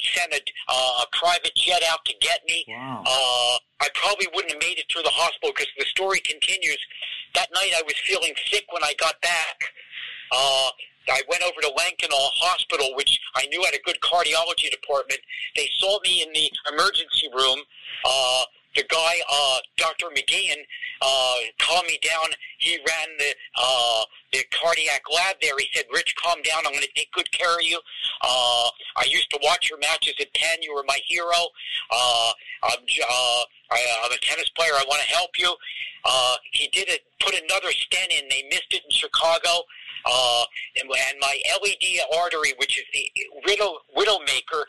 sent 0.00 0.34
a, 0.34 0.40
uh, 0.68 1.02
a 1.02 1.06
private 1.12 1.54
jet 1.54 1.82
out 1.88 2.04
to 2.06 2.14
get 2.20 2.40
me. 2.48 2.64
Wow. 2.66 3.04
Uh, 3.06 3.58
I 3.80 3.88
probably 3.94 4.26
wouldn't 4.34 4.52
have 4.52 4.60
made 4.60 4.78
it 4.78 4.86
through 4.90 5.02
the 5.02 5.14
hospital 5.14 5.52
because 5.54 5.70
the 5.78 5.84
story 5.84 6.20
continues. 6.20 6.78
That 7.34 7.48
night 7.54 7.72
I 7.76 7.82
was 7.82 7.94
feeling 8.04 8.34
sick 8.50 8.64
when 8.72 8.82
I 8.82 8.94
got 8.98 9.20
back. 9.22 9.70
Uh, 10.32 10.70
I 11.08 11.22
went 11.28 11.42
over 11.42 11.60
to 11.60 11.68
Lankenau 11.68 12.30
Hospital, 12.36 12.94
which 12.94 13.18
I 13.34 13.46
knew 13.46 13.62
had 13.64 13.74
a 13.74 13.82
good 13.84 13.98
cardiology 14.00 14.70
department. 14.70 15.20
They 15.56 15.68
saw 15.78 15.98
me 16.00 16.22
in 16.22 16.32
the 16.32 16.50
emergency 16.72 17.28
room. 17.32 17.60
Uh, 18.04 18.44
the 18.74 18.84
guy, 18.88 19.14
uh, 19.30 19.58
Dr. 19.76 20.06
McGeehan, 20.06 20.62
uh, 21.00 21.34
calmed 21.58 21.86
me 21.86 21.98
down. 22.02 22.28
He 22.58 22.76
ran 22.76 23.08
the 23.18 23.34
uh, 23.56 24.04
the 24.32 24.44
cardiac 24.50 25.02
lab 25.12 25.36
there. 25.40 25.58
He 25.58 25.68
said, 25.72 25.84
"Rich, 25.92 26.14
calm 26.16 26.40
down. 26.42 26.66
I'm 26.66 26.72
going 26.72 26.82
to 26.82 26.92
take 26.94 27.12
good 27.12 27.30
care 27.32 27.54
of 27.54 27.62
you. 27.62 27.78
Uh, 28.22 28.68
I 28.96 29.04
used 29.08 29.30
to 29.30 29.38
watch 29.42 29.68
your 29.68 29.78
matches 29.78 30.14
at 30.20 30.32
Penn. 30.34 30.62
You 30.62 30.74
were 30.74 30.84
my 30.86 30.98
hero. 31.04 31.48
Uh, 31.90 32.32
I'm, 32.64 32.78
uh, 32.80 33.42
I, 33.70 33.78
I'm 34.04 34.12
a 34.12 34.18
tennis 34.18 34.48
player. 34.50 34.72
I 34.72 34.84
want 34.88 35.02
to 35.02 35.08
help 35.08 35.30
you." 35.38 35.54
Uh, 36.04 36.36
he 36.52 36.68
did 36.68 36.88
it. 36.88 37.02
Put 37.20 37.34
another 37.34 37.70
stent 37.72 38.10
in. 38.10 38.28
They 38.28 38.44
missed 38.50 38.72
it 38.72 38.82
in 38.84 38.90
Chicago. 38.90 39.64
Uh, 40.04 40.44
and, 40.80 40.90
and 40.90 41.18
my 41.20 41.40
LAD 41.62 42.18
artery, 42.18 42.54
which 42.58 42.78
is 42.78 42.84
the 42.92 43.10
widow 43.46 43.78
widowmaker, 43.96 44.64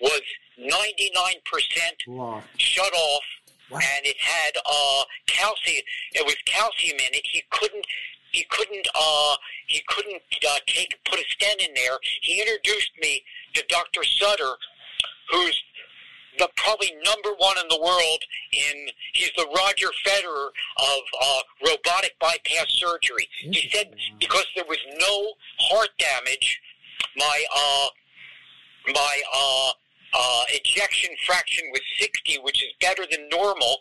was 0.00 0.22
99% 0.58 2.06
Wow. 2.06 2.42
shut 2.58 2.92
off, 2.92 3.22
Wow. 3.70 3.80
and 3.82 4.06
it 4.06 4.16
had 4.18 4.52
uh, 4.64 5.04
calcium. 5.26 5.82
It 6.12 6.24
was 6.24 6.36
calcium 6.46 6.96
in 6.98 7.14
it. 7.14 7.26
He 7.30 7.42
couldn't. 7.50 7.86
He 8.32 8.44
couldn't. 8.50 8.86
Uh, 8.94 9.36
he 9.68 9.82
couldn't 9.88 10.22
uh, 10.48 10.56
take 10.66 10.98
put 11.08 11.18
a 11.20 11.24
stent 11.30 11.60
in 11.62 11.72
there. 11.74 11.98
He 12.22 12.40
introduced 12.40 12.90
me 13.00 13.22
to 13.54 13.64
Dr. 13.68 14.02
Sutter, 14.04 14.54
who's 15.30 15.62
the 16.38 16.48
probably 16.56 16.92
number 17.04 17.30
one 17.38 17.56
in 17.58 17.68
the 17.68 17.80
world 17.80 18.24
in 18.52 18.88
he's 19.12 19.30
the 19.36 19.46
Roger 19.56 19.86
Federer 20.04 20.48
of 20.78 21.00
uh, 21.22 21.40
robotic 21.64 22.18
bypass 22.20 22.66
surgery. 22.70 23.28
He 23.40 23.70
said 23.72 23.94
because 24.18 24.44
there 24.56 24.64
was 24.68 24.78
no 24.98 25.34
heart 25.60 25.90
damage, 25.98 26.60
my 27.16 27.44
uh, 27.56 27.86
my 28.92 29.20
uh, 29.32 29.70
uh, 30.14 30.42
ejection 30.48 31.10
fraction 31.26 31.64
was 31.72 31.82
60, 31.98 32.38
which 32.42 32.62
is 32.62 32.70
better 32.80 33.04
than 33.10 33.28
normal. 33.28 33.78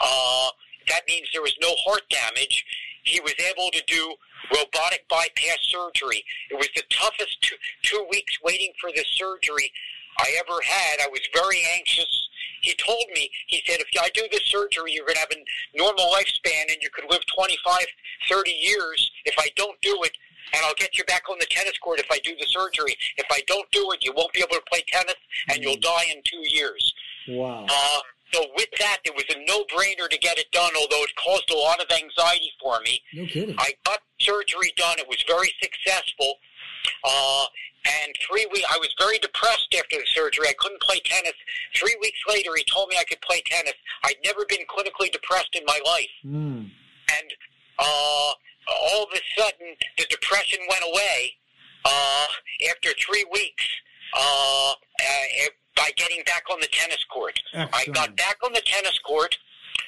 Uh, 0.00 0.48
that 0.88 1.02
means 1.06 1.28
there 1.32 1.42
was 1.42 1.56
no 1.60 1.74
heart 1.84 2.02
damage. 2.10 2.64
He 3.04 3.20
was 3.20 3.34
able 3.38 3.70
to 3.70 3.82
do 3.86 4.14
robotic 4.52 5.06
bypass 5.08 5.58
surgery. 5.62 6.24
It 6.50 6.56
was 6.56 6.68
the 6.74 6.82
toughest 6.90 7.40
two, 7.42 7.56
two 7.82 8.06
weeks 8.10 8.38
waiting 8.42 8.72
for 8.80 8.90
the 8.90 9.04
surgery 9.12 9.70
I 10.18 10.36
ever 10.38 10.60
had. 10.62 11.00
I 11.02 11.08
was 11.08 11.20
very 11.34 11.60
anxious. 11.76 12.28
He 12.62 12.74
told 12.74 13.04
me, 13.14 13.30
he 13.46 13.62
said, 13.66 13.80
if 13.80 13.88
I 14.00 14.08
do 14.14 14.22
this 14.30 14.44
surgery, 14.44 14.92
you're 14.92 15.04
going 15.04 15.16
to 15.16 15.20
have 15.20 15.32
a 15.32 15.76
normal 15.76 16.06
lifespan 16.12 16.72
and 16.72 16.80
you 16.80 16.88
could 16.90 17.04
live 17.10 17.20
25, 17.34 17.86
30 18.30 18.50
years. 18.50 19.10
If 19.24 19.34
I 19.38 19.48
don't 19.56 19.80
do 19.82 20.00
it, 20.04 20.16
and 20.52 20.64
I'll 20.64 20.74
get 20.74 20.96
you 20.98 21.04
back 21.04 21.28
on 21.30 21.38
the 21.38 21.46
tennis 21.46 21.78
court 21.78 22.00
if 22.00 22.06
I 22.10 22.18
do 22.18 22.34
the 22.36 22.46
surgery. 22.46 22.96
If 23.16 23.26
I 23.30 23.42
don't 23.46 23.70
do 23.70 23.90
it, 23.92 24.04
you 24.04 24.12
won't 24.16 24.32
be 24.32 24.40
able 24.40 24.56
to 24.56 24.62
play 24.68 24.82
tennis, 24.88 25.16
and 25.48 25.62
you'll 25.62 25.80
die 25.80 26.04
in 26.14 26.22
two 26.24 26.42
years. 26.48 26.92
Wow. 27.28 27.66
Uh, 27.68 28.00
so 28.32 28.46
with 28.56 28.68
that, 28.80 28.98
it 29.04 29.14
was 29.14 29.24
a 29.30 29.38
no-brainer 29.46 30.08
to 30.10 30.18
get 30.18 30.38
it 30.38 30.50
done, 30.50 30.72
although 30.80 31.02
it 31.04 31.14
caused 31.16 31.50
a 31.50 31.56
lot 31.56 31.80
of 31.80 31.86
anxiety 31.90 32.50
for 32.60 32.80
me. 32.80 33.00
No 33.14 33.26
kidding. 33.26 33.54
I 33.58 33.74
got 33.86 34.00
surgery 34.18 34.72
done. 34.76 34.98
It 34.98 35.08
was 35.08 35.22
very 35.28 35.52
successful. 35.62 36.34
Uh, 37.04 37.46
and 37.84 38.14
three 38.26 38.46
weeks, 38.50 38.66
I 38.72 38.78
was 38.78 38.88
very 38.98 39.18
depressed 39.18 39.74
after 39.78 39.96
the 39.96 40.06
surgery. 40.06 40.48
I 40.48 40.54
couldn't 40.58 40.80
play 40.80 41.00
tennis. 41.04 41.34
Three 41.76 41.96
weeks 42.00 42.18
later, 42.28 42.50
he 42.56 42.64
told 42.64 42.88
me 42.88 42.96
I 42.98 43.04
could 43.04 43.20
play 43.20 43.42
tennis. 43.46 43.74
I'd 44.02 44.16
never 44.24 44.44
been 44.48 44.64
clinically 44.66 45.12
depressed 45.12 45.54
in 45.54 45.64
my 45.66 45.78
life. 45.84 46.10
Mm. 46.24 46.70
And 47.12 47.28
uh, 47.78 48.32
all 48.68 49.04
of 49.04 49.10
a 49.12 49.20
sudden, 49.40 49.74
the 49.98 50.04
depression 50.10 50.58
went 50.68 50.82
away 50.84 51.32
uh, 51.84 52.26
after 52.70 52.90
three 52.98 53.24
weeks 53.32 53.64
uh, 54.16 54.72
uh, 54.72 55.48
by 55.76 55.90
getting 55.96 56.22
back 56.24 56.44
on 56.50 56.60
the 56.60 56.68
tennis 56.68 57.04
court. 57.12 57.38
I 57.72 57.84
got 57.92 58.16
back 58.16 58.36
on 58.44 58.52
the 58.52 58.62
tennis 58.64 58.98
court. 59.00 59.36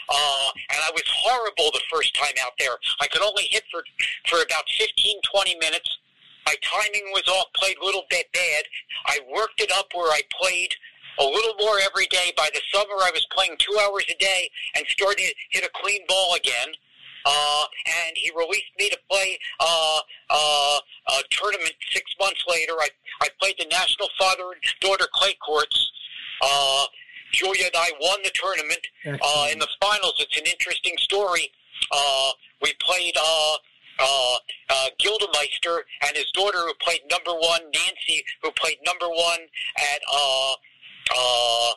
Uh, 0.09 0.49
and 0.71 0.79
I 0.83 0.91
was 0.95 1.03
horrible 1.07 1.71
the 1.73 1.83
first 1.93 2.15
time 2.15 2.35
out 2.45 2.53
there. 2.59 2.77
I 3.01 3.07
could 3.09 3.23
only 3.23 3.45
hit 3.51 3.65
for 3.71 3.83
for 4.29 4.43
about 4.43 4.65
15, 4.79 5.21
20 5.33 5.57
minutes. 5.59 5.99
My 6.47 6.55
timing 6.63 7.11
was 7.13 7.27
off, 7.29 7.47
played 7.55 7.77
a 7.79 7.85
little 7.85 8.05
bit 8.09 8.27
bad. 8.33 8.65
I 9.07 9.19
worked 9.35 9.61
it 9.61 9.71
up 9.73 9.87
where 9.95 10.11
I 10.13 10.23
played 10.41 10.75
a 11.19 11.25
little 11.25 11.55
more 11.59 11.79
every 11.85 12.07
day. 12.07 12.33
By 12.37 12.49
the 12.55 12.61
summer, 12.73 12.95
I 13.03 13.11
was 13.13 13.27
playing 13.33 13.57
two 13.59 13.77
hours 13.83 14.05
a 14.09 14.15
day 14.19 14.51
and 14.77 14.85
starting 14.89 15.27
to 15.27 15.35
hit 15.51 15.65
a 15.65 15.71
clean 15.75 16.03
ball 16.07 16.35
again. 16.35 16.69
Uh, 17.27 17.65
and 18.07 18.17
he 18.17 18.31
released 18.37 18.71
me 18.79 18.89
to 18.89 18.99
play 19.11 19.37
uh, 19.61 19.99
uh, 20.31 20.79
a 21.09 21.23
tournament 21.31 21.75
six 21.91 22.15
months 22.21 22.43
later. 22.49 22.73
I, 22.79 22.89
I 23.21 23.29
played 23.41 23.57
the 23.59 23.67
National 23.67 24.09
Father 24.19 24.53
and 24.53 24.63
Daughter 24.81 25.07
Clay 25.13 25.35
Courts. 25.45 25.91
Uh, 26.41 26.85
Julia 27.33 27.65
and 27.67 27.75
I 27.77 27.91
won 28.01 28.21
the 28.23 28.31
tournament. 28.35 28.81
Uh, 29.21 29.49
in 29.53 29.59
the 29.59 29.69
finals, 29.83 30.15
it's 30.21 30.39
an 30.39 30.47
interesting 30.47 30.95
story. 30.99 31.51
Uh, 31.91 32.31
we 32.63 32.73
played 32.81 33.15
uh, 33.21 33.55
uh, 33.99 34.37
uh, 34.71 34.87
Gildemeister 35.03 35.81
and 36.07 36.17
his 36.17 36.31
daughter, 36.33 36.59
who 36.59 36.73
played 36.81 37.01
number 37.11 37.33
one, 37.33 37.61
Nancy, 37.75 38.23
who 38.43 38.51
played 38.53 38.79
number 38.85 39.09
one 39.09 39.41
at 39.79 40.01
uh, 40.13 40.53
uh, 41.17 41.71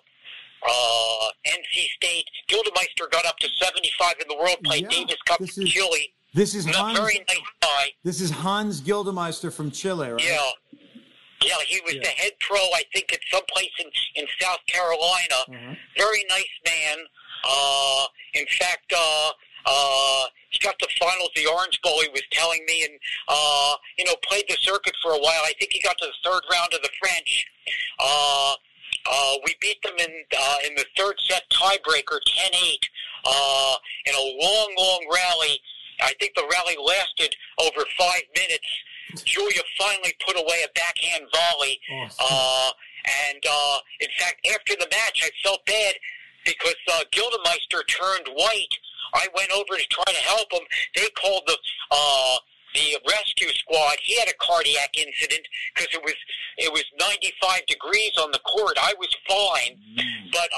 uh, 0.68 1.27
NC 1.48 1.88
State. 1.95 2.26
Gildemeister 2.49 3.10
got 3.11 3.26
up 3.26 3.38
to 3.40 3.48
75 3.49 4.15
in 4.22 4.27
the 4.27 4.36
world, 4.36 4.57
played 4.64 4.84
Yeah, 4.84 4.90
Davis 4.90 5.18
Cup 5.27 5.40
this 5.40 5.57
in 5.57 5.68
is- 5.68 5.73
Chile. 5.73 6.14
This 6.34 6.53
is 6.53 6.68
Not 6.68 6.76
Hans. 6.76 6.99
very 6.99 7.26
nice 7.27 7.38
guy. 7.60 7.91
This 8.03 8.22
is 8.22 8.30
Hans 8.30 8.81
Gildemeister 8.81 9.52
from 9.52 9.72
Chile, 9.72 10.11
right? 10.11 10.23
Yeah. 10.23 10.52
Yeah, 11.41 11.56
he 11.65 11.80
was 11.86 11.95
Yeah. 11.95 12.02
the 12.03 12.10
head 12.10 12.34
pro, 12.40 12.57
I 12.60 12.84
think, 12.94 13.11
at 13.14 13.19
some 13.31 13.41
place 13.52 13.72
in, 13.80 13.90
in 14.15 14.27
South 14.40 14.60
Carolina. 14.68 15.36
Uh-huh. 15.48 15.76
Very 15.98 16.23
nice 16.30 16.45
man. 16.68 16.98
Uh, 17.44 18.06
in 18.36 18.45
fact, 18.60 18.94
uh, 18.95 19.31
uh, 19.65 20.26
he 20.52 20.60
got 20.60 20.77
to 20.80 20.88
finals 20.99 21.30
the 21.36 21.48
Orange 21.48 21.80
Bowl, 21.81 21.99
he 22.02 22.10
was 22.10 22.22
telling 22.31 22.64
me, 22.68 22.84
and, 22.84 22.94
uh, 23.27 23.76
you 23.98 24.06
know, 24.06 24.15
played 24.27 24.44
the 24.49 24.57
circuit 24.61 24.94
for 25.02 25.14
a 25.14 25.18
while. 25.19 25.41
I 25.45 25.53
think 25.60 25.72
he 25.73 25.81
got 25.81 25.98
to 25.98 26.06
the 26.06 26.30
third 26.30 26.41
round 26.52 26.73
of 26.73 26.81
the 26.81 26.90
French. 26.99 27.45
Uh, 27.98 28.53
uh, 29.10 29.34
we 29.45 29.56
beat 29.60 29.81
them 29.81 29.95
in 29.98 30.11
uh, 30.38 30.56
in 30.68 30.76
the 30.76 30.86
third 30.98 31.15
set 31.19 31.44
tiebreaker, 31.49 32.19
10-8, 32.53 32.77
uh, 33.26 33.76
in 34.06 34.15
a 34.15 34.26
long, 34.41 34.73
long 34.77 35.06
rally. 35.11 35.60
I 36.02 36.14
think 36.19 36.34
the 36.36 36.48
rally 36.49 36.77
lasted 36.81 37.36
over 37.60 37.86
five 37.98 38.23
minutes. 38.36 38.68
Julia 39.26 39.61
finally 39.77 40.14
put 40.26 40.38
away 40.38 40.64
a 40.64 40.72
backhand 40.73 41.26
volley. 41.34 41.80
Awesome. 41.91 42.26
Uh, 42.30 42.72
and 43.31 43.44
uh, 43.49 43.77
in 43.99 44.07
fact, 44.19 44.45
after 44.53 44.76
the 44.76 44.88
match, 44.91 45.23
I 45.23 45.30
felt 45.44 45.65
bad 45.65 45.95
because 46.45 46.76
uh, 46.91 47.03
Gildemeister 47.11 47.81
turned 47.88 48.27
white. 48.36 48.73
I 49.14 49.27
went 49.36 49.52
over 49.52 49.76
to 49.76 49.88
try 49.90 50.03
to 50.06 50.22
help 50.22 50.52
him. 50.53 50.61
They 50.95 51.07
called 51.19 51.44
the 51.48 51.57
uh, 51.91 52.38
the 52.73 52.97
rescue 53.07 53.49
squad. 53.53 53.95
He 54.01 54.19
had 54.19 54.29
a 54.29 54.33
cardiac 54.39 54.95
incident 54.97 55.45
because 55.73 55.89
it 55.93 56.01
was 56.03 56.15
it 56.57 56.71
was 56.71 56.83
95 56.99 57.65
degrees 57.67 58.11
on 58.19 58.31
the 58.31 58.39
court. 58.39 58.77
I 58.81 58.93
was 58.99 59.09
fine, 59.27 59.79
but 60.31 60.49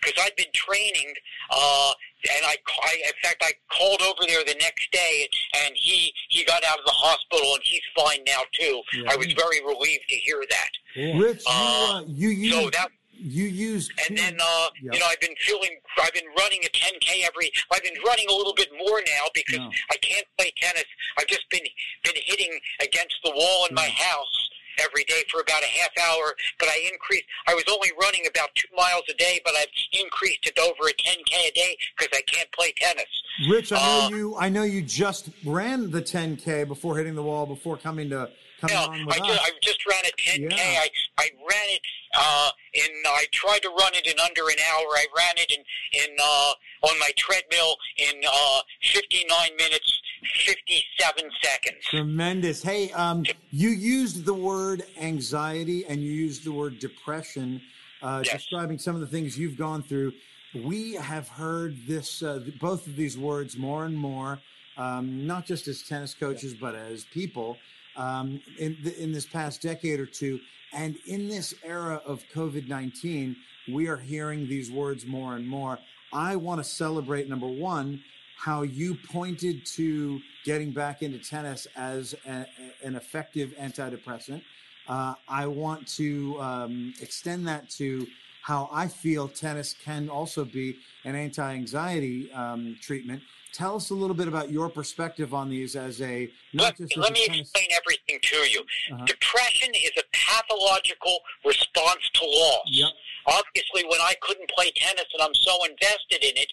because 0.00 0.22
I'd 0.24 0.36
been 0.36 0.52
training, 0.52 1.14
uh, 1.50 1.92
and 2.34 2.44
I, 2.46 2.56
I 2.82 2.94
in 3.06 3.12
fact 3.22 3.42
I 3.42 3.52
called 3.70 4.02
over 4.02 4.26
there 4.26 4.44
the 4.44 4.56
next 4.60 4.90
day, 4.92 5.28
and 5.64 5.74
he 5.76 6.12
he 6.28 6.44
got 6.44 6.62
out 6.64 6.78
of 6.78 6.84
the 6.84 6.92
hospital 6.92 7.54
and 7.54 7.62
he's 7.64 7.82
fine 7.96 8.22
now 8.26 8.42
too. 8.52 8.82
Yeah. 8.94 9.12
I 9.12 9.16
was 9.16 9.32
very 9.32 9.60
relieved 9.64 10.04
to 10.08 10.16
hear 10.16 10.42
that. 10.48 10.70
Cool. 10.94 11.18
Rich, 11.20 11.42
you, 11.46 11.52
Uh, 11.52 11.98
uh, 11.98 12.02
you 12.06 12.50
So 12.50 12.70
that 12.70 12.90
you 13.24 13.44
used 13.44 13.90
and 14.08 14.18
then 14.18 14.36
uh, 14.40 14.68
you 14.80 14.98
know 14.98 15.06
I've 15.08 15.20
been 15.20 15.34
feeling 15.40 15.70
I've 16.00 16.12
been 16.12 16.28
running 16.38 16.60
a 16.64 16.68
10k 16.68 17.24
every 17.26 17.50
I've 17.72 17.82
been 17.82 17.96
running 18.06 18.26
a 18.28 18.34
little 18.34 18.54
bit 18.54 18.68
more 18.78 19.00
now 19.06 19.24
because. 19.34 19.60
I 19.90 19.96
can't 19.96 20.26
play 20.38 20.52
tennis. 20.60 20.84
I've 21.18 21.26
just 21.26 21.48
been 21.50 21.62
been 22.04 22.14
hitting 22.24 22.58
against 22.80 23.16
the 23.24 23.30
wall 23.30 23.66
in 23.68 23.74
my 23.74 23.88
house 23.88 24.48
every 24.78 25.04
day 25.04 25.22
for 25.30 25.40
about 25.40 25.62
a 25.62 25.66
half 25.66 25.90
hour. 26.08 26.34
But 26.58 26.68
I 26.68 26.88
increased. 26.92 27.24
I 27.46 27.54
was 27.54 27.64
only 27.70 27.90
running 28.00 28.22
about 28.28 28.50
two 28.54 28.68
miles 28.76 29.02
a 29.10 29.14
day, 29.14 29.40
but 29.44 29.54
I've 29.56 29.68
increased 29.92 30.46
it 30.46 30.58
over 30.58 30.88
a 30.88 30.92
10k 30.92 31.48
a 31.48 31.52
day 31.52 31.76
because 31.96 32.16
I 32.16 32.22
can't 32.22 32.50
play 32.52 32.72
tennis. 32.76 33.06
Rich, 33.48 33.72
I 33.72 33.76
know 33.76 34.06
uh, 34.06 34.08
you. 34.10 34.36
I 34.38 34.48
know 34.48 34.62
you 34.62 34.82
just 34.82 35.28
ran 35.44 35.90
the 35.90 36.02
10k 36.02 36.66
before 36.66 36.96
hitting 36.96 37.14
the 37.14 37.22
wall, 37.22 37.46
before 37.46 37.76
coming 37.76 38.10
to 38.10 38.30
coming 38.60 38.76
Yeah, 38.76 38.84
on 38.86 39.06
with 39.06 39.16
I 39.16 39.20
us. 39.20 39.26
just, 39.28 39.40
I 39.42 39.50
just 39.62 39.86
ran 39.86 40.04
a 40.04 40.12
10K. 40.50 40.56
Yeah. 40.56 40.80
I, 40.80 40.88
I 41.18 41.30
ran 41.38 41.68
it 41.70 41.80
uh, 42.18 42.50
in, 42.72 42.90
I 43.06 43.26
tried 43.32 43.60
to 43.62 43.68
run 43.68 43.94
it 43.94 44.06
in 44.06 44.18
under 44.20 44.42
an 44.48 44.56
hour. 44.70 44.84
I 44.96 45.06
ran 45.16 45.34
it 45.36 45.50
in, 45.50 45.60
in 46.02 46.16
uh, 46.22 46.52
on 46.90 46.98
my 46.98 47.10
treadmill 47.16 47.76
in 47.98 48.20
uh, 48.30 48.60
59 48.92 49.56
minutes, 49.56 50.00
57 50.46 51.30
seconds. 51.42 51.84
Tremendous. 51.90 52.62
Hey, 52.62 52.90
um, 52.92 53.24
you 53.50 53.70
used 53.70 54.24
the 54.24 54.34
word 54.34 54.84
anxiety 55.00 55.84
and 55.86 56.02
you 56.02 56.10
used 56.10 56.44
the 56.44 56.52
word 56.52 56.78
depression, 56.78 57.60
uh, 58.02 58.22
Yes. 58.24 58.34
describing 58.34 58.78
some 58.78 58.94
of 58.94 59.00
the 59.00 59.06
things 59.06 59.38
you've 59.38 59.56
gone 59.56 59.82
through. 59.82 60.12
We 60.54 60.92
have 60.94 61.28
heard 61.28 61.76
this, 61.86 62.22
uh, 62.22 62.40
both 62.60 62.86
of 62.86 62.96
these 62.96 63.18
words 63.18 63.56
more 63.56 63.86
and 63.86 63.96
more, 63.96 64.40
um, 64.76 65.26
not 65.26 65.46
just 65.46 65.66
as 65.68 65.82
tennis 65.82 66.14
coaches, 66.14 66.54
but 66.54 66.74
as 66.74 67.04
people 67.06 67.56
um, 67.96 68.40
in, 68.58 68.76
th- 68.82 68.96
in 68.96 69.12
this 69.12 69.26
past 69.26 69.62
decade 69.62 70.00
or 70.00 70.06
two. 70.06 70.38
And 70.74 70.96
in 71.06 71.28
this 71.28 71.54
era 71.64 72.02
of 72.04 72.24
COVID 72.34 72.68
19, 72.68 73.36
we 73.72 73.88
are 73.88 73.96
hearing 73.96 74.48
these 74.48 74.70
words 74.70 75.06
more 75.06 75.36
and 75.36 75.46
more. 75.46 75.78
I 76.12 76.36
want 76.36 76.62
to 76.62 76.64
celebrate, 76.64 77.28
number 77.28 77.46
one, 77.46 78.02
how 78.36 78.62
you 78.62 78.96
pointed 79.10 79.64
to 79.64 80.20
getting 80.44 80.72
back 80.72 81.02
into 81.02 81.18
tennis 81.18 81.66
as 81.76 82.14
a, 82.26 82.46
an 82.82 82.96
effective 82.96 83.54
antidepressant. 83.58 84.42
Uh, 84.86 85.14
I 85.28 85.46
want 85.46 85.86
to 85.96 86.40
um, 86.40 86.94
extend 87.00 87.46
that 87.48 87.70
to 87.70 88.06
how 88.42 88.68
I 88.70 88.88
feel 88.88 89.28
tennis 89.28 89.74
can 89.82 90.10
also 90.10 90.44
be 90.44 90.76
an 91.04 91.14
anti-anxiety 91.14 92.30
um, 92.32 92.76
treatment. 92.82 93.22
Tell 93.54 93.76
us 93.76 93.90
a 93.90 93.94
little 93.94 94.16
bit 94.16 94.26
about 94.26 94.50
your 94.50 94.68
perspective 94.68 95.32
on 95.32 95.48
these 95.48 95.76
as 95.76 96.02
a 96.02 96.28
not 96.52 96.64
Let, 96.64 96.76
just 96.76 96.96
let 96.96 97.12
me 97.12 97.24
explain 97.24 97.68
everything 97.70 98.18
to 98.20 98.36
you. 98.50 98.64
Uh-huh. 98.92 99.04
Depression 99.04 99.70
is 99.74 99.92
a 99.96 100.02
pathological 100.12 101.20
response 101.44 102.10
to 102.14 102.26
loss. 102.26 102.66
Yep. 102.66 102.90
Obviously, 103.26 103.84
when 103.84 104.00
I 104.00 104.14
couldn't 104.22 104.50
play 104.50 104.72
tennis 104.74 105.06
and 105.14 105.22
I'm 105.22 105.34
so 105.34 105.64
invested 105.70 106.24
in 106.24 106.36
it, 106.36 106.52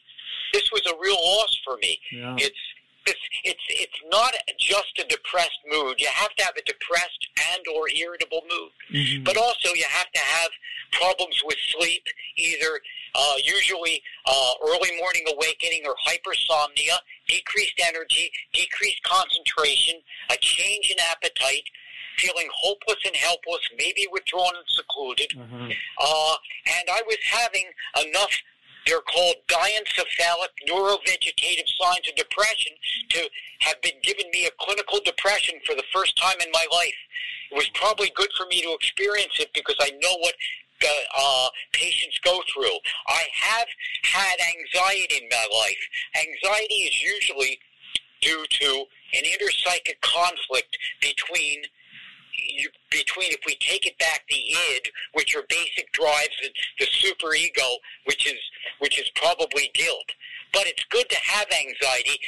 this 0.53 0.69
was 0.71 0.85
a 0.85 0.93
real 1.01 1.15
loss 1.15 1.59
for 1.65 1.77
me. 1.77 1.97
Yeah. 2.11 2.35
It's 2.37 2.59
it's 3.07 3.25
it's 3.43 3.65
it's 3.67 4.01
not 4.11 4.33
just 4.59 4.99
a 4.99 5.07
depressed 5.07 5.57
mood. 5.71 5.95
You 5.97 6.07
have 6.13 6.35
to 6.35 6.43
have 6.43 6.55
a 6.55 6.61
depressed 6.63 7.27
and 7.51 7.65
or 7.75 7.89
irritable 7.89 8.43
mood, 8.47 8.71
mm-hmm. 8.93 9.23
but 9.23 9.37
also 9.37 9.73
you 9.73 9.85
have 9.89 10.11
to 10.11 10.19
have 10.21 10.49
problems 10.91 11.41
with 11.43 11.57
sleep, 11.73 12.03
either 12.37 12.79
uh, 13.15 13.33
usually 13.43 14.01
uh, 14.25 14.53
early 14.67 14.95
morning 14.99 15.25
awakening 15.31 15.83
or 15.85 15.95
hypersomnia, 16.05 16.97
decreased 17.27 17.79
energy, 17.85 18.31
decreased 18.53 19.03
concentration, 19.03 19.95
a 20.29 20.37
change 20.37 20.91
in 20.91 20.97
appetite, 21.11 21.63
feeling 22.17 22.47
hopeless 22.53 22.99
and 23.05 23.15
helpless, 23.15 23.61
maybe 23.77 24.07
withdrawn 24.11 24.53
and 24.55 24.65
secluded. 24.67 25.29
Mm-hmm. 25.35 25.71
Uh, 25.99 26.35
and 26.79 26.89
I 26.89 27.01
was 27.07 27.17
having 27.29 27.65
enough 28.05 28.31
they're 28.85 29.01
called 29.01 29.35
diencephalic 29.47 30.57
neurovegetative 30.67 31.69
signs 31.79 32.09
of 32.09 32.15
depression 32.15 32.73
to 33.09 33.29
have 33.59 33.81
been 33.81 33.99
given 34.01 34.25
me 34.31 34.47
a 34.47 34.51
clinical 34.59 34.99
depression 35.05 35.59
for 35.65 35.75
the 35.75 35.83
first 35.93 36.17
time 36.17 36.37
in 36.41 36.49
my 36.51 36.65
life. 36.71 36.97
It 37.51 37.55
was 37.55 37.69
probably 37.75 38.11
good 38.15 38.29
for 38.35 38.45
me 38.47 38.61
to 38.63 38.73
experience 38.73 39.37
it 39.39 39.51
because 39.53 39.75
I 39.79 39.91
know 40.01 40.17
what 40.19 40.33
uh, 40.87 41.47
patients 41.73 42.19
go 42.23 42.41
through. 42.53 42.77
I 43.07 43.23
have 43.33 43.67
had 44.03 44.37
anxiety 44.57 45.15
in 45.21 45.29
my 45.29 45.47
life. 45.53 45.81
Anxiety 46.15 46.75
is 46.75 47.01
usually 47.01 47.59
due 48.21 48.45
to 48.49 48.85
an 49.13 49.23
intrapsychic 49.23 49.99
conflict 50.01 50.77
between 51.01 51.63
between 52.89 53.31
if 53.31 53.39
we 53.45 53.55
take 53.55 53.85
it 53.85 53.97
back 53.97 54.23
the 54.29 54.35
id, 54.35 54.89
which 55.13 55.35
are 55.35 55.43
basic 55.47 55.91
drives, 55.91 56.35
and 56.43 56.51
the 56.79 56.85
super 56.85 57.33
ego, 57.33 57.77
which 58.05 58.25
is 58.25 58.39
which 58.79 58.99
is 58.99 59.09
probably 59.15 59.71
guilt. 59.73 60.11
But 60.53 60.67
it's 60.67 60.83
good 60.89 61.09
to 61.09 61.15
have 61.15 61.47
anxiety, 61.51 62.19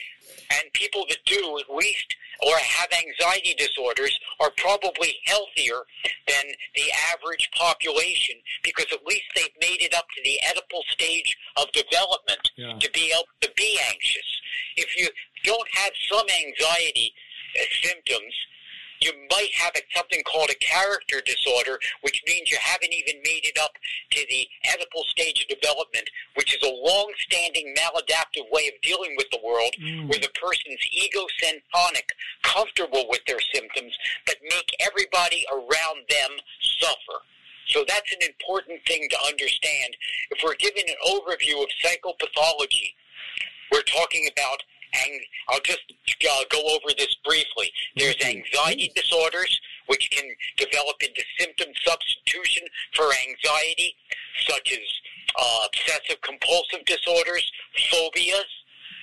and 0.51 0.73
people 0.73 1.05
that 1.09 1.17
do 1.25 1.59
at 1.59 1.73
least 1.73 2.15
or 2.41 2.55
have 2.57 2.89
anxiety 2.91 3.53
disorders 3.57 4.19
are 4.39 4.51
probably 4.57 5.15
healthier 5.25 5.81
than 6.27 6.45
the 6.75 6.91
average 7.13 7.49
population 7.55 8.35
because 8.63 8.85
at 8.91 9.05
least 9.05 9.23
they've 9.35 9.57
made 9.61 9.81
it 9.81 9.93
up 9.93 10.05
to 10.15 10.21
the 10.23 10.39
Oedipal 10.49 10.83
stage 10.89 11.37
of 11.57 11.71
development 11.71 12.51
yeah. 12.55 12.77
to 12.79 12.89
be 12.91 13.11
able 13.13 13.27
to 13.41 13.49
be 13.55 13.79
anxious. 13.91 14.41
If 14.75 14.97
you 14.97 15.09
don't 15.43 15.67
have 15.73 15.91
some 16.11 16.25
anxiety 16.45 17.13
uh, 17.59 17.63
symptoms, 17.81 18.33
you 19.03 19.11
might 19.29 19.51
have 19.53 19.73
something 19.95 20.23
called 20.23 20.49
a 20.49 20.55
character 20.55 21.21
disorder, 21.25 21.79
which 22.01 22.23
means 22.27 22.49
you 22.49 22.57
haven't 22.61 22.93
even 22.93 23.21
made 23.23 23.43
it 23.43 23.57
up 23.59 23.73
to 24.11 24.25
the 24.29 24.47
Oedipal 24.71 25.03
stage 25.09 25.41
of 25.43 25.59
development, 25.59 26.09
which 26.35 26.55
is 26.55 26.61
a 26.63 26.71
long-standing 26.71 27.75
maladaptive 27.77 28.49
way 28.51 28.67
of 28.67 28.81
dealing 28.81 29.15
with 29.17 29.27
the 29.31 29.39
world, 29.43 29.75
mm. 29.81 30.07
where 30.07 30.19
the 30.19 30.31
person's 30.39 30.79
egocentric, 30.93 32.07
comfortable 32.43 33.05
with 33.09 33.21
their 33.25 33.39
symptoms, 33.53 33.93
but 34.25 34.35
make 34.43 34.69
everybody 34.79 35.45
around 35.51 36.05
them 36.09 36.31
suffer. 36.79 37.19
So 37.67 37.83
that's 37.87 38.11
an 38.13 38.21
important 38.21 38.81
thing 38.85 39.07
to 39.09 39.17
understand. 39.27 39.95
If 40.31 40.43
we're 40.43 40.55
given 40.55 40.83
an 40.87 40.95
overview 41.07 41.63
of 41.63 41.69
psychopathology, 41.83 42.93
we're 43.71 43.81
talking 43.83 44.29
about 44.31 44.63
ang- 44.93 45.25
I'll 45.49 45.59
just 45.61 45.81
uh, 46.29 46.43
go 46.49 46.61
over 46.75 46.93
this 46.97 47.15
briefly. 47.25 47.71
There's 47.95 48.15
anxiety 48.23 48.91
disorders, 48.95 49.59
which 49.87 50.09
can 50.11 50.25
develop 50.57 51.01
into 51.01 51.21
symptom 51.39 51.69
substitution 51.83 52.63
for 52.93 53.05
anxiety, 53.27 53.95
such 54.47 54.71
as 54.71 54.79
uh, 55.39 55.59
obsessive 55.67 56.21
compulsive 56.21 56.85
disorders, 56.85 57.51
phobias. 57.89 58.45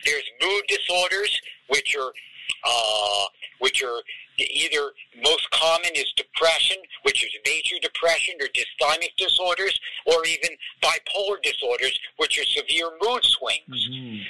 There's 0.05 0.25
mood 0.41 0.63
disorders, 0.69 1.41
which 1.69 1.97
are 1.97 2.13
uh, 2.65 3.27
which 3.59 3.83
are 3.83 4.01
either 4.39 4.93
most 5.23 5.51
common 5.51 5.91
is 5.95 6.13
depression, 6.17 6.77
which 7.03 7.25
is 7.25 7.31
major 7.47 7.77
depression 7.83 8.35
or 8.41 8.47
dysthymic 8.49 9.15
disorders, 9.17 9.79
or 10.07 10.25
even 10.27 10.51
bipolar 10.83 11.43
disorders, 11.43 11.99
which 12.17 12.39
are 12.39 12.45
severe 12.45 12.91
mood 13.03 13.23
swings. 13.25 13.89
Mm-hmm. 13.91 14.23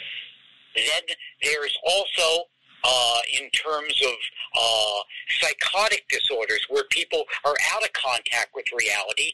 Then 0.75 1.17
there's 1.43 1.77
also 1.85 2.45
uh, 2.85 3.19
in 3.41 3.51
terms 3.51 4.01
of 4.03 4.15
uh, 4.57 5.01
psychotic 5.41 6.09
disorders 6.09 6.65
where 6.69 6.85
people 6.91 7.25
are 7.45 7.57
out 7.73 7.83
of 7.83 7.93
contact 7.93 8.51
with 8.55 8.65
reality, 8.77 9.33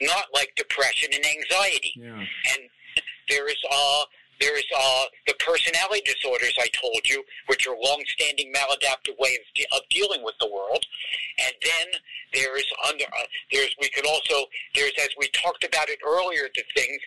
not 0.00 0.26
like 0.32 0.52
depression 0.56 1.10
and 1.14 1.24
anxiety. 1.24 1.92
Yeah. 1.96 2.24
And 2.54 2.68
there 3.28 3.48
is 3.48 3.58
uh, 3.70 4.04
there 4.40 4.56
is 4.56 4.64
uh, 4.74 5.04
the 5.26 5.34
personality 5.34 6.02
disorders 6.06 6.56
I 6.58 6.68
told 6.72 7.00
you, 7.04 7.22
which 7.46 7.66
are 7.66 7.76
long-standing 7.76 8.50
maladaptive 8.52 9.18
ways 9.18 9.38
of, 9.38 9.54
de- 9.54 9.66
of 9.76 9.82
dealing 9.90 10.24
with 10.24 10.34
the 10.40 10.50
world, 10.50 10.84
and 11.44 11.54
then 11.62 12.00
there's 12.32 12.68
under 12.88 13.04
uh, 13.04 13.26
there's 13.52 13.74
we 13.80 13.88
could 13.90 14.06
also 14.06 14.46
there's 14.74 14.92
as 15.02 15.10
we 15.18 15.28
talked 15.28 15.64
about 15.64 15.88
it 15.88 15.98
earlier 16.06 16.48
the 16.54 16.62
things 16.74 17.00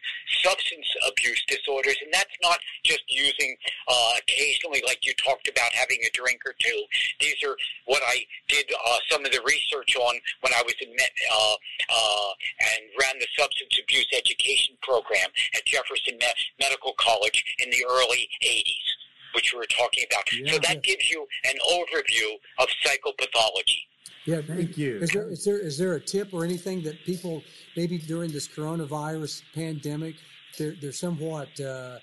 substance 0.43 0.87
abuse 1.07 1.43
disorders, 1.47 1.95
and 2.03 2.13
that's 2.13 2.35
not 2.41 2.59
just 2.83 3.03
using 3.07 3.55
uh, 3.87 4.11
occasionally 4.19 4.83
like 4.85 5.05
you 5.05 5.13
talked 5.15 5.47
about 5.47 5.71
having 5.73 5.97
a 6.05 6.11
drink 6.13 6.41
or 6.45 6.53
two. 6.59 6.83
These 7.19 7.41
are 7.43 7.55
what 7.85 8.01
I 8.05 8.25
did 8.47 8.69
uh, 8.71 8.97
some 9.09 9.25
of 9.25 9.31
the 9.31 9.41
research 9.45 9.95
on 9.95 10.15
when 10.41 10.53
I 10.53 10.61
was 10.63 10.75
in 10.81 10.91
uh, 10.91 11.55
uh, 11.89 12.31
and 12.59 12.81
ran 12.99 13.19
the 13.19 13.27
substance 13.37 13.79
abuse 13.81 14.07
education 14.13 14.75
program 14.81 15.29
at 15.55 15.65
Jefferson 15.65 16.19
Medical 16.59 16.93
College 16.99 17.13
college 17.23 17.43
in 17.59 17.69
the 17.69 17.85
early 17.89 18.29
80s, 18.43 18.87
which 19.35 19.53
we 19.53 19.59
were 19.59 19.65
talking 19.65 20.05
about. 20.09 20.23
Yeah, 20.31 20.53
so 20.53 20.59
that 20.59 20.83
gives 20.83 21.09
you 21.09 21.25
an 21.45 21.55
overview 21.71 22.37
of 22.59 22.67
psychopathology. 22.83 23.87
Yeah, 24.25 24.41
thank 24.41 24.77
you. 24.77 24.99
Is 24.99 25.11
there, 25.11 25.29
is 25.29 25.43
there 25.43 25.59
is 25.59 25.77
there 25.77 25.93
a 25.95 25.99
tip 25.99 26.33
or 26.33 26.45
anything 26.45 26.81
that 26.83 27.03
people 27.05 27.43
maybe 27.75 27.97
during 27.97 28.31
this 28.31 28.47
coronavirus 28.47 29.41
pandemic 29.53 30.15
they're 30.57 30.75
they're 30.79 30.93
somewhat 30.93 31.49
uh, 31.59 31.99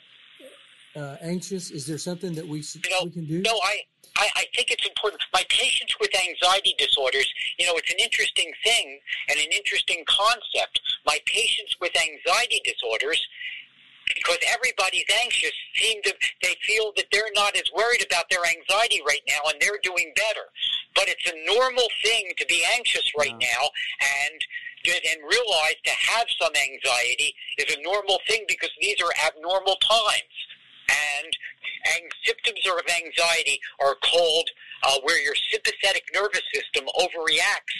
uh, 0.96 1.16
anxious? 1.22 1.70
Is 1.70 1.86
there 1.86 1.98
something 1.98 2.34
that 2.34 2.46
we 2.46 2.58
you 2.58 2.90
know, 2.90 3.04
we 3.04 3.10
can 3.10 3.26
do? 3.26 3.40
No, 3.40 3.58
I, 3.64 3.80
I 4.16 4.28
I 4.36 4.44
think 4.54 4.70
it's 4.70 4.86
important. 4.86 5.22
My 5.32 5.44
patients 5.48 5.96
with 5.98 6.10
anxiety 6.14 6.74
disorders, 6.76 7.32
you 7.58 7.66
know, 7.66 7.76
it's 7.76 7.90
an 7.90 7.98
interesting 7.98 8.52
thing 8.64 9.00
and 9.28 9.38
an 9.38 9.50
interesting 9.52 10.04
concept. 10.06 10.80
My 11.06 11.18
patients 11.24 11.76
with 11.80 11.92
anxiety 11.96 12.60
disorders, 12.64 13.26
because 14.22 14.38
everybody's 14.52 15.08
anxious. 15.22 15.52
Seem 15.74 16.02
to 16.02 16.14
they 16.42 16.54
feel 16.62 16.92
that 16.96 17.06
they're 17.10 17.32
not 17.34 17.56
as 17.56 17.70
worried 17.74 18.04
about 18.04 18.28
their 18.30 18.44
anxiety 18.44 19.00
right 19.06 19.22
now 19.26 19.40
and 19.48 19.60
they're 19.60 19.80
doing 19.82 20.12
better. 20.14 20.46
But 20.94 21.08
it's 21.08 21.26
a 21.30 21.56
normal 21.56 21.88
thing 22.04 22.32
to 22.36 22.46
be 22.46 22.64
anxious 22.76 23.10
right 23.16 23.34
yeah. 23.40 23.48
now 23.48 23.70
and 24.00 24.40
and 24.86 25.20
realize 25.28 25.76
to 25.84 25.90
have 25.90 26.26
some 26.40 26.52
anxiety 26.56 27.34
is 27.58 27.74
a 27.74 27.82
normal 27.82 28.18
thing 28.26 28.44
because 28.48 28.70
these 28.80 28.96
are 29.02 29.12
abnormal 29.26 29.76
times. 29.76 30.36
And, 30.88 31.36
and 31.94 32.10
symptoms 32.24 32.66
of 32.66 32.80
anxiety 32.88 33.60
are 33.80 33.94
called 34.02 34.50
uh, 34.82 34.98
where 35.02 35.22
your 35.22 35.34
sympathetic 35.50 36.04
nervous 36.14 36.42
system 36.52 36.84
overreacts 36.98 37.78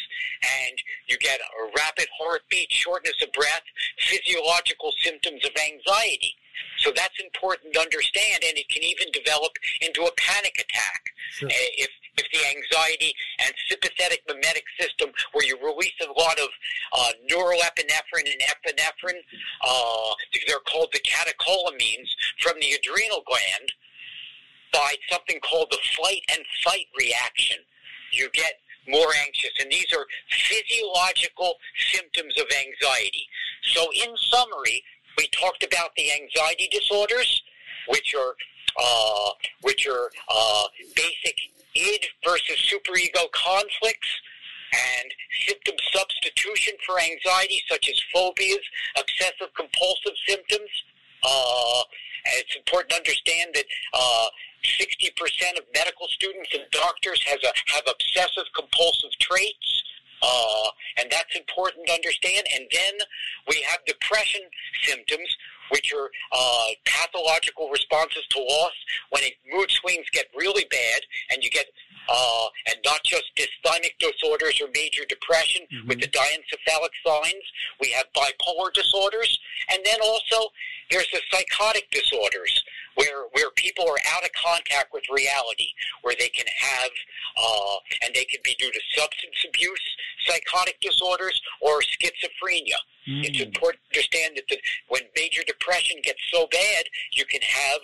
and 0.65 0.77
you 1.09 1.17
get 1.19 1.41
a 1.41 1.71
rapid 1.77 2.07
heartbeat, 2.19 2.71
shortness 2.73 3.17
of 3.23 3.33
breath, 3.33 3.65
physiological 3.99 4.93
symptoms 5.03 5.45
of 5.45 5.53
anxiety. 5.57 6.35
So 6.79 6.93
that's 6.95 7.19
important 7.21 7.75
to 7.75 7.81
understand, 7.81 8.45
and 8.47 8.57
it 8.57 8.69
can 8.69 8.83
even 8.83 9.09
develop 9.13 9.53
into 9.81 10.03
a 10.03 10.13
panic 10.17 10.55
attack 10.59 11.03
sure. 11.33 11.49
Uh, 11.49 11.71
if 11.79 11.91
if 12.19 12.27
the 12.33 12.43
anxiety 12.57 13.15
and 13.39 13.55
sympathetic 13.69 14.21
mimetic 14.29 14.65
system, 14.79 15.11
where 15.33 15.47
you 15.47 15.57
release 15.63 15.95
a 16.03 16.13
lot 16.21 16.39
of 16.39 16.49
uh, 16.93 17.13
neuroepinephrine 17.31 18.29
and 18.29 18.43
epinephrine, 18.45 19.21
uh, 19.63 20.13
they're 20.47 20.61
called 20.69 20.89
the 20.93 21.01
catecholamines 21.01 22.11
from 22.41 22.55
the 22.61 22.73
adrenal 22.73 23.23
gland, 23.27 23.73
by 24.73 24.95
something 25.11 25.41
called 25.41 25.69
the 25.71 25.79
flight 25.97 26.23
and 26.33 26.45
fight 26.65 26.87
reaction. 26.99 27.59
You 28.13 28.29
get 28.33 28.55
more 28.89 29.09
anxious, 29.27 29.53
and 29.61 29.71
these 29.71 29.87
are 29.97 30.07
physiological 30.31 31.55
symptoms 31.93 32.35
of 32.39 32.47
anxiety. 32.51 33.27
So, 33.75 33.87
in 33.95 34.17
summary, 34.17 34.83
we 35.17 35.29
talked 35.29 35.63
about 35.63 35.91
the 35.97 36.11
anxiety 36.13 36.69
disorders, 36.73 37.43
which 37.89 38.15
are 38.15 38.35
uh, 38.81 39.31
which 39.63 39.87
are 39.87 40.11
uh, 40.29 40.65
basic 40.95 41.37
id 41.75 42.07
versus 42.25 42.57
superego 42.57 43.31
conflicts 43.33 44.09
and 44.73 45.11
symptom 45.47 45.75
substitution 45.93 46.75
for 46.87 46.99
anxiety, 47.01 47.63
such 47.69 47.89
as 47.89 48.01
phobias, 48.13 48.65
obsessive 48.99 49.53
compulsive 49.57 50.17
symptoms. 50.27 50.71
Uh, 51.23 51.83
it's 52.39 52.57
important 52.57 52.91
to 52.91 52.97
understand 52.97 53.51
that 53.55 53.65
uh, 53.93 54.27
60% 54.65 55.59
of 55.59 55.65
medical 55.75 56.07
students 56.09 56.51
and 56.55 56.65
doctors 56.71 57.23
has 57.27 57.39
a, 57.43 57.53
have 57.73 57.85
obsessive 57.89 58.45
compulsive 58.55 59.11
traits. 59.19 59.85
Uh, 60.23 60.69
and 60.99 61.11
that's 61.11 61.35
important 61.35 61.87
to 61.87 61.93
understand. 61.95 62.47
And 62.55 62.67
then 62.71 62.95
we 63.49 63.65
have 63.69 63.81
depression 63.87 64.43
symptoms, 64.83 65.35
which 65.71 65.95
are 65.95 66.11
uh, 66.33 66.67
pathological 66.85 67.71
responses 67.71 68.27
to 68.31 68.39
loss 68.39 68.73
when 69.11 69.23
it, 69.25 69.35
mood 69.51 69.71
swings 69.71 70.05
get 70.13 70.27
really 70.37 70.67
bad 70.71 71.01
and 71.33 71.43
you 71.43 71.49
get 71.49 71.67
uh, 72.09 72.47
and 72.69 72.77
not 72.85 73.01
just 73.05 73.25
dysthymic 73.37 73.99
disorders 73.99 74.61
or 74.61 74.69
major 74.75 75.03
depression 75.09 75.63
Mm-hmm. 75.71 75.89
with 75.89 76.01
the 76.01 76.09
diencephalic 76.09 76.91
signs. 77.07 77.45
We 77.81 77.91
have 77.91 78.07
bipolar 78.17 78.73
disorders, 78.73 79.39
and 79.71 79.79
then 79.85 80.01
also 80.03 80.51
there's 80.91 81.09
the 81.13 81.21
psychotic 81.31 81.91
disorders 81.91 82.63
where 82.97 83.25
where 83.33 83.51
people 83.57 83.85
are 83.85 83.99
out 84.15 84.25
of 84.25 84.31
contact 84.33 84.93
with 84.93 85.05
reality, 85.11 85.71
where 86.03 86.15
they 86.19 86.29
can 86.29 86.47
have 86.47 86.91
uh, 87.37 87.77
and 88.03 88.15
they 88.15 88.25
can 88.25 88.41
be 88.43 88.55
due 88.59 88.71
to 88.73 88.81
substance 88.97 89.45
abuse, 89.49 89.81
psychotic 90.27 90.81
disorders, 90.81 91.41
or 91.61 91.81
schizophrenia. 91.81 92.79
It's 93.07 93.41
important 93.41 93.83
to 93.93 93.99
understand 93.99 94.37
that 94.37 94.45
the, 94.49 94.59
when 94.89 95.03
major 95.17 95.43
depression 95.47 95.99
gets 96.03 96.21
so 96.33 96.47
bad, 96.53 96.85
you 97.13 97.25
can 97.27 97.41
have 97.43 97.81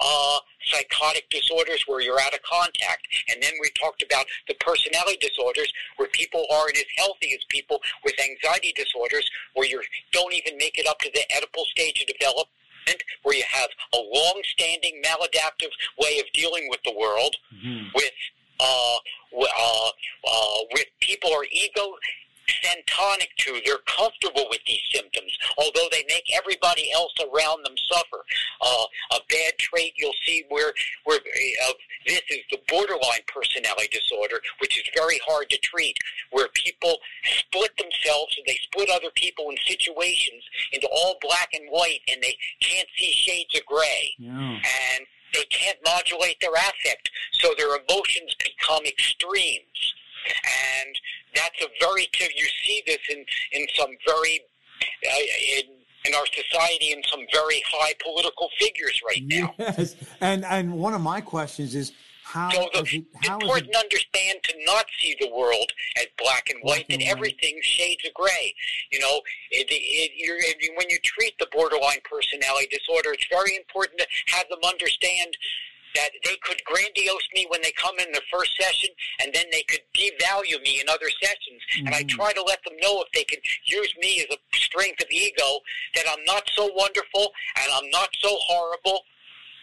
uh, 0.00 0.38
psychotic 0.64 1.28
disorders 1.30 1.84
where 1.86 2.00
you're 2.00 2.20
out 2.20 2.34
of 2.34 2.42
contact. 2.42 3.06
And 3.28 3.42
then 3.42 3.52
we 3.60 3.70
talked 3.80 4.02
about 4.02 4.26
the 4.48 4.54
personality 4.54 5.18
disorders 5.20 5.72
where 5.96 6.08
people 6.08 6.46
aren't 6.52 6.76
as 6.76 6.84
healthy 6.96 7.32
as 7.34 7.44
people 7.48 7.80
with 8.04 8.14
anxiety 8.20 8.72
disorders 8.76 9.28
where 9.54 9.66
you 9.66 9.80
don't 10.12 10.32
even 10.34 10.56
make 10.58 10.78
it 10.78 10.86
up 10.86 10.98
to 11.00 11.10
the 11.12 11.20
Oedipal 11.36 11.64
stage 11.66 12.00
of 12.02 12.06
development 12.18 12.48
where 13.22 13.36
you 13.36 13.44
have 13.48 13.68
a 13.92 13.98
long-standing 13.98 15.02
maladaptive 15.04 15.70
way 15.98 16.18
of 16.18 16.26
dealing 16.32 16.66
with 16.70 16.80
the 16.84 16.92
world 16.96 17.36
with 17.94 18.10
uh, 18.58 18.96
w- 19.32 19.52
uh, 19.58 19.88
uh, 20.26 20.58
with 20.72 20.86
people 21.00 21.30
are 21.32 21.44
ego 21.52 21.94
syntonic 22.64 23.28
to. 23.38 23.60
They're 23.64 23.84
comfortable 23.86 24.46
with 24.50 24.60
these 24.66 24.82
symptoms, 24.92 25.36
although 25.58 25.88
they 25.90 26.04
make 26.08 26.24
everybody 26.36 26.90
else 26.92 27.14
around 27.20 27.64
them 27.64 27.74
suffer. 27.90 28.24
Uh, 28.60 28.84
a 29.12 29.20
bad 29.28 29.58
trait 29.58 29.92
you'll 29.96 30.16
see 30.26 30.44
where 30.48 30.72
where 31.04 31.18
uh, 31.18 31.72
this 32.06 32.22
is 32.30 32.40
the 32.50 32.58
borderline 32.68 33.24
personality 33.26 33.88
disorder, 33.92 34.40
which 34.60 34.78
is 34.78 34.84
very 34.94 35.20
hard 35.26 35.48
to 35.50 35.58
treat, 35.58 35.96
where 36.30 36.48
people 36.54 36.96
split 37.22 37.76
themselves 37.76 38.34
and 38.36 38.46
they 38.46 38.58
split 38.62 38.88
other 38.90 39.10
people 39.14 39.50
in 39.50 39.56
situations 39.66 40.42
into 40.72 40.88
all 40.88 41.16
black 41.20 41.50
and 41.52 41.68
white, 41.70 42.00
and 42.10 42.22
they 42.22 42.36
can't 42.60 42.88
see 42.98 43.12
shades 43.12 43.54
of 43.58 43.64
gray 43.66 44.14
Yeah. 44.18 44.30
and 44.30 45.06
they 45.32 45.44
can't 45.44 45.78
modulate 45.84 46.40
their 46.40 46.54
affect, 46.54 47.10
so 47.32 47.54
their 47.56 47.76
emotions 47.76 48.34
become 48.42 48.84
extremes. 48.84 49.94
And 50.82 51.00
that's 51.34 51.60
a 51.62 51.68
very 51.80 52.08
you 52.18 52.46
see 52.64 52.82
this 52.86 52.98
in 53.10 53.24
in 53.52 53.66
some 53.76 53.90
very 54.06 54.40
uh, 55.06 55.58
in 55.58 55.64
in 56.06 56.14
our 56.14 56.26
society 56.26 56.92
in 56.92 57.02
some 57.10 57.20
very 57.32 57.62
high 57.66 57.94
political 58.02 58.48
figures 58.58 59.00
right 59.06 59.22
now. 59.24 59.54
Yes. 59.58 59.96
And 60.20 60.44
and 60.44 60.74
one 60.74 60.94
of 60.94 61.00
my 61.00 61.20
questions 61.20 61.74
is 61.74 61.92
how 62.30 62.50
So 62.50 62.68
the, 62.72 62.80
it, 62.80 63.04
how 63.26 63.38
important 63.38 63.68
it 63.68 63.72
to 63.72 63.78
understand 63.78 64.38
to 64.44 64.54
not 64.64 64.86
see 65.00 65.16
the 65.20 65.30
world 65.34 65.72
as 65.96 66.06
black 66.16 66.48
and 66.48 66.60
Black 66.62 66.78
white, 66.78 66.86
and 66.90 67.02
everything's 67.02 67.64
shades 67.64 68.06
of 68.06 68.14
gray. 68.14 68.54
You 68.92 69.00
know, 69.00 69.20
it, 69.50 69.66
it, 69.68 70.12
you're, 70.16 70.36
it, 70.38 70.56
when 70.76 70.88
you 70.90 70.98
treat 71.02 71.34
the 71.38 71.48
borderline 71.50 71.98
personality 72.08 72.68
disorder, 72.70 73.12
it's 73.12 73.26
very 73.30 73.56
important 73.56 73.98
to 73.98 74.06
have 74.36 74.48
them 74.48 74.60
understand 74.64 75.36
that 75.94 76.10
they 76.24 76.36
could 76.42 76.62
grandiose 76.64 77.28
me 77.34 77.46
when 77.50 77.62
they 77.62 77.72
come 77.72 77.98
in 77.98 78.10
the 78.12 78.22
first 78.32 78.56
session, 78.60 78.90
and 79.22 79.32
then 79.32 79.46
they 79.50 79.62
could 79.64 79.80
devalue 79.94 80.62
me 80.62 80.80
in 80.80 80.88
other 80.88 81.10
sessions. 81.22 81.62
And 81.86 81.94
I 81.94 82.02
Mhm. 82.02 82.08
try 82.10 82.32
to 82.32 82.42
let 82.42 82.62
them 82.64 82.76
know 82.78 83.02
if 83.02 83.10
they 83.12 83.24
can 83.24 83.40
use 83.64 83.94
me 83.96 84.20
as 84.20 84.36
a 84.36 84.56
strength 84.56 85.02
of 85.02 85.10
ego, 85.10 85.60
that 85.94 86.08
I'm 86.08 86.24
not 86.24 86.48
so 86.54 86.66
wonderful 86.66 87.34
and 87.56 87.72
I'm 87.72 87.90
not 87.90 88.10
so 88.20 88.36
horrible. 88.36 89.06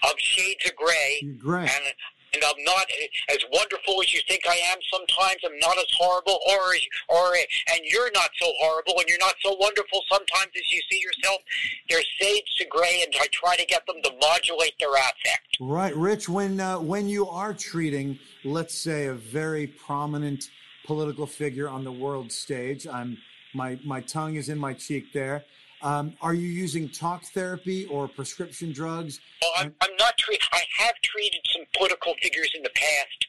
I'm 0.04 0.18
shades 0.18 0.66
of 0.66 0.76
gray 0.76 1.20
You're 1.22 1.34
great. 1.34 1.70
and 1.72 1.94
and 2.34 2.44
I'm 2.44 2.64
not 2.64 2.86
as 3.30 3.40
wonderful 3.52 4.02
as 4.02 4.14
you 4.14 4.20
think 4.28 4.48
I 4.48 4.56
am. 4.72 4.78
Sometimes 4.92 5.42
I'm 5.46 5.58
not 5.60 5.78
as 5.78 5.86
horrible, 5.98 6.40
or 6.48 6.76
or 7.10 7.36
and 7.74 7.82
you're 7.86 8.12
not 8.12 8.30
so 8.40 8.52
horrible, 8.60 8.94
and 9.00 9.08
you're 9.08 9.20
not 9.20 9.36
so 9.44 9.56
wonderful. 9.60 10.02
Sometimes 10.10 10.52
as 10.56 10.72
you 10.72 10.82
see 10.90 11.02
yourself, 11.02 11.42
there's 11.90 12.06
shades 12.20 12.54
to 12.58 12.66
gray, 12.66 13.04
and 13.04 13.14
I 13.20 13.28
try 13.32 13.56
to 13.56 13.66
get 13.66 13.86
them 13.86 13.98
to 14.04 14.12
modulate 14.22 14.74
their 14.80 14.94
affect. 14.94 15.58
Right, 15.60 15.96
Rich. 15.96 16.30
When 16.30 16.60
uh, 16.60 16.80
when 16.80 17.08
you 17.08 17.28
are 17.28 17.54
treating, 17.54 18.20
let's 18.44 18.76
say, 18.76 19.08
a 19.08 19.14
very 19.14 19.68
prominent 19.68 20.50
political 20.86 21.26
figure 21.26 21.70
on 21.70 21.84
the 21.84 21.92
world 21.92 22.32
stage, 22.32 22.88
I'm 22.88 23.18
my 23.54 23.80
my 23.84 24.02
tongue 24.02 24.36
is 24.36 24.50
in 24.50 24.58
my 24.58 24.74
cheek 24.74 25.14
there. 25.14 25.46
Um, 25.82 26.14
are 26.22 26.34
you 26.34 26.48
using 26.48 26.90
talk 26.90 27.24
therapy 27.26 27.86
or 27.86 28.08
prescription 28.08 28.72
drugs? 28.72 29.20
Well, 29.42 29.52
I'm, 29.58 29.76
I'm 29.82 29.96
not. 30.00 30.14
I 30.52 30.64
have 30.80 30.96
treated 31.04 31.42
some 31.54 31.64
political 31.76 32.16
figures 32.22 32.52
in 32.56 32.64
the 32.64 32.72
past. 32.74 33.28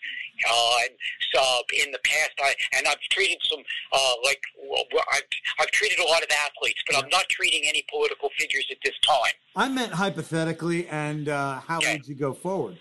Uh, 0.49 0.77
and 0.85 0.91
so 1.35 1.43
in 1.85 1.91
the 1.91 1.99
past, 2.05 2.31
I 2.41 2.55
and 2.77 2.87
I've 2.87 3.01
treated 3.11 3.39
some 3.43 3.61
uh, 3.93 4.13
like 4.25 4.41
well, 4.71 4.85
I've, 5.13 5.23
I've 5.61 5.71
treated 5.73 5.99
a 5.99 6.05
lot 6.05 6.23
of 6.23 6.29
athletes, 6.31 6.81
but 6.87 6.97
I'm 6.97 7.09
not 7.11 7.29
treating 7.29 7.63
any 7.67 7.85
political 7.91 8.31
figures 8.39 8.67
at 8.71 8.79
this 8.85 8.95
time. 9.07 9.33
I 9.57 9.69
meant 9.69 9.93
hypothetically, 9.93 10.87
and 10.89 11.29
uh, 11.29 11.61
how 11.61 11.79
Okay. 11.79 11.95
would 11.95 12.07
you 12.07 12.15
go 12.15 12.33
forward? 12.33 12.79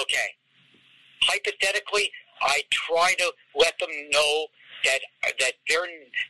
Okay. 0.00 0.26
Hypothetically, 1.22 2.10
I 2.40 2.62
try 2.70 3.14
to 3.18 3.32
let 3.56 3.78
them 3.78 3.90
know 4.10 4.46
that 4.84 5.00
that 5.40 5.52
they're 5.68 5.86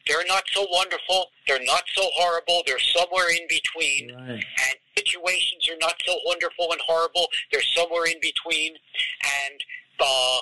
they're 0.06 0.26
not 0.26 0.44
so 0.52 0.66
wonderful, 0.70 1.26
they're 1.46 1.64
not 1.64 1.82
so 1.94 2.02
horrible, 2.14 2.62
they're 2.66 2.78
somewhere 2.78 3.30
in 3.30 3.46
between, 3.48 4.14
Right. 4.14 4.44
and 4.68 4.74
situations 4.96 5.68
are 5.70 5.78
not 5.80 5.94
so 6.06 6.14
wonderful 6.24 6.72
and 6.72 6.80
horrible, 6.86 7.26
they're 7.52 7.62
somewhere 7.74 8.06
in 8.06 8.18
between, 8.20 8.72
and 8.72 9.64
uh, 10.00 10.38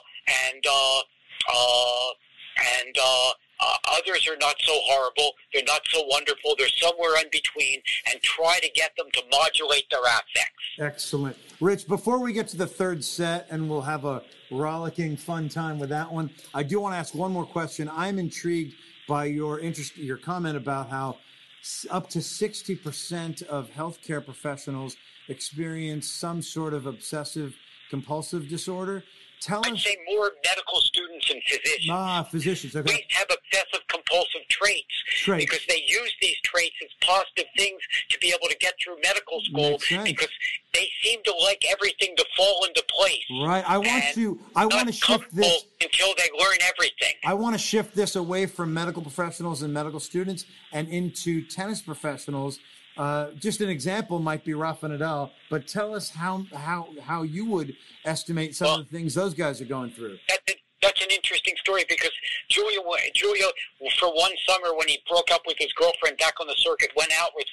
and 0.50 0.64
uh, 0.68 1.00
uh, 1.52 2.08
and 2.80 2.96
uh, 3.02 3.30
uh, 3.62 3.76
others 3.92 4.28
are 4.28 4.36
not 4.38 4.56
so 4.60 4.72
horrible, 4.82 5.32
they're 5.52 5.62
not 5.66 5.82
so 5.90 6.02
wonderful, 6.08 6.54
they're 6.58 6.68
somewhere 6.68 7.16
in 7.20 7.28
between, 7.30 7.80
and 8.10 8.20
try 8.22 8.58
to 8.60 8.68
get 8.74 8.92
them 8.96 9.06
to 9.12 9.22
modulate 9.30 9.88
their 9.90 10.02
affects. 10.02 10.52
Excellent. 10.78 11.36
Rich, 11.60 11.86
before 11.86 12.18
we 12.18 12.32
get 12.32 12.48
to 12.48 12.56
the 12.56 12.66
third 12.66 13.04
set, 13.04 13.46
and 13.50 13.68
we'll 13.70 13.82
have 13.82 14.04
a 14.04 14.22
rollicking 14.50 15.16
fun 15.16 15.48
time 15.48 15.78
with 15.78 15.90
that 15.90 16.12
one, 16.12 16.30
I 16.54 16.62
do 16.62 16.80
want 16.80 16.94
to 16.94 16.98
ask 16.98 17.14
one 17.14 17.32
more 17.32 17.46
question. 17.46 17.90
I'm 17.92 18.18
intrigued 18.18 18.74
by 19.08 19.26
your 19.26 19.60
interest, 19.60 19.96
your 19.96 20.16
comment 20.16 20.56
about 20.56 20.88
how 20.88 21.18
up 21.90 22.08
to 22.10 22.18
60% 22.18 23.42
of 23.44 23.70
healthcare 23.70 24.24
professionals 24.24 24.96
experience 25.28 26.10
some 26.10 26.42
sort 26.42 26.74
of 26.74 26.86
obsessive 26.86 27.54
compulsive 27.90 28.48
disorder. 28.48 29.04
Tell 29.42 29.60
I'd 29.64 29.72
us, 29.72 29.82
say 29.84 29.96
more 30.08 30.30
medical 30.44 30.80
students 30.80 31.30
and 31.30 31.42
physicians. 31.42 31.88
ah, 31.90 32.22
physicians, 32.22 32.76
okay. 32.76 32.92
we 32.94 33.04
have 33.10 33.26
obsessive 33.30 33.86
compulsive 33.88 34.42
traits 34.48 34.86
Traits. 35.16 35.44
because 35.44 35.66
they 35.68 35.82
use 35.86 36.12
these 36.20 36.36
traits 36.44 36.76
as 36.82 36.90
positive 37.00 37.46
things 37.56 37.80
to 38.10 38.18
be 38.20 38.28
able 38.28 38.48
to 38.48 38.56
get 38.58 38.74
through 38.82 38.96
medical 39.02 39.40
school 39.42 39.70
Makes 39.72 39.88
sense. 39.88 40.04
because 40.08 40.28
they 40.72 40.88
seem 41.02 41.22
to 41.24 41.34
like 41.42 41.62
everything 41.70 42.14
to 42.16 42.24
fall 42.36 42.64
into 42.66 42.84
place. 42.88 43.24
Right. 43.44 43.64
I 43.68 43.78
want 43.78 43.88
and 44.04 44.14
to, 44.14 44.38
I 44.54 44.66
want 44.66 44.86
to 44.86 44.92
shift 44.92 45.06
comfortable 45.06 45.42
this. 45.42 45.64
until 45.82 46.14
they 46.16 46.30
learn 46.38 46.58
everything. 46.62 47.14
I 47.24 47.34
want 47.34 47.54
to 47.54 47.58
shift 47.58 47.94
this 47.94 48.14
away 48.16 48.46
from 48.46 48.72
medical 48.72 49.02
professionals 49.02 49.62
and 49.62 49.72
medical 49.74 50.00
students 50.00 50.44
and 50.72 50.88
into 50.88 51.42
tennis 51.42 51.82
professionals. 51.82 52.58
Uh, 52.96 53.30
just 53.38 53.60
an 53.60 53.68
example 53.70 54.18
might 54.18 54.44
be 54.44 54.52
Rafa 54.54 54.86
Nadal, 54.88 55.30
but 55.50 55.66
tell 55.66 55.94
us 55.94 56.10
how 56.10 56.44
how 56.54 56.88
how 57.02 57.22
you 57.22 57.46
would 57.46 57.74
estimate 58.04 58.54
some 58.54 58.66
Well- 58.66 58.80
of 58.80 58.90
the 58.90 58.96
things 58.98 59.14
those 59.14 59.34
guys 59.34 59.60
are 59.60 59.64
going 59.66 59.90
through. 59.92 60.18
That's, 60.28 60.42
that's 60.82 61.00
an 61.00 61.10
interesting 61.10 61.54
story 61.58 61.84
because 61.88 62.10
Julia, 62.48 62.80
Julia, 63.14 63.46
for 64.00 64.08
one 64.14 64.32
summer 64.46 64.74
when 64.76 64.88
he 64.88 64.98
broke 65.08 65.30
up 65.30 65.42
with 65.46 65.56
his 65.58 65.72
girlfriend 65.74 66.18
back 66.18 66.34
on 66.40 66.46
the 66.48 66.56
circuit, 66.58 66.90
went 66.96 67.12
out 67.18 67.30
with 67.36 67.46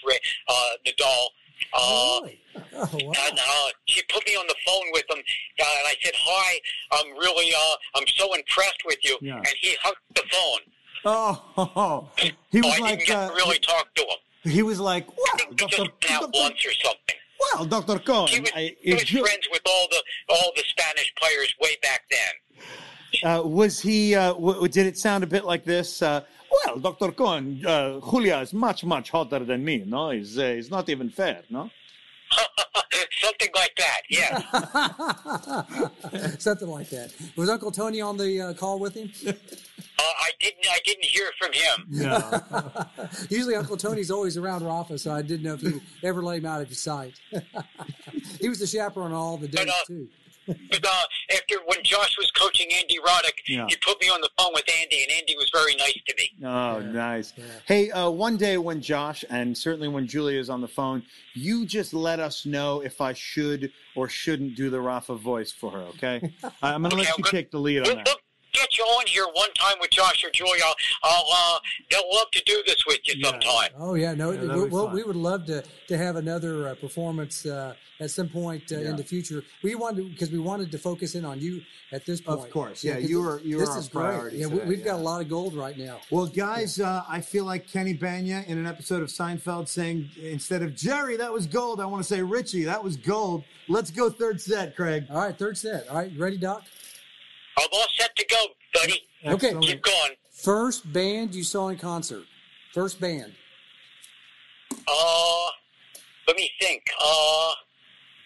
uh, 0.48 0.54
Nadal. 0.86 1.26
Uh, 1.74 2.20
really? 2.24 2.40
Oh, 2.74 2.90
wow. 3.04 3.14
And 3.28 3.38
uh, 3.40 3.70
she 3.86 4.02
put 4.12 4.26
me 4.26 4.36
on 4.36 4.48
the 4.48 4.56
phone 4.66 4.86
with 4.94 5.04
him, 5.10 5.18
uh, 5.20 5.64
and 5.80 5.88
I 5.88 5.96
said, 6.02 6.14
"Hi, 6.16 6.60
I'm 6.94 7.18
really, 7.18 7.54
uh, 7.54 7.76
I'm 8.00 8.08
so 8.16 8.34
impressed 8.34 8.82
with 8.86 8.98
you." 9.04 9.18
Yeah. 9.22 9.38
And 9.38 9.48
he 9.60 9.76
hung 9.84 9.92
up 9.94 10.16
the 10.16 10.24
phone. 10.32 10.60
Oh, 11.06 12.10
he 12.18 12.62
So 12.62 12.68
was 12.68 12.78
I 12.78 12.80
like 12.80 13.00
didn't 13.00 13.08
get 13.08 13.18
uh, 13.18 13.30
to 13.30 13.36
really 13.36 13.60
talk 13.60 13.94
to 13.96 14.02
him. 14.02 14.18
He 14.44 14.62
was 14.64 14.80
like, 14.80 15.08
well, 15.08 15.18
think 15.38 15.50
we 15.52 15.56
Doctor, 15.56 15.76
just 15.78 15.80
went 15.80 16.02
Doctor- 16.02 16.30
once 16.40 16.66
or 16.66 16.74
something. 16.74 17.16
well, 17.54 17.66
Doctor 17.66 18.00
Cohen, 18.00 18.28
He 18.30 18.40
was, 18.42 18.52
I- 18.56 18.76
he 18.82 18.94
was 18.94 19.12
you- 19.12 19.24
friends 19.26 19.48
with 19.52 19.62
all 19.66 19.88
the 19.92 20.02
all 20.30 20.52
the 20.56 20.64
Spanish 20.68 21.14
players 21.16 21.54
way 21.62 21.78
back 21.82 22.04
then. 22.10 22.34
Uh, 23.24 23.42
was 23.44 23.80
he? 23.80 24.14
Uh, 24.16 24.34
w- 24.34 24.68
did 24.68 24.86
it 24.86 24.98
sound 24.98 25.24
a 25.24 25.28
bit 25.28 25.44
like 25.46 25.64
this? 25.66 26.02
Uh, 26.02 26.22
well, 26.66 26.78
Doctor 26.78 27.12
Cohen, 27.12 27.64
uh, 27.66 28.00
Julia 28.10 28.38
is 28.38 28.54
much 28.54 28.84
much 28.84 29.10
hotter 29.10 29.40
than 29.44 29.64
me. 29.66 29.84
No, 29.86 30.12
he's 30.12 30.38
uh, 30.38 30.54
he's 30.56 30.70
not 30.70 30.90
even 30.90 31.10
fair. 31.10 31.42
No. 31.50 31.70
something 33.22 33.50
like 33.56 33.76
that. 33.78 34.02
Yeah. 34.10 34.40
Something 36.38 36.68
like 36.70 36.90
that. 36.90 37.14
Was 37.36 37.50
Uncle 37.50 37.72
Tony 37.72 38.02
on 38.02 38.18
the 38.18 38.42
uh, 38.42 38.54
call 38.54 38.80
with 38.80 38.94
him? 38.96 39.12
Uh, 39.28 39.34
I 40.02 40.30
didn't. 40.40 40.66
I 40.70 40.80
didn't 40.86 41.06
hear 41.06 41.30
from 41.38 41.52
him. 41.54 41.86
No. 41.90 42.42
Usually 43.30 43.56
Uncle 43.56 43.78
Tony's 43.78 44.12
always 44.12 44.38
around 44.38 44.64
Rafa, 44.66 44.98
so 44.98 45.12
I 45.12 45.22
didn't 45.22 45.44
know 45.44 45.54
if 45.56 45.64
you 45.64 45.82
ever 46.04 46.22
let 46.24 46.38
him 46.40 46.46
out 46.46 46.62
of 46.62 46.70
your 46.70 46.76
sight. 46.76 47.20
he 48.40 48.48
was 48.50 48.60
the 48.60 48.68
chaperone 48.68 49.12
on 49.12 49.18
all 49.18 49.38
the 49.38 49.48
days 49.48 49.66
But, 49.66 49.70
uh, 49.70 49.86
too. 49.88 50.08
But 50.72 50.86
uh, 50.86 50.90
after 51.34 51.56
when 51.66 51.84
Josh 51.84 52.18
was 52.18 52.32
coaching 52.32 52.68
Andy 52.74 52.98
Roddick, 53.06 53.40
Yeah. 53.48 53.66
he 53.68 53.76
put 53.78 54.00
me 54.02 54.08
on 54.10 54.22
the 54.22 54.30
phone 54.38 54.52
with 54.54 54.66
Andy, 54.82 55.04
and 55.04 55.12
Andy 55.12 55.36
was 55.38 55.50
very 55.54 55.76
nice 55.76 55.98
to 56.08 56.16
me. 56.18 56.32
Oh, 56.46 56.80
nice. 56.80 57.34
Hey, 57.66 57.92
uh, 57.92 58.10
one 58.10 58.38
day 58.38 58.58
when 58.58 58.82
Josh 58.82 59.24
and 59.30 59.58
certainly 59.58 59.88
when 59.88 60.08
Julia 60.08 60.40
is 60.40 60.50
on 60.50 60.62
the 60.62 60.68
phone, 60.68 61.04
you 61.34 61.66
just 61.66 61.94
let 61.94 62.20
us 62.20 62.46
know 62.46 62.82
if 62.82 63.02
I 63.02 63.14
should 63.14 63.72
or 63.96 64.10
shouldn't 64.10 64.56
do 64.56 64.70
the 64.70 64.80
Rafa 64.82 65.16
voice 65.16 65.52
for 65.52 65.72
her, 65.72 65.80
okay? 65.96 66.34
I'm 66.62 66.82
going 66.82 66.92
to 66.92 66.98
Okay, 66.98 67.04
let 67.06 67.08
I'm 67.10 67.14
you 67.18 67.24
good. 67.24 67.32
take 67.32 67.52
the 67.52 67.60
lead 67.60 67.82
We'll, 67.84 67.98
on 68.00 68.04
that. 68.04 68.16
We'll 68.60 68.66
get 68.66 68.78
you 68.78 68.84
on 68.86 69.06
here 69.08 69.26
one 69.34 69.52
time 69.54 69.76
with 69.80 69.92
Josh 69.92 70.24
or 70.24 70.30
Julia. 70.32 70.64
I'll, 71.04 71.26
I'll 71.32 71.56
uh, 71.56 71.60
they'll 71.90 72.10
love 72.14 72.30
to 72.32 72.44
do 72.46 72.62
this 72.66 72.86
with 72.86 73.00
you 73.04 73.14
Yeah. 73.18 73.30
sometime. 73.32 73.70
Oh 73.78 73.94
yeah, 73.96 74.14
no, 74.14 74.32
that'd 74.34 74.50
we, 74.52 74.70
well, 74.70 74.90
we 74.90 75.04
would 75.04 75.16
love 75.16 75.46
to 75.46 75.64
to 75.88 75.98
have 75.98 76.16
another 76.16 76.70
uh, 76.70 76.76
performance 76.76 77.46
uh, 77.46 77.74
at 78.00 78.12
some 78.12 78.28
point 78.30 78.64
uh, 78.72 78.80
Yeah. 78.80 78.90
in 78.92 78.96
the 78.96 79.04
future. 79.04 79.44
We 79.64 79.76
wanted 79.76 80.10
because 80.12 80.32
we 80.32 80.40
wanted 80.40 80.72
to 80.72 80.78
focus 80.78 81.16
in 81.16 81.26
on 81.26 81.40
you 81.40 81.62
at 81.92 82.06
this 82.06 82.22
point. 82.22 82.40
Of 82.40 82.50
course, 82.52 82.84
yeah, 82.84 82.98
you 82.98 83.22
were- 83.22 83.40
you 83.42 83.58
this 83.60 83.68
were 83.68 83.74
our 83.74 83.80
is 83.80 83.88
great. 83.88 84.04
priority 84.04 84.38
Yeah, 84.38 84.48
we, 84.48 84.60
we've 84.60 84.84
got 84.84 84.96
a 84.96 85.02
lot 85.04 85.22
of 85.22 85.30
gold 85.30 85.54
right 85.56 85.78
now. 85.78 86.00
Well, 86.12 86.26
guys, 86.28 86.80
uh, 86.80 87.04
I 87.08 87.22
feel 87.22 87.46
like 87.46 87.68
Kenny 87.72 87.98
Bania 87.98 88.46
in 88.48 88.58
an 88.58 88.68
episode 88.68 89.02
of 89.02 89.10
Seinfeld 89.10 89.68
saying 89.68 90.10
instead 90.22 90.62
of 90.64 90.76
Jerry, 90.76 91.18
that 91.18 91.32
was 91.32 91.46
gold. 91.48 91.80
I 91.80 91.86
want 91.86 92.04
to 92.04 92.08
say 92.08 92.22
Richie, 92.22 92.64
that 92.66 92.84
was 92.84 92.98
gold. 92.98 93.44
Let's 93.68 93.92
go 93.92 94.10
third 94.10 94.42
set, 94.42 94.76
Craig. 94.76 95.06
All 95.10 95.18
right, 95.22 95.38
third 95.38 95.58
set. 95.58 95.88
All 95.90 95.98
right, 95.98 96.12
you 96.12 96.22
ready, 96.22 96.38
Doc? 96.38 96.64
I'm 97.60 97.68
all 97.74 97.86
set 97.98 98.16
to 98.16 98.26
go, 98.26 98.38
buddy. 98.74 99.02
Okay. 99.26 99.54
Keep 99.62 99.84
going. 99.84 100.12
First 100.32 100.92
band 100.94 101.36
you 101.36 101.44
saw 101.44 101.68
in 101.68 101.78
concert. 101.78 102.24
First 102.74 103.00
band. 103.02 103.34
Uh, 104.88 105.48
let 106.28 106.38
me 106.38 106.50
think. 106.62 106.84
Uh, 107.04 107.52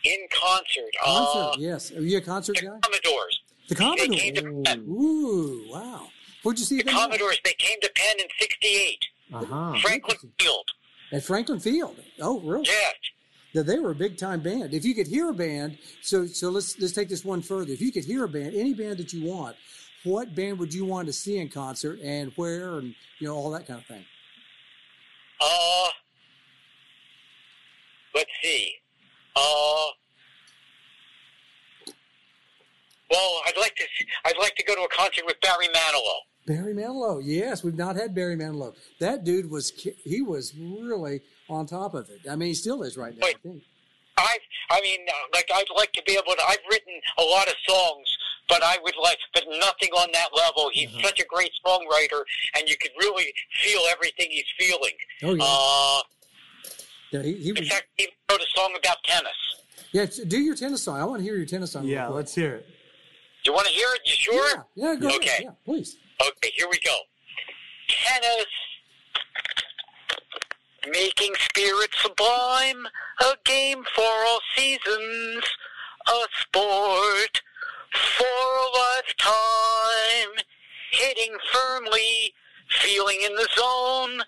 in 0.03 0.27
concert. 0.31 0.91
Concert. 1.03 1.39
Uh, 1.39 1.55
yes. 1.57 1.91
Are 1.91 2.01
you 2.01 2.17
a 2.17 2.21
concert 2.21 2.55
guy? 2.57 2.61
the 2.61 2.67
guy? 2.67 2.79
Commodores. 2.81 3.41
The 3.69 3.75
They 3.75 4.07
came 4.15 4.35
to 4.35 4.61
Penn. 4.65 4.79
Ooh, 4.89 5.65
wow. 5.69 6.07
Where'd 6.43 6.59
you 6.59 6.65
see 6.65 6.77
The 6.77 6.83
them? 6.83 6.95
at? 6.95 7.03
Commodores. 7.05 7.39
They 7.45 7.53
came 7.53 7.79
to 7.81 7.89
Penn 7.95 8.15
in 8.19 8.25
'68. 8.39 9.05
Uh-huh. 9.33 9.79
Franklin 9.81 10.17
Field. 10.39 10.65
At 11.11 11.23
Franklin 11.23 11.59
Field. 11.59 11.95
Oh, 12.21 12.41
really? 12.41 12.65
Yes. 12.65 12.93
That 13.53 13.65
they 13.65 13.79
were 13.79 13.91
a 13.91 13.95
big 13.95 14.17
time 14.17 14.41
band. 14.41 14.73
If 14.73 14.83
you 14.83 14.95
could 14.95 15.07
hear 15.07 15.29
a 15.29 15.33
band, 15.33 15.77
so 16.01 16.25
so 16.25 16.49
let's 16.49 16.79
let's 16.79 16.93
take 16.93 17.09
this 17.09 17.23
one 17.23 17.41
further. 17.41 17.71
If 17.71 17.81
you 17.81 17.91
could 17.91 18.05
hear 18.05 18.23
a 18.23 18.29
band, 18.29 18.55
any 18.55 18.73
band 18.73 18.97
that 18.97 19.13
you 19.13 19.25
want, 19.25 19.55
what 20.03 20.35
band 20.35 20.59
would 20.59 20.73
you 20.73 20.85
want 20.85 21.07
to 21.07 21.13
see 21.13 21.37
in 21.37 21.49
concert 21.49 21.99
and 22.03 22.31
where 22.35 22.79
and 22.79 22.95
you 23.19 23.27
know 23.27 23.35
all 23.35 23.51
that 23.51 23.67
kind 23.67 23.79
of 23.79 23.85
thing? 23.85 24.05
Uh, 25.39 25.87
let's 28.15 28.31
see. 28.41 28.73
Uh, 29.35 29.85
well, 33.09 33.41
I'd 33.47 33.57
like 33.59 33.75
to. 33.75 33.83
I'd 34.25 34.37
like 34.39 34.55
to 34.55 34.63
go 34.63 34.75
to 34.75 34.81
a 34.81 34.89
concert 34.89 35.25
with 35.25 35.39
Barry 35.41 35.67
Manilow. 35.67 36.19
Barry 36.45 36.73
Manilow. 36.73 37.21
Yes, 37.23 37.63
we've 37.63 37.75
not 37.75 37.95
had 37.95 38.13
Barry 38.13 38.35
Manilow. 38.35 38.75
That 38.99 39.23
dude 39.23 39.49
was 39.49 39.71
he 40.03 40.21
was 40.21 40.53
really 40.55 41.21
on 41.49 41.65
top 41.65 41.93
of 41.93 42.09
it. 42.09 42.21
I 42.29 42.35
mean, 42.35 42.49
he 42.49 42.53
still 42.53 42.83
is 42.83 42.97
right 42.97 43.17
now. 43.17 43.25
I 43.27 43.33
think. 43.41 43.63
I, 44.17 44.37
I 44.69 44.81
mean, 44.81 44.99
uh, 45.09 45.13
like 45.33 45.49
I'd 45.53 45.65
like 45.75 45.91
to 45.93 46.03
be 46.05 46.13
able 46.13 46.33
to. 46.35 46.43
I've 46.47 46.57
written 46.69 46.93
a 47.17 47.23
lot 47.23 47.47
of 47.47 47.55
songs, 47.67 48.17
but 48.47 48.61
I 48.63 48.77
would 48.83 48.93
like, 49.01 49.17
but 49.33 49.43
nothing 49.49 49.89
on 49.97 50.09
that 50.13 50.29
level. 50.35 50.69
He's 50.71 50.89
Uh-huh. 50.89 51.01
such 51.07 51.19
a 51.19 51.25
great 51.25 51.51
songwriter, 51.65 52.21
and 52.55 52.67
you 52.69 52.75
could 52.79 52.91
really 52.99 53.33
feel 53.63 53.81
everything 53.91 54.27
he's 54.29 54.45
feeling. 54.59 54.93
Oh 55.23 55.33
yeah. 55.33 55.43
Uh, 55.43 56.01
yeah 57.11 57.21
he, 57.23 57.33
he 57.41 57.49
in 57.49 57.65
fact, 57.65 57.87
he 57.97 58.07
wrote 58.29 58.41
a 58.41 58.45
song 58.55 58.75
about 58.77 58.97
tennis. 59.03 59.31
Yeah, 59.91 60.05
do 60.27 60.39
your 60.39 60.55
tennis 60.55 60.83
song. 60.83 60.99
I 60.99 61.05
want 61.05 61.19
to 61.19 61.23
hear 61.23 61.35
your 61.35 61.45
tennis 61.47 61.71
song. 61.71 61.85
Yeah, 61.85 62.07
let's 62.07 62.33
hear 62.35 62.55
it. 62.55 62.67
Do 63.43 63.51
you 63.51 63.53
want 63.53 63.67
to 63.67 63.73
hear 63.73 63.87
it? 63.95 64.01
You 64.05 64.13
sure? 64.13 64.65
Yeah, 64.75 64.93
yeah, 64.93 64.95
go 64.99 65.07
ahead. 65.07 65.21
Okay. 65.21 65.39
Yeah, 65.43 65.51
please. 65.65 65.97
Okay, 66.21 66.51
here 66.55 66.67
we 66.69 66.79
go. 66.85 66.95
Tennis. 67.89 68.45
Making 70.89 71.33
spirit 71.39 71.91
sublime, 72.01 72.87
a 73.19 73.35
game 73.45 73.83
for 73.95 74.03
all 74.03 74.39
seasons, 74.55 75.43
a 76.07 76.27
sport 76.41 77.41
for 77.93 78.25
a 78.25 78.67
lifetime. 78.77 80.43
Hitting 80.91 81.37
firmly, 81.51 82.33
feeling 82.69 83.19
in 83.25 83.33
the 83.35 83.47
zone, 83.55 84.23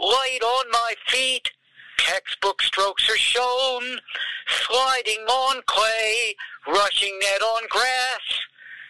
light 0.00 0.40
on 0.42 0.70
my 0.70 0.94
feet, 1.08 1.50
textbook 1.98 2.62
strokes 2.62 3.08
are 3.10 3.18
shown, 3.18 4.00
sliding 4.46 5.24
on 5.26 5.62
clay, 5.66 6.34
rushing 6.66 7.18
net 7.20 7.42
on 7.42 7.64
grass, 7.68 8.22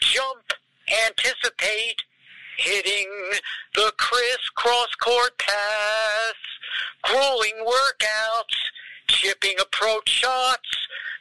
jump, 0.01 0.53
anticipate, 1.07 2.03
hitting 2.59 3.09
the 3.75 3.93
crisscross 3.97 4.95
court 5.01 5.39
pass, 5.39 6.35
grueling 7.03 7.65
workouts, 7.65 8.59
chipping 9.09 9.55
approach 9.61 10.09
shots, 10.09 10.69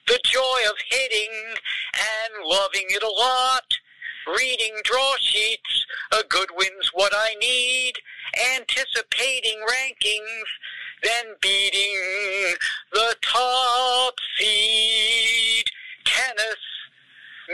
the 0.08 0.20
joy 0.26 0.60
of 0.70 0.76
hitting 0.90 1.32
and 1.94 2.46
loving 2.46 2.86
it 2.90 3.04
a 3.04 3.08
lot. 3.08 3.64
Reading 4.36 4.74
draw 4.84 5.16
sheets, 5.20 5.86
a 6.12 6.24
good 6.28 6.50
win's 6.58 6.90
what 6.94 7.14
I 7.16 7.36
need. 7.36 7.94
Anticipating 8.58 9.60
rankings, 9.70 10.50
then 11.02 11.36
beating 11.42 12.56
the 12.92 13.16
top 13.22 14.16
seed. 14.38 15.66
Tennis, 16.04 16.58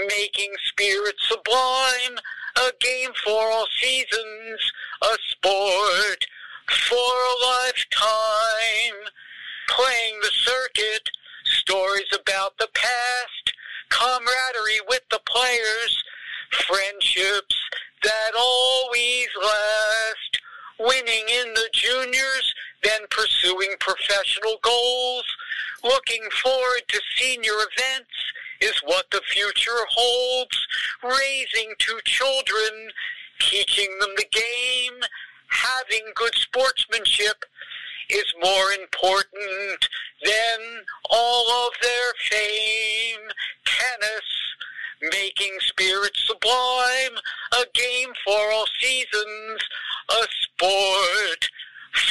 making 0.08 0.52
spirit 0.66 1.16
sublime, 1.20 2.18
a 2.58 2.72
game 2.80 3.12
for 3.24 3.52
all 3.52 3.68
seasons, 3.80 4.72
a 5.02 5.18
sport 5.30 6.26
for 6.70 6.96
a 6.96 7.46
lifetime. 7.46 9.12
Playing 9.70 10.20
the 10.22 10.32
circuit, 10.32 11.10
stories 11.46 12.12
about 12.14 12.58
the 12.58 12.70
past, 12.74 13.54
camaraderie 13.90 14.82
with 14.88 15.02
the 15.10 15.22
players, 15.26 16.04
friendships 16.52 17.56
that 18.04 18.32
always 18.38 19.28
last. 19.42 20.40
Winning 20.80 21.26
in 21.30 21.54
the 21.54 21.70
juniors, 21.72 22.54
then 22.84 23.02
pursuing 23.10 23.76
professional 23.80 24.58
goals. 24.62 25.24
Looking 25.84 26.24
forward 26.42 26.82
to 26.90 27.02
senior 27.18 27.54
events 27.54 28.14
is 28.64 28.80
what 28.86 29.06
the 29.12 29.22
future 29.30 29.86
holds. 29.90 30.68
Raising 31.04 31.74
two 31.80 32.00
children, 32.06 32.92
teaching 33.40 33.90
them 34.00 34.12
the 34.16 34.26
game, 34.32 35.00
having 35.50 36.04
good 36.16 36.34
sportsmanship 36.36 37.44
is 38.10 38.26
more 38.42 38.72
important 38.72 39.88
than 40.24 40.60
all 41.10 41.68
of 41.68 41.74
their 41.82 42.14
fame. 42.30 43.28
Tennis, 43.66 44.28
making 45.12 45.58
spirits 45.60 46.26
sublime, 46.26 47.20
a 47.52 47.66
game 47.74 48.14
for 48.26 48.52
all 48.52 48.66
seasons, 48.80 49.62
a 50.10 50.28
sport 50.42 51.50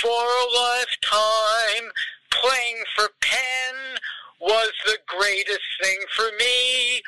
for 0.01 0.25
a 0.25 0.47
lifetime. 0.55 1.91
Playing 2.31 2.83
for 2.97 3.11
Penn 3.21 3.99
was 4.43 4.73
the 4.87 4.99
greatest 5.07 5.61
thing 5.83 5.99
for 6.17 6.27
me. 6.39 7.01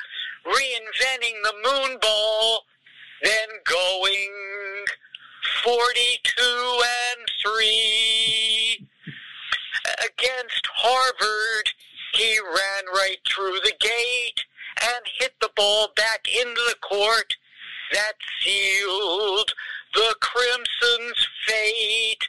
Reinventing 0.45 1.35
the 1.43 1.53
moon 1.63 1.97
ball, 2.01 2.63
then 3.21 3.49
going 3.65 4.29
42 5.63 6.81
and 7.11 7.27
3. 7.43 8.87
Against 10.05 10.67
Harvard, 10.73 11.69
he 12.13 12.39
ran 12.39 12.85
right 12.93 13.17
through 13.27 13.59
the 13.63 13.73
gate 13.79 14.45
and 14.81 15.05
hit 15.19 15.33
the 15.41 15.49
ball 15.55 15.89
back 15.95 16.27
into 16.27 16.61
the 16.69 16.75
court. 16.81 17.35
That 17.91 18.13
sealed 18.41 19.53
the 19.93 20.15
Crimson's 20.21 21.27
fate. 21.47 22.27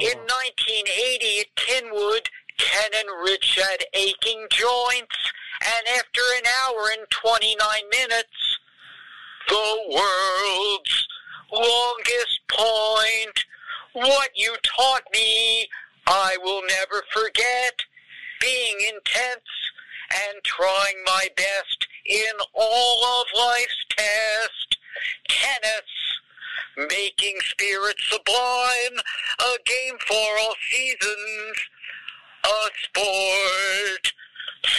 In 0.00 0.18
1980 0.18 1.40
at 1.40 1.54
Kenwood, 1.54 2.28
Ken 2.58 2.90
and 2.96 3.08
Rich 3.24 3.54
had 3.62 3.84
aching 3.94 4.46
joints, 4.50 5.16
and 5.62 5.86
after 5.98 6.20
an 6.36 6.42
hour 6.66 6.90
and 6.98 7.08
29 7.10 7.56
minutes, 7.90 8.58
the 9.48 9.78
world's 9.94 11.08
longest 11.52 12.40
point. 12.50 13.44
What 13.92 14.30
you 14.34 14.56
taught 14.64 15.04
me, 15.12 15.68
I 16.06 16.36
will 16.42 16.62
never 16.66 17.04
forget. 17.12 17.84
being 18.40 18.76
intense 18.92 19.48
and 20.10 20.42
trying 20.44 21.02
my 21.06 21.28
best 21.36 21.86
in 22.04 22.32
all 22.52 23.04
of 23.20 23.26
life's 23.38 23.84
test. 23.96 24.76
Tennis, 25.28 25.90
making 26.76 27.36
spirits 27.40 28.02
sublime, 28.10 28.98
a 29.40 29.56
game 29.64 29.96
for 30.06 30.38
all 30.40 30.54
seasons, 30.70 31.56
a 32.44 32.70
sport 32.82 34.12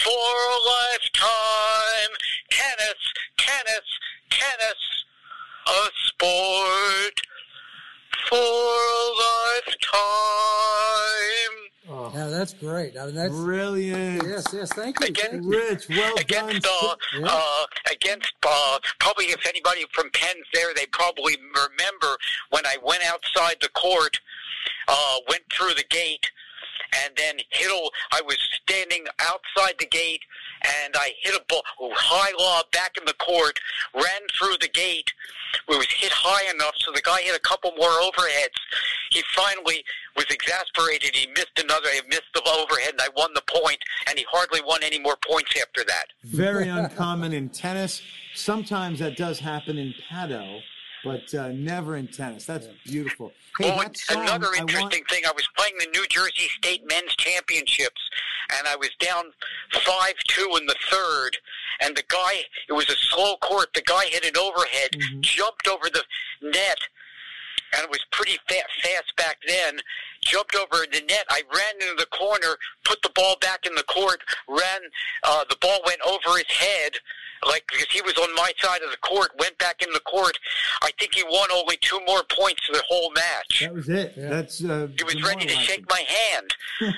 for 0.04 0.36
a 0.52 0.60
lifetime. 0.68 2.14
Tennis, 2.52 3.02
tennis, 3.38 3.88
tennis, 4.30 5.06
a 5.68 5.90
sport 6.08 7.22
for 8.30 8.36
a 8.38 9.12
lifetime. 10.56 11.56
Oh, 11.88 12.12
yeah, 12.16 12.28
that's 12.28 12.54
great. 12.56 12.98
I 12.98 13.06
mean, 13.06 13.16
that's 13.16 13.32
Brilliant. 13.34 14.24
yes, 14.28 14.46
yes. 14.52 14.74
Thank 14.74 15.00
you. 15.02 15.08
Again, 15.08 15.32
Thank 15.32 15.44
you. 15.44 15.50
Rich, 15.52 15.88
well 15.90 16.16
done. 16.16 16.24
against 16.24 16.66
uh, 16.68 16.96
Yeah. 17.18 17.28
uh, 17.30 17.66
against 17.92 18.34
uh, 18.46 18.80
probably 19.00 19.26
if 19.26 19.46
anybody 19.48 19.86
from 19.94 20.10
Penn's 20.12 20.46
there, 20.54 20.74
they 20.76 20.86
probably 20.88 21.38
remember 21.38 22.18
when 22.50 22.66
I 22.66 22.78
went 22.84 23.04
outside 23.06 23.58
the 23.62 23.70
court, 23.70 24.20
uh, 24.88 25.18
went 25.30 25.44
through 25.52 25.74
the 25.76 25.86
gate, 25.90 26.30
and 27.04 27.14
then 27.16 27.36
hit 27.50 27.70
a. 27.70 27.90
I 28.12 28.22
was 28.26 28.38
standing 28.62 29.06
outside 29.20 29.76
the 29.80 29.88
gate, 29.88 30.22
and 30.84 30.96
I 30.96 31.12
hit 31.22 31.36
a 31.36 31.44
ball, 31.48 31.64
high 31.96 32.32
lob 32.40 32.72
back 32.72 32.98
in 32.98 33.06
the 33.06 33.14
court, 33.14 33.60
ran 33.94 34.22
through 34.38 34.58
the 34.62 34.70
gate. 34.70 35.12
It 35.70 35.78
was 35.78 35.88
hit 35.90 36.12
high 36.12 36.52
enough 36.54 36.74
so 36.80 36.92
the 36.92 37.02
guy 37.02 37.22
hit 37.22 37.36
a 37.36 37.40
couple 37.40 37.72
more 37.78 37.90
overheads. 37.90 38.60
He 39.12 39.24
finally 39.34 39.84
was 40.16 40.26
exasperated. 40.30 41.16
He 41.16 41.28
missed 41.28 41.58
another. 41.58 41.88
He 41.90 42.02
missed 42.10 42.32
the 42.34 42.42
overhead, 42.42 42.92
and 42.92 43.02
I 43.02 43.08
won 43.16 43.34
the 43.34 43.44
point. 43.48 43.80
And 44.08 44.18
he 44.18 44.26
hardly 44.30 44.62
won 44.66 44.82
any 44.84 45.00
more 45.00 45.16
points 45.28 45.52
after 45.62 45.84
that. 45.86 46.08
Very 46.24 46.68
uncommon 46.68 47.25
in 47.36 47.50
tennis. 47.50 48.02
Sometimes 48.34 49.00
that 49.00 49.16
does 49.18 49.40
happen 49.40 49.78
in 49.78 49.94
paddle, 50.10 50.62
but 51.04 51.32
uh, 51.36 51.50
never 51.50 51.96
in 51.98 52.08
tennis. 52.08 52.46
That's 52.46 52.68
beautiful. 52.86 53.32
Hey, 53.60 53.70
that 53.70 53.96
song, 53.98 54.24
another 54.24 54.48
I 54.56 54.60
interesting 54.62 55.02
want, 55.02 55.10
thing, 55.10 55.24
I 55.26 55.32
was 55.36 55.48
playing 55.56 55.76
the 55.80 55.88
New 55.88 56.06
Jersey 56.10 56.48
State 56.58 56.84
Men's 56.90 57.16
Championships, 57.16 58.02
and 58.58 58.68
I 58.68 58.76
was 58.76 58.90
down 59.00 59.26
five-two 59.72 60.58
in 60.60 60.66
the 60.66 60.76
third, 60.90 61.38
and 61.82 61.96
the 61.96 62.04
guy, 62.10 62.44
it 62.68 62.74
was 62.74 62.90
a 62.90 62.96
slow 62.98 63.38
court. 63.38 63.68
The 63.74 63.82
guy 63.84 64.06
hit 64.08 64.26
an 64.26 64.38
overhead, 64.38 64.90
Mm-hmm. 64.96 65.22
jumped 65.22 65.68
over 65.68 65.90
the 65.94 66.04
net, 66.42 66.78
and 67.76 67.84
it 67.84 67.90
was 67.90 68.04
pretty 68.12 68.38
fa- 68.50 68.68
fast 68.84 69.16
back 69.18 69.38
then. 69.48 69.80
Jumped 70.24 70.56
over 70.56 70.86
the 70.92 71.02
net. 71.08 71.26
I 71.30 71.44
ran 71.54 71.76
into 71.90 71.96
the 72.00 72.08
corner, 72.08 72.58
put 72.84 73.02
the 73.04 73.10
ball 73.16 73.36
back 73.42 73.66
in 73.66 73.76
the 73.76 73.84
court, 73.84 74.22
ran. 74.50 74.82
Uh, 75.24 75.44
the 75.50 75.58
ball 75.62 75.80
went 75.86 76.00
over 76.02 76.38
his 76.38 76.48
head, 76.50 76.94
like 77.46 77.64
because 77.72 77.88
he 77.92 78.02
was 78.02 78.18
on 78.18 78.34
my 78.36 78.52
side 78.58 78.82
of 78.82 78.92
the 78.92 78.98
court. 78.98 79.32
Went 79.40 79.58
back 79.58 79.82
in 79.82 79.92
the 79.94 80.00
court. 80.02 80.38
I 80.82 80.92
think 81.00 81.14
he 81.16 81.24
won 81.24 81.50
only 81.54 81.78
two 81.82 82.00
more 82.08 82.24
points 82.30 82.62
the 82.72 82.84
whole 82.88 83.12
match. 83.14 83.62
that 83.62 83.74
was 83.74 83.90
it. 83.90 84.14
Yeah. 84.18 84.30
That's 84.30 84.64
uh, 84.64 84.88
He 84.98 85.04
was 85.04 85.22
ready 85.24 85.42
to 85.46 85.48
demoralizing. 85.48 85.60
shake 85.60 85.86
my 85.90 86.04
hand. 86.08 86.94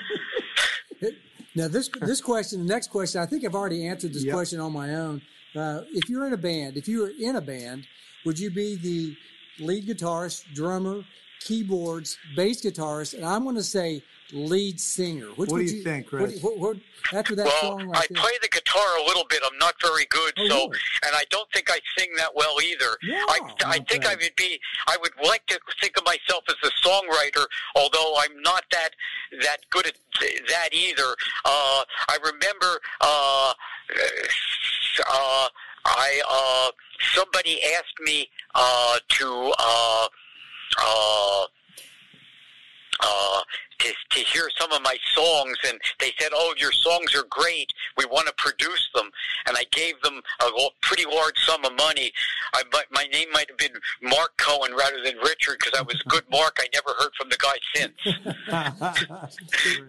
Now 1.54 1.66
this 1.66 1.88
this 2.02 2.20
question, 2.20 2.60
the 2.66 2.72
next 2.72 2.88
question, 2.88 3.20
I 3.20 3.26
think 3.26 3.44
I've 3.44 3.54
already 3.54 3.86
answered 3.86 4.12
this 4.14 4.24
Yep. 4.24 4.34
question 4.34 4.60
on 4.60 4.72
my 4.72 4.94
own. 4.94 5.22
Uh, 5.56 5.80
if 5.92 6.08
you're 6.08 6.26
in 6.26 6.32
a 6.32 6.36
band, 6.38 6.76
if 6.76 6.86
you 6.86 7.00
were 7.00 7.12
in 7.18 7.36
a 7.36 7.40
band, 7.40 7.86
would 8.24 8.38
you 8.38 8.50
be 8.50 8.76
the 8.76 9.16
lead 9.64 9.86
guitarist, 9.88 10.44
drummer, 10.54 11.02
keyboards, 11.40 12.16
bass 12.36 12.60
guitarist, 12.62 13.14
and 13.14 13.24
I'm 13.24 13.42
going 13.44 13.56
to 13.56 13.62
say 13.62 14.04
lead 14.32 14.78
singer? 14.80 15.26
Which 15.36 15.50
What 15.50 15.58
do 15.58 15.64
you 15.64 15.82
think, 15.82 16.08
Chris? 16.08 16.40
what- 16.42 16.58
what- 16.58 16.76
after 17.12 17.34
that 17.36 17.46
Well, 17.46 17.60
song 17.60 17.96
I 17.96 18.06
there. 18.10 18.20
play 18.22 18.32
the 18.42 18.48
guitar 18.48 18.96
a 18.98 19.02
little 19.04 19.24
bit. 19.24 19.42
I'm 19.44 19.56
not 19.56 19.80
very 19.80 20.04
good, 20.06 20.34
Oh, 20.36 20.48
so 20.48 20.54
really? 20.68 20.78
and 21.06 21.16
I 21.16 21.24
don't 21.30 21.50
think 21.52 21.70
I 21.70 21.80
sing 21.96 22.14
that 22.16 22.34
well 22.34 22.60
either. 22.60 22.98
Yeah, 23.02 23.24
I 23.28 23.38
I 23.64 23.78
not 23.78 23.88
think. 23.88 24.04
I 24.04 24.14
would 24.16 24.36
be. 24.36 24.60
I 24.86 24.96
would 24.98 25.12
like 25.22 25.46
to 25.46 25.58
think 25.80 25.96
of 25.96 26.04
myself 26.04 26.44
as 26.48 26.56
a 26.62 26.70
songwriter, 26.86 27.46
although 27.74 28.16
I'm 28.18 28.40
not 28.42 28.64
that 28.72 28.94
that 29.40 29.68
good 29.70 29.86
at 29.86 29.96
that 30.48 30.74
either. 30.74 31.16
Uh, 31.46 31.84
I 32.08 32.18
remember. 32.22 32.80
Uh, 33.00 33.54
uh, 35.08 35.48
I 35.86 36.20
uh, 36.28 36.70
somebody 37.14 37.62
asked 37.74 37.98
me 38.00 38.28
uh, 38.54 38.98
to. 39.08 39.52
Uh, 39.58 40.08
uh, 40.78 41.46
uh, 43.00 43.40
to, 43.78 43.88
to 44.10 44.20
hear 44.20 44.48
some 44.58 44.72
of 44.72 44.82
my 44.82 44.96
songs, 45.14 45.56
and 45.68 45.78
they 46.00 46.12
said, 46.18 46.30
"Oh, 46.34 46.54
your 46.58 46.72
songs 46.72 47.14
are 47.14 47.24
great. 47.30 47.72
We 47.96 48.04
want 48.06 48.26
to 48.28 48.34
produce 48.36 48.88
them." 48.94 49.10
And 49.46 49.56
I 49.56 49.64
gave 49.72 50.00
them 50.02 50.20
a 50.40 50.48
pretty 50.82 51.04
large 51.06 51.38
sum 51.38 51.64
of 51.64 51.72
money. 51.74 52.12
I, 52.54 52.62
my, 52.72 52.82
my 52.90 53.04
name 53.12 53.28
might 53.32 53.48
have 53.48 53.58
been 53.58 53.72
Mark 54.02 54.36
Cohen 54.38 54.72
rather 54.76 55.02
than 55.04 55.16
Richard 55.18 55.58
because 55.60 55.78
I 55.78 55.82
was 55.82 56.02
a 56.04 56.08
good 56.08 56.24
Mark. 56.30 56.58
I 56.60 56.68
never 56.74 56.90
heard 56.98 57.12
from 57.16 57.28
the 57.28 57.36
guy 57.38 57.58
since. 57.74 58.98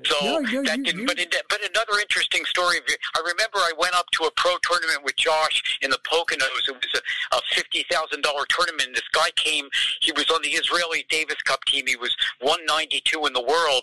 So 0.06 0.16
No, 0.24 0.40
no, 0.40 0.64
that 0.64 0.78
you- 0.78 0.84
didn't. 0.84 1.02
you- 1.02 1.06
But, 1.06 1.20
in, 1.20 1.28
but 1.50 1.60
another 1.70 2.00
interesting 2.00 2.44
story. 2.46 2.78
of 2.78 2.84
I 3.16 3.20
remember 3.20 3.58
I 3.60 3.72
went 3.78 3.94
up 3.96 4.10
to 4.12 4.24
a 4.26 4.32
pro 4.32 4.58
tournament 4.64 5.04
with 5.04 5.16
Josh 5.16 5.78
in 5.82 5.90
the 5.90 5.98
Poconos. 6.00 6.68
It 6.68 6.76
was 6.76 7.02
a, 7.32 7.36
a 7.38 7.42
fifty 7.54 7.86
thousand 7.92 8.22
dollar 8.24 8.46
tournament. 8.50 8.90
This 8.94 9.08
guy 9.14 9.30
came. 9.36 9.68
He 10.02 10.12
was 10.14 10.30
on 10.30 10.42
the 10.42 10.50
Israeli 10.50 11.06
Davis 11.10 11.42
Cup 11.44 11.64
team. 11.66 11.86
He 11.88 11.96
was 11.96 12.16
one 12.40 12.60
ninety 12.66 13.02
two 13.04 13.26
in 13.26 13.34
the 13.34 13.42
world, 13.42 13.79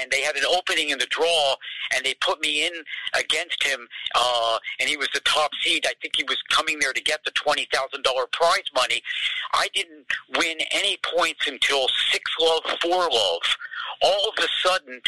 and 0.00 0.10
they 0.10 0.22
had 0.22 0.36
an 0.36 0.44
opening 0.50 0.90
in 0.90 0.98
the 0.98 1.06
draw, 1.06 1.56
and 1.94 2.04
they 2.04 2.14
put 2.20 2.40
me 2.40 2.66
in 2.66 2.72
against 3.18 3.62
him. 3.62 3.88
Uh, 4.14 4.58
and 4.80 4.88
he 4.88 4.96
was 4.96 5.08
the 5.14 5.20
top 5.20 5.50
seed. 5.62 5.86
I 5.86 5.92
think 6.00 6.16
he 6.16 6.24
was 6.24 6.40
coming 6.50 6.78
there 6.78 6.92
to 6.92 7.02
get 7.02 7.24
the 7.24 7.30
twenty 7.32 7.68
thousand 7.72 8.04
dollar 8.04 8.26
prize 8.32 8.70
money. 8.74 9.02
I 9.52 9.68
didn't 9.74 10.06
win 10.36 10.58
any 10.70 10.98
points 11.16 11.46
until 11.46 11.88
six 12.10 12.30
love, 12.40 12.62
four 12.80 13.08
love. 13.10 13.42
All 14.02 14.28
of 14.28 14.44
a 14.44 14.48
sudden, 14.62 15.00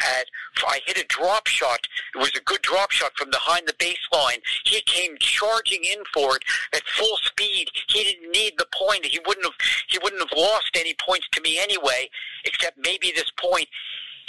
at 0.00 0.26
I 0.66 0.80
hit 0.86 0.98
a 0.98 1.06
drop 1.08 1.46
shot. 1.46 1.86
It 2.14 2.18
was 2.18 2.34
a 2.36 2.40
good 2.42 2.62
drop 2.62 2.90
shot 2.90 3.12
from 3.16 3.30
behind 3.30 3.66
the 3.66 3.72
baseline. 3.74 4.40
He 4.64 4.80
came 4.82 5.16
charging 5.18 5.84
in 5.84 6.02
for 6.12 6.36
it 6.36 6.44
at 6.72 6.82
full 6.86 7.16
speed. 7.18 7.68
He 7.88 8.04
didn't 8.04 8.30
need 8.30 8.54
the 8.58 8.66
point. 8.72 9.06
He 9.06 9.20
wouldn't 9.26 9.46
have. 9.46 9.54
He 9.88 9.98
wouldn't 9.98 10.22
have 10.22 10.38
lost 10.38 10.70
any 10.74 10.94
points 10.94 11.26
to 11.32 11.40
me 11.40 11.58
anyway, 11.58 12.10
except 12.44 12.78
maybe 12.78 13.12
this 13.14 13.30
point. 13.36 13.68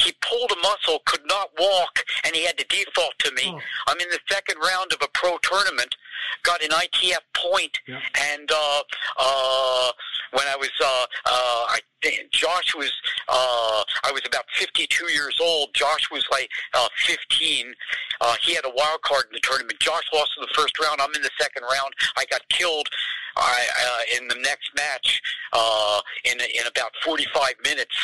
He 0.04 0.14
pulled 0.22 0.52
a 0.52 0.56
muscle, 0.62 1.00
could 1.06 1.26
not 1.26 1.50
walk, 1.60 2.04
and 2.26 2.36
he 2.36 2.46
had 2.46 2.58
to 2.58 2.66
default 2.66 3.14
to 3.20 3.32
me. 3.32 3.44
Oh. 3.48 3.60
I'm 3.88 4.00
in 4.00 4.10
the 4.10 4.20
second 4.30 4.58
round 4.60 4.92
of 4.94 5.00
a 5.02 5.08
pro 5.14 5.38
tournament, 5.40 5.96
got 6.44 6.62
an 6.64 6.70
ITF 6.70 7.20
point, 7.36 7.78
Yeah. 7.88 8.00
and 8.34 8.52
uh, 8.52 8.82
uh, 9.18 9.92
when 10.32 10.48
I 10.48 10.56
was, 10.58 10.72
uh, 10.84 11.06
uh, 11.26 11.66
I 11.70 11.80
think 12.02 12.32
Josh 12.32 12.76
was, 12.76 12.92
uh, 13.30 13.84
I 14.04 14.12
was 14.12 14.22
about 14.26 14.46
52 14.56 15.12
years 15.12 15.38
old. 15.42 15.74
Josh 15.74 16.10
was 16.12 16.26
like 16.32 16.50
uh, 16.74 16.88
15. 17.06 17.74
Uh, 18.22 18.36
he 18.42 18.56
had 18.56 18.66
a 18.66 18.72
wild 18.76 19.02
card 19.04 19.26
in 19.28 19.34
the 19.34 19.40
tournament. 19.42 19.80
Josh 19.80 20.04
lost 20.14 20.32
in 20.38 20.42
the 20.42 20.54
first 20.54 20.78
round. 20.80 21.00
I'm 21.02 21.14
in 21.16 21.22
the 21.22 21.32
second 21.40 21.64
round. 21.64 21.94
I 22.18 22.26
got 22.26 22.42
killed 22.50 22.88
I, 23.36 23.66
uh, 23.86 24.22
in 24.22 24.28
the 24.28 24.36
next 24.42 24.72
match 24.76 25.22
uh, 25.54 26.02
in 26.26 26.40
in 26.40 26.68
about 26.68 26.92
45 27.04 27.54
minutes, 27.64 27.96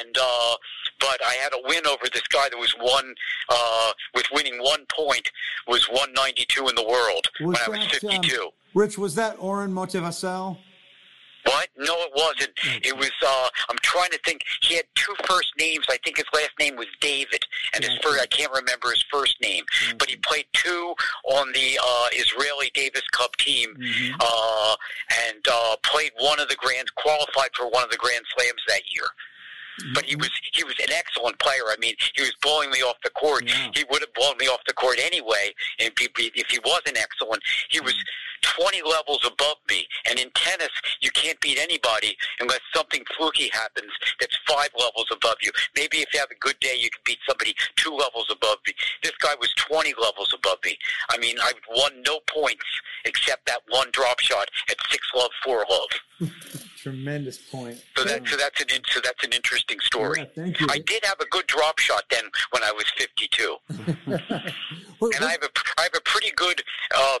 and 0.00 0.16
uh, 0.20 0.56
but 1.00 1.24
I 1.24 1.34
had 1.34 1.52
a 1.52 1.60
win 1.64 1.86
over 1.86 2.06
this 2.12 2.26
guy 2.28 2.48
that 2.48 2.58
was 2.58 2.72
one 2.80 3.14
uh, 3.48 3.92
with 4.14 4.26
winning 4.32 4.58
one 4.58 4.86
point 4.94 5.30
was 5.66 5.88
192 5.88 6.68
in 6.68 6.74
the 6.74 6.84
world 6.84 7.28
Was 7.40 7.58
when 7.66 7.76
I 7.76 7.78
was 7.78 8.00
that, 8.00 8.04
um, 8.04 8.22
52. 8.22 8.48
Rich, 8.74 8.98
was 8.98 9.14
that 9.14 9.36
Oren 9.38 9.72
Motevassel? 9.72 10.58
What? 11.44 11.68
No, 11.76 11.94
it 12.02 12.12
wasn't. 12.14 12.52
It 12.84 12.96
was. 12.96 13.10
uh 13.24 13.48
I'm 13.68 13.78
trying 13.82 14.10
to 14.10 14.18
think. 14.24 14.42
He 14.62 14.76
had 14.76 14.84
two 14.94 15.14
first 15.24 15.52
names. 15.58 15.84
I 15.90 15.98
think 16.04 16.16
his 16.16 16.26
last 16.32 16.52
name 16.58 16.76
was 16.76 16.86
David, 17.00 17.44
and 17.74 17.84
his 17.84 17.96
first. 18.02 18.20
I 18.20 18.26
can't 18.26 18.52
remember 18.52 18.90
his 18.90 19.04
first 19.10 19.40
name. 19.42 19.64
But 19.98 20.08
he 20.08 20.16
played 20.16 20.46
two 20.52 20.94
on 21.24 21.52
the 21.52 21.78
uh 21.82 22.06
Israeli 22.12 22.70
Davis 22.74 23.06
Cup 23.12 23.36
team, 23.36 23.76
uh, 24.20 24.76
and 25.28 25.46
uh 25.50 25.76
played 25.82 26.12
one 26.18 26.40
of 26.40 26.48
the 26.48 26.56
grand, 26.56 26.94
qualified 26.94 27.50
for 27.56 27.68
one 27.68 27.84
of 27.84 27.90
the 27.90 27.96
Grand 27.98 28.24
Slams 28.36 28.62
that 28.68 28.82
year. 28.94 29.06
But 29.94 30.04
he 30.04 30.16
was 30.16 30.30
he 30.52 30.64
was 30.64 30.74
an 30.80 30.92
excellent 30.92 31.38
player. 31.38 31.66
I 31.68 31.76
mean, 31.78 31.94
he 32.14 32.22
was 32.22 32.32
blowing 32.42 32.70
me 32.70 32.78
off 32.82 32.96
the 33.02 33.10
court. 33.10 33.44
Yeah. 33.46 33.70
He 33.74 33.84
would 33.90 34.00
have 34.00 34.14
blown 34.14 34.36
me 34.38 34.46
off 34.46 34.60
the 34.66 34.72
court 34.72 34.98
anyway. 35.02 35.54
And 35.80 35.90
if 35.96 36.46
he, 36.50 36.58
wasn't 36.64 36.96
excellent, 36.96 37.42
he 37.70 37.80
was 37.80 37.94
mm-hmm. 37.94 38.62
20 38.62 38.82
levels 38.82 39.20
above 39.26 39.56
me. 39.68 39.86
And 40.08 40.18
in 40.18 40.30
tennis, 40.34 40.70
you 41.00 41.10
can't 41.10 41.40
beat 41.40 41.58
anybody 41.58 42.16
unless 42.40 42.60
something 42.74 43.04
fluky 43.16 43.50
happens 43.52 43.90
that's 44.20 44.36
five 44.46 44.70
levels 44.78 45.06
above 45.12 45.36
you. 45.42 45.50
Maybe 45.76 45.98
if 45.98 46.12
you 46.12 46.20
have 46.20 46.30
a 46.30 46.38
good 46.38 46.58
day, 46.60 46.76
you 46.78 46.90
can 46.90 47.02
beat 47.04 47.18
somebody 47.28 47.54
two 47.76 47.90
levels 47.90 48.26
above 48.30 48.58
me. 48.66 48.74
This 49.02 49.12
guy 49.20 49.34
was 49.40 49.52
20 49.56 49.94
levels 50.00 50.32
above 50.34 50.58
me. 50.64 50.78
I 51.10 51.18
mean, 51.18 51.36
I 51.40 51.52
won 51.70 52.02
no 52.06 52.20
points 52.32 52.64
except 53.04 53.46
that 53.46 53.60
one 53.68 53.88
drop 53.92 54.20
shot 54.20 54.48
at 54.68 54.76
six 54.90 55.06
love, 55.14 55.30
four 55.42 55.64
love. 55.68 56.30
Tremendous 56.76 57.38
point. 57.38 57.82
So 57.96 58.04
that 58.04 58.28
so 58.28 58.36
that's 58.36 58.60
an 58.60 58.68
so 58.88 59.00
that's 59.02 59.24
an 59.24 59.32
interesting 59.32 59.63
story. 59.82 60.20
Yeah, 60.20 60.26
thank 60.34 60.60
you. 60.60 60.66
I 60.70 60.78
did 60.78 61.04
have 61.04 61.20
a 61.20 61.26
good 61.26 61.46
drop 61.46 61.78
shot 61.78 62.04
then 62.10 62.24
when 62.50 62.62
I 62.62 62.72
was 62.72 62.84
52, 62.96 63.56
What- 64.98 65.14
and 65.16 65.24
I 65.24 65.30
have 65.32 65.42
a 65.42 65.50
I 65.78 65.82
have 65.82 65.94
a 65.96 66.00
pretty 66.04 66.30
good 66.36 66.62
uh, 66.94 67.18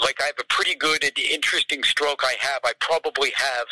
like 0.00 0.20
I 0.22 0.26
have 0.26 0.38
a 0.40 0.44
pretty 0.48 0.74
good 0.74 1.02
and 1.04 1.18
interesting 1.18 1.82
stroke. 1.82 2.22
I 2.24 2.34
have 2.40 2.60
I 2.64 2.72
probably 2.80 3.30
have. 3.36 3.66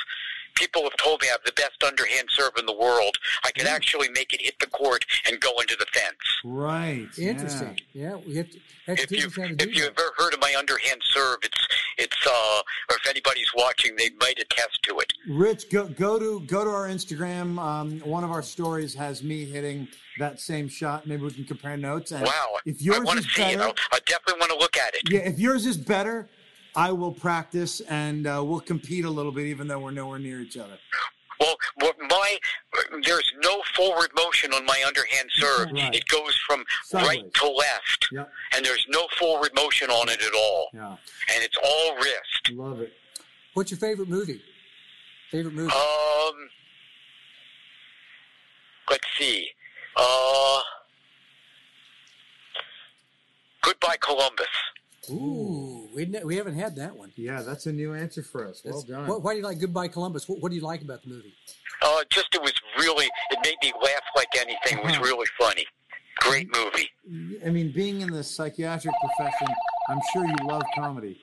People 0.54 0.82
have 0.82 0.96
told 0.96 1.20
me 1.22 1.28
I 1.28 1.32
have 1.32 1.40
the 1.44 1.52
best 1.52 1.82
underhand 1.84 2.28
serve 2.30 2.52
in 2.58 2.66
the 2.66 2.72
world. 2.76 3.16
I 3.44 3.50
can 3.50 3.66
actually 3.66 4.08
make 4.10 4.32
it 4.32 4.40
hit 4.40 4.58
the 4.60 4.66
court 4.68 5.04
and 5.26 5.40
go 5.40 5.50
into 5.60 5.76
the 5.78 5.86
fence. 5.92 6.16
Right. 6.44 7.08
Interesting. 7.18 7.78
Yeah, 7.92 8.16
we 8.26 8.36
have 8.36 8.50
to. 8.50 8.58
Have 8.86 8.98
If 8.98 9.10
you 9.10 9.26
us 9.26 9.36
how 9.36 9.46
to 9.46 9.54
if 9.62 9.74
you 9.74 9.82
that. 9.84 9.92
ever 9.98 10.10
heard 10.18 10.34
of 10.34 10.40
my 10.40 10.54
underhand 10.58 11.00
serve, 11.02 11.38
it's 11.42 11.68
it's 11.98 12.26
uh, 12.26 12.60
or 12.90 12.96
if 12.96 13.06
anybody's 13.08 13.50
watching, 13.56 13.96
they 13.96 14.10
might 14.20 14.38
attest 14.38 14.80
to 14.84 14.98
it. 15.00 15.12
Rich, 15.28 15.70
go 15.70 15.86
go 15.88 16.18
to 16.18 16.40
go 16.46 16.64
to 16.64 16.70
our 16.70 16.88
Instagram. 16.88 17.58
Um, 17.58 18.00
one 18.00 18.24
of 18.24 18.30
our 18.30 18.42
stories 18.42 18.94
has 18.94 19.22
me 19.22 19.44
hitting 19.46 19.88
that 20.18 20.38
same 20.40 20.68
shot. 20.68 21.06
Maybe 21.06 21.22
we 21.22 21.30
can 21.32 21.44
compare 21.44 21.76
notes. 21.76 22.12
And 22.12 22.24
Wow! 22.24 22.56
If 22.66 22.80
yours 22.82 22.98
I 23.00 23.04
want 23.04 23.18
is 23.20 23.26
to 23.26 23.32
see 23.32 23.42
it. 23.42 23.56
better, 23.56 23.62
I'll, 23.68 23.74
I 23.92 23.98
definitely 24.06 24.40
want 24.40 24.52
to 24.52 24.58
look 24.58 24.76
at 24.76 24.94
it. 24.94 25.02
yeah, 25.10 25.20
if 25.20 25.38
yours 25.38 25.66
is 25.66 25.76
better, 25.76 26.28
I 26.76 26.92
will 26.92 27.12
practice 27.12 27.80
and 27.82 28.26
uh, 28.26 28.42
we'll 28.44 28.60
compete 28.60 29.04
a 29.04 29.10
little 29.10 29.32
bit, 29.32 29.46
even 29.46 29.68
though 29.68 29.78
we're 29.78 29.90
nowhere 29.92 30.18
near 30.18 30.40
each 30.40 30.56
other. 30.56 30.78
Well, 31.40 31.56
my 32.08 32.38
there's 33.04 33.32
no 33.42 33.60
forward 33.76 34.10
motion 34.16 34.52
on 34.54 34.64
my 34.64 34.82
underhand 34.86 35.28
serve. 35.32 35.70
Right. 35.72 35.94
It 35.94 36.06
goes 36.08 36.36
from 36.46 36.64
Sideways. 36.84 37.08
right 37.22 37.34
to 37.34 37.48
left, 37.50 38.08
Yep. 38.12 38.32
and 38.54 38.64
there's 38.64 38.86
no 38.88 39.06
forward 39.18 39.50
motion 39.54 39.90
on 39.90 40.08
it 40.08 40.22
at 40.22 40.32
all, 40.34 40.70
Yeah. 40.72 40.96
and 41.34 41.42
it's 41.44 41.56
all 41.62 41.96
wrist. 41.96 42.50
Love 42.52 42.80
it. 42.80 42.92
What's 43.54 43.70
your 43.72 43.78
favorite 43.78 44.08
movie? 44.08 44.40
Favorite 45.30 45.54
movie? 45.54 45.72
Um, 45.72 46.50
let's 48.90 49.06
see. 49.18 49.48
Uh, 49.96 50.60
Goodbye, 53.62 53.96
Columbus. 54.00 54.46
Ooh, 55.10 55.88
we, 55.94 56.06
ne- 56.06 56.24
we 56.24 56.36
haven't 56.36 56.54
had 56.56 56.76
that 56.76 56.96
one. 56.96 57.12
Yeah, 57.16 57.42
that's 57.42 57.66
a 57.66 57.72
new 57.72 57.94
answer 57.94 58.22
for 58.22 58.46
us. 58.48 58.62
Well 58.64 58.80
That's- 58.82 58.98
done. 59.00 59.08
Why, 59.08 59.16
why 59.16 59.32
do 59.32 59.38
you 59.40 59.44
like 59.44 59.58
Goodbye 59.60 59.88
Columbus? 59.88 60.28
What, 60.28 60.40
what 60.40 60.50
do 60.50 60.56
you 60.56 60.62
like 60.62 60.82
about 60.82 61.02
the 61.02 61.08
movie? 61.10 61.34
Uh, 61.82 62.02
just 62.10 62.34
it 62.34 62.40
was 62.42 62.52
really 62.78 63.06
it 63.30 63.38
made 63.42 63.56
me 63.62 63.72
laugh 63.82 64.02
like 64.16 64.28
anything. 64.36 64.78
It 64.78 64.84
was 64.84 64.94
Uh-huh. 64.94 65.02
really 65.04 65.26
funny. 65.38 65.66
Great 66.18 66.48
movie. 66.54 66.88
I 67.44 67.50
mean, 67.50 67.72
being 67.72 68.00
in 68.00 68.10
the 68.10 68.22
psychiatric 68.22 68.94
profession, 69.04 69.48
I'm 69.90 70.00
sure 70.12 70.24
you 70.24 70.34
love 70.46 70.62
comedy. 70.74 71.20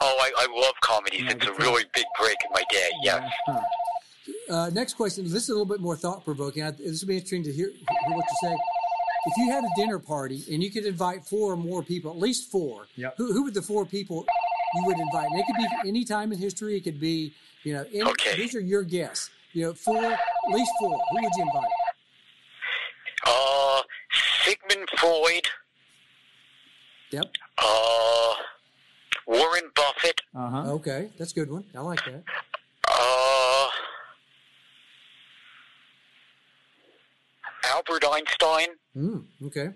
Oh, 0.00 0.16
I, 0.20 0.30
I 0.46 0.60
love 0.60 0.74
comedies. 0.82 1.22
Yeah, 1.22 1.30
It's 1.32 1.46
a 1.46 1.48
good 1.50 1.58
really 1.62 1.84
big 1.94 2.04
break 2.20 2.36
in 2.44 2.50
my 2.52 2.62
day. 2.70 2.90
Yes. 3.02 3.30
Huh. 3.46 3.60
Uh, 4.50 4.70
next 4.70 4.94
question. 4.94 5.24
This 5.24 5.44
is 5.44 5.48
a 5.48 5.52
little 5.52 5.64
bit 5.66 5.80
more 5.80 5.96
thought 5.96 6.24
provoking. 6.24 6.62
This 6.78 7.00
would 7.00 7.08
be 7.08 7.14
interesting 7.14 7.42
to 7.44 7.52
hear, 7.52 7.68
hear 7.68 8.16
what 8.16 8.24
you 8.42 8.48
say. 8.48 8.56
If 9.26 9.36
you 9.38 9.50
had 9.50 9.64
a 9.64 9.68
dinner 9.76 9.98
party 9.98 10.44
and 10.52 10.62
you 10.62 10.70
could 10.70 10.86
invite 10.86 11.24
four 11.24 11.52
or 11.52 11.56
more 11.56 11.82
people, 11.82 12.10
at 12.12 12.18
least 12.18 12.50
four, 12.50 12.86
Yep. 12.96 13.14
who, 13.18 13.32
who 13.32 13.42
would 13.44 13.54
the 13.54 13.62
four 13.62 13.84
people 13.84 14.24
you 14.76 14.84
would 14.86 14.98
invite? 14.98 15.26
And 15.30 15.40
it 15.40 15.46
could 15.46 15.56
be 15.56 15.88
any 15.88 16.04
time 16.04 16.32
in 16.32 16.38
history. 16.38 16.76
It 16.76 16.84
could 16.84 17.00
be, 17.00 17.34
you 17.64 17.74
know, 17.74 17.84
any, 17.92 18.02
Okay. 18.02 18.36
these 18.36 18.54
are 18.54 18.60
your 18.60 18.82
guests. 18.84 19.30
You 19.52 19.62
know, 19.66 19.74
four, 19.74 20.04
at 20.04 20.18
least 20.50 20.70
four. 20.78 20.90
Who 21.10 21.22
would 21.22 21.32
you 21.36 21.42
invite? 21.42 21.70
Uh, 23.26 23.82
Sigmund 24.44 24.88
Freud. 24.98 25.48
Yep. 27.10 27.24
Uh, 27.58 28.34
Warren 29.26 29.70
Buffett. 29.74 30.20
Uh 30.34 30.48
huh. 30.50 30.72
Okay, 30.74 31.08
that's 31.18 31.32
a 31.32 31.34
good 31.34 31.50
one. 31.50 31.64
I 31.74 31.80
like 31.80 32.04
that. 32.04 32.22
Uh, 32.88 33.68
Albert 37.66 38.04
Einstein 38.10 38.68
Mm, 38.96 39.24
okay. 39.46 39.70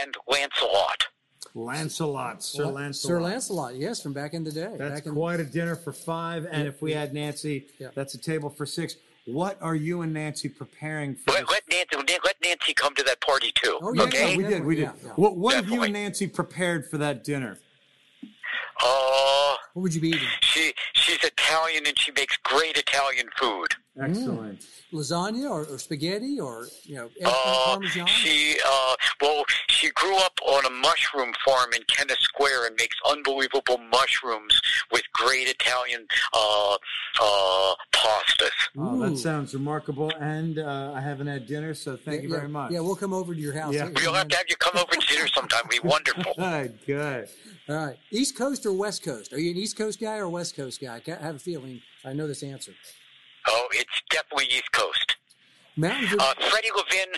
and 0.00 0.16
Lancelot. 0.28 1.06
Lancelot, 1.54 2.42
Sir 2.42 2.64
Well, 2.64 2.74
Lancelot. 2.74 3.08
Sir 3.08 3.20
Lancelot, 3.20 3.74
yes, 3.76 4.02
from 4.02 4.12
back 4.12 4.34
in 4.34 4.44
the 4.44 4.52
day. 4.52 4.74
That's 4.76 4.94
back 5.00 5.06
in, 5.06 5.14
quite 5.14 5.40
a 5.40 5.44
dinner 5.44 5.74
for 5.76 5.92
five. 5.92 6.44
And 6.50 6.62
Yeah, 6.64 6.68
if 6.68 6.82
we 6.82 6.92
yeah. 6.92 7.00
had 7.00 7.14
Nancy, 7.14 7.66
Yeah. 7.78 7.88
that's 7.94 8.14
a 8.14 8.18
table 8.18 8.50
for 8.50 8.66
six. 8.66 8.96
What 9.26 9.60
are 9.60 9.74
you 9.74 10.02
and 10.02 10.12
Nancy 10.12 10.48
preparing 10.48 11.16
for? 11.16 11.32
Let, 11.32 11.48
let 11.50 11.62
Nancy 11.70 11.96
let 12.24 12.36
Nancy 12.42 12.74
come 12.74 12.94
to 12.94 13.02
that 13.04 13.20
party 13.20 13.52
too. 13.54 13.78
Oh, 13.82 13.92
yeah, 13.92 14.02
okay. 14.02 14.30
Yeah, 14.32 14.36
we 14.36 14.44
did. 14.44 14.64
We 14.64 14.74
did. 14.76 14.82
Yeah, 14.82 14.92
yeah. 15.04 15.10
What, 15.16 15.36
what 15.36 15.54
have 15.54 15.68
you 15.68 15.82
and 15.82 15.92
Nancy 15.92 16.26
prepared 16.28 16.88
for 16.88 16.98
that 16.98 17.24
dinner? 17.24 17.58
Uh, 18.84 19.54
what 19.74 19.82
would 19.82 19.94
you 19.94 20.00
be 20.00 20.10
eating? 20.10 20.28
she 20.42 20.72
she's 20.94 21.22
Italian 21.24 21.86
and 21.86 21.98
she 21.98 22.12
makes 22.12 22.36
great 22.44 22.76
Italian 22.76 23.28
food. 23.36 23.68
Excellent. 24.00 24.60
Lasagna 24.92 25.50
or, 25.50 25.64
or 25.66 25.78
spaghetti 25.78 26.38
or 26.38 26.68
you 26.84 26.96
know 26.96 27.08
Uh, 27.24 27.30
parmesan? 27.66 28.06
she 28.06 28.56
uh, 28.66 28.94
well, 29.20 29.44
she 29.68 29.90
grew 29.90 30.16
up 30.18 30.38
on 30.46 30.64
a 30.66 30.70
mushroom 30.70 31.32
farm 31.44 31.70
in 31.74 31.82
Kennett 31.88 32.18
Square 32.20 32.66
and 32.66 32.76
makes 32.76 32.96
unbelievable 33.10 33.78
mushrooms 33.78 34.60
with 34.92 35.02
great 35.12 35.48
Italian 35.48 36.06
uh, 36.34 36.74
uh, 37.20 37.74
pastas. 37.92 38.50
Oh, 38.78 38.98
that 39.08 39.16
sounds 39.18 39.54
remarkable. 39.54 40.12
And 40.20 40.58
uh, 40.58 40.92
I 40.94 41.00
haven't 41.00 41.26
had 41.26 41.46
dinner, 41.46 41.74
so 41.74 41.96
thank 41.96 42.22
you 42.22 42.28
very 42.28 42.48
much. 42.48 42.72
Yeah, 42.72 42.80
we'll 42.80 42.96
come 42.96 43.12
over 43.14 43.34
to 43.34 43.40
your 43.40 43.54
house. 43.54 43.74
Yeah. 43.74 43.88
We'll 43.94 44.12
have 44.14 44.28
to 44.28 44.36
have 44.36 44.46
you 44.48 44.56
come 44.56 44.76
over 44.76 44.92
to 44.94 45.06
dinner 45.06 45.26
sometime. 45.28 45.62
It'd 45.70 45.82
be 45.82 45.88
wonderful. 45.88 46.34
Good, 46.36 46.78
good. 46.86 47.28
All 47.68 47.76
right. 47.86 47.96
East 48.10 48.36
Coast 48.36 48.64
or 48.66 48.72
West 48.72 49.02
Coast? 49.02 49.32
Are 49.32 49.40
you 49.40 49.50
an 49.50 49.56
East 49.56 49.76
Coast 49.76 50.00
guy 50.00 50.16
or 50.18 50.28
West 50.28 50.54
Coast 50.54 50.80
guy? 50.80 51.00
I 51.06 51.10
have 51.22 51.36
a 51.36 51.38
feeling 51.38 51.80
I 52.04 52.12
know 52.12 52.28
this 52.28 52.42
answer. 52.42 52.72
Oh, 53.48 53.66
it's 53.72 54.02
definitely 54.10 54.46
East 54.46 54.70
Coast. 54.72 55.16
Mountains 55.78 56.14
or 56.14 56.20
Uh, 56.22 56.32
Freddie 56.48 56.70
Levin 56.74 57.12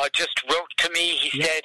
uh, 0.00 0.08
just 0.14 0.40
wrote 0.50 0.66
to 0.78 0.90
me. 0.92 1.10
He 1.16 1.38
Yep. 1.38 1.46
said 1.46 1.62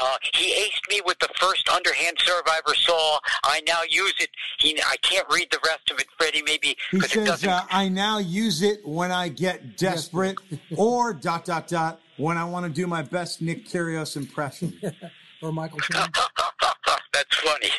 uh, 0.00 0.16
he 0.32 0.52
aced 0.54 0.88
me 0.88 1.00
with 1.04 1.18
the 1.18 1.28
first 1.40 1.68
underhand 1.68 2.16
serve 2.20 2.42
I 2.46 2.60
ever 2.64 2.76
saw. 2.76 3.18
I 3.42 3.60
now 3.66 3.82
use 3.88 4.14
it. 4.20 4.30
He, 4.60 4.80
I 4.86 4.96
can't 4.98 5.26
read 5.32 5.48
the 5.50 5.58
rest 5.66 5.90
of 5.90 5.98
it, 5.98 6.06
Freddie. 6.16 6.42
Maybe 6.42 6.68
He 6.68 6.98
because 6.98 7.10
it 7.10 7.14
says, 7.14 7.26
doesn't. 7.26 7.48
uh, 7.50 7.62
I 7.70 7.88
now 7.88 8.18
use 8.18 8.62
it 8.62 8.86
when 8.86 9.10
I 9.10 9.28
get 9.28 9.76
desperate 9.76 10.36
or 10.76 11.12
dot, 11.12 11.44
dot, 11.44 11.66
dot, 11.66 12.00
when 12.18 12.38
I 12.38 12.44
want 12.44 12.66
to 12.66 12.70
do 12.72 12.86
my 12.86 13.02
best 13.02 13.42
Nick 13.42 13.66
Kyrgios 13.66 14.16
impression. 14.16 14.80
or 15.42 15.50
Michael 15.52 15.80
Chang? 15.80 16.08
That's 17.12 17.36
funny. 17.36 17.70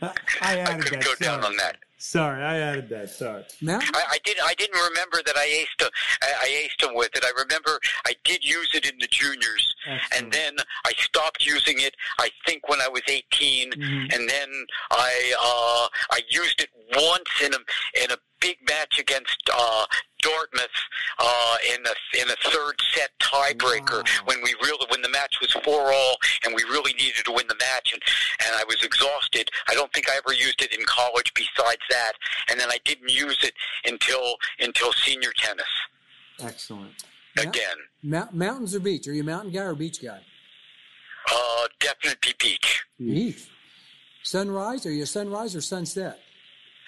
I 0.00 0.12
I 0.40 0.56
added 0.58 0.84
couldn't 0.84 1.00
that. 1.00 1.04
go 1.04 1.14
down 1.16 1.44
on 1.44 1.54
that. 1.58 1.76
Sorry, 2.06 2.40
I 2.40 2.58
added 2.58 2.88
that. 2.90 3.10
Sorry. 3.10 3.42
No, 3.60 3.78
I, 3.82 4.02
I 4.12 4.18
didn't. 4.24 4.44
I 4.46 4.54
didn't 4.54 4.80
remember 4.80 5.18
that 5.26 5.36
I 5.36 5.46
aced. 5.48 5.82
him- 5.84 5.90
I, 6.22 6.32
I 6.42 6.48
aced 6.68 6.88
him 6.88 6.94
with 6.94 7.10
it. 7.16 7.24
I 7.24 7.32
remember 7.42 7.80
I 8.06 8.14
did 8.24 8.44
use 8.44 8.70
it 8.74 8.88
in 8.88 8.96
the 9.00 9.08
juniors, 9.08 9.74
Excellent. 9.88 10.22
and 10.24 10.32
then 10.32 10.56
I 10.84 10.92
stopped 10.98 11.44
using 11.44 11.80
it. 11.80 11.96
I 12.20 12.30
think 12.46 12.68
when 12.68 12.80
I 12.80 12.86
was 12.88 13.02
18, 13.08 13.72
Mhm. 13.72 14.14
and 14.14 14.28
then 14.28 14.48
I 14.92 15.34
uh, 15.40 15.88
I 16.12 16.20
used 16.30 16.60
it 16.60 16.70
once 16.94 17.28
in 17.44 17.52
a 17.54 17.58
in 18.04 18.10
a 18.12 18.16
big 18.40 18.56
match 18.68 18.98
against 18.98 19.42
uh, 19.54 19.86
Dartmouth 20.22 20.66
uh, 21.18 21.56
in 21.74 21.84
a 21.86 22.20
in 22.22 22.30
a 22.30 22.50
third 22.50 22.74
set 22.94 23.10
tiebreaker 23.20 24.02
Wow. 24.04 24.24
when 24.26 24.38
we 24.42 24.54
really 24.62 24.86
when 24.90 25.02
the 25.02 25.08
match 25.08 25.36
was 25.40 25.52
four 25.64 25.92
all 25.92 26.16
and 26.44 26.54
we 26.54 26.62
really 26.64 26.92
needed 26.94 27.24
to 27.24 27.32
win 27.32 27.46
the 27.48 27.56
match 27.56 27.92
and 27.92 28.02
and 28.46 28.56
I 28.56 28.64
was 28.64 28.82
exhausted. 28.82 29.48
I 29.68 29.74
don't 29.74 29.92
think 29.92 30.08
I 30.10 30.16
ever 30.16 30.34
used 30.34 30.62
it 30.62 30.72
in 30.76 30.84
college 30.86 31.32
besides 31.34 31.82
that, 31.90 32.12
and 32.50 32.58
then 32.58 32.68
I 32.70 32.78
didn't 32.84 33.10
use 33.10 33.38
it 33.42 33.54
until 33.84 34.36
until 34.60 34.92
senior 34.92 35.32
tennis 35.36 35.66
Excellent. 36.42 36.92
Again. 37.38 37.76
Mount, 38.02 38.34
mountains 38.34 38.74
or 38.74 38.80
beach? 38.80 39.06
Are 39.08 39.12
you 39.12 39.22
a 39.22 39.24
mountain 39.24 39.52
guy 39.52 39.60
or 39.62 39.74
beach 39.74 40.02
guy? 40.02 40.20
Uh, 41.30 41.66
definitely 41.80 42.32
beach. 42.38 42.84
Beach. 42.98 43.48
Sunrise? 44.22 44.86
Are 44.86 44.92
you 44.92 45.02
a 45.02 45.06
sunrise 45.06 45.54
or 45.56 45.60
sunset? 45.60 46.18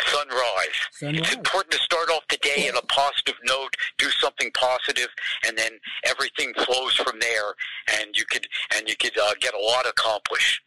Sunrise. 0.07 0.69
Sunrise. 0.93 1.21
It's 1.21 1.35
important 1.35 1.73
to 1.73 1.79
start 1.79 2.11
off 2.11 2.23
the 2.29 2.39
day 2.39 2.69
on 2.69 2.77
a 2.77 2.87
positive 2.87 3.35
note, 3.45 3.75
do 3.99 4.11
something 4.11 4.51
positive, 4.53 5.09
and 5.47 5.57
then 5.57 5.73
everything 6.05 6.53
flows 6.55 6.95
from 6.95 7.19
there, 7.21 7.55
and 7.99 8.17
you 8.17 8.25
could 8.25 8.47
and 8.77 8.89
you 8.89 8.97
could 8.97 9.19
uh, 9.19 9.35
get 9.41 9.55
a 9.55 9.61
lot 9.61 9.87
accomplished. 9.87 10.63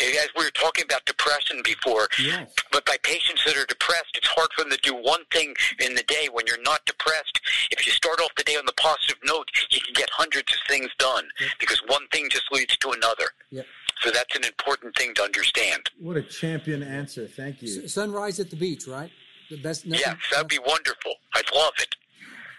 And 0.00 0.14
As 0.16 0.28
we 0.36 0.44
were 0.44 0.50
talking 0.50 0.84
about 0.84 1.04
depression 1.06 1.60
before, 1.64 2.08
Yes. 2.18 2.50
but 2.72 2.84
by 2.86 2.96
patients 3.02 3.42
that 3.46 3.56
are 3.56 3.66
depressed, 3.66 4.16
it's 4.16 4.28
hard 4.28 4.48
for 4.54 4.62
them 4.62 4.70
to 4.72 4.78
do 4.78 4.94
one 4.94 5.24
thing 5.32 5.54
in 5.80 5.94
the 5.94 6.02
day. 6.04 6.28
When 6.32 6.46
you're 6.46 6.62
not 6.62 6.84
depressed, 6.86 7.40
if 7.70 7.86
you 7.86 7.92
start 7.92 8.20
off 8.20 8.30
the 8.36 8.44
day 8.44 8.56
on 8.56 8.66
the 8.66 8.72
positive 8.74 9.16
note, 9.24 9.48
you 9.70 9.80
can 9.80 9.94
get 9.94 10.08
hundreds 10.10 10.52
of 10.52 10.58
things 10.68 10.90
done 10.98 11.28
because 11.58 11.80
one 11.86 12.06
thing 12.12 12.28
just 12.30 12.44
leads 12.52 12.76
to 12.78 12.90
another. 12.90 13.26
Yep. 13.50 13.66
So 14.02 14.10
that's 14.10 14.34
an 14.36 14.44
important 14.44 14.94
thing 14.96 15.14
to 15.14 15.22
understand. 15.24 15.90
What 15.98 16.16
a 16.16 16.22
champion 16.22 16.82
answer. 16.82 17.26
Thank 17.26 17.62
you. 17.62 17.82
S- 17.84 17.92
sunrise 17.92 18.38
at 18.38 18.50
the 18.50 18.56
beach, 18.56 18.86
right? 18.86 19.10
The 19.50 19.56
best. 19.56 19.86
nothing- 19.86 20.04
Yes, 20.06 20.16
that'd 20.30 20.46
be 20.48 20.58
wonderful. 20.60 21.16
I'd 21.34 21.50
love 21.52 21.72
it. 21.78 21.96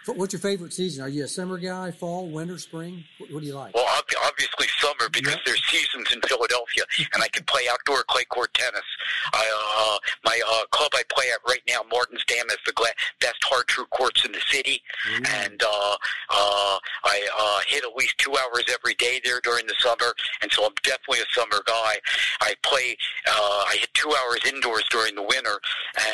What's 0.06 0.32
your 0.32 0.40
favorite 0.40 0.72
season? 0.72 1.04
Are 1.04 1.08
you 1.08 1.24
a 1.24 1.28
summer 1.28 1.58
guy, 1.58 1.90
fall, 1.90 2.28
winter, 2.30 2.58
spring? 2.58 3.04
What, 3.18 3.32
what 3.32 3.40
do 3.40 3.46
you 3.46 3.54
like? 3.54 3.74
Well, 3.74 3.86
obviously 4.24 4.66
summer 4.78 5.08
because 5.10 5.38
there's 5.44 5.62
seasons 5.66 6.12
in 6.12 6.20
Philadelphia, 6.22 6.84
and 7.14 7.22
I 7.22 7.28
can 7.28 7.44
play 7.44 7.62
outdoor 7.70 8.02
clay 8.04 8.24
court 8.24 8.52
tennis. 8.54 8.84
I, 9.32 9.44
uh, 9.78 9.98
my 10.24 10.40
uh, 10.48 10.64
club 10.70 10.90
I 10.94 11.02
play 11.08 11.26
at 11.32 11.40
right 11.46 11.62
now, 11.68 11.80
Martin's 11.90 12.24
Dam, 12.24 12.46
is 12.50 12.58
the 12.66 12.72
gla- 12.72 12.96
best 13.20 13.42
Har-Tru 13.42 13.84
courts 13.86 14.24
in 14.24 14.32
the 14.32 14.40
city, 14.48 14.82
and 15.24 15.62
uh, 15.62 15.96
uh, 16.30 16.78
I 17.04 17.28
uh, 17.38 17.60
hit 17.66 17.84
at 17.84 17.94
least 17.96 18.16
two 18.18 18.32
hours 18.32 18.64
every 18.72 18.94
day 18.94 19.20
there 19.22 19.40
during 19.42 19.66
the 19.66 19.74
summer, 19.78 20.14
and 20.42 20.50
so 20.52 20.64
I'm 20.64 20.74
definitely 20.82 21.20
a 21.20 21.32
summer 21.38 21.62
guy. 21.66 21.94
I 22.40 22.54
play, 22.62 22.96
uh, 23.28 23.64
I 23.68 23.76
hit 23.78 23.92
two 23.94 24.08
hours 24.10 24.40
indoors 24.46 24.84
during 24.90 25.14
the 25.14 25.22
winter, 25.22 25.60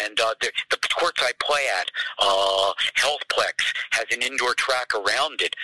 and 0.03 0.19
uh, 0.21 0.35
the, 0.41 0.51
the 0.71 0.79
courts 0.99 1.23
I 1.23 1.33
play 1.41 1.63
at, 1.81 1.91
uh, 2.19 2.73
Healthplex, 2.99 3.75
has 3.93 4.07
an 4.11 4.23
indoor 4.23 4.55
track 4.55 4.95
around 4.95 5.41
it, 5.41 5.55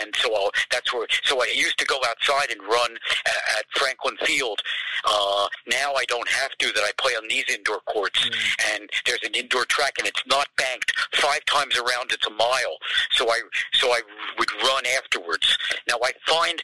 and 0.00 0.14
so 0.16 0.34
I'll, 0.34 0.50
that's 0.70 0.92
where. 0.92 1.06
So 1.24 1.42
I 1.42 1.52
used 1.54 1.78
to 1.78 1.86
go 1.86 1.98
outside 2.08 2.50
and 2.50 2.60
run 2.62 2.96
at, 3.26 3.58
at 3.58 3.64
Franklin 3.74 4.16
Field. 4.24 4.60
Uh, 5.04 5.48
now 5.66 5.94
I 5.94 6.04
don't 6.06 6.28
have 6.28 6.50
to. 6.58 6.72
That 6.72 6.84
I 6.84 6.92
play 6.98 7.12
on 7.12 7.28
these 7.28 7.44
indoor 7.48 7.80
courts, 7.80 8.28
and 8.72 8.88
there's 9.06 9.22
an 9.24 9.34
indoor 9.34 9.64
track, 9.66 9.94
and 9.98 10.06
it's 10.06 10.22
not 10.26 10.48
banked. 10.56 10.92
Five 11.14 11.44
times 11.46 11.76
around, 11.78 12.12
it's 12.12 12.26
a 12.26 12.30
mile. 12.30 12.76
So 13.12 13.30
I 13.30 13.40
so 13.72 13.88
I 13.92 14.00
would 14.38 14.52
run 14.62 14.84
afterwards. 14.96 15.56
Now 15.88 15.98
I 16.02 16.12
find. 16.26 16.62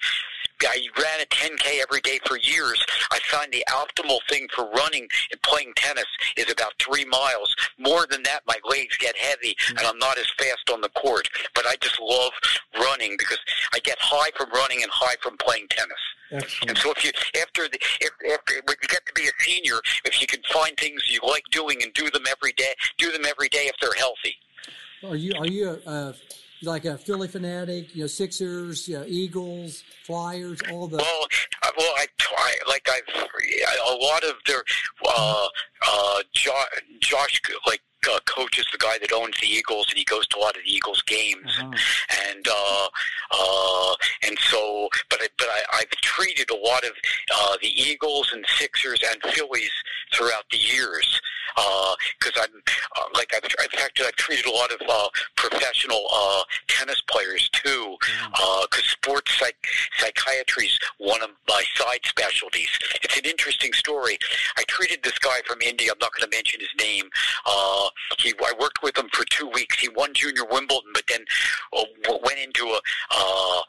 I 0.63 0.87
ran 0.97 1.21
a 1.21 1.27
10K 1.27 1.81
every 1.81 2.01
day 2.01 2.19
for 2.27 2.39
years. 2.39 2.85
I 3.11 3.19
find 3.31 3.53
the 3.53 3.65
optimal 3.71 4.19
thing 4.29 4.49
for 4.55 4.69
running 4.71 5.09
and 5.31 5.41
playing 5.43 5.73
tennis 5.77 6.07
is 6.37 6.51
about 6.51 6.73
three 6.81 7.05
miles. 7.05 7.55
More 7.79 8.07
than 8.11 8.23
that, 8.25 8.43
my 8.47 8.57
legs 8.69 8.97
get 8.99 9.17
heavy 9.17 9.57
and 9.69 9.81
I'm 9.81 9.99
not 9.99 10.19
as 10.19 10.31
fast 10.39 10.71
on 10.73 10.81
the 10.81 10.89
court. 10.91 11.29
But 11.55 11.67
I 11.67 11.77
just 11.81 12.01
love 12.01 12.33
running 12.81 13.17
because 13.19 13.39
I 13.73 13.79
get 13.81 13.99
high 14.01 14.31
from 14.37 14.51
running 14.51 14.83
and 14.83 14.91
high 14.91 15.17
from 15.23 15.37
playing 15.37 15.69
tennis. 15.71 15.99
Excellent. 16.31 16.71
And 16.71 16.79
so 16.79 16.93
if 16.93 17.05
you 17.05 17.11
after 17.41 17.69
the 17.69 17.79
if 18.01 18.11
after 18.33 18.55
when 18.67 18.77
you 18.83 18.89
get 18.89 19.07
to 19.07 19.13
be 19.15 19.29
a 19.29 19.33
senior, 19.39 19.81
if 20.05 20.21
you 20.21 20.27
can 20.27 20.43
find 20.53 20.77
things 20.77 21.03
you 21.11 21.21
like 21.27 21.45
doing 21.51 21.83
and 21.83 21.93
do 21.95 22.11
them 22.11 22.25
every 22.29 22.53
day, 22.53 22.75
do 22.99 23.11
them 23.13 23.23
every 23.27 23.49
day 23.49 23.65
if 23.65 23.77
they're 23.81 23.95
healthy. 23.97 24.37
Are 25.05 25.17
you 25.17 25.33
are 25.39 25.47
you 25.47 25.81
a, 25.87 25.91
a 25.91 26.15
like 26.63 26.85
a 26.85 26.99
Philly 26.99 27.29
fanatic? 27.29 27.95
You 27.95 28.03
know, 28.03 28.07
Sixers, 28.07 28.89
you 28.89 28.99
know, 28.99 29.05
Eagles, 29.07 29.83
Flyers, 30.05 30.61
all 30.71 30.89
the. 30.89 30.97
Well, 30.97 31.27
uh, 31.63 31.71
well, 31.77 31.95
I 31.97 32.07
try 32.19 32.55
like 32.69 32.89
I've 32.91 33.03
a 33.89 33.95
lot 33.95 34.25
of 34.25 34.35
their 34.47 34.63
uh, 35.07 35.49
uh, 35.87 36.23
jo- 36.33 36.65
Josh 37.01 37.41
like. 37.67 37.81
Uh, 38.09 38.19
coach 38.27 38.59
is 38.59 38.67
the 38.73 38.79
guy 38.79 38.97
that 39.01 39.13
owns 39.13 39.35
the 39.41 39.47
Eagles, 39.47 39.87
and 39.89 39.99
he 39.99 40.05
goes 40.05 40.27
to 40.29 40.39
a 40.39 40.41
lot 40.41 40.57
of 40.57 40.63
the 40.65 40.73
Eagles 40.73 41.03
games, 41.03 41.51
Uh-huh. 41.59 41.73
and 42.31 42.47
uh, 42.49 42.89
uh, 43.33 43.95
and 44.27 44.39
so, 44.51 44.89
but 45.11 45.21
I, 45.21 45.27
but 45.37 45.49
I, 45.49 45.79
I've 45.79 45.91
treated 45.91 46.49
a 46.51 46.57
lot 46.57 46.85
of 46.85 46.93
uh, 47.35 47.57
the 47.61 47.69
Eagles 47.69 48.31
and 48.33 48.45
Sixers 48.57 49.01
and 49.11 49.21
Phillies 49.35 49.73
throughout 50.15 50.45
the 50.51 50.59
years 50.59 51.21
because 52.19 52.41
I'm 52.41 52.63
uh, 52.99 53.05
like 53.15 53.33
I've, 53.35 53.43
in 53.45 53.79
fact 53.79 54.01
I've 54.05 54.15
treated 54.17 54.47
a 54.47 54.51
lot 54.53 54.71
of 54.71 54.81
uh, 54.89 55.09
professional 55.37 56.07
uh, 56.13 56.43
tennis 56.69 57.01
players 57.11 57.49
too 57.53 57.97
because 58.71 58.85
sports 58.85 59.37
psych- 59.39 59.67
psychiatry 59.99 60.67
is 60.67 60.79
one 60.99 61.23
of 61.23 61.31
my 61.49 61.63
side 61.75 62.01
specialties. 62.05 62.69
It's 63.03 63.19
an 63.19 63.25
interesting 63.25 63.73
story. 63.73 64.19
I 64.57 64.63
treated 64.69 65.03
this 65.03 65.19
guy 65.19 65.41
from 65.47 65.61
India. 65.63 65.91
I'm 65.93 65.99
not 66.01 66.13
going 66.15 66.31
to 66.31 66.37
mention 66.37 66.61
his 66.61 66.69
name. 66.79 67.11
Uh, 67.45 67.88
he 68.19 68.33
I 68.41 68.53
worked 68.61 68.83
with 68.83 68.97
him 68.97 69.09
for 69.13 69.25
two 69.31 69.49
weeks. 69.49 69.79
He 69.79 69.89
won 69.89 70.15
Junior 70.15 70.45
Wimbledon, 70.45 70.91
but 70.95 71.05
then 71.09 71.25
uh, 71.77 71.85
went 72.23 72.39
into 72.39 72.67
a 72.67 72.81
uh, 73.11 73.61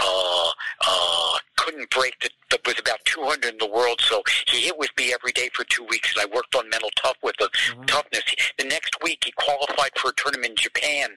uh, 0.00 0.50
uh, 0.86 1.38
couldn't 1.56 1.90
break 1.90 2.18
the, 2.20 2.30
the 2.50 2.58
was 2.66 2.78
about 2.78 3.04
200 3.04 3.52
in 3.52 3.58
the 3.58 3.66
world. 3.66 4.00
So 4.00 4.22
he 4.46 4.60
hit 4.62 4.78
with 4.78 4.90
me 4.96 5.12
every 5.12 5.32
day 5.32 5.48
for 5.52 5.64
two 5.64 5.84
weeks, 5.84 6.14
and 6.14 6.22
I 6.22 6.34
worked 6.34 6.54
on 6.54 6.68
mental 6.68 6.90
tough 6.96 7.16
with 7.22 7.36
the 7.38 7.48
toughness. 7.86 8.22
The 8.58 8.64
next 8.64 8.94
week, 9.02 9.22
he 9.24 9.32
qualified 9.32 9.90
for 9.96 10.10
a 10.10 10.14
tournament 10.14 10.50
in 10.50 10.56
Japan 10.56 11.10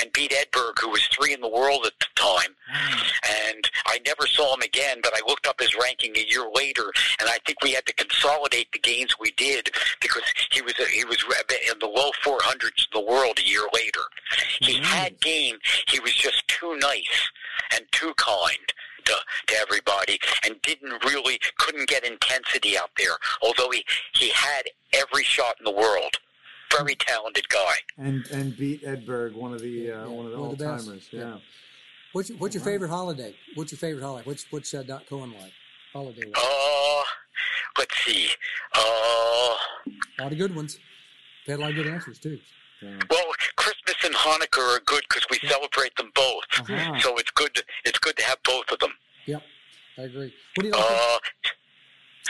and 0.00 0.12
beat 0.12 0.32
Edberg, 0.32 0.78
who 0.80 0.90
was 0.90 1.02
three 1.08 1.34
in 1.34 1.40
the 1.40 1.48
world 1.48 1.86
at 1.86 1.92
the 1.98 2.06
time. 2.14 2.54
And 3.50 3.68
I 3.86 4.00
never 4.06 4.26
saw 4.26 4.54
him 4.54 4.62
again, 4.62 4.98
but 5.02 5.12
I 5.14 5.20
looked 5.26 5.46
up 5.46 5.60
his 5.60 5.74
ranking 5.80 6.16
a 6.16 6.26
year 6.28 6.48
later, 6.54 6.92
and 7.20 7.28
I 7.28 7.38
think 7.44 7.58
we 7.62 7.72
had 7.72 7.86
to 7.86 7.94
consolidate 7.94 8.72
the 8.72 8.78
gains 8.78 9.18
we 9.18 9.32
did 9.32 9.70
because 10.00 10.22
he 10.50 10.62
was 10.62 10.74
he 10.92 11.04
was 11.04 11.22
in 11.70 11.78
the 11.80 11.86
low 11.86 12.10
400s 12.24 12.62
in 12.64 12.92
the 12.92 13.00
world 13.00 13.38
a 13.38 13.46
year 13.46 13.66
later. 13.74 14.00
He 14.60 14.78
had 14.78 15.20
game. 15.20 15.58
He 15.88 16.00
was 16.00 16.14
just 16.14 16.46
too 16.48 16.76
nice 16.78 17.30
and 17.74 17.84
too 17.92 18.12
kind 18.16 18.72
to, 19.04 19.14
to 19.48 19.54
everybody 19.60 20.18
and 20.44 20.60
didn't 20.62 21.04
really 21.04 21.38
couldn't 21.58 21.88
get 21.88 22.04
intensity 22.04 22.78
out 22.78 22.90
there 22.96 23.16
although 23.42 23.70
he 23.70 23.84
he 24.14 24.30
had 24.30 24.62
every 24.92 25.24
shot 25.24 25.54
in 25.58 25.64
the 25.64 25.70
world 25.72 26.16
very 26.70 26.94
talented 26.94 27.48
guy 27.48 27.74
And 27.98 28.24
and 28.28 28.56
beat 28.56 28.82
Edberg, 28.84 29.34
one 29.34 29.52
of 29.52 29.60
the 29.60 29.90
uh, 29.92 30.08
one 30.08 30.26
of 30.26 30.32
the 30.32 30.38
one 30.38 30.46
all 30.46 30.52
of 30.52 30.58
the 30.58 30.64
best. 30.64 30.86
timers. 30.86 31.08
Yeah. 31.10 31.20
Yeah. 31.20 31.36
What's 32.12 32.28
your, 32.30 32.38
what's 32.38 32.54
your 32.54 32.64
favorite 32.64 32.88
holiday? 32.90 33.34
What's 33.56 33.72
your 33.72 33.78
favorite 33.78 34.02
holiday? 34.02 34.26
What's 34.26 34.46
what's 34.50 34.72
uh, 34.72 34.82
Doc 34.82 35.02
Cohen 35.08 35.32
like? 35.38 35.52
Holiday 35.92 36.24
like? 36.26 36.36
uh 36.38 37.02
let's 37.78 37.94
see 38.04 38.28
uh 38.74 38.80
A 38.80 40.22
lot 40.22 40.32
of 40.32 40.38
good 40.38 40.54
ones. 40.56 40.78
They 41.46 41.52
had 41.52 41.58
a 41.60 41.62
lot 41.62 41.70
of 41.70 41.76
good 41.76 41.86
answers 41.88 42.18
too. 42.18 42.38
Well 43.10 43.24
christmas 43.56 43.96
and 44.04 44.14
hanukkah 44.14 44.76
are 44.76 44.80
good 44.86 45.02
because 45.08 45.24
we 45.30 45.38
celebrate 45.48 45.94
them 45.96 46.10
both 46.14 46.44
Uh-huh. 46.60 46.98
so 47.00 47.16
it's 47.18 47.30
good 47.32 47.54
to, 47.54 47.62
it's 47.84 47.98
good 47.98 48.16
to 48.16 48.22
have 48.24 48.38
both 48.44 48.70
of 48.70 48.78
them 48.78 48.92
Yep, 49.26 49.42
I 49.98 50.02
agree. 50.02 50.34
What 50.56 50.62
do 50.62 50.68
you 50.68 50.74
like? 50.74 50.84
uh 50.84 51.18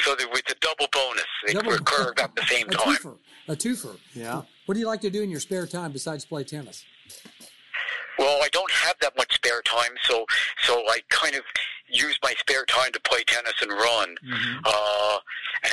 so 0.01 0.15
there 0.15 0.29
was 0.29 0.43
a 0.51 0.55
double 0.61 0.87
bonus 0.93 1.25
they 1.47 1.53
Double- 1.55 1.73
occur 1.75 2.11
about 2.13 2.35
the 2.37 2.43
same 2.47 2.69
a 2.69 2.73
time 2.73 2.95
twofer. 2.97 3.17
A 3.49 3.57
twofer. 3.57 3.97
Yeah. 4.15 4.43
What 4.67 4.75
do 4.75 4.81
you 4.81 4.87
like 4.87 5.01
to 5.03 5.11
do 5.11 5.23
in 5.23 5.31
your 5.31 5.41
spare 5.41 5.67
time 5.67 5.93
besides 5.93 6.25
play 6.25 6.45
tennis? 6.45 6.85
Well, 8.19 8.39
I 8.43 8.49
don't 8.53 8.71
have 8.71 8.97
that 9.01 9.17
much 9.17 9.35
spare 9.35 9.63
time, 9.63 9.93
so 10.05 10.27
so 10.65 10.83
I 10.89 11.01
kind 11.09 11.35
of 11.35 11.43
use 11.93 12.19
my 12.23 12.35
spare 12.39 12.65
time 12.65 12.91
to 12.93 13.01
play 13.01 13.23
tennis 13.27 13.55
and 13.61 13.71
run, 13.71 14.17
uh, 14.65 15.19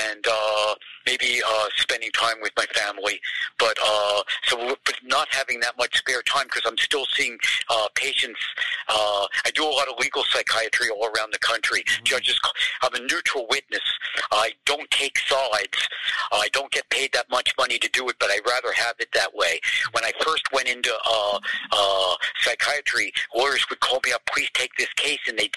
and 0.08 0.26
uh, 0.30 0.76
maybe 1.06 1.42
uh, 1.48 1.68
spending 1.78 2.12
time 2.12 2.36
with 2.42 2.52
my 2.58 2.66
family. 2.74 3.20
But 3.58 3.78
uh, 3.84 4.22
so, 4.44 4.76
but 4.86 4.96
not 5.04 5.28
having 5.32 5.60
that 5.62 5.78
much 5.78 5.98
spare 5.98 6.22
time 6.24 6.46
because 6.46 6.64
I'm 6.66 6.78
still 6.78 7.06
seeing 7.14 7.38
uh, 7.70 7.88
patients. 7.96 8.40
Uh, 8.88 9.26
I 9.46 9.52
do 9.54 9.64
a 9.64 9.70
lot 9.70 9.88
of 9.88 9.98
legal 10.00 10.24
psychiatry 10.30 10.90
all 10.90 11.06
around 11.06 11.34
the 11.34 11.40
country. 11.40 11.84
Judges, 12.04 12.40
I'm 12.82 12.94
a 12.94 13.00
neutral 13.00 13.48
witness. 13.50 13.82
I 14.32 14.52
don't 14.66 14.90
take 14.92 15.18
sides. 15.20 15.88
I 16.32 16.50
don't 16.54 16.72
get 16.72 16.90
paid 16.90 17.12
that 17.14 17.30
much 17.30 17.54
money 17.58 17.78
to 17.80 17.90
do 17.90 18.08
it, 18.10 18.16
but 18.20 18.30
I'd 18.30 18.46
rather 18.46 18.72
have 18.74 18.96
it 19.00 19.10
that 19.14 19.34
way. 19.34 19.60
When 19.92 20.04
I 20.04 20.12
first 20.24 20.44
went 20.54 20.68
into 20.68 20.94
uh, 21.10 21.40
uh, 21.72 22.16
psychiatry, 22.42 23.12
lawyers 23.36 23.66
would 23.70 23.80
call 23.80 24.00
me 24.06 24.12
up, 24.12 24.22
please 24.26 24.50
take 24.54 24.72
this 24.78 24.92
case, 24.96 25.20
and 25.28 25.38
they'd 25.38 25.56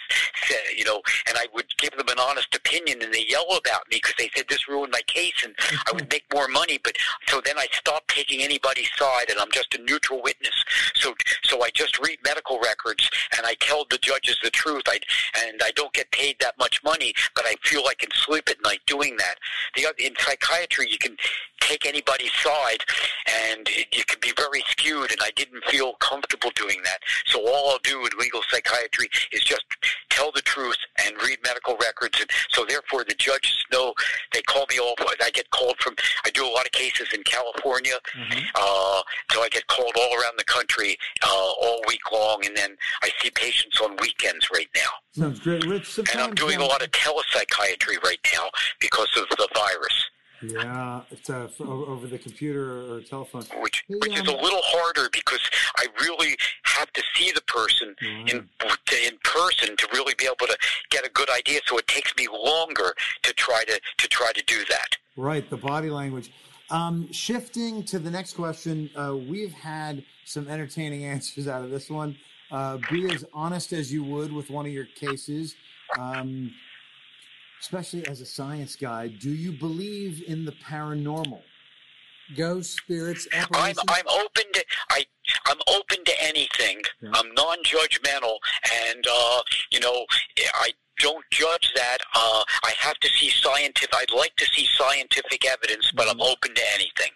say, 0.53 0.59
you 0.77 0.85
know, 0.85 1.03
and 1.29 1.37
I 1.37 1.47
would 1.55 1.67
give 1.79 1.93
them 1.97 2.09
an 2.09 2.19
honest 2.19 2.55
opinion, 2.55 3.03
and 3.03 3.13
they 3.13 3.25
yell 3.29 3.47
about 3.57 3.89
me 3.91 4.01
because 4.03 4.15
they 4.19 4.31
said 4.35 4.47
this 4.49 4.69
ruined 4.69 4.93
my 4.93 5.03
case, 5.07 5.45
and 5.45 5.55
I 5.87 5.93
would 5.93 6.11
make 6.11 6.25
more 6.33 6.49
money. 6.49 6.79
But 6.83 6.97
so 7.29 7.41
then 7.45 7.59
I 7.59 7.67
stopped 7.73 8.09
taking 8.09 8.43
anybody's 8.43 8.91
side, 8.97 9.31
and 9.31 9.39
I'm 9.39 9.51
just 9.53 9.75
a 9.75 9.83
neutral 9.83 10.23
witness. 10.23 10.65
So 10.95 11.15
so 11.45 11.63
I 11.63 11.71
just 11.75 11.99
read 11.99 12.19
medical 12.25 12.59
records, 12.61 13.09
and 13.37 13.47
I 13.47 13.55
tell 13.61 13.85
the 13.91 13.99
judges 13.99 14.39
the 14.43 14.51
truth. 14.51 14.83
I 14.87 14.99
and 15.47 15.61
I 15.63 15.71
don't 15.73 15.93
get 15.93 16.11
paid 16.13 16.37
that 16.41 16.59
much 16.59 16.83
money, 16.85 17.15
but 17.35 17.45
I 17.47 17.55
feel 17.63 17.83
I 17.89 17.95
can 17.95 18.11
sleep 18.13 18.49
at 18.49 18.63
night 18.63 18.81
doing 18.87 19.17
that. 19.17 19.37
The 19.75 19.87
in 19.99 20.15
psychiatry, 20.19 20.91
you 20.91 20.99
can 20.99 21.17
take 21.63 21.87
anybody's 21.87 22.33
side, 22.35 22.85
and 23.27 23.67
it, 23.69 23.89
you 23.93 24.05
can 24.05 24.19
be 24.21 24.33
very 24.37 24.63
skewed. 24.69 25.11
And 25.11 25.21
I 25.23 25.31
didn't 25.37 25.65
feel 25.65 25.95
comfortable 25.95 26.51
doing 26.55 26.79
that. 26.85 26.99
So 27.27 27.41
all 27.47 27.71
I'll 27.71 27.79
do 27.83 28.01
in 28.01 28.11
legal 28.19 28.43
psychiatry 28.49 29.09
is 29.33 29.43
just 29.43 29.65
tell 30.11 30.31
the 30.33 30.43
truth 30.43 30.77
and 31.05 31.15
read 31.23 31.39
medical 31.45 31.77
records. 31.77 32.21
And 32.21 32.29
so 32.51 32.65
therefore, 32.65 33.05
the 33.05 33.15
judges 33.15 33.65
know 33.73 33.95
they 34.33 34.43
call 34.43 34.67
me 34.71 34.79
all. 34.79 34.95
I 35.23 35.31
get 35.31 35.51
called 35.51 35.77
from. 35.79 35.95
I 36.25 36.31
do 36.31 36.45
a 36.45 36.51
lot 36.51 36.67
of 36.67 36.73
cases 36.73 37.09
in 37.15 37.23
California, 37.23 37.95
uh, 38.55 39.03
so 39.33 39.43
I 39.43 39.49
get 39.51 39.67
called 39.69 39.93
all 39.97 40.21
around 40.21 40.39
the 40.39 40.45
country 40.45 40.97
uh, 41.23 41.29
all 41.29 41.81
week 41.87 42.01
long, 42.13 42.45
and 42.45 42.57
then 42.57 42.77
I 43.03 43.11
see 43.21 43.31
patients 43.31 43.81
on 43.81 43.97
weekends 44.01 44.49
right 44.53 44.69
now. 44.75 44.91
Sounds 45.13 45.41
great, 45.41 45.65
Rich. 45.67 45.99
And 45.99 46.21
I'm 46.21 46.35
doing 46.35 46.59
a 46.61 46.65
lot 46.65 46.83
of 46.83 46.91
telepsychiatry 46.91 48.03
right 48.05 48.19
now 48.35 48.49
because 48.81 49.09
of 49.17 49.29
the 49.37 49.49
virus, 49.55 50.05
Yeah, 50.43 51.03
it's 51.11 51.31
uh, 51.31 51.49
over 51.61 52.07
the 52.07 52.19
computer 52.19 52.95
or 52.95 53.01
telephone. 53.03 53.45
which 53.61 53.85
which 53.89 54.13
is 54.13 54.27
a 54.27 54.37
um, 54.37 54.43
little 54.43 54.61
harder 54.63 55.09
because 55.13 55.41
I 55.77 55.87
really 56.01 56.37
have 56.65 56.93
to 56.93 57.03
see 57.15 57.31
the 57.33 57.43
person 57.43 57.95
in 58.01 58.49
in 59.05 59.19
person 59.23 59.77
to 59.77 59.89
really 59.93 60.15
be 60.19 60.25
able 60.25 60.47
to 60.47 60.57
get 60.91 61.07
a 61.07 61.11
good 61.11 61.31
idea. 61.31 61.61
So 61.67 61.79
it 61.79 61.87
takes 61.87 62.15
me 62.17 62.27
longer 62.29 62.95
to 63.23 63.33
try 63.35 63.65
to 63.65 63.81
to 63.99 64.09
try 64.09 64.33
to 64.33 64.43
do 64.45 64.65
that. 64.69 64.97
Right, 65.17 65.49
the 65.49 65.57
body 65.57 65.91
language. 65.91 66.33
Um, 66.71 67.13
shifting 67.13 67.85
to 67.85 67.99
the 67.99 68.11
next 68.11 68.33
question, 68.33 68.89
uh, 68.97 69.15
we've 69.15 69.53
had 69.53 70.03
some 70.25 70.49
entertaining 70.49 71.05
answers 71.15 71.47
out 71.47 71.63
of 71.63 71.71
this 71.71 71.91
one. 71.91 72.17
Uh, 72.51 72.79
be 72.91 73.11
as 73.11 73.25
honest 73.33 73.73
as 73.73 73.93
you 73.93 74.05
would 74.05 74.31
with 74.31 74.51
one 74.51 74.67
of 74.67 74.73
your 74.73 74.85
cases, 74.85 75.55
um, 75.99 76.53
especially 77.63 78.07
as 78.09 78.21
a 78.21 78.27
science 78.27 78.77
guy. 78.77 79.07
Do 79.09 79.31
you 79.31 79.53
believe 79.53 80.23
in 80.27 80.45
the 80.45 80.53
paranormal? 80.53 81.41
Ghosts, 82.37 82.77
spirits, 82.77 83.29
I'm 83.33 83.43
apparitions. 83.43 83.79
I'm 83.89 84.09
open 84.09 84.45
to 84.55 84.65
I 84.91 85.05
I'm 85.47 85.59
open 85.69 86.05
to 86.05 86.13
anything. 86.23 86.81
Yeah. 87.01 87.11
I'm 87.15 87.35
non-judgmental, 87.35 88.37
and 88.89 89.05
uh, 89.07 89.43
you 89.71 89.81
know 89.81 90.07
I 90.55 90.73
don't 90.99 91.25
judge 91.31 91.73
that. 91.75 91.99
Uh, 92.15 92.45
I 92.65 92.73
have 92.79 92.99
to 93.01 93.09
see 93.09 93.29
scientific. 93.29 93.95
I'd 93.95 94.17
like 94.17 94.35
to 94.37 94.47
see 94.47 94.67
scientific 94.77 95.45
evidence, 95.47 95.93
but 95.95 96.09
I'm 96.09 96.21
open 96.21 96.55
to 96.55 96.63
anything. 96.75 97.11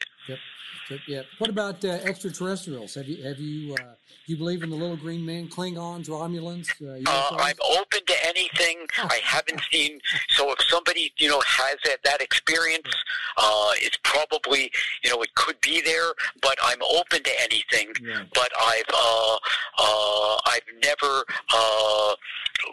So, 0.89 0.97
yeah. 1.09 1.23
What 1.39 1.51
about 1.51 1.85
uh, 1.85 1.89
extraterrestrials? 1.89 2.95
Have 2.95 3.09
you 3.09 3.23
have 3.25 3.39
you 3.39 3.75
uh, 3.75 3.95
you 4.27 4.37
believe 4.37 4.63
in 4.63 4.71
the 4.71 4.77
little 4.77 4.97
green 4.97 5.25
men, 5.27 5.49
Klingons, 5.49 6.09
Romulans? 6.09 6.69
Uh, 6.81 7.01
Uh, 7.11 7.37
I'm 7.41 7.57
open 7.79 8.01
to 8.07 8.15
anything. 8.27 8.87
I 8.99 9.19
haven't 9.23 9.61
seen. 9.73 10.01
So 10.31 10.53
if 10.53 10.63
somebody 10.69 11.13
you 11.17 11.29
know 11.29 11.41
has 11.45 11.77
that, 11.85 11.99
that 12.05 12.21
experience, 12.21 12.89
uh, 13.37 13.71
it's 13.77 13.99
probably 14.05 14.71
you 15.03 15.11
know 15.11 15.23
it 15.23 15.35
could 15.35 15.61
be 15.61 15.81
there. 15.81 16.13
But 16.41 16.57
I'm 16.63 16.81
open 16.83 17.23
to 17.25 17.33
anything. 17.43 17.89
Yeah. 18.01 18.23
But 18.35 18.51
I've 18.61 18.85
uh, 18.95 19.37
uh, 19.79 20.37
I've 20.47 20.69
never 20.85 21.25
uh, 21.53 22.15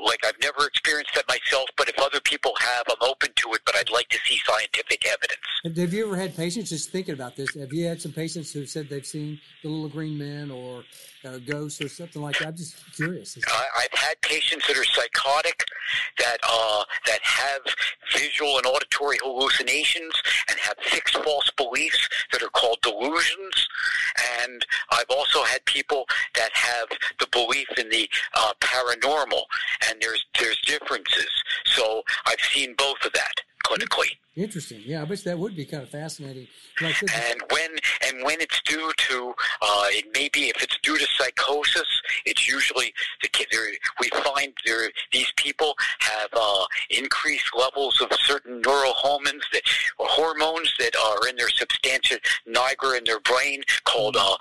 like 0.05 0.23
I've 0.23 0.39
never 0.41 0.67
experienced 0.67 1.15
that 1.15 1.27
myself. 1.27 1.67
But 1.77 1.89
if 1.89 1.97
other 1.99 2.19
people 2.21 2.53
have, 2.59 2.83
I'm 2.89 3.09
open 3.09 3.29
to 3.37 3.53
it. 3.53 3.61
But 3.65 3.75
I'd 3.75 3.89
like 3.89 4.09
to 4.09 4.19
see 4.27 4.39
scientific 4.45 5.03
evidence. 5.07 5.39
Have- 5.63 5.77
Have 5.77 5.93
you 5.93 6.05
ever 6.07 6.15
had 6.17 6.35
patients 6.35 6.69
just 6.69 6.91
thinking 6.91 7.13
about 7.15 7.35
this? 7.35 7.53
Have 7.55 7.73
you 7.73 7.85
had 7.87 8.01
some 8.03 8.11
patients 8.13 8.51
who 8.51 8.65
said 8.65 8.89
they've 8.89 9.05
seen 9.05 9.39
the 9.63 9.69
little 9.69 9.89
green 9.89 10.17
men 10.17 10.51
or 10.51 10.83
uh, 11.25 11.37
ghosts 11.39 11.81
or 11.81 11.89
something 11.89 12.21
like 12.21 12.37
that? 12.39 12.49
I'm 12.49 12.55
just 12.57 12.75
curious. 12.95 13.37
I, 13.47 13.65
I've 13.77 13.99
had 13.99 14.21
patients 14.21 14.67
that 14.67 14.77
are 14.77 14.83
psychotic, 14.83 15.63
that 16.19 16.37
uh, 16.47 16.83
that 17.05 17.19
have 17.21 17.61
visual 18.15 18.57
and 18.57 18.65
auditory 18.65 19.17
hallucinations, 19.21 20.13
and 20.49 20.57
have 20.59 20.75
fixed 20.81 21.17
false 21.17 21.49
beliefs 21.57 22.07
that 22.31 22.41
are 22.41 22.49
called 22.49 22.79
delusions. 22.81 23.67
And 24.41 24.65
I've 24.91 25.09
also 25.09 25.43
had 25.43 25.63
people 25.65 26.05
that 26.35 26.51
have 26.53 26.87
the 27.19 27.27
belief 27.31 27.67
in 27.77 27.89
the 27.89 28.09
uh, 28.35 28.53
paranormal, 28.61 29.43
and 29.89 30.01
there's 30.01 30.25
there's 30.39 30.59
differences. 30.65 31.31
So 31.65 32.03
I've 32.25 32.39
seen 32.39 32.75
both 32.77 33.03
of 33.05 33.13
that 33.13 33.41
clinically. 33.65 34.17
Interesting. 34.35 34.81
Yeah, 34.83 35.03
I 35.03 35.05
bet 35.05 35.23
that 35.25 35.37
would 35.37 35.55
be 35.55 35.63
kind 35.65 35.83
of 35.83 35.89
fascinating. 35.89 36.47
Like 36.81 36.99
and 37.03 37.39
when 37.51 37.69
and 38.07 38.23
when 38.23 38.41
it's 38.41 38.59
due 38.61 38.91
to 38.97 39.33
uh, 39.61 39.85
it 39.89 40.05
may 40.13 40.27
be 40.29 40.49
if 40.49 40.63
it's 40.63 40.77
due 40.81 40.97
to 40.97 41.07
psychosis. 41.17 42.01
It's 42.25 42.47
usually 42.47 42.93
the 43.21 43.27
kid 43.27 43.47
we 43.99 44.09
find 44.09 44.53
there 44.65 44.89
these 45.11 45.31
people 45.35 45.75
have 45.99 46.29
uh, 46.33 46.65
increased 46.89 47.49
levels 47.55 48.01
of 48.01 48.11
certain 48.13 48.61
neurohormones 48.61 49.43
that 49.51 49.61
or 49.97 50.07
hormones 50.07 50.73
that 50.79 50.95
are 50.95 51.27
in 51.27 51.35
their 51.35 51.49
substantia 51.49 52.19
nigra 52.47 52.97
in 52.97 53.03
their 53.03 53.19
brain 53.19 53.61
called 53.85 54.15
uh, 54.17 54.35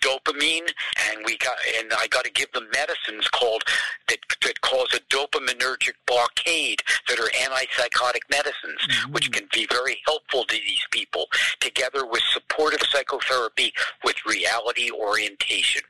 dopamine. 0.00 0.68
And 1.08 1.18
we 1.24 1.38
got 1.38 1.56
and 1.78 1.92
I 1.96 2.06
got 2.08 2.24
to 2.24 2.30
give 2.30 2.52
them 2.52 2.68
medicines 2.72 3.28
called 3.28 3.62
that 4.08 4.18
that 4.42 4.60
cause 4.60 4.94
a 4.94 5.00
dopaminergic 5.14 5.94
blockade 6.06 6.82
that 7.08 7.18
are 7.18 7.30
antipsychotic 7.30 8.22
medicines 8.30 9.06
which 9.10 9.30
can 9.32 9.48
be 9.52 9.66
very 9.70 9.98
helpful 10.04 10.44
to 10.44 10.54
these 10.54 10.84
people 10.90 11.26
together 11.60 12.04
with 12.04 12.22
supportive 12.32 12.82
psychotherapy 12.82 13.72
with 14.04 14.16
reality 14.26 14.90
orientation 14.90 15.82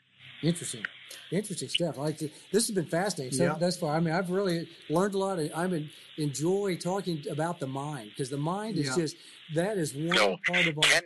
Interesting. 0.42 0.84
Interesting 1.30 1.68
stuff. 1.68 1.98
I 1.98 2.02
like 2.02 2.18
to, 2.18 2.28
this 2.50 2.66
has 2.66 2.70
been 2.74 2.86
fascinating. 2.86 3.36
So 3.36 3.44
Yeah. 3.44 3.56
thus 3.58 3.76
far, 3.78 3.96
I 3.96 4.00
mean, 4.00 4.14
I've 4.14 4.30
really 4.30 4.66
learned 4.88 5.14
a 5.14 5.18
lot. 5.18 5.38
I 5.54 5.66
mean, 5.66 5.90
enjoy 6.18 6.76
talking 6.76 7.24
about 7.30 7.60
the 7.60 7.66
mind 7.66 8.10
because 8.10 8.28
the 8.30 8.38
mind 8.38 8.78
is 8.78 8.86
Yeah. 8.86 9.02
just 9.02 9.16
that 9.54 9.76
is 9.78 9.94
one 9.94 10.08
No, 10.08 10.36
part 10.46 10.66
of 10.66 10.78
our. 10.78 10.82
Ten, 10.82 11.02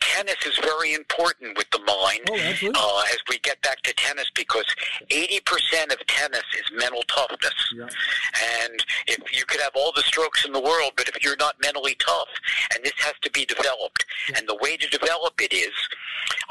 tennis 0.00 0.36
is 0.46 0.56
very 0.58 0.94
important 0.94 1.56
with 1.58 1.68
the 1.70 1.78
mind 1.80 2.20
Oh, 2.30 2.38
absolutely. 2.38 2.80
uh, 2.80 3.02
as 3.12 3.18
we 3.28 3.38
get 3.40 3.60
back 3.62 3.82
to 3.82 3.92
tennis 3.94 4.30
because 4.34 4.64
80% 5.10 5.92
of 5.92 5.98
tennis 6.06 6.44
is 6.58 6.64
mental 6.78 7.02
toughness. 7.08 7.74
Yeah. 7.74 7.88
And 8.62 8.84
if 9.08 9.36
you 9.36 9.44
could 9.44 9.60
have 9.60 9.72
all 9.74 9.92
the 9.94 10.02
strokes 10.02 10.44
in 10.44 10.52
the 10.52 10.60
world, 10.60 10.92
but 10.96 11.08
if 11.08 11.22
you're 11.22 11.36
not 11.36 11.56
mentally 11.62 11.96
tough, 11.98 12.28
and 12.74 12.84
this 12.84 12.92
has 12.98 13.14
to 13.22 13.30
be 13.30 13.44
developed, 13.44 14.04
and 14.36 14.46
the 14.48 14.56
way 14.56 14.76
to 14.76 14.86
develop 14.88 15.34
it 15.40 15.52
is, 15.52 15.72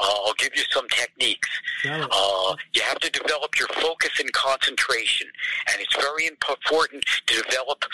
uh, 0.00 0.04
I'll 0.26 0.34
give 0.34 0.50
you 0.54 0.62
some 0.70 0.86
techniques. 0.88 1.48
It. 1.84 2.08
Uh, 2.10 2.56
you 2.74 2.82
have 2.82 2.98
to 3.00 3.10
develop 3.10 3.58
your 3.58 3.68
focus 3.68 4.10
and 4.20 4.32
concentration, 4.32 5.28
and 5.72 5.80
it's 5.80 5.96
very 5.96 6.26
important 6.26 7.04
to 7.26 7.42
develop 7.42 7.84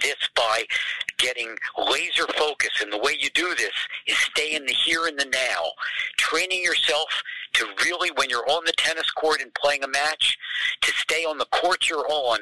this 0.00 0.16
by 0.34 0.64
getting 1.18 1.56
laser 1.76 2.26
focus. 2.36 2.70
And 2.80 2.92
the 2.92 2.98
way 2.98 3.16
you 3.18 3.30
do 3.30 3.54
this 3.54 3.72
is 4.06 4.16
stay 4.18 4.54
in 4.54 4.66
the 4.66 4.72
here 4.72 5.06
and 5.06 5.18
the 5.18 5.26
now, 5.26 5.72
training 6.16 6.62
yourself 6.62 7.08
to 7.54 7.66
really, 7.84 8.10
when 8.16 8.30
you're 8.30 8.48
on 8.48 8.64
the 8.64 8.72
tennis 8.76 9.10
court 9.10 9.40
and 9.40 9.52
playing 9.54 9.82
a 9.82 9.88
match, 9.88 10.38
to 10.82 10.92
stay 10.92 11.24
on 11.24 11.38
the 11.38 11.46
court 11.46 11.88
you're 11.88 12.06
on. 12.08 12.40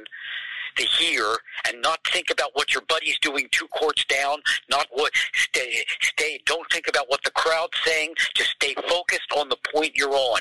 The 0.76 0.84
hear 0.84 1.24
and 1.66 1.80
not 1.82 2.00
think 2.12 2.30
about 2.30 2.50
what 2.54 2.74
your 2.74 2.82
buddy's 2.88 3.18
doing 3.20 3.48
two 3.50 3.66
courts 3.68 4.04
down. 4.04 4.38
Not 4.70 4.86
what 4.90 5.12
stay 5.34 5.84
stay. 6.00 6.40
Don't 6.44 6.70
think 6.70 6.88
about 6.88 7.08
what 7.08 7.22
the 7.24 7.30
crowd's 7.30 7.78
saying. 7.84 8.14
Just 8.34 8.50
stay 8.50 8.74
focused 8.88 9.32
on 9.36 9.48
the 9.48 9.56
point 9.74 9.92
you're 9.94 10.14
on, 10.14 10.40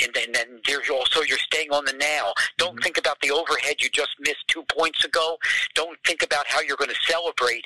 and 0.00 0.12
then, 0.14 0.32
then 0.32 0.60
there's 0.66 0.90
also 0.90 1.22
you're 1.22 1.38
staying 1.38 1.70
on 1.72 1.84
the 1.84 1.92
now. 1.92 2.32
Don't 2.56 2.74
mm-hmm. 2.74 2.82
think 2.82 2.98
about 2.98 3.20
the 3.20 3.30
overhead 3.30 3.76
you 3.80 3.88
just 3.90 4.14
missed 4.20 4.46
two 4.48 4.64
points 4.70 5.04
ago. 5.04 5.36
Don't 5.74 5.98
think 6.06 6.22
about 6.22 6.46
how 6.46 6.60
you're 6.60 6.76
going 6.76 6.90
to 6.90 7.12
celebrate 7.12 7.64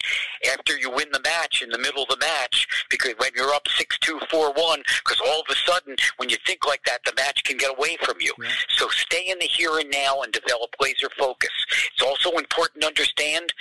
after 0.52 0.78
you 0.78 0.90
win 0.90 1.09
the 1.12 1.20
match 1.20 1.62
in 1.62 1.70
the 1.70 1.78
middle 1.78 2.02
of 2.02 2.09
the 2.09 2.16
match 2.18 2.66
because 2.90 3.14
when 3.18 3.30
you're 3.36 3.52
up 3.52 3.66
six 3.68 3.98
two 3.98 4.18
four 4.30 4.52
one, 4.52 4.82
because 5.05 5.20
all 5.26 5.40
of 5.40 5.47
a 5.51 5.56
sudden 5.70 5.97
when 6.16 6.28
you 6.28 6.36
think 6.47 6.66
like 6.66 6.85
that, 6.85 7.01
the 7.05 7.12
match 7.16 7.44
can 7.44 7.56
get 7.56 7.70
away 7.76 7.97
from 8.02 8.16
you. 8.20 8.32
So 8.68 8.89
stay 8.89 9.26
in 9.28 9.39
the 9.39 9.47
here 9.47 9.78
and 9.78 9.90
now 9.90 10.22
and 10.22 10.32
develop 10.32 10.70
laser 10.80 11.10
focus. 11.18 11.51
It's 11.99 12.07
also 12.07 12.37
important 12.39 12.83
to 12.83 12.89
understand 12.89 13.53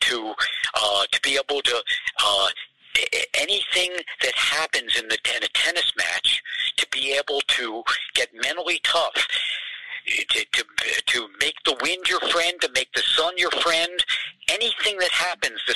to 0.00 0.34
uh, 0.74 1.04
to 1.10 1.20
be 1.22 1.38
able 1.38 1.62
to. 1.62 1.82
Uh, 2.24 2.48
anything 3.40 3.90
that 4.22 4.32
happens 4.36 4.96
in 4.96 5.08
the 5.08 5.18
in 5.36 5.42
a 5.42 5.48
tennis 5.48 5.92
match 5.96 6.40
to 6.76 6.86
be 6.92 7.12
able 7.12 7.40
to 7.48 7.82
get 8.14 8.28
mentally 8.32 8.78
tough 8.84 9.26
to, 10.06 10.44
to 10.52 10.64
to 11.06 11.28
make 11.40 11.56
the 11.64 11.76
wind 11.82 12.08
your 12.08 12.20
friend 12.20 12.60
to 12.60 12.70
make 12.72 12.92
the 12.94 13.02
sun 13.02 13.34
your 13.36 13.50
friend 13.50 14.04
anything 14.48 14.96
that 14.98 15.10
happens 15.10 15.60
the 15.66 15.74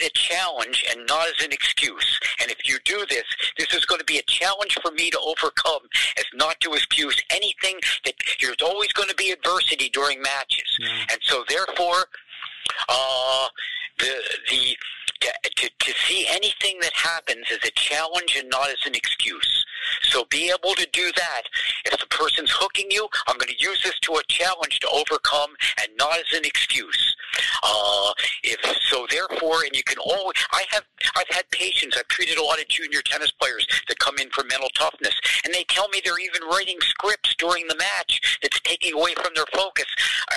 it 0.00 0.06
a 0.06 0.10
challenge 0.10 0.84
and 0.90 1.06
not 1.06 1.26
as 1.28 1.44
an 1.44 1.52
excuse. 1.52 2.20
And 2.40 2.50
if 2.50 2.68
you 2.68 2.78
do 2.84 3.04
this 3.08 3.24
this 3.56 3.72
is 3.74 3.84
going 3.84 3.98
to 3.98 4.04
be 4.04 4.18
a 4.18 4.22
challenge 4.22 4.78
for 4.82 4.90
me 4.92 5.10
to 5.10 5.18
overcome 5.20 5.82
as 6.16 6.24
not 6.34 6.60
to 6.60 6.74
excuse 6.74 7.20
anything 7.30 7.78
that 8.04 8.14
there's 8.40 8.62
always 8.62 8.92
going 8.92 9.08
to 9.08 9.14
be 9.14 9.30
adversity 9.30 9.88
during 9.90 10.22
matches. 10.22 10.78
And 11.10 11.18
so 11.22 11.44
therefore 11.48 12.06
uh, 12.88 13.48
the 13.98 14.14
the 14.50 14.76
to, 15.20 15.50
to, 15.56 15.70
to 15.78 15.92
see 16.06 16.26
anything 16.28 16.78
that 16.80 16.92
happens 16.92 17.46
as 17.50 17.58
a 17.66 17.72
challenge 17.72 18.36
and 18.38 18.48
not 18.50 18.70
as 18.70 18.86
an 18.86 18.94
excuse. 18.94 19.64
So 20.02 20.24
be 20.30 20.50
able 20.50 20.74
to 20.74 20.86
do 20.92 21.10
that. 21.16 21.42
If 21.84 21.98
the 21.98 22.06
person's 22.06 22.50
hooking 22.52 22.86
you, 22.90 23.08
I'm 23.26 23.36
going 23.36 23.52
to 23.52 23.62
use 23.62 23.82
this 23.82 23.98
to 24.00 24.14
a 24.14 24.22
challenge 24.28 24.78
to 24.80 24.88
overcome 24.88 25.50
and 25.80 25.90
not 25.98 26.18
as 26.18 26.38
an 26.38 26.44
excuse. 26.44 27.16
Uh, 27.62 28.12
if 28.42 28.58
so, 28.90 29.06
therefore, 29.10 29.62
and 29.64 29.74
you 29.74 29.82
can 29.82 29.98
always. 29.98 30.34
I 30.52 30.64
have 30.70 30.84
I've 31.16 31.28
had 31.30 31.50
patients. 31.50 31.96
I've 31.98 32.08
treated 32.08 32.38
a 32.38 32.42
lot 32.42 32.60
of 32.60 32.68
junior 32.68 33.00
tennis 33.02 33.30
players 33.32 33.66
that 33.88 33.98
come 33.98 34.18
in 34.18 34.30
for 34.30 34.44
mental 34.44 34.68
toughness, 34.74 35.14
and 35.44 35.52
they 35.52 35.64
tell 35.68 35.88
me 35.88 36.00
they're 36.04 36.18
even 36.18 36.42
writing 36.48 36.78
scripts 36.80 37.34
during 37.36 37.66
the 37.68 37.76
match 37.76 38.38
that's 38.42 38.60
taking 38.60 38.94
away 38.94 39.14
from 39.14 39.32
their 39.34 39.46
focus. 39.52 39.86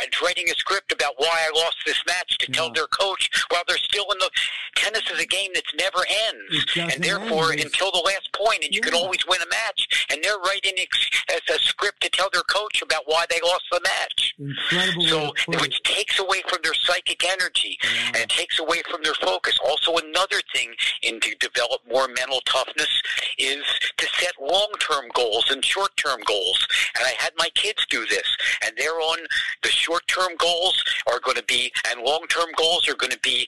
And 0.02 0.12
writing 0.24 0.50
a 0.50 0.56
script 0.56 0.92
about 0.92 1.14
why 1.18 1.30
I 1.30 1.52
lost 1.56 1.78
this 1.86 2.02
match 2.08 2.38
to 2.40 2.52
tell 2.52 2.72
their 2.72 2.88
coach 2.88 3.30
while 3.50 3.64
they're 3.68 3.78
still 3.78 4.06
in 4.12 4.18
the 4.20 4.30
tennis 4.76 5.10
is 5.12 5.20
a 5.20 5.26
game 5.26 5.52
that 5.54 5.64
never 5.78 6.06
ends, 6.28 6.66
and 6.76 7.04
therefore. 7.04 7.52
Until 7.52 7.92
the 7.92 8.02
last 8.06 8.32
point, 8.34 8.64
and 8.64 8.74
you 8.74 8.82
can 8.82 8.94
always 8.94 9.26
win 9.28 9.40
a 9.42 9.50
match. 9.52 10.08
And 10.10 10.24
they're 10.24 10.40
writing 10.40 10.74
ex- 10.78 11.24
as 11.30 11.42
a 11.56 11.60
script 11.60 12.02
to 12.02 12.10
tell 12.10 12.30
their 12.32 12.44
coach 12.44 12.82
about 12.82 13.04
why 13.06 13.26
they 13.30 13.40
lost 13.44 13.66
the 13.72 13.82
match. 13.84 14.34
Incredible. 14.40 15.08
So, 15.08 15.20
way 15.20 15.32
to 15.32 15.52
put 15.52 15.62
which 15.62 15.78
it. 15.80 15.84
takes 15.84 16.20
away 16.20 16.42
from 16.48 16.60
their 16.64 16.74
psychic 16.74 17.24
energy 17.24 17.78
and 18.08 18.18
it 18.18 18.30
takes 18.30 18.60
away 18.60 18.82
from 18.90 19.04
their 19.04 19.14
focus. 19.16 19.58
Also, 19.66 19.96
another 19.98 20.42
thing 20.54 20.74
in 21.04 21.20
to 21.22 21.36
develop 21.40 21.82
more 21.90 22.08
mental 22.08 22.42
toughness 22.46 23.02
is 23.38 23.64
to 23.98 24.08
set 24.20 24.34
long-term 24.42 25.06
goals 25.14 25.50
and 25.52 25.64
short-term 25.64 26.20
goals. 26.26 26.68
And 26.96 27.06
I 27.06 27.14
had 27.18 27.32
my 27.38 27.50
kids 27.56 27.86
do 27.90 28.06
this, 28.06 28.36
and 28.66 28.74
they're 28.78 29.00
on 29.00 29.20
the 29.64 29.70
short-term 29.70 30.36
goals 30.38 30.84
are 31.08 31.20
going 31.20 31.38
to 31.38 31.44
be, 31.44 31.72
and 31.90 32.02
long-term 32.02 32.50
goals 32.58 32.88
are 32.90 32.96
going 32.96 33.12
to 33.12 33.20
be 33.20 33.48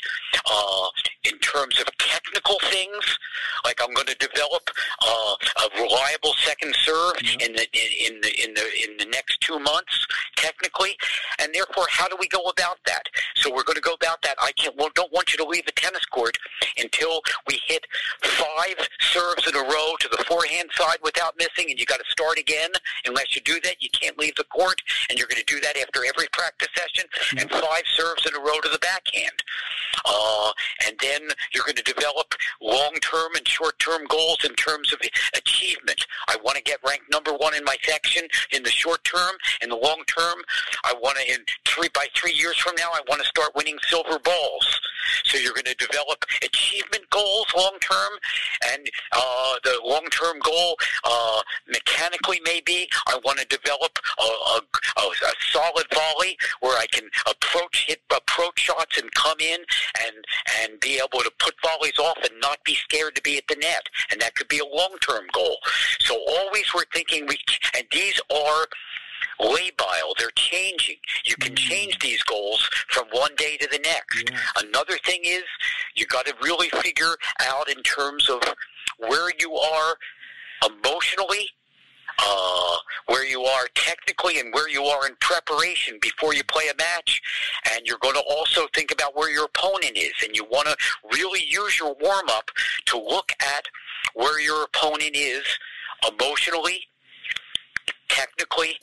uh, 0.49 0.87
in 1.23 1.37
terms 1.39 1.79
of 1.79 1.85
technical 1.97 2.57
things. 2.69 3.17
Like 3.65 3.79
I'm 3.81 3.93
going 3.93 4.07
to 4.07 4.15
develop 4.15 4.69
uh, 5.01 5.35
a 5.65 5.81
reliable 5.93 6.33
second 6.45 6.75
serve 6.75 7.13
in 7.39 7.53
the 7.53 7.67
in, 7.73 8.13
in 8.13 8.21
the 8.21 8.43
in 8.43 8.53
the 8.53 8.65
in 8.83 8.97
the 8.97 9.05
next 9.05 9.39
two 9.41 9.59
months, 9.59 10.05
technically, 10.35 10.95
and 11.39 11.53
therefore, 11.53 11.85
how 11.89 12.07
do 12.07 12.15
we 12.19 12.27
go 12.27 12.43
about 12.43 12.77
that? 12.85 13.03
So 13.35 13.53
we're 13.53 13.63
going 13.63 13.75
to 13.75 13.81
go 13.81 13.93
about 13.93 14.21
that. 14.23 14.35
I 14.39 14.51
can't. 14.53 14.75
Well, 14.77 14.89
don't 14.95 15.11
want 15.11 15.33
you 15.33 15.37
to 15.37 15.45
leave 15.45 15.65
the 15.65 15.71
tennis 15.73 16.05
court 16.05 16.37
until 16.77 17.21
we 17.47 17.59
hit 17.65 17.85
five 18.21 18.75
serves 18.99 19.47
in 19.47 19.55
a 19.55 19.63
row 19.63 19.93
to 19.99 20.09
the 20.09 20.23
forehand 20.27 20.69
side 20.73 20.97
without 21.03 21.35
missing, 21.37 21.69
and 21.69 21.79
you 21.79 21.85
got 21.85 21.99
to 21.99 22.09
start 22.09 22.39
again. 22.39 22.69
Unless 23.05 23.35
you 23.35 23.41
do 23.41 23.59
that, 23.63 23.81
you 23.81 23.89
can't 23.89 24.17
leave 24.17 24.35
the 24.35 24.45
court, 24.45 24.81
and 25.09 25.17
you're 25.17 25.27
going 25.27 25.43
to 25.43 25.53
do 25.53 25.59
that 25.61 25.77
after 25.77 26.01
every 26.05 26.27
practice 26.31 26.69
session, 26.75 27.09
and 27.37 27.49
five 27.49 27.83
serves 27.95 28.25
in 28.25 28.35
a 28.35 28.39
row 28.39 28.59
to 28.61 28.69
the 28.69 28.79
backhand. 28.79 29.43
Uh, 30.05 30.51
and 30.87 30.95
then 31.01 31.21
you're 31.53 31.63
going 31.63 31.75
to 31.75 31.83
develop 31.83 32.33
long-term 32.61 33.35
and 33.35 33.47
short-term 33.47 34.05
goals 34.07 34.43
in 34.43 34.53
terms 34.55 34.91
of 34.91 34.99
achievement. 35.73 36.05
I 36.27 36.37
want 36.43 36.57
to 36.57 36.63
get 36.63 36.79
ranked 36.85 37.11
number 37.11 37.33
one 37.33 37.55
in 37.55 37.63
my 37.63 37.75
section 37.83 38.23
in 38.51 38.63
the 38.63 38.69
short 38.69 39.03
term. 39.03 39.35
In 39.61 39.69
the 39.69 39.75
long 39.75 40.03
term, 40.07 40.43
I 40.83 40.93
want 41.01 41.17
to 41.17 41.33
in 41.33 41.39
three 41.65 41.89
by 41.93 42.07
three 42.15 42.33
years 42.33 42.57
from 42.57 42.73
now, 42.77 42.89
I 42.93 43.01
want 43.07 43.21
to 43.21 43.27
start 43.27 43.55
winning 43.55 43.77
silver 43.87 44.19
balls. 44.19 44.79
So 45.25 45.37
you're 45.37 45.53
going 45.53 45.65
to 45.65 45.75
develop 45.75 46.23
achievement 46.43 47.09
goals 47.09 47.45
long 47.55 47.77
term, 47.81 48.11
and 48.71 48.89
uh, 49.11 49.53
the 49.63 49.79
long 49.83 50.05
term 50.11 50.37
goal 50.39 50.75
uh, 51.03 51.41
mechanically 51.67 52.39
maybe 52.45 52.87
I 53.07 53.19
want 53.23 53.39
to 53.39 53.45
develop 53.45 53.99
a, 54.19 54.23
a, 54.23 54.61
a, 54.97 55.01
a 55.01 55.33
solid 55.51 55.85
volley 55.93 56.37
where 56.61 56.77
I 56.77 56.87
can 56.87 57.09
approach 57.27 57.85
hit 57.87 58.01
approach 58.15 58.59
shots 58.59 58.97
and 58.97 59.11
come 59.13 59.37
in 59.39 59.59
and 60.05 60.25
and 60.61 60.79
be 60.79 60.99
able 60.99 61.23
to 61.23 61.31
put 61.39 61.55
volleys 61.61 61.99
off 61.99 62.17
and 62.23 62.39
not 62.41 62.63
be 62.63 62.75
scared 62.75 63.15
to 63.15 63.21
be 63.21 63.37
at 63.37 63.47
the 63.47 63.55
net, 63.55 63.87
and 64.11 64.21
that 64.21 64.35
could 64.35 64.47
be 64.47 64.59
a 64.59 64.65
long 64.65 64.95
term 65.01 65.25
goal. 65.33 65.57
So 65.99 66.19
always 66.27 66.65
we're 66.73 66.85
thinking 66.93 67.25
we 67.27 67.37
and 67.75 67.85
these 67.91 68.19
are 68.31 68.67
labile. 69.39 70.15
They're 70.17 70.31
changing. 70.35 70.97
You 71.25 71.35
can 71.35 71.55
change 71.55 71.99
these 71.99 72.21
goals 72.23 72.67
from 72.89 73.05
one 73.11 73.35
day 73.35 73.57
to 73.57 73.67
the 73.71 73.79
next. 73.79 74.29
Yeah. 74.29 74.39
Another 74.57 74.97
thing 75.05 75.21
is 75.23 75.43
you 75.95 76.05
got 76.05 76.25
to 76.25 76.33
really 76.41 76.69
figure 76.81 77.15
out 77.39 77.69
in 77.69 77.81
terms 77.83 78.29
of 78.29 78.41
where 78.97 79.31
you 79.39 79.53
are 79.55 79.97
emotionally, 80.65 81.49
uh, 82.19 82.77
where 83.07 83.25
you 83.25 83.43
are 83.43 83.67
technically, 83.75 84.39
and 84.39 84.53
where 84.53 84.69
you 84.69 84.83
are 84.83 85.07
in 85.07 85.15
preparation 85.19 85.97
before 86.01 86.33
you 86.33 86.43
play 86.43 86.65
a 86.71 86.75
match. 86.77 87.21
And 87.73 87.85
you're 87.85 87.97
going 87.99 88.15
to 88.15 88.23
also 88.29 88.67
think 88.73 88.91
about 88.91 89.15
where 89.15 89.31
your 89.31 89.45
opponent 89.45 89.97
is, 89.97 90.13
and 90.23 90.35
you 90.35 90.45
want 90.45 90.67
to 90.67 90.77
really 91.11 91.43
use 91.43 91.79
your 91.79 91.95
warm 92.01 92.29
up 92.29 92.51
to 92.85 92.97
look 92.97 93.31
at 93.41 93.65
where 94.13 94.39
your 94.39 94.63
opponent 94.63 95.15
is 95.15 95.43
emotionally, 96.07 96.81
technically, 98.09 98.77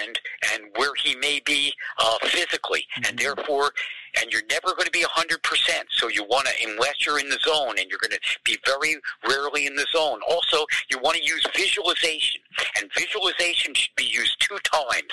and 0.00 0.18
and 0.52 0.64
where 0.76 0.94
he 0.94 1.14
may 1.16 1.40
be 1.44 1.72
uh, 1.98 2.18
physically, 2.22 2.86
and 3.06 3.18
therefore, 3.18 3.72
and 4.20 4.32
you're 4.32 4.42
never 4.50 4.74
going 4.74 4.86
to 4.86 4.90
be 4.90 5.02
hundred 5.02 5.42
percent. 5.42 5.86
So 5.90 6.08
you 6.08 6.24
want 6.24 6.48
to, 6.48 6.68
unless 6.68 7.04
you're 7.04 7.20
in 7.20 7.28
the 7.28 7.38
zone, 7.44 7.74
and 7.78 7.88
you're 7.88 8.00
going 8.00 8.18
to 8.18 8.38
be 8.44 8.58
very 8.64 8.96
rarely 9.28 9.66
in 9.66 9.76
the 9.76 9.86
zone. 9.94 10.20
Also, 10.28 10.64
you 10.90 10.98
want 10.98 11.18
to 11.18 11.24
use 11.24 11.46
visualization, 11.54 12.40
and 12.76 12.90
visualization 12.96 13.74
should 13.74 13.94
be 13.96 14.04
used 14.04 14.40
two 14.40 14.58
times. 14.64 15.12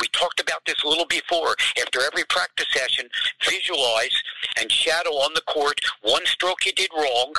We 0.00 0.06
talked 0.08 0.40
about 0.40 0.64
this 0.64 0.82
a 0.84 0.88
little 0.88 1.06
before. 1.06 1.56
After 1.80 2.00
every 2.00 2.24
practice 2.28 2.66
session, 2.72 3.08
visualize 3.44 4.22
and 4.58 4.70
shadow 4.70 5.10
on 5.10 5.34
the 5.34 5.42
court 5.42 5.80
one 6.02 6.24
stroke 6.26 6.64
you 6.64 6.72
did 6.72 6.90
wrong, 6.96 7.34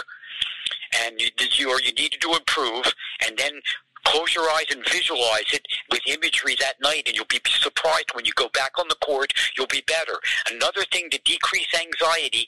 and 1.03 1.19
you 1.19 1.27
you 1.53 1.69
or 1.69 1.81
you 1.81 1.93
needed 1.93 2.21
to 2.21 2.33
improve, 2.33 2.93
and 3.25 3.37
then 3.37 3.61
close 4.05 4.35
your 4.35 4.49
eyes 4.51 4.65
and 4.71 4.83
visualize 4.87 5.51
it 5.51 5.65
with 5.91 6.01
imagery 6.07 6.55
that 6.59 6.75
night, 6.81 7.03
and 7.07 7.15
you'll 7.15 7.25
be 7.25 7.39
surprised 7.49 8.11
when 8.13 8.23
you 8.25 8.31
go 8.35 8.49
back 8.49 8.77
on 8.77 8.87
the 8.87 8.95
court. 9.03 9.33
You'll 9.57 9.67
be 9.67 9.83
better. 9.87 10.19
Another 10.51 10.83
thing 10.91 11.09
to 11.09 11.19
decrease 11.25 11.67
anxiety: 11.73 12.47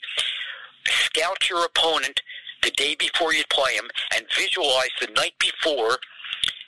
scout 0.86 1.48
your 1.50 1.64
opponent 1.64 2.20
the 2.62 2.70
day 2.70 2.94
before 2.94 3.32
you 3.34 3.44
play 3.50 3.74
him, 3.74 3.88
and 4.14 4.26
visualize 4.36 4.90
the 5.00 5.08
night 5.14 5.34
before 5.38 5.98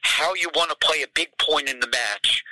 how 0.03 0.35
you 0.35 0.51
want 0.55 0.71
to 0.71 0.87
play 0.87 1.03
a 1.03 1.09
big 1.15 1.37
point 1.39 1.69
in 1.69 1.81
the 1.81 1.89
match. 1.89 2.45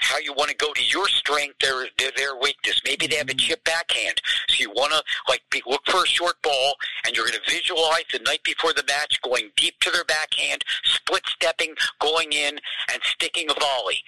How 0.00 0.18
you 0.18 0.34
want 0.34 0.50
to 0.50 0.56
go 0.56 0.72
to 0.72 0.84
your 0.84 1.08
strength, 1.08 1.58
their 1.60 1.86
their, 1.98 2.10
their 2.16 2.36
weakness. 2.36 2.80
Maybe 2.84 3.06
they 3.06 3.16
have 3.16 3.30
a 3.30 3.34
chip 3.34 3.64
backhand, 3.64 4.20
so 4.48 4.56
you 4.60 4.70
want 4.70 4.92
to 4.92 5.02
like 5.28 5.42
be, 5.50 5.62
look 5.66 5.84
for 5.86 6.04
a 6.04 6.06
short 6.06 6.40
ball, 6.42 6.74
and 7.06 7.16
you're 7.16 7.26
going 7.26 7.38
to 7.42 7.50
visualize 7.50 8.04
the 8.12 8.18
night 8.20 8.42
before 8.42 8.72
the 8.72 8.84
match 8.88 9.20
going 9.22 9.50
deep 9.56 9.78
to 9.80 9.90
their 9.90 10.04
backhand, 10.04 10.62
split 10.84 11.22
stepping, 11.26 11.74
going 12.00 12.32
in, 12.32 12.58
and 12.92 13.02
sticking 13.02 13.48
a 13.50 13.54
volley. 13.60 13.98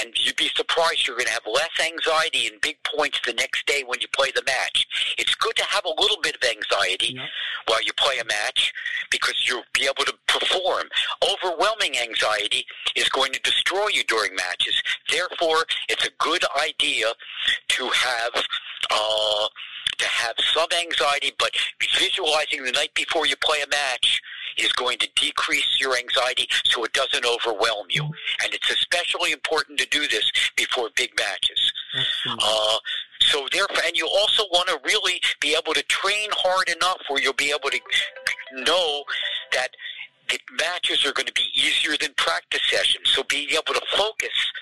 And 0.00 0.12
you'd 0.16 0.36
be 0.36 0.48
surprised 0.54 1.06
you're 1.06 1.16
going 1.16 1.26
to 1.26 1.32
have 1.32 1.46
less 1.46 1.70
anxiety 1.84 2.46
and 2.46 2.60
big 2.60 2.76
points 2.96 3.20
the 3.26 3.34
next 3.34 3.66
day 3.66 3.84
when 3.86 4.00
you 4.00 4.08
play 4.14 4.30
the 4.34 4.42
match. 4.46 4.86
It's 5.18 5.34
good 5.34 5.54
to 5.56 5.64
have 5.64 5.84
a 5.84 6.00
little 6.00 6.18
bit 6.22 6.36
of 6.36 6.48
anxiety 6.48 7.14
Yep. 7.16 7.28
while 7.66 7.82
you 7.82 7.92
play 7.96 8.18
a 8.18 8.24
match 8.24 8.72
because 9.10 9.34
you'll 9.46 9.64
be 9.74 9.84
able 9.84 10.04
to 10.04 10.14
perform. 10.26 10.88
Overwhelming 11.22 11.98
anxiety 11.98 12.66
is 12.94 13.08
going 13.10 13.32
to 13.32 13.40
destroy 13.40 13.88
you 13.92 14.02
during 14.04 14.34
matches. 14.34 14.82
Therefore, 15.10 15.64
it's 15.88 16.06
a 16.06 16.10
good 16.18 16.44
idea 16.62 17.12
to 17.68 17.88
have 17.88 18.44
uh, 18.90 19.46
to 19.98 20.06
have 20.06 20.34
some 20.52 20.68
anxiety, 20.80 21.32
but 21.38 21.50
visualizing 21.98 22.64
the 22.64 22.72
night 22.72 22.94
before 22.94 23.26
you 23.26 23.36
play 23.36 23.58
a 23.62 23.68
match 23.68 24.20
is 24.56 24.72
going 24.72 24.98
to 24.98 25.08
decrease 25.16 25.78
your 25.80 25.96
anxiety 25.96 26.48
so 26.64 26.84
it 26.84 26.92
doesn't 26.92 27.26
overwhelm 27.26 27.86
you. 27.90 28.04
And 28.04 28.54
it's 28.54 28.70
especially 28.70 29.32
important 29.32 29.78
to 29.80 29.86
do 29.90 30.06
this 30.08 30.30
before 30.56 30.88
big 30.96 31.12
matches. 31.18 31.72
Uh, 32.28 32.76
so 33.20 33.46
therefore, 33.52 33.82
and 33.86 33.96
you 33.96 34.06
also 34.06 34.44
want 34.52 34.68
to 34.68 34.78
really 34.84 35.20
be 35.40 35.54
able 35.54 35.74
to 35.74 35.82
train 35.84 36.28
hard 36.32 36.68
enough 36.68 37.00
where 37.08 37.20
you'll 37.20 37.32
be 37.32 37.50
able 37.50 37.70
to 37.70 37.80
know 38.52 39.04
that 39.52 39.68
the 40.28 40.38
matches 40.58 41.06
are 41.06 41.12
going 41.12 41.26
to 41.26 41.32
be 41.32 41.48
easier 41.54 41.96
than 42.00 42.12
practice 42.16 42.62
sessions. 42.68 43.10
So 43.10 43.22
being 43.24 43.48
able 43.50 43.74
to 43.74 43.82
focus 43.96 44.52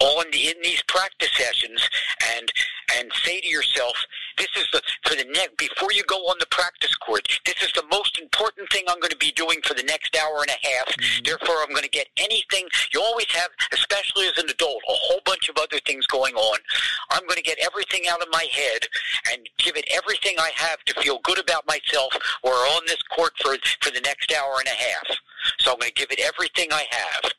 on 0.00 0.26
in 0.26 0.54
these 0.62 0.82
practice 0.88 1.30
sessions 1.32 1.88
and 2.36 2.50
and 2.98 3.10
say 3.22 3.40
to 3.40 3.46
yourself, 3.46 3.94
this 4.36 4.48
is 4.56 4.66
the 4.72 4.82
for 5.04 5.14
the 5.14 5.24
next 5.30 5.56
before 5.56 5.92
you 5.92 6.02
go 6.04 6.16
on 6.26 6.36
the 6.40 6.46
practice 6.46 6.94
court. 6.96 7.26
This 7.46 7.62
is 7.62 7.72
the 7.72 7.84
most 7.90 8.18
important 8.18 8.70
thing 8.70 8.84
I'm 8.88 8.98
going 9.00 9.10
to 9.10 9.16
be 9.16 9.32
doing 9.32 9.60
for 9.62 9.74
the 9.74 9.82
next 9.82 10.16
hour 10.16 10.40
and 10.40 10.50
a 10.50 10.66
half. 10.66 10.88
Mm-hmm. 10.88 11.24
Therefore, 11.24 11.56
I'm 11.62 11.70
going 11.70 11.84
to 11.84 11.90
get 11.90 12.08
anything. 12.16 12.66
You 12.92 13.02
always 13.02 13.30
have, 13.32 13.50
especially 13.72 14.26
as 14.26 14.38
an 14.38 14.48
adult, 14.48 14.82
a 14.88 14.96
whole 14.96 15.20
bunch 15.24 15.48
of 15.48 15.56
other 15.56 15.78
things 15.86 16.06
going 16.06 16.34
on. 16.34 16.58
I'm 17.10 17.26
going 17.26 17.36
to 17.36 17.42
get 17.42 17.58
everything 17.60 18.02
out 18.10 18.22
of 18.22 18.28
my 18.32 18.46
head 18.50 18.88
and 19.32 19.48
give 19.58 19.76
it 19.76 19.84
everything 19.92 20.36
I 20.38 20.50
have 20.56 20.82
to 20.86 20.94
feel 21.00 21.20
good 21.22 21.38
about 21.38 21.66
myself. 21.66 22.12
Or 22.42 22.52
on 22.52 22.82
this 22.86 23.02
court 23.14 23.32
for 23.42 23.56
for 23.80 23.90
the 23.90 24.00
next 24.00 24.32
hour 24.32 24.56
and 24.58 24.68
a 24.68 24.78
half. 24.78 25.16
So 25.58 25.72
I'm 25.72 25.78
going 25.78 25.92
to 25.92 25.94
give 25.94 26.10
it 26.10 26.20
everything 26.20 26.68
I 26.72 26.84
have. 26.90 27.32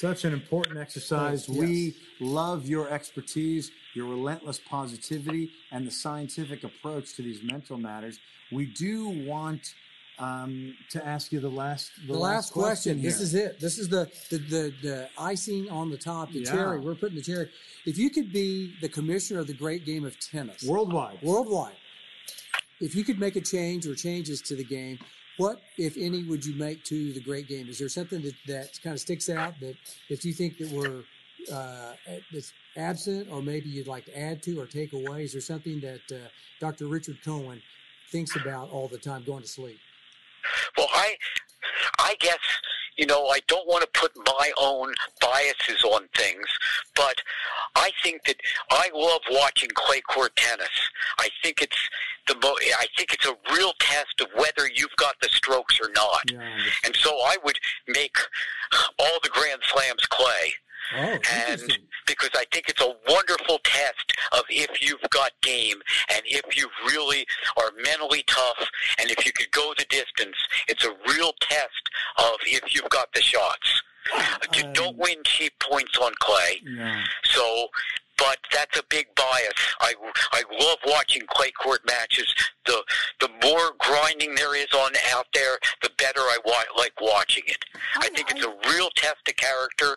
Such 0.00 0.24
an 0.24 0.32
important 0.32 0.78
exercise. 0.78 1.46
Yes. 1.46 1.58
We 1.58 1.96
love 2.20 2.66
your 2.66 2.88
expertise, 2.88 3.70
your 3.94 4.06
relentless 4.06 4.58
positivity, 4.58 5.50
and 5.72 5.86
the 5.86 5.90
scientific 5.90 6.64
approach 6.64 7.14
to 7.16 7.22
these 7.22 7.42
mental 7.42 7.76
matters. 7.76 8.18
We 8.50 8.64
do 8.64 9.10
want 9.26 9.74
um, 10.18 10.74
to 10.92 11.06
ask 11.06 11.32
you 11.32 11.40
the 11.40 11.50
last 11.50 11.90
the 12.06 12.14
last 12.14 12.54
question. 12.54 13.02
This 13.02 13.20
is 13.20 13.34
it. 13.34 13.60
This 13.60 13.76
is 13.76 13.90
the, 13.90 14.10
the 14.30 14.38
the 14.38 14.74
the 14.82 15.08
icing 15.18 15.68
on 15.68 15.90
the 15.90 15.98
top, 15.98 16.32
the 16.32 16.40
Yeah. 16.40 16.50
cherry. 16.50 16.80
We're 16.80 16.94
putting 16.94 17.16
the 17.16 17.22
cherry. 17.22 17.50
If 17.84 17.98
you 17.98 18.08
could 18.08 18.32
be 18.32 18.74
the 18.80 18.88
commissioner 18.88 19.40
of 19.40 19.48
the 19.48 19.54
great 19.54 19.84
game 19.84 20.06
of 20.06 20.18
tennis 20.18 20.62
worldwide. 20.62 21.18
worldwide, 21.22 21.76
if 22.80 22.94
you 22.94 23.04
could 23.04 23.18
make 23.18 23.36
a 23.36 23.42
change 23.42 23.86
or 23.86 23.94
changes 23.94 24.40
to 24.42 24.56
the 24.56 24.64
game, 24.64 24.98
what, 25.40 25.60
if 25.78 25.96
any, 25.96 26.24
would 26.24 26.44
you 26.44 26.54
make 26.54 26.84
to 26.84 27.12
the 27.12 27.20
great 27.20 27.48
game? 27.48 27.68
Is 27.68 27.78
there 27.78 27.88
something 27.88 28.20
that, 28.22 28.34
that 28.46 28.82
kind 28.82 28.94
of 28.94 29.00
sticks 29.00 29.28
out 29.28 29.54
that 29.60 29.74
if 30.08 30.24
you 30.24 30.32
think 30.32 30.58
that 30.58 30.70
we're 30.70 31.02
uh, 31.50 31.92
that's 32.32 32.52
absent, 32.76 33.28
or 33.30 33.42
maybe 33.42 33.68
you'd 33.68 33.86
like 33.86 34.04
to 34.04 34.18
add 34.18 34.42
to 34.42 34.60
or 34.60 34.66
take 34.66 34.92
away? 34.92 35.24
Is 35.24 35.32
there 35.32 35.40
something 35.40 35.80
that 35.80 36.00
uh, 36.12 36.28
Dr. 36.60 36.86
Richard 36.86 37.18
Cohen 37.24 37.62
thinks 38.12 38.36
about 38.36 38.70
all 38.70 38.88
the 38.88 38.98
time 38.98 39.24
going 39.24 39.42
to 39.42 39.48
sleep? 39.48 39.78
Well, 40.76 40.88
I, 40.92 41.16
I 41.98 42.14
guess 42.20 42.38
you 43.00 43.06
know, 43.06 43.28
I 43.28 43.40
don't 43.48 43.66
want 43.66 43.82
to 43.82 43.98
put 43.98 44.12
my 44.26 44.52
own 44.60 44.92
biases 45.22 45.82
on 45.84 46.06
things, 46.14 46.46
but 46.94 47.16
I 47.74 47.90
think 48.02 48.24
that 48.26 48.36
I 48.70 48.90
love 48.94 49.22
watching 49.30 49.70
clay 49.74 50.02
court 50.02 50.36
tennis. 50.36 50.68
I 51.18 51.28
think 51.42 51.62
it's 51.62 51.78
the 52.28 52.34
mo- 52.42 52.58
I 52.78 52.86
think 52.98 53.14
it's 53.14 53.24
a 53.26 53.34
real 53.56 53.72
test 53.80 54.20
of 54.20 54.28
whether 54.36 54.68
you've 54.74 54.94
got 54.96 55.14
the 55.22 55.30
strokes 55.30 55.78
or 55.80 55.88
not. 55.94 56.30
Yeah, 56.30 56.40
And 56.84 56.94
so 56.94 57.10
I 57.20 57.36
would 57.42 57.58
make 57.88 58.16
all 58.98 59.18
the 59.22 59.30
Grand 59.30 59.62
Slams 59.72 60.04
clay. 60.06 60.52
Oh, 60.96 61.18
And 61.32 61.78
because 62.06 62.30
I 62.34 62.44
think 62.52 62.68
it's 62.68 62.80
a 62.80 62.94
wonderful 63.08 63.58
test 63.64 64.12
of 64.32 64.42
if 64.48 64.82
you've 64.82 65.00
got 65.10 65.30
game 65.42 65.80
and 66.12 66.22
if 66.24 66.56
you 66.56 66.68
really 66.86 67.26
are 67.56 67.70
mentally 67.84 68.24
tough 68.26 68.68
and 68.98 69.10
if 69.10 69.24
you 69.24 69.32
could 69.32 69.50
go 69.52 69.72
the 69.78 69.84
distance. 69.88 70.36
It's 70.68 70.84
a 70.84 70.92
real 71.08 71.32
test 71.40 71.90
of 72.18 72.34
if 72.46 72.74
you've 72.74 72.88
got 72.90 73.12
the 73.14 73.22
shots. 73.22 73.82
You 74.56 74.64
Um, 74.64 74.72
don't 74.72 74.96
win 74.96 75.22
cheap 75.24 75.52
points 75.60 75.96
on 75.98 76.12
clay. 76.20 76.62
Yeah. 76.64 77.02
So, 77.24 77.68
but 78.20 78.36
that's 78.52 78.78
a 78.78 78.82
big 78.90 79.06
bias. 79.16 79.54
I, 79.80 79.94
I 80.32 80.42
love 80.60 80.78
watching 80.86 81.22
clay 81.26 81.50
court 81.52 81.80
matches. 81.86 82.32
The 82.66 82.82
the 83.20 83.28
more 83.42 83.72
grinding 83.78 84.34
there 84.34 84.54
is 84.54 84.68
on 84.74 84.92
out 85.12 85.26
there, 85.32 85.58
the 85.82 85.90
better 85.96 86.20
I 86.20 86.36
wa- 86.44 86.76
like 86.76 86.92
watching 87.00 87.44
it. 87.46 87.64
I 87.96 88.08
think 88.10 88.30
it's 88.30 88.44
a 88.44 88.54
real 88.70 88.90
test 88.94 89.26
of 89.26 89.36
character, 89.36 89.96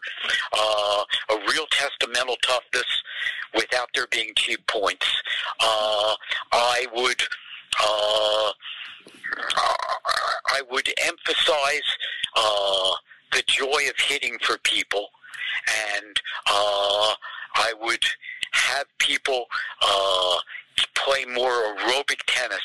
uh, 0.53 1.03
a 1.29 1.35
real 1.51 1.65
test 1.71 2.01
of 2.01 2.13
mental 2.13 2.37
toughness, 2.41 3.03
without 3.53 3.89
there 3.93 4.07
being 4.07 4.31
cheap 4.35 4.65
points. 4.67 5.05
Uh, 5.59 6.15
I 6.53 6.87
would. 6.95 7.21
Uh, 7.79 8.51
I 10.47 10.61
would 10.69 10.87
emphasize 11.03 11.97
uh, 12.35 12.91
the 13.31 13.43
joy 13.47 13.89
of 13.89 13.97
hitting 13.97 14.37
for 14.43 14.57
people, 14.59 15.07
and 15.97 16.21
uh, 16.47 17.13
I 17.55 17.73
would 17.81 18.03
have 18.51 18.85
people 18.99 19.45
uh, 19.81 20.37
play 20.95 21.25
more 21.25 21.75
aerobic 21.75 22.21
tennis 22.27 22.61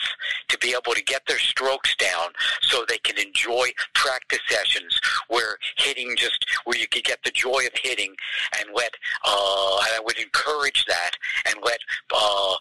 to 0.48 0.58
be 0.58 0.70
able 0.70 0.94
to 0.94 1.02
get 1.02 1.22
their 1.26 1.38
strokes 1.38 1.94
down 1.96 2.30
so 2.62 2.84
they 2.88 2.98
can 2.98 3.18
enjoy 3.18 3.68
practice 3.94 4.40
sessions 4.48 5.00
where 5.28 5.58
hitting 5.76 6.14
just 6.16 6.44
where 6.64 6.78
you 6.78 6.86
could 6.88 7.04
get 7.04 7.18
the 7.24 7.30
joy 7.30 7.66
of 7.66 7.72
hitting 7.74 8.14
and 8.58 8.68
let 8.74 8.92
uh, 9.26 9.78
and 9.78 9.94
I 9.94 10.00
would 10.04 10.18
encourage 10.18 10.84
that 10.86 11.12
and 11.46 11.56
let 11.64 11.80
uh, 12.14 12.54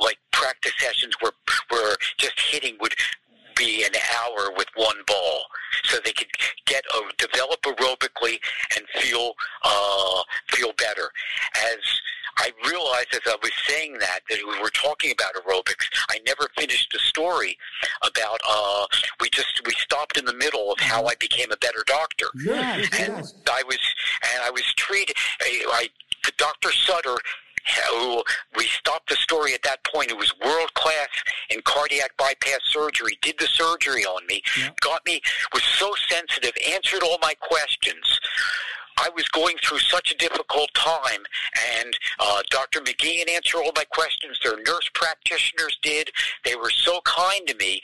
like 0.00 0.18
practice 0.32 0.72
sessions 0.78 1.14
where 1.20 1.32
where 1.70 1.96
just 2.18 2.38
hitting 2.38 2.76
would 2.80 2.94
be 3.56 3.84
an 3.84 3.92
hour 4.16 4.52
with 4.56 4.68
one 4.74 4.96
ball, 5.06 5.44
so 5.84 5.98
they 6.04 6.12
could 6.12 6.30
get 6.66 6.84
uh, 6.94 7.00
develop 7.18 7.60
aerobically 7.62 8.38
and 8.76 8.86
feel 9.00 9.32
uh, 9.62 10.22
feel 10.50 10.72
better. 10.78 11.10
As 11.56 11.78
I 12.38 12.50
realized 12.66 13.14
as 13.14 13.20
I 13.26 13.36
was 13.42 13.52
saying 13.66 13.98
that 14.00 14.20
that 14.28 14.38
we 14.38 14.60
were 14.60 14.70
talking 14.70 15.12
about 15.12 15.34
aerobics, 15.34 15.86
I 16.10 16.18
never 16.26 16.48
finished 16.56 16.90
the 16.92 16.98
story 16.98 17.56
about 18.02 18.40
uh, 18.48 18.86
we 19.20 19.28
just 19.30 19.60
we 19.66 19.72
stopped 19.72 20.16
in 20.16 20.24
the 20.24 20.34
middle 20.34 20.72
of 20.72 20.80
how 20.80 21.06
I 21.06 21.14
became 21.16 21.52
a 21.52 21.56
better 21.56 21.84
doctor 21.86 22.26
Yes, 22.34 22.88
and 22.98 23.16
yes. 23.16 23.34
I 23.50 23.62
was 23.64 23.78
and 24.32 24.42
I 24.42 24.50
was 24.50 24.64
treated. 24.74 25.16
I, 25.40 25.64
I 25.72 25.88
the 26.24 26.32
Dr. 26.38 26.72
Sutter, 26.72 27.16
who 27.90 28.22
we 28.56 28.64
stopped 28.66 29.08
the 29.10 29.16
story 29.16 29.54
at 29.54 29.62
that 29.62 29.82
point. 29.84 30.10
It 30.10 30.16
was 30.16 30.32
world 30.44 30.72
class 30.74 31.08
in 31.50 31.60
cardiac 31.62 32.16
bypass 32.16 32.60
surgery. 32.64 33.18
Did 33.22 33.36
the 33.38 33.46
surgery 33.46 34.04
on 34.04 34.26
me, 34.26 34.42
Yeah. 34.56 34.70
got 34.80 35.04
me, 35.06 35.20
was 35.52 35.62
so 35.62 35.94
sensitive, 36.08 36.52
answered 36.70 37.02
all 37.02 37.18
my 37.20 37.34
questions. 37.34 38.20
I 38.98 39.10
was 39.14 39.28
going 39.28 39.56
through 39.62 39.80
such 39.80 40.12
a 40.12 40.16
difficult 40.16 40.72
time, 40.74 41.24
and 41.76 41.96
uh, 42.20 42.42
Dr. 42.50 42.80
McGeehan 42.80 43.28
answered 43.28 43.58
all 43.58 43.72
my 43.74 43.84
questions. 43.84 44.38
Their 44.42 44.56
nurse 44.58 44.88
practitioners 44.94 45.78
did. 45.82 46.10
They 46.44 46.54
were 46.54 46.70
so 46.70 47.00
kind 47.04 47.46
to 47.46 47.54
me, 47.56 47.82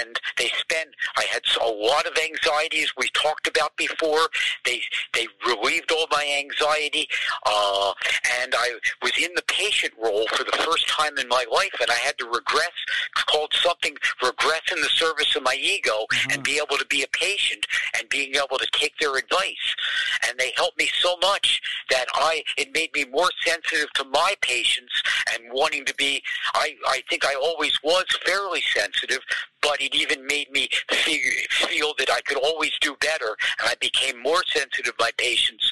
and 0.00 0.18
they 0.38 0.48
spent. 0.58 0.90
I 1.16 1.24
had 1.24 1.42
a 1.60 1.68
lot 1.68 2.06
of 2.06 2.16
anxieties 2.16 2.92
we 2.96 3.08
talked 3.12 3.46
about 3.46 3.76
before. 3.76 4.28
They 4.64 4.80
they 5.12 5.28
relieved 5.46 5.92
all 5.92 6.06
my 6.10 6.26
anxiety, 6.38 7.08
uh, 7.44 7.92
and 8.40 8.54
I 8.56 8.72
was 9.02 9.12
in 9.18 9.34
the 9.34 9.44
patient 9.48 9.92
role 10.02 10.26
for 10.28 10.44
the 10.44 10.56
first 10.64 10.88
time 10.88 11.18
in 11.18 11.28
my 11.28 11.44
life, 11.52 11.74
and 11.80 11.90
I 11.90 11.96
had 11.96 12.16
to 12.18 12.26
regress, 12.26 12.72
called 13.26 13.52
something 13.54 13.96
regress 14.22 14.62
in 14.72 14.80
the 14.80 14.88
service 14.88 15.36
of 15.36 15.42
my 15.42 15.56
ego, 15.60 16.06
and 16.30 16.42
be 16.42 16.56
able 16.56 16.78
to 16.78 16.86
be 16.86 17.02
a 17.02 17.08
patient 17.08 17.66
and 17.98 18.08
being 18.08 18.34
able 18.36 18.58
to 18.58 18.66
take 18.72 18.96
their 18.98 19.16
advice 19.16 19.76
and 20.28 20.38
they 20.38 20.52
helped 20.56 20.78
me 20.78 20.88
so 20.98 21.16
much 21.20 21.60
that 21.90 22.06
I 22.14 22.42
it 22.56 22.72
made 22.74 22.92
me 22.94 23.04
more 23.06 23.30
sensitive 23.44 23.92
to 23.94 24.04
my 24.04 24.34
patients 24.40 25.02
and 25.34 25.52
wanting 25.52 25.84
to 25.86 25.94
be 25.94 26.22
I 26.54 26.74
I 26.86 27.02
think 27.08 27.24
I 27.24 27.34
always 27.34 27.72
was 27.82 28.04
fairly 28.24 28.62
sensitive 28.74 29.20
but 29.62 29.80
it 29.80 29.94
even 29.94 30.26
made 30.26 30.50
me 30.50 30.68
feel, 30.90 31.94
that 31.98 32.10
I 32.10 32.20
could 32.22 32.38
always 32.38 32.72
do 32.80 32.96
better 33.00 33.36
and 33.60 33.68
I 33.68 33.74
became 33.80 34.20
more 34.20 34.42
sensitive 34.48 34.86
to 34.86 34.94
my 34.98 35.10
patients 35.18 35.70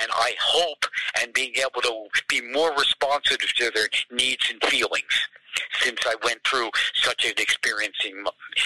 and 0.00 0.10
I 0.12 0.34
hope 0.40 0.84
and 1.20 1.32
being 1.32 1.52
able 1.56 1.82
to 1.82 2.08
be 2.28 2.40
more 2.52 2.72
responsive 2.76 3.38
to 3.38 3.70
their 3.74 3.88
needs 4.12 4.48
and 4.50 4.62
feelings 4.70 5.28
since 5.80 5.98
I 6.06 6.14
went 6.22 6.44
through 6.44 6.70
such 6.94 7.24
an 7.24 7.32
experiencing 7.38 8.24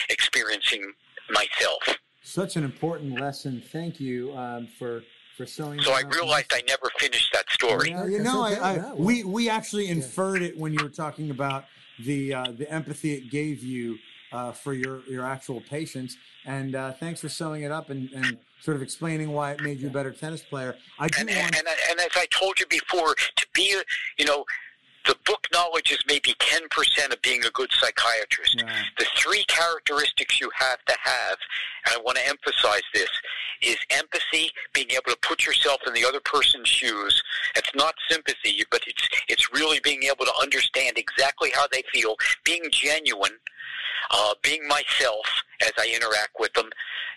experiencing 0.09 0.93
myself. 1.31 1.97
Such 2.23 2.57
an 2.57 2.65
important 2.65 3.19
lesson. 3.19 3.63
Thank 3.73 3.99
you 3.99 4.37
um, 4.37 4.69
for 4.79 5.03
for 5.37 5.47
sewing. 5.47 5.81
So 5.81 5.93
I 5.93 6.03
realized 6.03 6.53
I 6.53 6.63
never 6.69 6.91
finished 6.99 7.33
that 7.33 7.49
story. 7.51 7.91
Yeah, 7.91 8.07
you 8.07 8.23
know, 8.23 8.47
okay. 8.47 8.59
I, 8.59 8.73
I 8.73 8.75
Yeah, 8.75 8.83
well- 8.93 8.97
we 8.97 9.25
we 9.25 9.49
actually 9.49 9.89
inferred 9.89 10.43
it 10.43 10.57
when 10.57 10.73
you 10.73 10.83
were 10.83 10.91
talking 10.91 11.31
about 11.31 11.65
the 12.05 12.35
uh, 12.35 12.53
the 12.57 12.71
empathy 12.71 13.15
it 13.15 13.31
gave 13.31 13.63
you 13.63 13.97
uh, 14.33 14.53
for 14.53 14.75
your 14.75 15.03
your 15.09 15.25
actual 15.25 15.61
patients. 15.63 16.17
And 16.45 16.75
uh, 16.75 16.93
thanks 16.93 17.21
for 17.21 17.29
sewing 17.29 17.63
it 17.63 17.73
up 17.73 17.91
and, 17.91 18.11
and 18.13 18.39
sort 18.61 18.77
of 18.77 18.83
explaining 18.83 19.33
why 19.33 19.53
it 19.53 19.63
made 19.63 19.81
you 19.81 19.89
a 19.89 19.91
better 19.91 20.11
tennis 20.11 20.43
player. 20.43 20.77
I 20.99 21.09
do 21.09 21.21
and, 21.21 21.29
want. 21.31 21.59
and, 21.59 21.69
and 21.91 22.01
as 22.01 22.11
I 22.17 22.27
told 22.31 22.61
you 22.61 22.67
before, 22.67 23.15
to 23.15 23.47
be 23.55 23.75
a, 23.79 23.83
you 24.19 24.25
know, 24.25 24.45
the 25.07 25.17
book 25.25 25.47
knowledge 25.53 25.93
is 25.93 25.99
maybe 26.07 26.35
10% 26.39 27.13
of 27.13 27.23
being 27.23 27.45
a 27.45 27.51
good 27.51 27.71
psychiatrist. 27.73 28.57
Yeah. 28.59 28.83
The 28.99 29.07
three 29.17 29.45
characteristics 29.45 30.41
you 30.41 30.51
have 30.55 30.85
to 30.87 30.95
have, 31.03 31.39
and 31.87 31.97
I 31.97 32.01
want 32.03 32.19
to 32.19 32.29
emphasize 32.29 32.83
this, 32.93 33.11
is 33.63 33.77
empathy, 33.91 34.51
being 34.73 34.91
able 34.91 35.11
to 35.11 35.19
put 35.23 35.47
yourself 35.47 35.81
in 35.87 35.95
the 35.95 36.05
other 36.05 36.21
person's 36.21 36.69
shoes. 36.69 37.23
It's 37.57 37.75
not 37.75 37.95
sympathy, 38.09 38.65
but 38.71 38.83
it's 38.87 39.09
it's 39.29 39.53
really 39.53 39.81
being 39.81 40.03
able 40.05 40.25
to 40.25 40.33
understand 40.41 40.99
exactly 40.99 41.51
how 41.55 41.67
they 41.71 41.83
feel, 41.93 42.17
being 42.45 42.65
genuine, 42.71 43.33
uh, 44.11 44.35
being 44.43 44.67
myself 44.69 45.27
as 45.63 45.73
I 45.79 45.93
interact 45.95 46.37
with 46.39 46.53
them, 46.55 46.71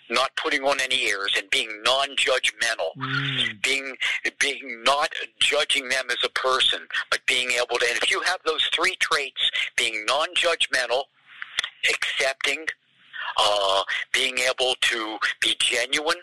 not 0.09 0.35
putting 0.35 0.63
on 0.63 0.79
any 0.79 1.09
airs, 1.09 1.35
and 1.37 1.49
being 1.49 1.69
non-judgmental 1.83 2.91
Mm, 2.97 3.61
being 3.61 3.95
being 4.39 4.83
not 4.83 5.09
judging 5.39 5.89
them 5.89 6.05
as 6.09 6.17
a 6.23 6.29
person, 6.29 6.81
but 7.09 7.25
being 7.25 7.51
able 7.51 7.77
to. 7.77 7.85
And 7.87 7.97
if 8.01 8.11
you 8.11 8.21
have 8.21 8.39
those 8.45 8.67
three 8.73 8.95
traits, 8.97 9.49
being 9.75 10.05
non-judgmental, 10.05 11.03
accepting, 11.89 12.67
uh, 13.37 13.83
being 14.11 14.37
able 14.39 14.75
to 14.81 15.17
be 15.39 15.55
genuine. 15.59 16.17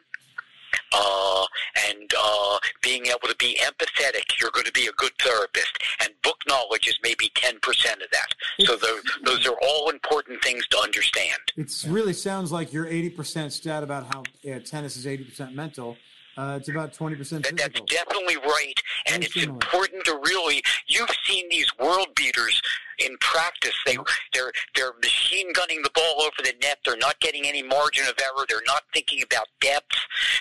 Uh, 0.92 1.44
and 1.88 2.12
uh, 2.18 2.58
being 2.82 3.06
able 3.06 3.28
to 3.28 3.36
be 3.36 3.58
empathetic, 3.62 4.22
you're 4.40 4.50
going 4.50 4.66
to 4.66 4.72
be 4.72 4.86
a 4.86 4.92
good 4.92 5.12
therapist. 5.20 5.78
And 6.02 6.10
book 6.22 6.38
knowledge 6.48 6.88
is 6.88 6.98
maybe 7.02 7.30
10% 7.34 7.54
of 7.56 8.10
that. 8.12 8.66
So 8.66 8.76
tho- 8.76 9.00
those 9.24 9.46
are 9.46 9.56
all 9.62 9.90
important 9.90 10.42
things 10.42 10.66
to 10.68 10.78
understand. 10.78 11.38
it 11.56 11.84
really 11.88 12.12
sounds 12.12 12.50
like 12.52 12.72
your 12.72 12.86
eighty 12.86 13.10
percent 13.10 13.52
stat 13.52 13.82
about 13.82 14.06
how 14.12 14.22
uh, 14.50 14.58
tennis 14.64 14.96
is 14.96 15.06
eighty 15.06 15.24
percent 15.24 15.54
mental. 15.54 15.96
Uh, 16.36 16.56
it's 16.58 16.68
about 16.68 16.92
twenty 16.92 17.16
percent 17.16 17.44
That, 17.44 17.56
that's 17.56 17.80
definitely 17.82 18.36
right, 18.36 18.74
and 19.06 19.16
Very 19.16 19.24
it's 19.24 19.34
similar. 19.34 19.54
important 19.54 20.04
to 20.06 20.12
really. 20.24 20.62
You've 20.86 21.10
seen 21.26 21.48
these 21.50 21.66
world 21.78 22.08
beaters 22.16 22.60
in 23.00 23.16
practice. 23.18 23.74
They 23.86 23.96
they're 24.32 24.52
they're 24.74 24.92
machine 25.02 25.52
gunning 25.52 25.82
the 25.82 25.90
ball 25.90 26.22
over 26.22 26.36
the 26.38 26.54
net. 26.62 26.78
They're 26.84 26.96
not 26.96 27.18
getting 27.20 27.46
any 27.46 27.62
margin 27.62 28.06
of 28.06 28.14
error. 28.20 28.46
They're 28.48 28.62
not 28.66 28.82
thinking 28.92 29.22
about 29.22 29.46
depth. 29.60 29.96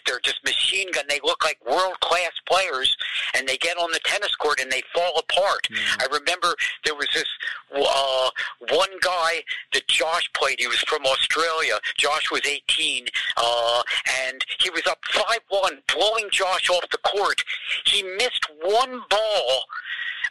They're 0.06 0.19
just 0.19 0.44
machine 0.44 0.91
gun. 0.91 1.06
They 1.07 1.19
look 1.23 1.44
like 1.44 1.57
world 1.65 1.99
class 2.02 2.31
players, 2.48 2.95
and 3.36 3.48
they 3.48 3.57
get 3.57 3.77
on 3.77 3.91
the 3.91 3.99
tennis 4.03 4.36
court 4.36 4.60
and 4.60 4.72
they 4.72 4.84
fall 4.94 5.18
apart. 5.19 5.68
I 5.99 6.07
remember 6.11 6.56
there 6.86 6.95
was 6.95 7.07
this 7.14 7.27
uh, 7.76 8.30
one 8.69 8.90
guy 9.02 9.44
that 9.73 9.88
Josh 9.88 10.30
played. 10.34 10.60
He 10.60 10.68
was 10.68 10.80
from 10.81 11.06
Australia. 11.06 11.80
Josh 11.98 12.31
was 12.31 12.41
18, 12.45 13.06
uh, 13.38 13.81
and 14.26 14.44
he 14.60 14.69
was 14.69 14.86
up 14.88 14.99
5 15.11 15.40
1, 15.49 15.80
blowing 15.94 16.30
Josh 16.31 16.69
off 16.69 16.90
the 16.91 16.98
court. 16.99 17.44
He 17.86 18.03
missed 18.03 18.45
one 18.61 19.02
ball 19.10 19.65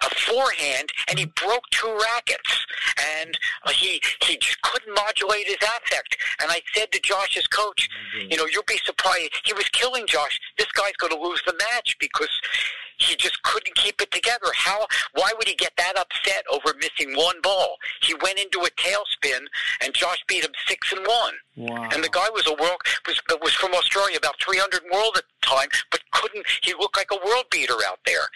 a 0.03 0.11
forehand, 0.15 0.93
and 1.09 1.19
he 1.19 1.27
broke 1.27 1.69
two 1.71 1.99
rackets, 2.01 2.67
and 3.21 3.39
uh, 3.65 3.71
he 3.71 4.01
he 4.23 4.37
just 4.37 4.61
couldn't 4.63 4.95
modulate 4.95 5.47
his 5.47 5.57
affect. 5.57 6.17
And 6.41 6.51
I 6.51 6.61
said 6.75 6.93
to 6.93 7.01
Josh's 7.01 7.47
coach, 7.47 7.89
you 8.29 8.37
know, 8.37 8.47
you'll 8.47 8.63
be 8.67 8.81
surprised. 8.85 9.31
He 9.45 9.53
was 9.53 9.69
killing 9.71 10.07
Josh. 10.07 10.41
This 10.57 10.71
guy's 10.73 10.97
going 10.99 11.13
to 11.13 11.21
lose 11.21 11.43
the 11.47 11.55
match 11.55 11.97
because 12.01 12.31
he 12.99 13.15
just 13.17 13.43
couldn't 13.43 13.75
keep 13.77 14.01
it 14.01 14.11
together. 14.11 14.49
How? 14.55 14.87
Why 15.15 15.33
would 15.37 15.49
he 15.49 15.55
get 15.55 15.73
that 15.79 15.97
upset 15.97 16.45
over 16.53 16.75
missing 16.79 17.17
one 17.17 17.41
ball? 17.43 17.77
He 18.03 18.15
went 18.23 18.39
into 18.39 18.61
a 18.61 18.71
tailspin, 18.71 19.47
and 19.83 19.95
Josh 19.95 20.23
beat 20.27 20.45
him 20.45 20.53
six 20.67 20.93
and 20.93 21.07
one. 21.07 21.35
Wow. 21.57 21.89
And 21.93 22.05
the 22.05 22.09
guy 22.09 22.29
was 22.31 22.47
a 22.47 22.55
world 22.55 22.79
was 23.07 23.21
was 23.41 23.55
from 23.55 23.75
Australia, 23.75 24.17
about 24.17 24.41
300 24.41 24.83
world 24.93 25.17
at 25.17 25.25
the 25.25 25.47
time, 25.47 25.69
but 25.91 26.01
couldn't. 26.13 26.47
He 26.63 26.75
looked 26.75 26.97
like 26.97 27.11
a 27.13 27.27
world 27.27 27.45
beater 27.51 27.77
out 27.87 28.01
there. 28.07 28.29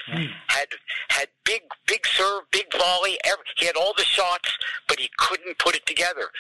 Had 0.48 0.68
had 1.08 1.28
big 1.44 1.62
big 1.86 2.06
serve, 2.06 2.42
big 2.50 2.72
volley. 2.76 3.18
Every, 3.24 3.44
he 3.56 3.66
had 3.66 3.76
all 3.76 3.94
the 3.96 4.04
shots, 4.04 4.56
but 4.88 4.98
he 4.98 5.10
couldn't 5.18 5.58
put 5.58 5.74
it 5.74 5.86
together. 5.86 6.30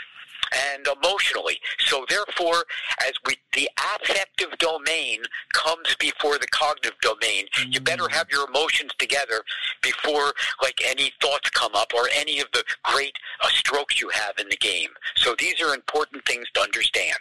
And 0.74 0.86
emotionally, 0.86 1.60
so 1.78 2.04
therefore, 2.08 2.64
as 3.06 3.12
we 3.24 3.36
the 3.54 3.70
affective 3.94 4.58
domain 4.58 5.22
comes 5.52 5.94
before 5.98 6.36
the 6.38 6.48
cognitive 6.48 6.98
domain, 7.00 7.46
you 7.70 7.80
better 7.80 8.08
have 8.08 8.26
your 8.30 8.48
emotions 8.48 8.92
together 8.98 9.42
before 9.82 10.34
like 10.62 10.80
any 10.84 11.12
thoughts 11.22 11.48
come 11.50 11.74
up 11.74 11.92
or 11.94 12.08
any 12.14 12.40
of 12.40 12.48
the 12.52 12.64
great 12.84 13.14
uh, 13.42 13.48
strokes 13.48 14.00
you 14.00 14.10
have 14.10 14.34
in 14.38 14.48
the 14.48 14.56
game. 14.56 14.90
So 15.16 15.34
these 15.38 15.60
are 15.62 15.74
important 15.74 16.26
things 16.26 16.46
to 16.54 16.60
understand. 16.60 17.18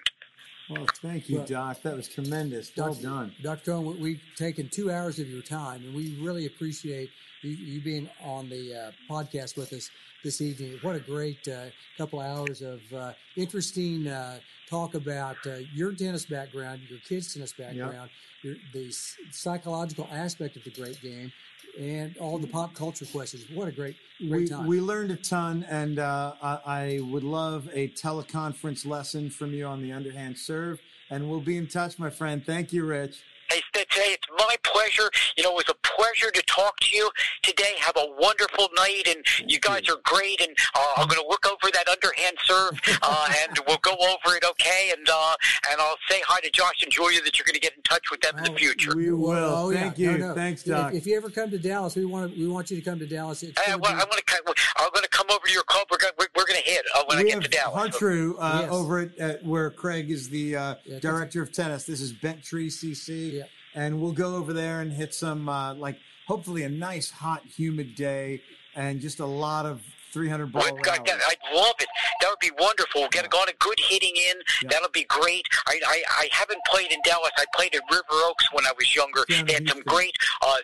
Well, 0.72 0.86
thank 1.02 1.30
you, 1.30 1.40
Doc. 1.46 1.82
That 1.82 1.96
was 1.96 2.08
tremendous. 2.08 2.72
Well 2.76 2.94
done. 2.96 3.36
Dr. 3.42 3.64
Cohen, 3.72 3.86
we- 3.86 3.96
we've 4.02 4.22
taken 4.38 4.70
two 4.70 4.90
hours 4.92 5.20
of 5.20 5.30
your 5.30 5.42
time, 5.42 5.84
and 5.84 5.94
we 5.94 6.16
really 6.18 6.46
appreciate 6.46 7.10
you, 7.42 7.52
you 7.52 7.82
being 7.82 8.10
on 8.24 8.50
the 8.50 8.74
uh, 8.74 8.92
podcast 9.10 9.58
with 9.58 9.74
us 9.74 9.90
this 10.24 10.40
evening. 10.42 10.78
What 10.82 10.96
a 10.96 11.00
great 11.00 11.46
uh, 11.48 11.66
couple 11.98 12.20
hours 12.20 12.62
of 12.62 12.82
uh, 12.94 13.14
interesting 13.36 14.08
uh, 14.08 14.40
talk 14.70 14.94
about 14.96 15.36
uh, 15.46 15.56
your 15.74 15.92
tennis 15.94 16.26
background, 16.26 16.82
your 16.90 17.00
kids' 17.00 17.34
tennis 17.34 17.52
background, 17.54 18.10
your, 18.44 18.56
the 18.74 18.88
s- 18.88 19.16
psychological 19.32 20.08
aspect 20.12 20.56
of 20.56 20.64
the 20.64 20.70
great 20.72 21.02
game, 21.02 21.32
and 21.80 22.18
all 22.18 22.38
the 22.38 22.48
pop 22.48 22.74
culture 22.74 23.06
questions. 23.06 23.46
What 23.54 23.68
a 23.68 23.72
great, 23.72 23.96
great 24.20 24.42
We, 24.42 24.48
time. 24.48 24.68
we 24.68 24.82
learned 24.82 25.12
a 25.12 25.16
ton, 25.16 25.66
and 25.70 26.00
uh, 26.00 26.34
I, 26.42 26.60
I 26.66 27.00
would 27.02 27.24
love 27.24 27.70
a 27.74 27.90
teleconference 27.90 28.86
lesson 28.86 29.30
from 29.30 29.54
you 29.54 29.66
on 29.66 29.82
the 29.82 29.92
underhand 29.92 30.38
serve. 30.38 30.80
And 31.10 31.30
we'll 31.30 31.42
be 31.42 31.58
in 31.58 31.68
touch, 31.68 32.00
my 32.00 32.10
friend. 32.10 32.44
Thank 32.46 32.72
you, 32.72 32.86
Rich. 32.86 33.22
Hey, 33.50 33.62
St- 33.76 33.90
today 33.90 34.06
it's 34.14 34.21
my 34.38 34.56
pleasure. 34.64 35.10
You 35.38 35.44
know, 35.44 35.52
it 35.52 35.68
was 35.68 35.70
a 35.70 35.88
pleasure 35.88 36.32
to 36.32 36.42
talk 36.44 36.80
to 36.82 36.96
you 36.96 37.10
today. 37.44 37.74
Have 37.80 37.96
a 37.98 38.06
wonderful 38.20 38.70
night, 38.76 39.04
and 39.08 39.24
you 39.50 39.60
guys 39.60 39.88
are 39.90 39.98
great. 40.04 40.42
And 40.42 40.56
uh, 40.76 40.94
I'm 40.98 41.08
going 41.08 41.22
to 41.22 41.28
look 41.28 41.46
over 41.46 41.72
that 41.74 41.88
underhand 41.88 42.38
serve, 42.44 42.80
uh, 43.02 43.28
and 43.48 43.60
we'll 43.68 43.78
go 43.82 43.92
over 43.94 44.36
it, 44.36 44.44
okay? 44.52 44.92
And 44.98 45.08
uh, 45.10 45.36
and 45.72 45.82
I'll 45.82 45.98
say 46.10 46.22
hi 46.26 46.40
to 46.42 46.50
Josh 46.52 46.84
and 46.84 46.92
Julia 46.92 47.22
that 47.24 47.38
you're 47.38 47.46
going 47.46 47.56
to 47.56 47.60
get 47.62 47.76
in 47.76 47.84
touch 47.84 48.12
with 48.12 48.22
them 48.22 48.38
in 48.38 48.44
the 48.46 48.52
Oh, 48.52 48.56
future. 48.56 48.96
We 48.96 49.12
will. 49.12 49.34
Oh. 49.34 49.72
Thank 49.72 49.98
No, 49.98 50.12
you. 50.12 50.18
no. 50.18 50.34
Thanks, 50.36 50.62
If- 50.62 50.68
Doc. 50.68 50.94
If, 50.94 51.06
you 51.08 51.16
ever 51.18 51.30
come 51.30 51.50
to 51.52 51.58
Dallas, 51.60 51.96
we 51.96 52.06
want 52.06 52.34
to, 52.34 52.40
we 52.40 52.48
want 52.48 52.70
you 52.72 52.78
to 52.78 52.84
come 52.84 53.00
to 53.00 53.08
Dallas. 53.08 53.44
It's 53.44 53.58
Hey, 53.60 53.72
gonna 53.72 53.82
well, 53.82 53.92
be- 53.94 54.02
I'm 54.02 54.08
going 54.08 54.22
to 54.26 54.56
I'm 54.78 54.90
going 54.94 55.04
to 55.04 55.10
come 55.10 55.28
over 55.30 55.46
to 55.46 55.52
your 55.54 55.64
club. 55.64 55.88
We're 55.92 55.98
going 55.98 56.14
we're, 56.20 56.28
we're 56.36 56.46
going 56.46 56.62
to 56.62 56.70
hit 56.70 56.84
uh, 56.96 57.04
when 57.08 57.18
I 57.18 57.24
get 57.24 57.34
have 57.34 57.44
to 57.44 57.50
Dallas. 57.50 57.92
Har-Tru 57.92 58.36
uh, 58.40 58.60
Yes. 58.62 58.72
over 58.72 59.00
at, 59.00 59.18
at 59.18 59.46
where 59.46 59.70
Craig 59.72 60.10
is 60.12 60.30
the 60.30 60.56
uh, 60.56 60.76
Yeah, 60.86 61.00
director 61.00 61.42
of 61.42 61.52
tennis. 61.52 61.86
This 61.86 62.02
is 62.02 62.12
Bent 62.14 62.44
Tree 62.44 62.70
CC, 62.70 63.34
Yeah. 63.34 63.44
And 63.76 64.02
we'll 64.02 64.12
go 64.12 64.36
over 64.36 64.54
there 64.54 64.82
and 64.82 64.92
hit 64.92 65.14
some 65.14 65.48
uh, 65.50 65.74
like 65.74 65.98
hopefully 66.28 66.64
a 66.64 66.70
nice 66.70 67.10
hot 67.10 67.44
humid 67.46 67.96
day 67.96 68.42
and 68.76 69.02
just 69.02 69.20
a 69.20 69.26
lot 69.26 69.66
of 69.66 69.82
300 70.14 70.52
ball 70.52 70.62
God, 70.84 71.06
that- 71.06 71.20
I'd 71.28 71.56
love 71.56 71.76
it. 71.80 71.88
That 72.22 72.30
would 72.30 72.40
be 72.40 72.52
wonderful. 72.60 73.08
Get 73.12 73.30
got 73.30 73.50
a 73.50 73.54
good 73.60 73.80
hitting 73.80 74.16
in. 74.16 74.38
Yeah. 74.64 74.70
That'll 74.72 74.90
be 74.90 75.06
great. 75.06 75.46
I, 75.68 75.80
I 75.88 76.04
I 76.10 76.30
haven't 76.32 76.60
played 76.70 76.92
in 76.92 77.00
Dallas. 77.04 77.32
I 77.38 77.46
played 77.56 77.74
at 77.76 77.82
River 77.92 78.04
Oaks 78.26 78.46
when 78.54 78.66
I 78.66 78.72
was 78.78 78.94
younger. 78.96 79.24
In 79.30 79.46
They 79.46 79.54
had 79.54 79.68
some 79.68 79.82
great, 79.84 80.16
uh, 80.42 80.56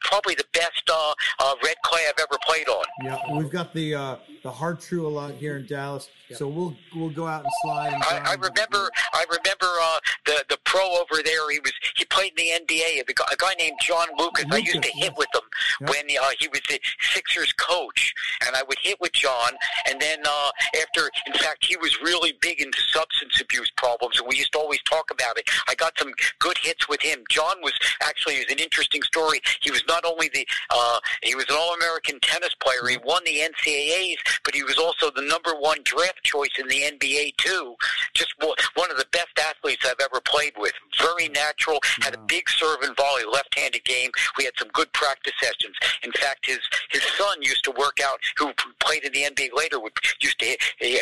probably 0.00 0.34
the 0.34 0.46
best 0.52 0.88
uh, 0.90 1.14
uh, 1.40 1.54
red 1.64 1.76
clay 1.84 2.02
I've 2.08 2.18
ever 2.20 2.38
played 2.46 2.68
on. 2.68 2.84
Yeah, 3.02 3.18
we've 3.36 3.50
got 3.50 3.72
the 3.74 3.94
uh, 3.94 4.16
the 4.42 4.50
Har-Tru 4.50 5.06
a 5.06 5.08
lot 5.08 5.32
here 5.32 5.56
in 5.56 5.66
Dallas, 5.66 6.08
Yeah. 6.28 6.36
so 6.36 6.48
we'll 6.48 6.76
we'll 6.94 7.10
go 7.10 7.26
out 7.26 7.44
and 7.44 7.52
slide. 7.62 7.92
And 7.92 8.02
I, 8.02 8.32
I 8.32 8.34
remember. 8.34 8.90
I 9.12 9.24
remember 9.30 9.66
uh, 9.82 9.98
the 10.26 10.44
the 10.48 10.58
pro 10.64 10.82
over 10.96 11.22
there. 11.24 11.50
He 11.50 11.60
was 11.60 11.72
he 11.96 12.04
played 12.06 12.32
in 12.38 12.64
the 12.66 12.74
NBA. 12.74 13.00
A 13.08 13.36
guy 13.36 13.54
named 13.58 13.76
John 13.82 14.06
Lucas. 14.18 14.44
I 14.50 14.56
used 14.58 14.72
to 14.72 14.76
Lucas, 14.78 14.92
hit 14.94 15.12
with 15.16 15.28
him 15.34 15.42
Yeah. 15.80 15.90
when 15.90 16.04
uh, 16.22 16.30
he 16.38 16.48
was 16.48 16.60
the 16.68 16.80
Sixers 17.00 17.52
coach, 17.54 18.14
and 18.46 18.54
I 18.56 18.62
would 18.62 18.78
hit 18.82 18.93
with 19.00 19.12
John. 19.12 19.52
And 19.88 20.00
then 20.00 20.20
uh, 20.26 20.50
after, 20.80 21.10
in 21.26 21.32
fact, 21.34 21.64
he 21.64 21.76
was 21.76 22.00
really 22.02 22.34
big 22.40 22.60
into 22.60 22.78
substance 22.92 23.40
abuse 23.40 23.70
problems, 23.76 24.18
and 24.18 24.28
we 24.28 24.36
used 24.36 24.52
to 24.52 24.58
always 24.58 24.82
talk 24.82 25.10
about 25.10 25.38
it. 25.38 25.48
I 25.68 25.74
got 25.74 25.92
some 25.98 26.12
good 26.38 26.58
hits 26.58 26.88
with 26.88 27.00
him. 27.00 27.24
John 27.30 27.56
was 27.62 27.72
actually 28.02 28.34
it 28.34 28.46
was 28.48 28.56
an 28.56 28.62
interesting 28.62 29.02
story. 29.02 29.40
He 29.60 29.70
was 29.70 29.82
not 29.88 30.04
only 30.04 30.28
the 30.32 30.46
uh, 30.70 31.00
he 31.22 31.34
was 31.34 31.46
an 31.48 31.56
All 31.58 31.74
American 31.74 32.18
tennis 32.20 32.54
player. 32.60 32.86
He 32.88 32.98
won 33.04 33.22
the 33.24 33.40
NCAA's, 33.40 34.22
but 34.44 34.54
he 34.54 34.62
was 34.62 34.78
also 34.78 35.10
the 35.10 35.22
number 35.22 35.52
one 35.58 35.78
draft 35.84 36.22
choice 36.22 36.50
in 36.58 36.68
the 36.68 36.82
NBA 36.82 37.36
too. 37.36 37.74
Just 38.14 38.34
one 38.40 38.56
one 38.74 38.90
of 38.90 38.96
the 38.98 39.06
best 39.12 39.38
athletes 39.38 39.84
I've 39.86 40.00
ever 40.02 40.20
played 40.20 40.52
with. 40.58 40.72
Very 40.98 41.28
natural. 41.28 41.78
Had 42.00 42.14
a 42.14 42.18
big 42.18 42.48
serve 42.48 42.82
and 42.82 42.96
volley, 42.96 43.24
left-handed 43.30 43.84
game. 43.84 44.10
We 44.38 44.44
had 44.44 44.54
some 44.58 44.68
good 44.72 44.92
practice 44.92 45.32
sessions. 45.40 45.76
In 46.02 46.12
fact, 46.12 46.46
his 46.46 46.60
his 46.90 47.02
son 47.16 47.42
used 47.42 47.64
to 47.64 47.70
work 47.72 47.98
out. 48.02 48.18
Who 48.38 48.52
played 48.84 49.04
in 49.04 49.12
the 49.12 49.22
NBA 49.22 49.50
later 49.54 49.80
would 49.80 49.92
used 50.20 50.38
to 50.40 50.46
hit. 50.46 50.60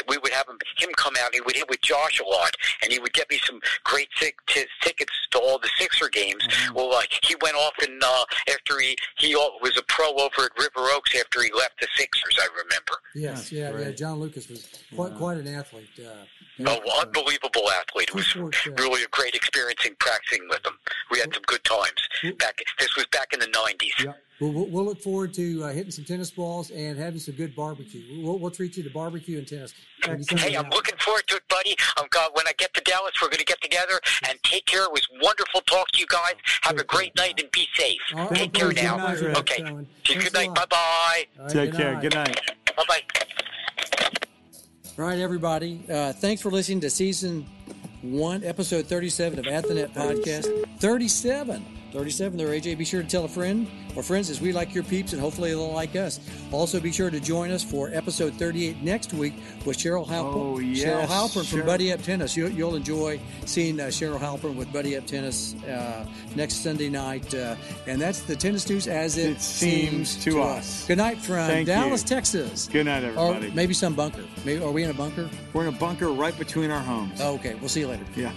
We 0.08 0.18
would 0.18 0.32
have 0.32 0.48
him 0.48 0.58
him 0.78 0.90
come 0.96 1.14
out. 1.20 1.34
He 1.34 1.40
would 1.40 1.56
hit 1.56 1.68
with 1.68 1.80
Josh 1.80 2.20
a 2.20 2.24
lot, 2.24 2.54
and 2.82 2.92
he 2.92 2.98
would 2.98 3.12
get 3.12 3.28
me 3.30 3.38
some 3.44 3.60
great 3.84 4.08
tic- 4.18 4.44
t- 4.46 4.64
tickets 4.80 5.12
to 5.32 5.38
all 5.38 5.58
the 5.58 5.70
Sixer 5.78 6.08
games. 6.08 6.46
Well, 6.74 6.90
like 6.90 7.18
he 7.22 7.34
went 7.42 7.56
off 7.56 7.74
and 7.82 8.02
uh, 8.02 8.24
after 8.50 8.78
he 8.78 8.96
he 9.18 9.34
was 9.34 9.76
a 9.78 9.82
pro 9.88 10.12
over 10.14 10.44
at 10.44 10.58
River 10.58 10.88
Oaks 10.92 11.14
after 11.18 11.42
he 11.42 11.50
left 11.52 11.80
the 11.80 11.88
Sixers. 11.96 12.38
I 12.40 12.48
remember. 12.56 12.92
Yes, 13.14 13.50
That's 13.50 13.52
yeah, 13.52 13.78
yeah. 13.78 13.90
John 13.92 14.18
Lucas 14.20 14.48
was 14.48 14.68
quite 14.94 15.14
quite 15.16 15.38
an 15.38 15.48
athlete. 15.48 15.88
Uh, 15.98 16.24
Oh, 16.64 16.80
unbelievable 17.00 17.68
athlete. 17.70 18.08
It 18.08 18.14
was 18.14 18.32
Good 18.32 18.78
really 18.78 19.02
a 19.02 19.08
great 19.08 19.34
experience 19.34 19.84
in 19.86 19.96
practicing 19.96 20.46
with 20.48 20.64
him. 20.64 20.74
We 21.10 21.18
had 21.18 21.32
some 21.32 21.42
good 21.46 21.64
times. 21.64 22.36
Back 22.38 22.62
this 22.78 22.94
was 22.94 23.06
back 23.06 23.32
in 23.32 23.40
the 23.40 23.48
nineties. 23.48 23.94
Yeah. 24.04 24.12
Well, 24.42 24.52
we'll, 24.52 24.66
we'll 24.66 24.84
look 24.84 25.00
forward 25.00 25.32
to 25.34 25.62
uh, 25.62 25.68
hitting 25.72 25.92
some 25.92 26.04
tennis 26.04 26.32
balls 26.32 26.70
and 26.70 26.98
having 26.98 27.20
some 27.20 27.34
good 27.36 27.54
barbecue. 27.54 28.02
We'll, 28.24 28.40
we'll 28.40 28.50
treat 28.50 28.76
you 28.76 28.82
to 28.82 28.90
barbecue 28.90 29.38
and 29.38 29.46
tennis. 29.46 29.72
when 30.04 30.18
you 30.18 30.24
come 30.26 30.36
to 30.38 30.42
Hey, 30.44 30.56
I'm 30.56 30.64
Dallas. 30.64 30.74
looking 30.76 30.98
forward 30.98 31.22
to 31.28 31.36
it, 31.36 31.42
buddy. 31.48 31.76
I'm 31.96 32.06
God. 32.10 32.30
When 32.34 32.48
I 32.48 32.52
get 32.58 32.74
to 32.74 32.80
Dallas, 32.80 33.12
we're 33.22 33.28
going 33.28 33.38
to 33.38 33.44
get 33.44 33.60
together 33.62 34.00
and 34.28 34.36
take 34.42 34.66
care. 34.66 34.82
It 34.82 34.90
was 34.90 35.06
wonderful 35.22 35.60
talk 35.60 35.88
to 35.92 36.00
you 36.00 36.06
guys. 36.08 36.34
Have 36.62 36.76
a 36.78 36.82
great 36.84 37.14
night 37.16 37.40
and 37.40 37.48
be 37.52 37.68
safe. 37.74 38.00
All 38.16 38.26
right, 38.30 38.34
Take 38.36 38.52
care 38.52 38.68
good 38.72 38.82
now. 38.82 38.96
night, 38.96 39.20
Rick. 39.20 39.38
Okay. 39.38 39.62
Cohen. 39.62 39.86
Good 40.04 40.16
Thanks 40.22 40.30
a 40.30 40.32
night. 40.32 40.54
Bye 40.56 40.64
bye. 40.68 41.24
All 41.38 41.44
right, 41.44 41.52
Take 41.52 41.74
care. 41.74 42.00
Good 42.00 42.14
night. 42.14 42.40
Bye 42.76 42.84
bye. 42.88 43.00
All 44.98 45.04
right, 45.06 45.18
everybody. 45.20 45.84
Uh, 45.88 46.12
thanks 46.12 46.42
for 46.42 46.50
listening 46.50 46.80
to 46.80 46.90
season 46.90 47.46
one, 48.02 48.42
episode 48.42 48.86
37 48.86 49.38
of 49.38 49.46
At 49.46 49.68
the 49.68 49.74
Net 49.74 49.94
Podcast. 49.94 50.78
37. 50.80 51.64
37 51.92 52.38
there, 52.38 52.48
AJ. 52.48 52.78
Be 52.78 52.84
sure 52.84 53.02
to 53.02 53.08
tell 53.08 53.24
a 53.24 53.28
friend 53.28 53.66
or 53.94 54.02
friends 54.02 54.30
as 54.30 54.40
we 54.40 54.52
like 54.52 54.74
your 54.74 54.84
peeps 54.84 55.12
and 55.12 55.20
hopefully 55.20 55.50
they'll 55.50 55.72
like 55.72 55.94
us. 55.94 56.20
Also, 56.50 56.80
be 56.80 56.90
sure 56.90 57.10
to 57.10 57.20
join 57.20 57.50
us 57.50 57.62
for 57.62 57.90
episode 57.92 58.32
38 58.34 58.82
next 58.82 59.12
week 59.12 59.34
with 59.66 59.76
Cheryl 59.76 60.06
Halpern. 60.06 60.34
Oh, 60.34 60.58
yes, 60.58 60.84
Cheryl 60.86 61.06
Halpern 61.06 61.48
from 61.48 61.60
Cheryl. 61.60 61.66
Buddy 61.66 61.92
Up 61.92 62.00
Tennis. 62.02 62.36
You, 62.36 62.46
you'll 62.48 62.76
enjoy 62.76 63.20
seeing 63.44 63.78
uh, 63.78 63.84
Cheryl 63.84 64.18
Halpern 64.18 64.54
with 64.56 64.72
Buddy 64.72 64.96
Up 64.96 65.06
Tennis 65.06 65.54
uh, 65.64 66.06
next 66.34 66.56
Sunday 66.62 66.88
night. 66.88 67.34
Uh, 67.34 67.56
and 67.86 68.00
that's 68.00 68.22
the 68.22 68.36
tennis 68.36 68.68
news 68.68 68.88
as 68.88 69.18
it, 69.18 69.32
It 69.32 69.40
seems 69.40 70.16
to 70.24 70.40
us. 70.42 70.86
Good 70.86 70.98
night 70.98 71.18
from 71.18 71.46
Thank 71.46 71.68
you. 71.68 71.74
Dallas, 71.74 72.02
Texas. 72.02 72.68
Good 72.72 72.86
night, 72.86 73.04
Or 73.04 73.08
everybody. 73.08 73.50
maybe 73.52 73.74
some 73.74 73.94
bunker. 73.94 74.24
Maybe 74.44 74.62
are 74.62 74.70
we 74.70 74.82
in 74.82 74.90
a 74.90 74.94
bunker? 74.94 75.28
We're 75.52 75.62
in 75.68 75.74
a 75.74 75.78
bunker 75.78 76.08
right 76.08 76.36
between 76.38 76.70
our 76.70 76.80
homes. 76.80 77.20
Oh, 77.20 77.34
okay. 77.34 77.54
We'll 77.54 77.68
see 77.68 77.80
you 77.80 77.88
later. 77.88 78.04
Yeah. 78.16 78.32